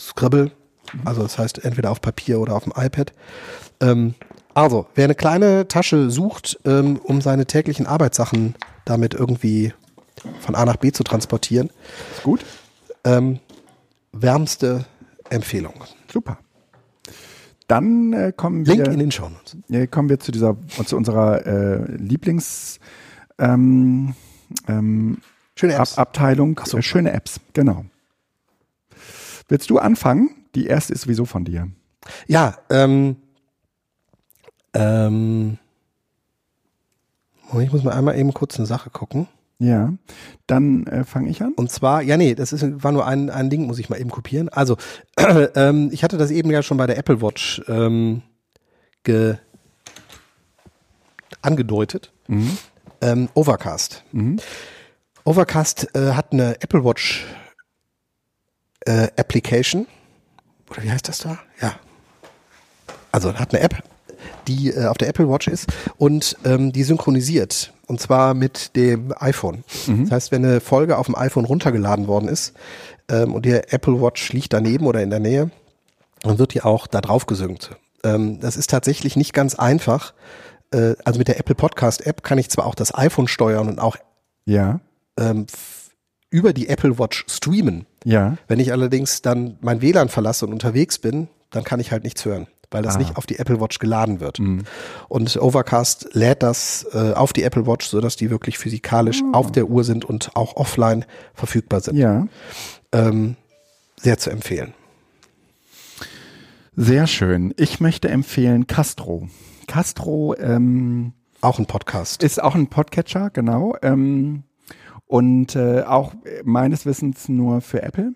scribble. 0.00 0.50
Also 1.04 1.22
das 1.22 1.38
heißt 1.38 1.64
entweder 1.64 1.90
auf 1.90 2.00
Papier 2.00 2.40
oder 2.40 2.54
auf 2.54 2.64
dem 2.64 2.72
iPad. 2.76 3.12
Ähm, 3.80 4.14
also, 4.54 4.86
wer 4.94 5.04
eine 5.04 5.14
kleine 5.14 5.68
Tasche 5.68 6.10
sucht, 6.10 6.58
ähm, 6.64 6.96
um 7.04 7.20
seine 7.20 7.46
täglichen 7.46 7.86
Arbeitssachen 7.86 8.54
damit 8.84 9.14
irgendwie 9.14 9.72
von 10.40 10.54
A 10.56 10.64
nach 10.64 10.76
B 10.76 10.90
zu 10.90 11.04
transportieren, 11.04 11.70
Ist 12.16 12.24
gut? 12.24 12.44
ähm, 13.04 13.38
wärmste 14.12 14.84
Empfehlung. 15.30 15.74
Super. 16.12 16.38
Dann 17.68 18.12
äh, 18.14 18.32
kommen 18.34 18.66
wir 18.66 18.74
Link 18.76 18.88
in 18.88 18.98
den 18.98 19.12
Show. 19.12 19.30
Ja, 19.68 19.86
kommen 19.86 20.08
wir 20.08 20.18
zu 20.18 20.32
dieser 20.32 20.56
zu 20.86 20.96
unserer 20.96 21.46
äh, 21.46 21.92
Lieblings 21.96 22.80
ähm, 23.38 24.14
ähm, 24.66 25.18
Schöne 25.54 25.74
Ab 25.74 25.80
Apps. 25.82 25.98
Abteilung 25.98 26.58
Ach 26.62 26.66
so. 26.66 26.78
äh, 26.78 26.82
schöne 26.82 27.12
Apps, 27.12 27.40
genau. 27.52 27.84
Willst 29.48 29.68
du 29.70 29.78
anfangen? 29.78 30.30
Die 30.58 30.66
erste 30.66 30.92
ist 30.92 31.02
sowieso 31.02 31.24
von 31.24 31.44
dir. 31.44 31.68
Ja, 32.26 32.58
ähm, 32.68 33.14
ähm, 34.74 35.58
ich 37.60 37.72
muss 37.72 37.84
mal 37.84 37.92
einmal 37.92 38.18
eben 38.18 38.34
kurz 38.34 38.56
eine 38.58 38.66
Sache 38.66 38.90
gucken. 38.90 39.28
Ja, 39.60 39.92
dann 40.48 40.84
äh, 40.88 41.04
fange 41.04 41.30
ich 41.30 41.42
an. 41.42 41.52
Und 41.54 41.70
zwar, 41.70 42.02
ja, 42.02 42.16
nee, 42.16 42.34
das 42.34 42.52
ist, 42.52 42.82
war 42.82 42.90
nur 42.90 43.06
ein, 43.06 43.30
ein 43.30 43.50
Ding, 43.50 43.68
muss 43.68 43.78
ich 43.78 43.88
mal 43.88 44.00
eben 44.00 44.10
kopieren. 44.10 44.48
Also, 44.48 44.76
ähm, 45.54 45.90
ich 45.92 46.02
hatte 46.02 46.18
das 46.18 46.32
eben 46.32 46.50
ja 46.50 46.64
schon 46.64 46.76
bei 46.76 46.88
der 46.88 46.98
Apple 46.98 47.22
Watch 47.22 47.62
ähm, 47.68 48.22
ge 49.04 49.36
angedeutet. 51.40 52.12
Ähm, 53.00 53.28
Overcast. 53.34 54.02
Overcast 55.22 55.94
äh, 55.94 56.14
hat 56.14 56.32
eine 56.32 56.60
Apple 56.60 56.84
Watch 56.84 57.24
äh, 58.86 59.06
Application. 59.16 59.86
Oder 60.70 60.82
wie 60.82 60.90
heißt 60.90 61.08
das 61.08 61.18
da? 61.18 61.38
Ja. 61.60 61.74
Also 63.12 63.34
hat 63.34 63.54
eine 63.54 63.62
App, 63.62 63.82
die 64.46 64.70
äh, 64.70 64.86
auf 64.86 64.98
der 64.98 65.08
Apple 65.08 65.28
Watch 65.28 65.48
ist 65.48 65.72
und 65.96 66.36
ähm, 66.44 66.72
die 66.72 66.84
synchronisiert. 66.84 67.72
Und 67.86 68.00
zwar 68.00 68.34
mit 68.34 68.76
dem 68.76 69.14
iPhone. 69.18 69.64
Das 69.86 70.10
heißt, 70.10 70.32
wenn 70.32 70.44
eine 70.44 70.60
Folge 70.60 70.98
auf 70.98 71.06
dem 71.06 71.16
iPhone 71.16 71.46
runtergeladen 71.46 72.06
worden 72.06 72.28
ist 72.28 72.52
ähm, 73.08 73.32
und 73.34 73.46
der 73.46 73.72
Apple 73.72 74.02
Watch 74.02 74.30
liegt 74.34 74.52
daneben 74.52 74.86
oder 74.86 75.02
in 75.02 75.08
der 75.08 75.20
Nähe, 75.20 75.50
dann 76.20 76.38
wird 76.38 76.52
die 76.52 76.60
auch 76.60 76.86
da 76.86 77.00
drauf 77.00 77.24
gesynkt. 77.24 77.76
Ähm, 78.04 78.40
das 78.40 78.56
ist 78.58 78.68
tatsächlich 78.68 79.16
nicht 79.16 79.32
ganz 79.32 79.54
einfach. 79.54 80.12
Äh, 80.70 80.96
also 81.04 81.18
mit 81.18 81.28
der 81.28 81.40
Apple 81.40 81.54
Podcast 81.54 82.06
App 82.06 82.22
kann 82.22 82.36
ich 82.36 82.50
zwar 82.50 82.66
auch 82.66 82.74
das 82.74 82.94
iPhone 82.94 83.26
steuern 83.26 83.68
und 83.68 83.78
auch 83.78 83.96
Ja, 84.44 84.80
ähm, 85.18 85.46
über 86.30 86.52
die 86.52 86.68
Apple 86.68 86.98
Watch 86.98 87.24
streamen. 87.28 87.86
ja, 88.04 88.36
Wenn 88.48 88.60
ich 88.60 88.72
allerdings 88.72 89.22
dann 89.22 89.56
mein 89.60 89.80
WLAN 89.82 90.08
verlasse 90.08 90.46
und 90.46 90.52
unterwegs 90.52 90.98
bin, 90.98 91.28
dann 91.50 91.64
kann 91.64 91.80
ich 91.80 91.90
halt 91.92 92.04
nichts 92.04 92.24
hören, 92.26 92.46
weil 92.70 92.82
das 92.82 92.96
Ah. 92.96 92.98
nicht 92.98 93.16
auf 93.16 93.24
die 93.26 93.38
Apple 93.38 93.60
Watch 93.60 93.78
geladen 93.78 94.20
wird. 94.20 94.38
Und 95.08 95.36
Overcast 95.40 96.10
lädt 96.12 96.42
das 96.42 96.86
äh, 96.92 97.12
auf 97.14 97.32
die 97.32 97.42
Apple 97.44 97.66
Watch, 97.66 97.86
sodass 97.86 98.16
die 98.16 98.28
wirklich 98.30 98.58
physikalisch 98.58 99.22
auf 99.32 99.50
der 99.52 99.68
Uhr 99.70 99.84
sind 99.84 100.04
und 100.04 100.30
auch 100.36 100.56
offline 100.56 101.04
verfügbar 101.34 101.80
sind. 101.80 101.96
ja. 101.96 102.26
Ähm, 102.92 103.36
sehr 104.00 104.16
zu 104.18 104.30
empfehlen. 104.30 104.74
Sehr 106.76 107.06
schön. 107.06 107.52
Ich 107.56 107.80
möchte 107.80 108.08
empfehlen 108.08 108.66
Castro. 108.66 109.28
Castro 109.66 110.34
ähm, 110.36 111.12
Auch 111.40 111.58
ein 111.58 111.66
Podcast. 111.66 112.22
ist 112.22 112.42
auch 112.42 112.54
ein 112.54 112.68
Podcatcher, 112.68 113.30
genau. 113.30 113.76
Ähm, 113.82 114.44
und 115.08 115.56
äh, 115.56 115.82
auch 115.82 116.12
meines 116.44 116.86
Wissens 116.86 117.28
nur 117.28 117.60
für 117.60 117.82
Apple. 117.82 118.12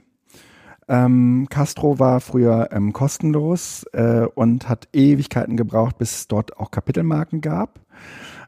Ähm, 0.89 1.47
Castro 1.49 1.99
war 1.99 2.21
früher 2.21 2.69
ähm, 2.71 2.93
kostenlos 2.93 3.85
äh, 3.93 4.27
und 4.35 4.69
hat 4.69 4.89
Ewigkeiten 4.93 5.57
gebraucht, 5.57 5.99
bis 5.99 6.13
es 6.13 6.29
dort 6.29 6.57
auch 6.59 6.71
Kapitelmarken 6.71 7.41
gab. 7.41 7.81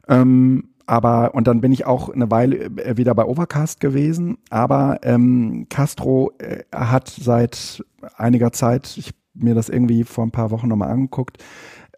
Ähm, 0.08 0.68
aber, 0.86 1.34
und 1.34 1.46
dann 1.46 1.62
bin 1.62 1.72
ich 1.72 1.86
auch 1.86 2.10
eine 2.10 2.30
Weile 2.30 2.56
äh, 2.56 2.96
wieder 2.98 3.14
bei 3.14 3.24
Overcast 3.24 3.80
gewesen, 3.80 4.36
aber 4.50 4.98
ähm, 5.02 5.66
Castro 5.70 6.32
äh, 6.38 6.64
hat 6.74 7.08
seit 7.08 7.82
einiger 8.16 8.52
Zeit, 8.52 8.94
ich 8.98 9.14
mir 9.32 9.54
das 9.54 9.70
irgendwie 9.70 10.04
vor 10.04 10.24
ein 10.26 10.30
paar 10.30 10.50
Wochen 10.50 10.68
nochmal 10.68 10.90
angeguckt, 10.90 11.42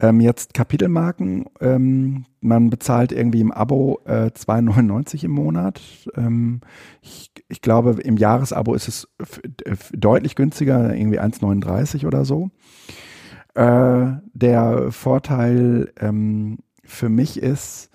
ähm, 0.00 0.20
jetzt 0.20 0.54
Kapitelmarken. 0.54 1.46
Ähm, 1.60 2.26
man 2.40 2.70
bezahlt 2.70 3.12
irgendwie 3.12 3.40
im 3.40 3.52
Abo 3.52 4.00
äh, 4.04 4.30
2,99 4.30 5.24
im 5.24 5.30
Monat. 5.32 5.80
Ähm, 6.14 6.60
ich, 7.02 7.30
ich 7.48 7.62
glaube, 7.62 8.00
im 8.02 8.16
Jahresabo 8.16 8.74
ist 8.74 8.88
es 8.88 9.08
deutlich 9.92 10.34
günstiger, 10.34 10.94
irgendwie 10.94 11.20
1,39 11.20 12.06
oder 12.06 12.24
so. 12.24 12.50
Äh, 13.54 14.18
der 14.34 14.92
Vorteil 14.92 15.92
ähm, 15.98 16.58
für 16.84 17.08
mich 17.08 17.42
ist, 17.42 17.90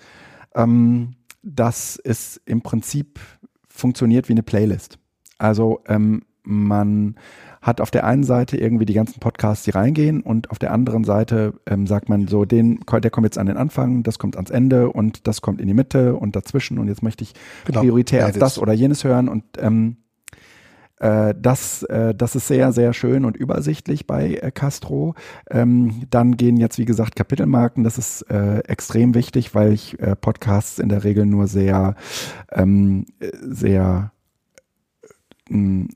ähm, 0.55 1.15
dass 1.43 1.99
es 2.03 2.41
im 2.45 2.61
Prinzip 2.61 3.19
funktioniert 3.67 4.27
wie 4.27 4.33
eine 4.33 4.43
Playlist. 4.43 4.97
Also 5.37 5.81
ähm, 5.87 6.23
man 6.43 7.15
hat 7.61 7.79
auf 7.79 7.91
der 7.91 8.05
einen 8.05 8.23
Seite 8.23 8.57
irgendwie 8.57 8.85
die 8.85 8.93
ganzen 8.93 9.19
Podcasts, 9.19 9.63
die 9.65 9.71
reingehen 9.71 10.21
und 10.21 10.49
auf 10.49 10.57
der 10.57 10.73
anderen 10.73 11.03
Seite 11.03 11.53
ähm, 11.67 11.85
sagt 11.85 12.09
man 12.09 12.27
so, 12.27 12.45
den, 12.45 12.79
der 12.91 13.11
kommt 13.11 13.25
jetzt 13.25 13.37
an 13.37 13.45
den 13.45 13.57
Anfang, 13.57 14.03
das 14.03 14.17
kommt 14.17 14.35
ans 14.35 14.49
Ende 14.49 14.89
und 14.89 15.27
das 15.27 15.41
kommt 15.41 15.61
in 15.61 15.67
die 15.67 15.73
Mitte 15.73 16.15
und 16.15 16.35
dazwischen 16.35 16.79
und 16.79 16.87
jetzt 16.87 17.03
möchte 17.03 17.23
ich 17.23 17.33
genau, 17.65 17.81
prioritär 17.81 18.25
als 18.25 18.39
das 18.39 18.57
oder 18.57 18.73
jenes 18.73 19.03
hören 19.03 19.29
und 19.29 19.43
ähm, 19.59 19.97
äh, 21.01 21.33
das, 21.39 21.83
äh, 21.83 22.13
das 22.13 22.35
ist 22.35 22.47
sehr, 22.47 22.71
sehr 22.71 22.93
schön 22.93 23.25
und 23.25 23.35
übersichtlich 23.35 24.05
bei 24.05 24.35
äh, 24.35 24.51
Castro. 24.51 25.15
Ähm, 25.49 26.03
dann 26.11 26.37
gehen 26.37 26.57
jetzt, 26.57 26.77
wie 26.77 26.85
gesagt, 26.85 27.15
Kapitelmarken. 27.15 27.83
Das 27.83 27.97
ist 27.97 28.21
äh, 28.29 28.59
extrem 28.59 29.15
wichtig, 29.15 29.55
weil 29.55 29.73
ich 29.73 29.99
äh, 29.99 30.15
Podcasts 30.15 30.77
in 30.77 30.89
der 30.89 31.03
Regel 31.03 31.25
nur 31.25 31.47
sehr, 31.47 31.95
ähm, 32.51 33.07
sehr, 33.41 34.11
äh, 35.49 35.87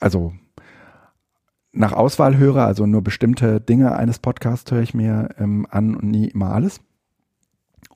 also 0.00 0.32
nach 1.74 1.92
Auswahl 1.92 2.36
höre, 2.36 2.64
also 2.64 2.86
nur 2.86 3.02
bestimmte 3.02 3.60
Dinge 3.60 3.96
eines 3.96 4.18
Podcasts 4.18 4.70
höre 4.70 4.82
ich 4.82 4.94
mir 4.94 5.30
ähm, 5.38 5.66
an 5.70 5.94
und 5.94 6.10
nie 6.10 6.28
immer 6.28 6.52
alles. 6.52 6.80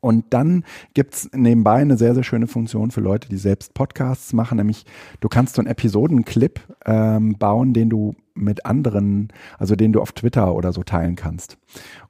Und 0.01 0.27
dann 0.31 0.65
gibt's 0.95 1.29
nebenbei 1.35 1.81
eine 1.81 1.97
sehr, 1.97 2.15
sehr 2.15 2.23
schöne 2.23 2.47
Funktion 2.47 2.91
für 2.91 3.01
Leute, 3.01 3.29
die 3.29 3.37
selbst 3.37 3.75
Podcasts 3.75 4.33
machen, 4.33 4.59
nämlich 4.59 4.85
du 5.21 5.29
kannst 5.29 5.57
so 5.57 5.63
einen 5.63 5.71
Episodenclip 5.71 6.61
ähm, 6.87 7.37
bauen, 7.37 7.73
den 7.73 7.91
du 7.91 8.15
mit 8.35 8.65
anderen, 8.65 9.29
also 9.59 9.75
den 9.75 9.93
du 9.93 10.01
auf 10.01 10.13
Twitter 10.13 10.55
oder 10.55 10.73
so 10.73 10.85
teilen 10.85 11.17
kannst. 11.17 11.59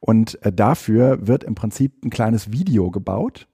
Und 0.01 0.43
äh, 0.45 0.53
dafür 0.53 1.27
wird 1.27 1.45
im 1.45 1.55
Prinzip 1.55 2.05
ein 2.05 2.11
kleines 2.11 2.53
Video 2.53 2.91
gebaut, 2.91 3.49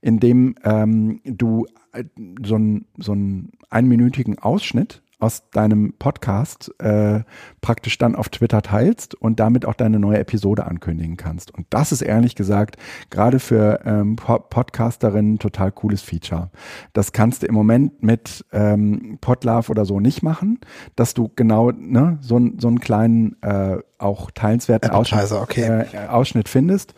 in 0.00 0.18
dem 0.18 0.54
ähm, 0.64 1.20
du 1.24 1.66
äh, 1.92 2.04
so 2.42 2.54
einen 2.54 2.86
so 2.96 3.12
einen 3.12 3.52
einminütigen 3.68 4.38
Ausschnitt 4.38 5.02
aus 5.24 5.48
deinem 5.52 5.94
Podcast 5.98 6.70
äh, 6.80 7.20
praktisch 7.62 7.96
dann 7.96 8.14
auf 8.14 8.28
Twitter 8.28 8.60
teilst 8.60 9.14
und 9.14 9.40
damit 9.40 9.64
auch 9.64 9.72
deine 9.72 9.98
neue 9.98 10.18
Episode 10.18 10.66
ankündigen 10.66 11.16
kannst. 11.16 11.52
Und 11.54 11.66
das 11.70 11.92
ist 11.92 12.02
ehrlich 12.02 12.34
gesagt 12.34 12.76
gerade 13.08 13.38
für 13.38 13.80
ähm, 13.86 14.16
Podcasterinnen 14.16 15.38
total 15.38 15.72
cooles 15.72 16.02
Feature. 16.02 16.50
Das 16.92 17.12
kannst 17.12 17.42
du 17.42 17.46
im 17.46 17.54
Moment 17.54 18.02
mit 18.02 18.44
ähm, 18.52 19.16
Podlove 19.22 19.70
oder 19.70 19.86
so 19.86 19.98
nicht 19.98 20.22
machen, 20.22 20.58
dass 20.94 21.14
du 21.14 21.30
genau 21.34 21.70
ne, 21.70 22.18
so, 22.20 22.38
so 22.58 22.68
einen 22.68 22.80
kleinen 22.80 23.40
äh, 23.42 23.78
auch 24.04 24.30
teilenswerten 24.30 24.90
Ausschnitt, 24.90 25.32
okay. 25.32 25.86
äh, 25.92 26.08
Ausschnitt 26.08 26.48
findest. 26.48 26.94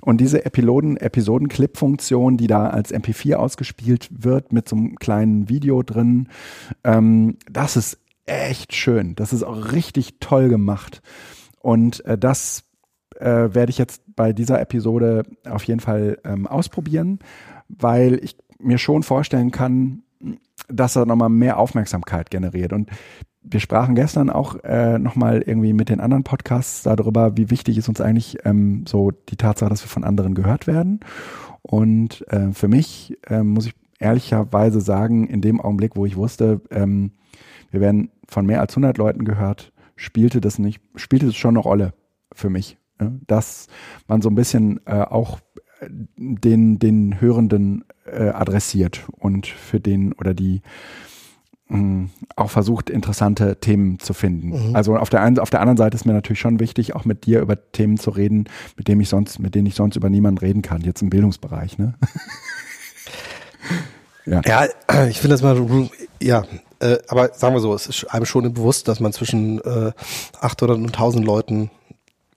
Und 0.00 0.20
diese 0.20 0.44
Episoden, 0.44 0.96
Episoden-Clip-Funktion, 0.96 2.36
die 2.36 2.48
da 2.48 2.68
als 2.68 2.92
MP4 2.92 3.36
ausgespielt 3.36 4.08
wird 4.10 4.52
mit 4.52 4.68
so 4.68 4.76
einem 4.76 4.96
kleinen 4.96 5.48
Video 5.48 5.82
drin, 5.82 6.28
ähm, 6.84 7.36
das 7.50 7.67
ist 7.76 7.98
echt 8.26 8.74
schön. 8.74 9.14
Das 9.14 9.32
ist 9.32 9.42
auch 9.42 9.72
richtig 9.72 10.20
toll 10.20 10.48
gemacht. 10.48 11.02
Und 11.60 12.04
äh, 12.04 12.18
das 12.18 12.64
äh, 13.16 13.54
werde 13.54 13.70
ich 13.70 13.78
jetzt 13.78 14.02
bei 14.14 14.32
dieser 14.32 14.60
Episode 14.60 15.24
auf 15.48 15.64
jeden 15.64 15.80
Fall 15.80 16.18
ähm, 16.24 16.46
ausprobieren, 16.46 17.18
weil 17.68 18.22
ich 18.22 18.36
mir 18.58 18.78
schon 18.78 19.02
vorstellen 19.02 19.50
kann, 19.50 20.02
dass 20.68 20.96
er 20.96 21.06
nochmal 21.06 21.28
mehr 21.28 21.58
Aufmerksamkeit 21.58 22.30
generiert. 22.30 22.72
Und 22.72 22.90
wir 23.42 23.60
sprachen 23.60 23.94
gestern 23.94 24.30
auch 24.30 24.56
äh, 24.64 24.98
nochmal 24.98 25.42
irgendwie 25.42 25.72
mit 25.72 25.88
den 25.88 26.00
anderen 26.00 26.24
Podcasts 26.24 26.82
darüber, 26.82 27.36
wie 27.36 27.50
wichtig 27.50 27.78
ist 27.78 27.88
uns 27.88 28.00
eigentlich 28.00 28.38
ähm, 28.44 28.84
so 28.86 29.10
die 29.10 29.36
Tatsache, 29.36 29.70
dass 29.70 29.82
wir 29.82 29.88
von 29.88 30.04
anderen 30.04 30.34
gehört 30.34 30.66
werden. 30.66 31.00
Und 31.62 32.26
äh, 32.28 32.52
für 32.52 32.68
mich 32.68 33.16
äh, 33.26 33.42
muss 33.42 33.66
ich 33.66 33.74
ehrlicherweise 33.98 34.80
sagen, 34.80 35.26
in 35.28 35.40
dem 35.40 35.60
Augenblick, 35.60 35.96
wo 35.96 36.06
ich 36.06 36.16
wusste, 36.16 36.60
ähm, 36.70 37.12
wir 37.70 37.80
werden 37.80 38.10
von 38.26 38.46
mehr 38.46 38.60
als 38.60 38.72
100 38.72 38.98
Leuten 38.98 39.24
gehört, 39.24 39.72
spielte 39.96 40.40
das 40.40 40.58
nicht, 40.58 40.80
spielte 40.96 41.26
das 41.26 41.36
schon 41.36 41.56
eine 41.56 41.60
Rolle 41.60 41.94
für 42.32 42.50
mich, 42.50 42.78
ne? 43.00 43.20
dass 43.26 43.66
man 44.06 44.22
so 44.22 44.28
ein 44.28 44.34
bisschen 44.34 44.80
äh, 44.86 45.02
auch 45.02 45.40
äh, 45.80 45.88
den 46.16 46.78
den 46.78 47.20
Hörenden 47.20 47.84
äh, 48.06 48.28
adressiert 48.28 49.04
und 49.18 49.46
für 49.46 49.80
den 49.80 50.12
oder 50.12 50.34
die 50.34 50.62
auch 52.34 52.50
versucht, 52.50 52.88
interessante 52.88 53.60
Themen 53.60 53.98
zu 53.98 54.14
finden. 54.14 54.70
Mhm. 54.70 54.76
Also 54.76 54.96
auf 54.96 55.10
der 55.10 55.20
einen, 55.20 55.38
auf 55.38 55.50
der 55.50 55.60
anderen 55.60 55.76
Seite 55.76 55.96
ist 55.96 56.06
mir 56.06 56.14
natürlich 56.14 56.40
schon 56.40 56.60
wichtig, 56.60 56.96
auch 56.96 57.04
mit 57.04 57.26
dir 57.26 57.40
über 57.40 57.70
Themen 57.72 57.98
zu 57.98 58.08
reden, 58.08 58.44
mit 58.78 58.88
denen 58.88 59.02
ich 59.02 59.10
sonst, 59.10 59.38
mit 59.38 59.54
denen 59.54 59.66
ich 59.66 59.74
sonst 59.74 59.96
über 59.96 60.08
niemanden 60.08 60.38
reden 60.38 60.62
kann, 60.62 60.80
jetzt 60.80 61.02
im 61.02 61.10
Bildungsbereich, 61.10 61.76
ne? 61.76 61.94
ja. 64.24 64.40
ja, 64.46 64.64
ich 65.08 65.20
finde 65.20 65.34
das 65.34 65.42
mal, 65.42 65.90
ja, 66.22 66.44
äh, 66.80 66.98
aber 67.08 67.32
sagen 67.34 67.54
wir 67.54 67.60
so, 67.60 67.74
es 67.74 67.86
ist 67.86 68.04
einem 68.04 68.26
schon 68.26 68.52
bewusst, 68.52 68.88
dass 68.88 69.00
man 69.00 69.12
zwischen 69.12 69.60
äh, 69.60 69.92
800 70.40 70.76
und 70.76 70.86
1000 70.86 71.24
Leuten 71.24 71.70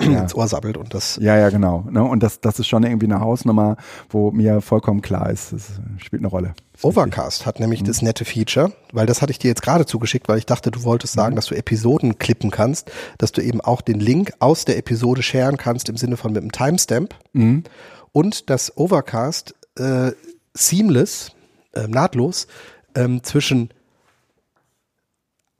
ja. 0.01 0.21
ins 0.21 0.35
Ohr 0.35 0.47
sabbelt 0.47 0.77
und 0.77 0.93
das. 0.93 1.17
Ja, 1.21 1.37
ja, 1.37 1.49
genau. 1.49 1.85
Ne? 1.89 2.03
Und 2.03 2.23
das, 2.23 2.41
das 2.41 2.59
ist 2.59 2.67
schon 2.67 2.83
irgendwie 2.83 3.05
eine 3.05 3.19
Hausnummer, 3.19 3.77
wo 4.09 4.31
mir 4.31 4.61
vollkommen 4.61 5.01
klar 5.01 5.29
ist, 5.29 5.53
das 5.53 5.71
spielt 5.97 6.21
eine 6.21 6.27
Rolle. 6.27 6.53
Overcast 6.81 7.45
hat 7.45 7.59
nämlich 7.59 7.81
mhm. 7.81 7.85
das 7.85 8.01
nette 8.01 8.25
Feature, 8.25 8.71
weil 8.91 9.05
das 9.05 9.21
hatte 9.21 9.31
ich 9.31 9.39
dir 9.39 9.49
jetzt 9.49 9.61
gerade 9.61 9.85
zugeschickt, 9.85 10.27
weil 10.27 10.37
ich 10.37 10.45
dachte, 10.45 10.71
du 10.71 10.83
wolltest 10.83 11.13
sagen, 11.13 11.33
mhm. 11.33 11.35
dass 11.35 11.47
du 11.47 11.55
Episoden 11.55 12.17
klippen 12.17 12.51
kannst, 12.51 12.91
dass 13.17 13.31
du 13.31 13.41
eben 13.41 13.61
auch 13.61 13.81
den 13.81 13.99
Link 13.99 14.33
aus 14.39 14.65
der 14.65 14.77
Episode 14.77 15.21
sharen 15.21 15.57
kannst 15.57 15.89
im 15.89 15.97
Sinne 15.97 16.17
von 16.17 16.31
mit 16.33 16.41
einem 16.41 16.51
Timestamp 16.51 17.13
mhm. 17.33 17.63
und 18.11 18.49
dass 18.49 18.75
Overcast 18.77 19.55
äh, 19.77 20.11
seamless, 20.53 21.31
äh, 21.73 21.87
nahtlos 21.87 22.47
ähm, 22.95 23.23
zwischen 23.23 23.69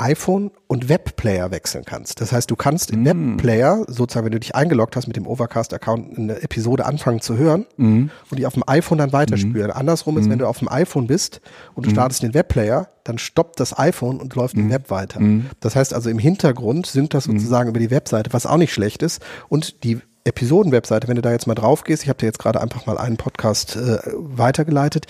iPhone 0.01 0.51
und 0.67 0.89
Webplayer 0.89 1.51
wechseln 1.51 1.85
kannst. 1.85 2.21
Das 2.21 2.31
heißt, 2.31 2.49
du 2.49 2.55
kannst 2.55 2.91
im 2.91 3.03
mm. 3.03 3.05
Webplayer, 3.05 3.85
sozusagen, 3.87 4.25
wenn 4.25 4.31
du 4.31 4.39
dich 4.39 4.55
eingeloggt 4.55 4.95
hast 4.95 5.07
mit 5.07 5.15
dem 5.15 5.27
Overcast-Account, 5.27 6.17
eine 6.17 6.41
Episode 6.41 6.85
anfangen 6.85 7.21
zu 7.21 7.37
hören 7.37 7.65
mm. 7.77 8.05
und 8.29 8.39
die 8.39 8.45
auf 8.45 8.53
dem 8.53 8.63
iPhone 8.67 8.97
dann 8.97 9.13
weiterspüren. 9.13 9.71
Mm. 9.71 9.77
Andersrum 9.77 10.17
ist, 10.17 10.29
wenn 10.29 10.39
du 10.39 10.47
auf 10.47 10.59
dem 10.59 10.69
iPhone 10.69 11.07
bist 11.07 11.41
und 11.75 11.85
du 11.85 11.91
startest 11.91 12.23
den 12.23 12.33
Webplayer, 12.33 12.89
dann 13.03 13.17
stoppt 13.17 13.59
das 13.59 13.77
iPhone 13.77 14.19
und 14.19 14.35
läuft 14.35 14.55
im 14.55 14.69
Web 14.69 14.89
weiter. 14.89 15.19
Das 15.59 15.75
heißt 15.75 15.93
also, 15.93 16.09
im 16.09 16.19
Hintergrund 16.19 16.85
sind 16.85 17.13
das 17.13 17.25
sozusagen 17.25 17.69
über 17.69 17.79
die 17.79 17.89
Webseite, 17.89 18.33
was 18.33 18.45
auch 18.45 18.57
nicht 18.57 18.73
schlecht 18.73 19.01
ist. 19.01 19.21
Und 19.49 19.83
die 19.83 19.99
Episoden-Webseite, 20.23 21.07
wenn 21.07 21.15
du 21.15 21.21
da 21.21 21.31
jetzt 21.31 21.47
mal 21.47 21.55
drauf 21.55 21.83
gehst, 21.83 22.03
ich 22.03 22.09
habe 22.09 22.19
dir 22.19 22.27
jetzt 22.27 22.39
gerade 22.39 22.61
einfach 22.61 22.85
mal 22.85 22.97
einen 22.97 23.17
Podcast 23.17 23.75
äh, 23.75 23.99
weitergeleitet, 24.13 25.07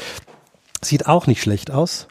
sieht 0.82 1.06
auch 1.08 1.28
nicht 1.28 1.42
schlecht 1.42 1.72
aus. 1.72 2.08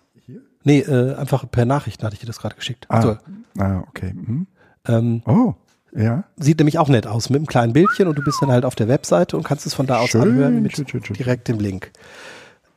Nee, 0.62 0.80
äh, 0.80 1.14
einfach 1.14 1.50
per 1.50 1.64
Nachricht 1.64 2.02
hatte 2.02 2.14
ich 2.14 2.20
dir 2.20 2.26
das 2.26 2.38
gerade 2.38 2.54
geschickt. 2.54 2.86
Ah, 2.88 2.96
also, 2.96 3.16
ah 3.58 3.82
okay. 3.88 4.12
Mhm. 4.12 4.46
Ähm, 4.86 5.22
oh, 5.26 5.54
ja. 5.96 6.24
Sieht 6.36 6.58
nämlich 6.58 6.78
auch 6.78 6.88
nett 6.88 7.06
aus, 7.06 7.30
mit 7.30 7.38
einem 7.38 7.46
kleinen 7.46 7.72
Bildchen 7.72 8.08
und 8.08 8.16
du 8.16 8.22
bist 8.22 8.40
dann 8.40 8.50
halt 8.50 8.64
auf 8.64 8.74
der 8.74 8.88
Webseite 8.88 9.36
und 9.36 9.42
kannst 9.42 9.66
es 9.66 9.74
von 9.74 9.86
da 9.86 9.98
aus 9.98 10.10
schön, 10.10 10.22
anhören 10.22 10.62
mit 10.62 10.76
schön, 10.76 10.86
schön, 10.86 11.02
direkt 11.02 11.48
dem 11.48 11.58
Link. 11.58 11.90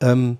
Ähm, 0.00 0.38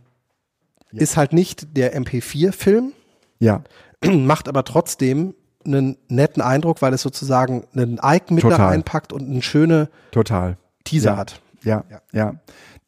ja. 0.93 1.01
Ist 1.01 1.17
halt 1.17 1.33
nicht 1.33 1.77
der 1.77 1.97
MP4-Film. 1.99 2.93
Ja. 3.39 3.63
Macht 4.05 4.49
aber 4.49 4.65
trotzdem 4.65 5.35
einen 5.65 5.97
netten 6.09 6.43
Eindruck, 6.43 6.83
weil 6.83 6.93
es 6.93 7.03
sozusagen 7.03 7.65
einen 7.75 7.99
Icon 8.03 8.35
mit 8.35 8.43
Total. 8.43 8.59
da 8.59 8.69
einpackt 8.69 9.13
und 9.13 9.29
eine 9.29 9.43
schöne 9.43 9.89
Total. 10.11 10.57
Teaser 10.85 11.13
ja. 11.13 11.17
hat. 11.17 11.41
Ja, 11.63 11.85
ja. 11.91 12.01
ja. 12.13 12.35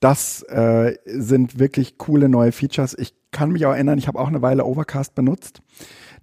Das 0.01 0.43
äh, 0.43 0.97
sind 1.07 1.59
wirklich 1.59 1.99
coole 1.99 2.29
neue 2.29 2.53
Features. 2.53 2.97
Ich 2.99 3.15
kann 3.31 3.51
mich 3.51 3.67
auch 3.67 3.73
erinnern, 3.73 3.99
ich 3.99 4.09
habe 4.09 4.19
auch 4.19 4.29
eine 4.29 4.43
Weile 4.43 4.65
Overcast 4.65 5.15
benutzt, 5.15 5.63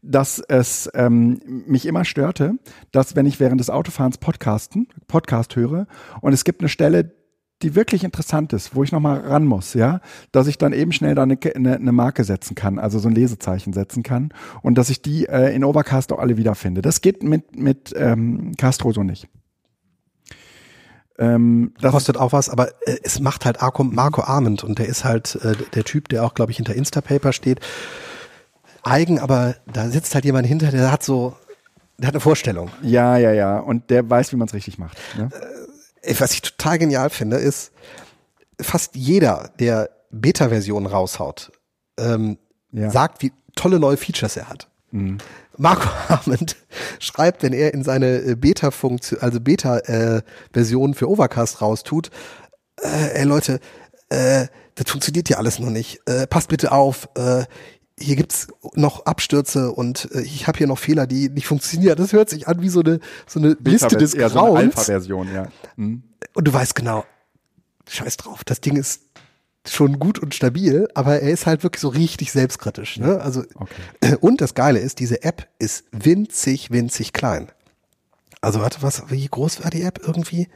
dass 0.01 0.39
es 0.39 0.89
ähm, 0.93 1.39
mich 1.45 1.85
immer 1.85 2.05
störte, 2.05 2.55
dass 2.91 3.15
wenn 3.15 3.25
ich 3.25 3.39
während 3.39 3.59
des 3.59 3.69
Autofahrens 3.69 4.17
Podcasten, 4.17 4.87
Podcast 5.07 5.55
höre 5.55 5.87
und 6.21 6.33
es 6.33 6.43
gibt 6.43 6.61
eine 6.61 6.69
Stelle, 6.69 7.13
die 7.61 7.75
wirklich 7.75 8.03
interessant 8.03 8.51
ist, 8.51 8.75
wo 8.75 8.83
ich 8.83 8.91
nochmal 8.91 9.21
ran 9.21 9.45
muss, 9.45 9.73
ja, 9.73 10.01
dass 10.31 10.47
ich 10.47 10.57
dann 10.57 10.73
eben 10.73 10.91
schnell 10.91 11.15
da 11.15 11.23
eine, 11.23 11.37
eine, 11.55 11.91
Marke 11.93 12.25
setzen 12.25 12.55
kann, 12.55 12.77
also 12.77 12.99
so 12.99 13.07
ein 13.07 13.15
Lesezeichen 13.15 13.71
setzen 13.71 14.03
kann 14.03 14.33
und 14.61 14.77
dass 14.77 14.89
ich 14.89 15.01
die 15.01 15.27
äh, 15.27 15.55
in 15.55 15.63
Overcast 15.63 16.11
auch 16.11 16.19
alle 16.19 16.35
wiederfinde. 16.35 16.81
Das 16.81 17.01
geht 17.01 17.23
mit, 17.23 17.57
mit 17.57 17.93
ähm, 17.95 18.51
Castro 18.57 18.91
so 18.91 19.03
nicht. 19.03 19.29
Ähm, 21.19 21.73
das 21.79 21.91
kostet 21.91 22.17
auch 22.17 22.31
was, 22.31 22.49
aber 22.49 22.69
äh, 22.87 22.97
es 23.03 23.19
macht 23.19 23.45
halt 23.45 23.59
Marco 23.61 24.21
Arment 24.23 24.63
und 24.63 24.79
der 24.79 24.87
ist 24.87 25.03
halt 25.03 25.35
äh, 25.35 25.55
der 25.73 25.83
Typ, 25.83 26.09
der 26.09 26.25
auch, 26.25 26.33
glaube 26.33 26.51
ich, 26.51 26.57
hinter 26.57 26.73
Instapaper 26.73 27.33
steht. 27.33 27.59
Eigen, 28.83 29.19
aber 29.19 29.55
da 29.71 29.87
sitzt 29.89 30.13
halt 30.15 30.25
jemand 30.25 30.47
hinter, 30.47 30.71
der 30.71 30.91
hat 30.91 31.03
so, 31.03 31.35
der 31.97 32.07
hat 32.07 32.15
eine 32.15 32.21
Vorstellung. 32.21 32.69
Ja, 32.81 33.17
ja, 33.17 33.31
ja. 33.31 33.59
Und 33.59 33.89
der 33.89 34.09
weiß, 34.09 34.31
wie 34.31 34.35
man 34.35 34.47
es 34.47 34.53
richtig 34.53 34.77
macht. 34.77 34.97
Ne? 35.17 35.29
Äh, 36.01 36.15
was 36.19 36.33
ich 36.33 36.41
total 36.41 36.79
genial 36.79 37.09
finde, 37.09 37.37
ist, 37.37 37.71
fast 38.59 38.95
jeder, 38.95 39.51
der 39.59 39.89
Beta-Versionen 40.11 40.87
raushaut, 40.87 41.51
ähm, 41.97 42.37
ja. 42.71 42.89
sagt, 42.89 43.21
wie 43.21 43.31
tolle 43.55 43.79
neue 43.79 43.97
Features 43.97 44.35
er 44.35 44.49
hat. 44.49 44.67
Mhm. 44.91 45.19
Marco 45.57 45.89
Hammond 46.09 46.55
schreibt, 46.99 47.43
wenn 47.43 47.53
er 47.53 47.73
in 47.73 47.83
seine 47.83 48.21
äh, 48.21 48.35
Beta-Funktion, 48.35 49.19
also 49.21 49.39
Beta-Version 49.39 50.91
äh, 50.91 50.95
für 50.95 51.09
Overcast 51.09 51.61
raustut, 51.61 52.09
äh, 52.81 53.19
ey 53.19 53.23
Leute, 53.23 53.59
äh, 54.09 54.47
das 54.75 54.89
funktioniert 54.89 55.29
ja 55.29 55.37
alles 55.37 55.59
noch 55.59 55.69
nicht. 55.69 56.01
Äh, 56.07 56.27
passt 56.27 56.49
bitte 56.49 56.71
auf. 56.71 57.09
Äh, 57.15 57.45
hier 57.99 58.15
gibt's 58.15 58.47
noch 58.73 59.05
Abstürze 59.05 59.71
und 59.71 60.09
äh, 60.13 60.21
ich 60.21 60.47
habe 60.47 60.57
hier 60.57 60.67
noch 60.67 60.79
Fehler, 60.79 61.05
die 61.05 61.29
nicht 61.29 61.47
funktionieren. 61.47 61.95
Das 61.95 62.11
hört 62.11 62.29
sich 62.29 62.47
an 62.47 62.61
wie 62.61 62.69
so 62.69 62.81
eine 62.81 62.99
so 63.27 63.39
eine 63.39 63.55
Liste 63.63 63.97
des 63.97 64.13
Grauens. 64.13 64.33
So 64.33 64.55
Alpha-Version, 64.55 65.33
ja. 65.33 65.47
Mhm. 65.75 66.03
Und 66.33 66.47
du 66.47 66.53
weißt 66.53 66.73
genau, 66.73 67.05
scheiß 67.87 68.17
drauf, 68.17 68.43
das 68.43 68.61
Ding 68.61 68.75
ist 68.75 69.01
schon 69.65 69.99
gut 69.99 70.19
und 70.19 70.35
stabil, 70.35 70.87
aber 70.93 71.21
er 71.21 71.31
ist 71.31 71.45
halt 71.45 71.63
wirklich 71.63 71.81
so 71.81 71.87
richtig 71.89 72.31
selbstkritisch. 72.31 72.97
Ne? 72.97 73.21
Also 73.21 73.43
okay. 73.55 74.17
und 74.19 74.41
das 74.41 74.55
Geile 74.55 74.79
ist, 74.79 74.99
diese 74.99 75.23
App 75.23 75.47
ist 75.59 75.85
winzig, 75.91 76.71
winzig 76.71 77.13
klein. 77.13 77.49
Also 78.41 78.59
warte, 78.59 78.81
was? 78.81 79.09
Wie 79.09 79.25
groß 79.25 79.63
war 79.63 79.71
die 79.71 79.83
App 79.83 80.01
irgendwie? 80.03 80.49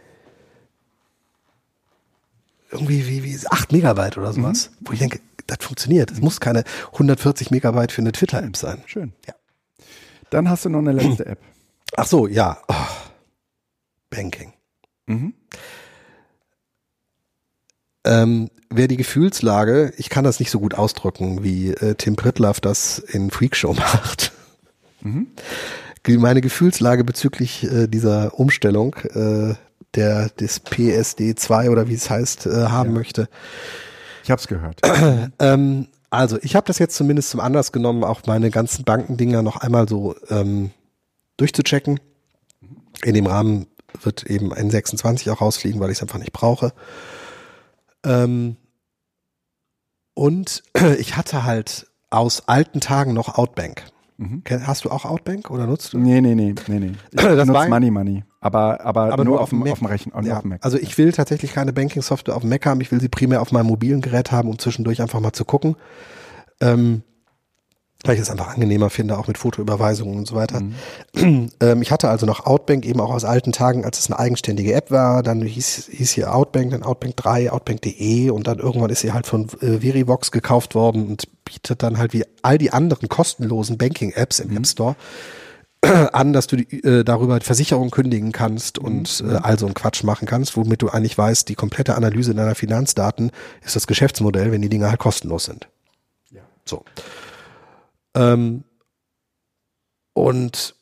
Irgendwie 2.69 3.07
wie, 3.07 3.23
wie 3.23 3.39
8 3.47 3.71
Megabyte 3.71 4.17
oder 4.17 4.34
sowas. 4.34 4.71
Mhm. 4.71 4.88
Wo 4.88 4.91
ich 4.91 4.99
denke, 4.99 5.21
das 5.47 5.59
funktioniert. 5.61 6.11
Es 6.11 6.19
muss 6.19 6.41
keine 6.41 6.65
140 6.91 7.49
Megabyte 7.49 7.93
für 7.93 8.01
eine 8.01 8.11
Twitter-App 8.11 8.57
sein. 8.57 8.84
Schön. 8.88 9.13
Ja. 9.25 9.35
Dann 10.29 10.49
hast 10.49 10.65
du 10.65 10.69
noch 10.69 10.79
eine 10.79 10.91
letzte 10.91 11.25
App. 11.25 11.39
Ach 11.95 12.05
so, 12.05 12.27
ja. 12.27 12.57
Oh. 12.67 12.73
Banking. 14.09 14.51
Mhm. 15.05 15.34
Ähm, 18.07 18.49
wer 18.69 18.88
die 18.88 18.97
Gefühlslage, 18.97 19.93
ich 19.97 20.09
kann 20.09 20.23
das 20.23 20.39
nicht 20.39 20.49
so 20.49 20.59
gut 20.59 20.73
ausdrücken, 20.73 21.43
wie 21.43 21.71
äh, 21.71 21.95
Tim 21.95 22.15
Pritlaff 22.15 22.59
das 22.59 22.99
in 22.99 23.31
Freakshow 23.31 23.73
macht. 23.73 24.31
Mhm. 25.01 25.27
Meine 26.07 26.39
Gefühlslage 26.39 27.03
bezüglich 27.03 27.65
äh, 27.65 27.88
dieser 27.88 28.39
Umstellung 28.39 28.95
äh, 29.13 29.55
der 29.93 30.29
des 30.29 30.61
PSD 30.61 31.35
2 31.35 31.69
oder 31.69 31.89
wie 31.89 31.95
es 31.95 32.09
heißt 32.09 32.45
äh, 32.45 32.67
haben 32.67 32.91
ja. 32.91 32.95
möchte. 32.95 33.29
Ich 34.23 34.31
habe 34.31 34.39
es 34.39 34.47
gehört. 34.47 34.79
ähm, 35.39 35.88
also 36.09 36.38
ich 36.41 36.55
habe 36.55 36.65
das 36.65 36.79
jetzt 36.79 36.95
zumindest 36.95 37.29
zum 37.31 37.41
Anlass 37.41 37.71
genommen, 37.73 38.03
auch 38.03 38.21
meine 38.25 38.51
ganzen 38.51 38.85
Bankendinger 38.85 39.41
noch 39.41 39.57
einmal 39.57 39.89
so 39.89 40.15
ähm, 40.29 40.71
durchzuchecken. 41.35 41.99
In 43.03 43.13
dem 43.13 43.27
Rahmen 43.27 43.67
wird 44.01 44.23
eben 44.23 44.53
ein 44.53 44.69
26 44.69 45.29
auch 45.29 45.41
rausfliegen, 45.41 45.79
weil 45.81 45.89
ich 45.89 45.97
es 45.97 46.01
einfach 46.01 46.19
nicht 46.19 46.31
brauche. 46.31 46.71
Ähm, 48.05 48.57
und 50.13 50.63
ich 50.99 51.17
hatte 51.17 51.43
halt 51.43 51.87
aus 52.09 52.47
alten 52.47 52.79
Tagen 52.79 53.13
noch 53.13 53.37
Outbank. 53.37 53.83
Mhm. 54.17 54.43
Hast 54.49 54.85
du 54.85 54.89
auch 54.89 55.05
Outbank 55.05 55.51
oder 55.51 55.67
nutzt 55.67 55.93
du? 55.93 55.99
Nee, 55.99 56.21
nee, 56.21 56.33
nee, 56.33 56.55
nee, 56.67 56.79
nee. 56.79 56.91
Ich 57.11 57.21
das 57.21 57.47
nutze 57.47 57.69
Money 57.69 57.91
Money. 57.91 58.23
Aber, 58.39 58.81
aber, 58.81 59.13
aber 59.13 59.23
nur, 59.23 59.35
nur 59.35 59.41
auf, 59.41 59.49
dem, 59.49 59.63
auf 59.63 59.79
dem 59.79 59.87
Rechner. 59.87 60.23
Ja. 60.23 60.37
Auf 60.37 60.41
dem 60.41 60.49
Mac. 60.49 60.63
Also 60.63 60.77
ich 60.77 60.97
will 60.97 61.11
tatsächlich 61.11 61.53
keine 61.53 61.73
Banking-Software 61.73 62.35
auf 62.35 62.41
dem 62.41 62.49
Mac 62.49 62.65
haben. 62.65 62.81
Ich 62.81 62.91
will 62.91 63.01
sie 63.01 63.09
primär 63.09 63.41
auf 63.41 63.51
meinem 63.51 63.67
mobilen 63.67 64.01
Gerät 64.01 64.31
haben, 64.31 64.49
um 64.49 64.57
zwischendurch 64.57 65.01
einfach 65.01 65.19
mal 65.19 65.33
zu 65.33 65.45
gucken. 65.45 65.75
Ähm, 66.61 67.03
weil 68.03 68.15
ich 68.15 68.21
es 68.21 68.29
einfach 68.29 68.53
angenehmer 68.53 68.89
finde, 68.89 69.17
auch 69.17 69.27
mit 69.27 69.37
Fotoüberweisungen 69.37 70.17
und 70.17 70.27
so 70.27 70.35
weiter. 70.35 70.61
Mhm. 70.61 71.49
Ähm, 71.59 71.81
ich 71.81 71.91
hatte 71.91 72.09
also 72.09 72.25
noch 72.25 72.45
Outbank 72.45 72.85
eben 72.85 72.99
auch 72.99 73.09
aus 73.09 73.25
alten 73.25 73.51
Tagen, 73.51 73.83
als 73.83 73.97
es 73.97 74.07
eine 74.07 74.19
eigenständige 74.19 74.73
App 74.73 74.91
war. 74.91 75.23
Dann 75.23 75.41
hieß, 75.41 75.89
hieß 75.91 76.11
hier 76.11 76.35
Outbank, 76.35 76.71
dann 76.71 76.83
Outbank 76.83 77.15
3, 77.17 77.51
Outbank.de 77.51 78.29
und 78.29 78.45
dann 78.45 78.59
irgendwann 78.59 78.91
ist 78.91 78.99
sie 78.99 79.13
halt 79.13 79.25
von 79.25 79.47
äh, 79.61 79.79
Verivox 79.79 80.31
gekauft 80.31 80.75
worden 80.75 81.07
und 81.07 81.27
bietet 81.45 81.81
dann 81.81 81.97
halt 81.97 82.13
wie 82.13 82.25
all 82.43 82.57
die 82.57 82.71
anderen 82.71 83.09
kostenlosen 83.09 83.77
Banking-Apps 83.77 84.39
im 84.39 84.51
mhm. 84.51 84.57
App 84.57 84.67
Store 84.67 84.95
an, 86.13 86.33
dass 86.33 86.47
du 86.47 86.57
die, 86.57 86.83
äh, 86.83 87.03
darüber 87.03 87.39
Versicherung 87.41 87.89
kündigen 87.89 88.31
kannst 88.31 88.77
und 88.77 89.23
mhm. 89.23 89.31
äh, 89.31 89.35
all 89.35 89.57
so 89.57 89.65
einen 89.65 89.75
Quatsch 89.75 90.03
machen 90.03 90.27
kannst, 90.27 90.57
womit 90.57 90.81
du 90.81 90.89
eigentlich 90.89 91.17
weißt, 91.17 91.49
die 91.49 91.55
komplette 91.55 91.95
Analyse 91.95 92.35
deiner 92.35 92.55
Finanzdaten 92.55 93.31
ist 93.65 93.75
das 93.75 93.87
Geschäftsmodell, 93.87 94.51
wenn 94.51 94.61
die 94.61 94.69
Dinge 94.69 94.89
halt 94.89 94.99
kostenlos 94.99 95.45
sind. 95.45 95.67
Ja. 96.31 96.41
So. 96.65 96.83
Ähm, 98.18 98.64
und 100.14 100.76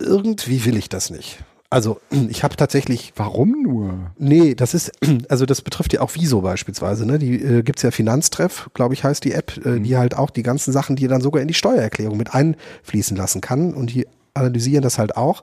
irgendwie 0.00 0.64
will 0.64 0.76
ich 0.76 0.88
das 0.88 1.10
nicht. 1.10 1.44
Also 1.70 2.00
ich 2.28 2.44
habe 2.44 2.56
tatsächlich. 2.56 3.12
Warum 3.16 3.62
nur? 3.62 4.12
Nee, 4.16 4.54
das 4.54 4.74
ist, 4.74 4.92
also 5.28 5.44
das 5.44 5.60
betrifft 5.62 5.92
ja 5.92 6.00
auch 6.00 6.12
Wieso 6.14 6.40
beispielsweise. 6.40 7.04
Ne? 7.04 7.18
Die 7.18 7.42
äh, 7.42 7.62
gibt's 7.62 7.82
ja 7.82 7.90
Finanztreff, 7.90 8.70
glaube 8.74 8.94
ich, 8.94 9.02
heißt 9.02 9.24
die 9.24 9.32
App, 9.32 9.60
äh, 9.64 9.70
mhm. 9.70 9.82
die 9.82 9.96
halt 9.96 10.16
auch 10.16 10.30
die 10.30 10.44
ganzen 10.44 10.72
Sachen, 10.72 10.96
die 10.96 11.08
dann 11.08 11.20
sogar 11.20 11.42
in 11.42 11.48
die 11.48 11.54
Steuererklärung 11.54 12.16
mit 12.16 12.32
einfließen 12.32 13.16
lassen 13.16 13.40
kann. 13.40 13.74
Und 13.74 13.92
die 13.92 14.06
analysieren 14.34 14.82
das 14.82 14.98
halt 14.98 15.16
auch. 15.16 15.42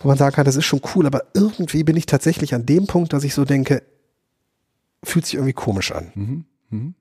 Wo 0.00 0.08
man 0.08 0.18
sagen 0.18 0.34
kann, 0.34 0.44
das 0.44 0.56
ist 0.56 0.66
schon 0.66 0.82
cool, 0.94 1.06
aber 1.06 1.24
irgendwie 1.32 1.82
bin 1.82 1.96
ich 1.96 2.04
tatsächlich 2.04 2.54
an 2.54 2.66
dem 2.66 2.86
Punkt, 2.86 3.14
dass 3.14 3.24
ich 3.24 3.32
so 3.32 3.46
denke, 3.46 3.82
fühlt 5.02 5.24
sich 5.24 5.34
irgendwie 5.34 5.54
komisch 5.54 5.92
an. 5.92 6.12
Mhm. 6.14 6.44
Mhm. 6.68 6.94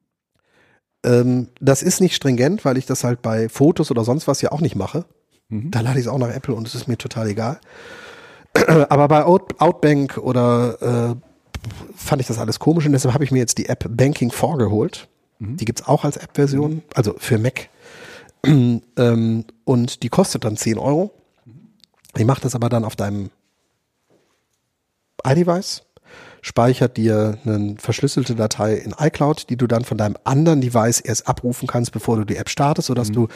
Ähm, 1.04 1.48
das 1.60 1.84
ist 1.84 2.02
nicht 2.02 2.16
stringent, 2.16 2.66
weil 2.66 2.78
ich 2.78 2.86
das 2.86 3.04
halt 3.04 3.22
bei 3.22 3.50
Fotos 3.50 3.92
oder 3.92 4.04
sonst 4.04 4.28
was 4.28 4.42
ja 4.42 4.52
auch 4.52 4.62
nicht 4.62 4.76
mache. 4.76 5.06
Mhm. 5.50 5.72
Da 5.72 5.82
lade 5.82 6.00
ich 6.00 6.06
es 6.06 6.12
auch 6.12 6.18
nach 6.18 6.34
Apple 6.34 6.56
und 6.56 6.68
es 6.68 6.76
ist 6.76 6.88
mir 6.88 6.98
total 6.98 7.28
egal. 7.28 7.60
Aber 8.90 9.08
bei 9.08 9.24
Out 9.24 9.60
Outbank 9.60 10.18
oder 10.18 11.16
äh, 11.16 11.16
fand 11.96 12.22
ich 12.22 12.28
das 12.28 12.40
alles 12.40 12.60
komisch 12.60 12.86
und 12.86 12.92
deshalb 12.92 13.14
habe 13.14 13.24
ich 13.24 13.32
mir 13.32 13.40
jetzt 13.40 13.58
die 13.58 13.68
App 13.68 13.86
Banking 13.90 14.32
vorgeholt. 14.32 15.08
Mhm. 15.40 15.58
Die 15.58 15.66
gibt's 15.66 15.88
auch 15.88 16.04
als 16.06 16.18
App-Version, 16.18 16.84
also 16.94 17.16
für 17.18 17.38
Mac. 17.38 17.70
ähm, 18.46 19.46
und 19.64 20.04
die 20.04 20.10
kostet 20.10 20.46
dann 20.46 20.58
10 20.58 20.78
Euro. 20.78 21.12
Ich 22.16 22.26
mache 22.26 22.42
das 22.42 22.56
aber 22.56 22.70
dann 22.70 22.86
auf 22.86 22.96
deinem 22.96 23.30
iDevice 25.26 25.84
speichert 26.44 26.98
dir 26.98 27.38
eine 27.46 27.76
verschlüsselte 27.80 28.36
Datei 28.36 28.76
in 28.76 28.94
iCloud, 29.00 29.50
die 29.50 29.56
du 29.56 29.66
dann 29.66 29.86
von 29.86 29.98
deinem 29.98 30.18
anderen 30.26 30.60
Device 30.60 31.00
erst 31.00 31.28
abrufen 31.28 31.68
kannst, 31.68 31.94
bevor 31.94 32.18
du 32.18 32.26
die 32.26 32.36
App 32.36 32.50
startest, 32.50 32.88
sodass 32.88 33.10
mhm. 33.10 33.14
du 33.14 33.28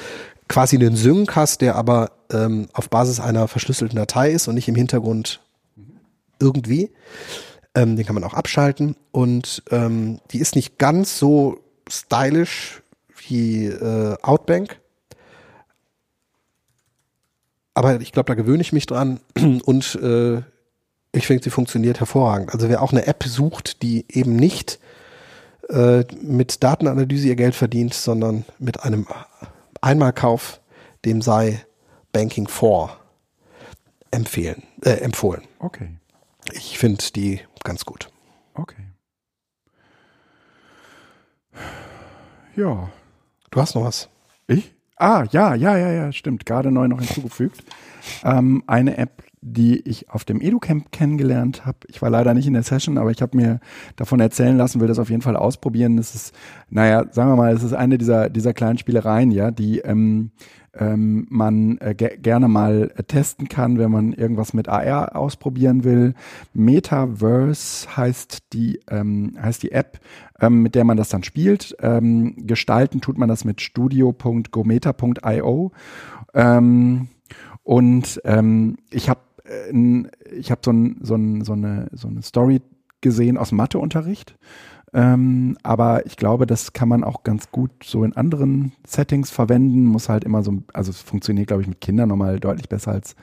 quasi 0.49 0.75
einen 0.75 0.97
Sync 0.97 1.35
hast, 1.35 1.61
der 1.61 1.75
aber 1.75 2.11
ähm, 2.31 2.67
auf 2.73 2.89
Basis 2.89 3.21
einer 3.21 3.47
verschlüsselten 3.47 3.95
Datei 3.95 4.31
ist 4.31 4.49
und 4.49 4.55
nicht 4.55 4.67
im 4.67 4.75
Hintergrund 4.75 5.39
irgendwie. 6.39 6.91
Ähm, 7.75 7.95
den 7.95 8.05
kann 8.05 8.13
man 8.13 8.25
auch 8.25 8.33
abschalten 8.33 8.97
und 9.11 9.63
ähm, 9.71 10.19
die 10.31 10.39
ist 10.39 10.55
nicht 10.55 10.77
ganz 10.77 11.17
so 11.17 11.59
stylisch 11.89 12.83
wie 13.27 13.67
äh, 13.67 14.17
Outbank. 14.21 14.81
Aber 17.73 18.01
ich 18.01 18.11
glaube, 18.11 18.27
da 18.27 18.33
gewöhne 18.33 18.61
ich 18.61 18.73
mich 18.73 18.85
dran 18.85 19.21
und 19.65 19.95
äh, 19.95 20.41
ich 21.11 21.27
finde, 21.27 21.43
sie 21.43 21.49
funktioniert 21.49 21.99
hervorragend. 21.99 22.53
Also 22.53 22.69
wer 22.69 22.81
auch 22.81 22.91
eine 22.91 23.07
App 23.07 23.23
sucht, 23.23 23.81
die 23.81 24.05
eben 24.09 24.35
nicht 24.35 24.79
äh, 25.69 26.03
mit 26.21 26.63
Datenanalyse 26.63 27.27
ihr 27.27 27.35
Geld 27.35 27.55
verdient, 27.55 27.93
sondern 27.93 28.45
mit 28.59 28.83
einem 28.83 29.07
Einmalkauf, 29.81 30.59
dem 31.05 31.21
sei 31.21 31.65
Banking 32.11 32.47
4 32.47 32.89
empfehlen, 34.11 34.63
äh, 34.83 34.91
empfohlen. 35.01 35.43
Okay. 35.59 35.89
Ich 36.53 36.77
finde 36.77 37.03
die 37.15 37.41
ganz 37.63 37.85
gut. 37.85 38.09
Okay. 38.53 38.87
Ja. 42.55 42.89
Du 43.51 43.61
hast 43.61 43.75
noch 43.75 43.83
was? 43.83 44.09
Ich? 44.47 44.73
Ah, 44.95 45.25
ja, 45.31 45.53
ja, 45.53 45.77
ja, 45.77 45.91
ja, 45.91 46.11
stimmt. 46.11 46.45
Gerade 46.45 46.71
neu 46.71 46.87
noch 46.87 46.99
hinzugefügt. 46.99 47.63
Ähm, 48.23 48.63
eine 48.65 48.97
App, 48.97 49.23
die 49.41 49.87
ich 49.87 50.09
auf 50.09 50.25
dem 50.25 50.41
EduCamp 50.41 50.91
kennengelernt 50.91 51.65
habe. 51.65 51.79
Ich 51.87 52.01
war 52.01 52.09
leider 52.09 52.33
nicht 52.33 52.47
in 52.47 52.53
der 52.53 52.63
Session, 52.63 52.97
aber 52.97 53.11
ich 53.11 53.21
habe 53.21 53.37
mir 53.37 53.59
davon 53.95 54.19
erzählen 54.19 54.57
lassen, 54.57 54.81
will 54.81 54.87
das 54.87 54.99
auf 54.99 55.09
jeden 55.09 55.21
Fall 55.21 55.35
ausprobieren. 55.35 55.97
Das 55.97 56.15
ist, 56.15 56.35
naja, 56.69 57.05
sagen 57.11 57.31
wir 57.31 57.35
mal, 57.35 57.53
es 57.53 57.63
ist 57.63 57.73
eine 57.73 57.97
dieser, 57.97 58.29
dieser 58.29 58.53
kleinen 58.53 58.77
Spielereien, 58.77 59.31
ja, 59.31 59.51
die 59.51 59.79
ähm, 59.79 60.31
ähm, 60.79 61.27
man 61.29 61.77
äh, 61.79 61.95
ge 61.95 62.17
gerne 62.17 62.47
mal 62.47 62.91
äh, 62.95 63.03
testen 63.03 63.49
kann, 63.49 63.77
wenn 63.77 63.91
man 63.91 64.13
irgendwas 64.13 64.53
mit 64.53 64.69
AR 64.69 65.15
ausprobieren 65.15 65.83
will. 65.83 66.13
Metaverse 66.53 67.95
heißt 67.95 68.53
die, 68.53 68.79
ähm, 68.89 69.37
heißt 69.41 69.63
die 69.63 69.71
App, 69.71 69.99
ähm, 70.39 70.61
mit 70.61 70.75
der 70.75 70.83
man 70.83 70.97
das 70.97 71.09
dann 71.09 71.23
spielt. 71.23 71.75
Ähm, 71.79 72.35
gestalten 72.37 73.01
tut 73.01 73.17
man 73.17 73.29
das 73.29 73.45
mit 73.45 73.61
studio.gometa.io. 73.61 75.71
Ähm, 76.33 77.07
und 77.63 78.21
ähm, 78.23 78.77
ich 78.89 79.09
habe 79.09 79.19
ich 80.31 80.51
habe 80.51 80.61
so, 80.63 80.71
ein, 80.71 80.97
so, 81.01 81.15
ein, 81.15 81.43
so, 81.43 81.53
eine, 81.53 81.87
so 81.93 82.07
eine 82.07 82.21
Story 82.21 82.61
gesehen 83.01 83.37
aus 83.37 83.51
Matheunterricht. 83.51 84.35
Ähm, 84.93 85.57
aber 85.63 86.05
ich 86.05 86.15
glaube, 86.15 86.47
das 86.47 86.71
kann 86.71 86.87
man 86.87 87.03
auch 87.03 87.23
ganz 87.23 87.51
gut 87.51 87.71
so 87.83 88.03
in 88.03 88.15
anderen 88.15 88.71
Settings 88.85 89.29
verwenden. 89.29 89.83
Muss 89.83 90.07
halt 90.07 90.23
immer 90.23 90.43
so, 90.43 90.63
also 90.73 90.91
es 90.91 91.01
funktioniert, 91.01 91.47
glaube 91.47 91.61
ich, 91.61 91.67
mit 91.67 91.81
Kindern 91.81 92.09
nochmal 92.09 92.39
deutlich 92.39 92.69
besser 92.69 92.93
als 92.93 93.15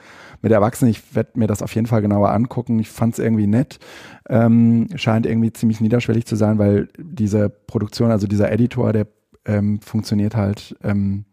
mit 0.43 0.53
Erwachsenen. 0.53 0.91
Ich 0.91 1.17
werde 1.17 1.39
mir 1.39 1.47
das 1.47 1.63
auf 1.63 1.75
jeden 1.75 1.87
Fall 1.87 2.03
genauer 2.03 2.31
angucken. 2.31 2.79
Ich 2.79 2.91
fand 2.91 3.15
es 3.15 3.19
irgendwie 3.19 3.47
nett. 3.47 3.79
Ähm, 4.29 4.89
scheint 4.95 5.25
irgendwie 5.27 5.53
ziemlich 5.53 5.81
niederschwellig 5.81 6.27
zu 6.27 6.37
sein, 6.37 6.59
weil 6.59 6.89
diese 6.99 7.49
Produktion, 7.49 8.11
also 8.11 8.27
dieser 8.27 8.53
Editor, 8.53 8.93
der 8.93 9.07
ähm, 9.47 9.81
funktioniert 9.81 10.37
halt 10.37 10.77
ähm, 10.83 11.25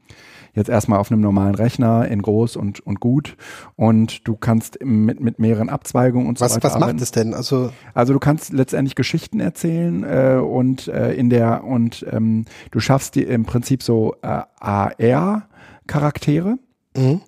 jetzt 0.53 0.69
erstmal 0.69 0.99
auf 0.99 1.11
einem 1.11 1.21
normalen 1.21 1.55
Rechner 1.55 2.07
in 2.07 2.21
groß 2.21 2.55
und, 2.55 2.79
und 2.81 2.99
gut 2.99 3.35
und 3.75 4.27
du 4.27 4.35
kannst 4.35 4.83
mit, 4.83 5.19
mit 5.19 5.39
mehreren 5.39 5.69
Abzweigungen 5.69 6.27
und 6.27 6.37
so 6.37 6.45
was, 6.45 6.55
weiter. 6.55 6.69
Was 6.69 6.79
macht 6.79 7.01
es 7.01 7.11
denn? 7.11 7.33
Also, 7.33 7.71
also 7.93 8.13
du 8.13 8.19
kannst 8.19 8.53
letztendlich 8.53 8.95
Geschichten 8.95 9.39
erzählen 9.39 10.03
äh, 10.03 10.39
und 10.41 10.87
äh, 10.87 11.13
in 11.13 11.29
der 11.29 11.63
und 11.63 12.05
ähm, 12.11 12.45
du 12.71 12.79
schaffst 12.79 13.15
dir 13.15 13.27
im 13.27 13.45
Prinzip 13.45 13.83
so 13.83 14.15
äh, 14.21 14.41
AR-Charaktere. 14.59 16.57
Mhm. 16.95 17.21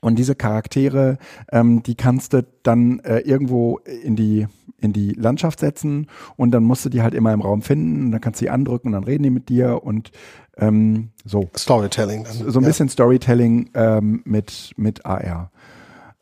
Und 0.00 0.18
diese 0.18 0.34
Charaktere, 0.34 1.18
ähm, 1.50 1.82
die 1.82 1.94
kannst 1.94 2.32
du 2.32 2.46
dann 2.62 3.00
äh, 3.00 3.18
irgendwo 3.20 3.78
in 3.78 4.16
die 4.16 4.46
in 4.80 4.92
die 4.92 5.12
Landschaft 5.12 5.58
setzen 5.58 6.06
und 6.36 6.52
dann 6.52 6.62
musst 6.62 6.84
du 6.84 6.88
die 6.88 7.02
halt 7.02 7.12
immer 7.12 7.32
im 7.32 7.40
Raum 7.40 7.62
finden 7.62 8.06
und 8.06 8.12
dann 8.12 8.20
kannst 8.20 8.40
du 8.40 8.44
die 8.44 8.50
andrücken 8.50 8.88
und 8.88 8.92
dann 8.92 9.02
reden 9.04 9.24
die 9.24 9.30
mit 9.30 9.48
dir 9.48 9.82
und 9.82 10.12
ähm, 10.56 11.10
so. 11.24 11.50
Storytelling. 11.56 12.24
Dann, 12.24 12.50
so 12.50 12.60
ein 12.60 12.62
ja. 12.62 12.68
bisschen 12.68 12.88
Storytelling 12.88 13.70
ähm, 13.74 14.22
mit, 14.24 14.72
mit 14.76 15.04
AR. 15.04 15.50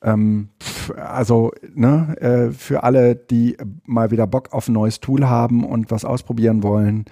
Ähm, 0.02 0.50
also 0.96 1.52
ne, 1.74 2.16
äh, 2.20 2.52
für 2.52 2.82
alle, 2.82 3.16
die 3.16 3.56
mal 3.84 4.10
wieder 4.10 4.26
Bock 4.26 4.52
auf 4.52 4.68
ein 4.68 4.72
neues 4.72 5.00
Tool 5.00 5.28
haben 5.28 5.64
und 5.64 5.90
was 5.90 6.04
ausprobieren 6.04 6.62
wollen, 6.62 7.06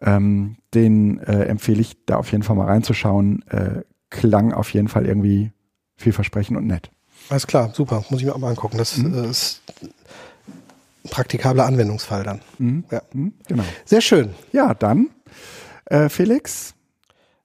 ähm, 0.00 0.56
den 0.74 1.18
äh, 1.18 1.44
empfehle 1.44 1.80
ich 1.80 2.04
da 2.06 2.16
auf 2.16 2.30
jeden 2.32 2.42
Fall 2.42 2.56
mal 2.56 2.66
reinzuschauen. 2.66 3.42
Äh, 3.48 3.82
klang 4.10 4.52
auf 4.52 4.72
jeden 4.72 4.88
Fall 4.88 5.06
irgendwie 5.06 5.52
vielversprechend 5.96 6.56
und 6.56 6.66
nett. 6.66 6.90
Alles 7.28 7.46
klar, 7.46 7.70
super. 7.72 8.04
Muss 8.10 8.20
ich 8.20 8.26
mir 8.26 8.34
auch 8.34 8.38
mal 8.38 8.50
angucken. 8.50 8.78
Das 8.78 8.96
mhm. 8.98 9.14
Äh, 9.14 9.30
ist 9.30 9.62
ein 9.82 11.10
praktikabler 11.10 11.66
Anwendungsfall 11.66 12.22
dann. 12.22 12.40
Mhm. 12.58 12.84
Ja. 12.90 13.02
Mhm. 13.12 13.32
Genau. 13.48 13.64
Sehr 13.84 14.00
schön. 14.00 14.30
Ja, 14.52 14.74
dann, 14.74 15.10
äh, 15.86 16.08
Felix. 16.08 16.74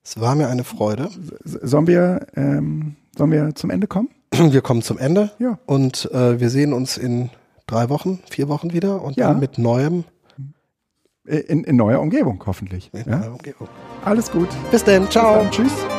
Es 0.03 0.19
war 0.19 0.35
mir 0.35 0.47
eine 0.47 0.63
Freude. 0.63 1.09
Sollen 1.43 1.87
wir, 1.87 2.27
ähm, 2.35 2.95
sollen 3.15 3.31
wir 3.31 3.53
zum 3.55 3.69
Ende 3.69 3.87
kommen? 3.87 4.09
Wir 4.31 4.61
kommen 4.61 4.83
zum 4.83 4.99
Ende. 4.99 5.31
Ja. 5.39 5.57
Und 5.65 6.09
äh, 6.11 6.39
wir 6.39 6.51
sehen 6.51 6.71
uns 6.71 6.97
in 6.97 7.31
drei 7.65 7.89
Wochen, 7.89 8.19
vier 8.29 8.47
Wochen 8.47 8.73
wieder 8.73 9.01
und 9.01 9.17
ja. 9.17 9.29
dann 9.29 9.39
mit 9.39 9.57
neuem. 9.57 10.03
In, 11.25 11.63
in 11.63 11.75
neuer 11.75 11.99
Umgebung, 11.99 12.41
hoffentlich. 12.45 12.91
In 12.93 13.09
ja? 13.09 13.17
neuer 13.17 13.31
Umgebung. 13.31 13.67
Alles 14.05 14.31
gut. 14.31 14.49
Bis 14.71 14.83
dann. 14.83 15.09
Ciao. 15.09 15.43
Bis 15.43 15.57
dann. 15.57 15.67
Tschüss. 15.67 15.98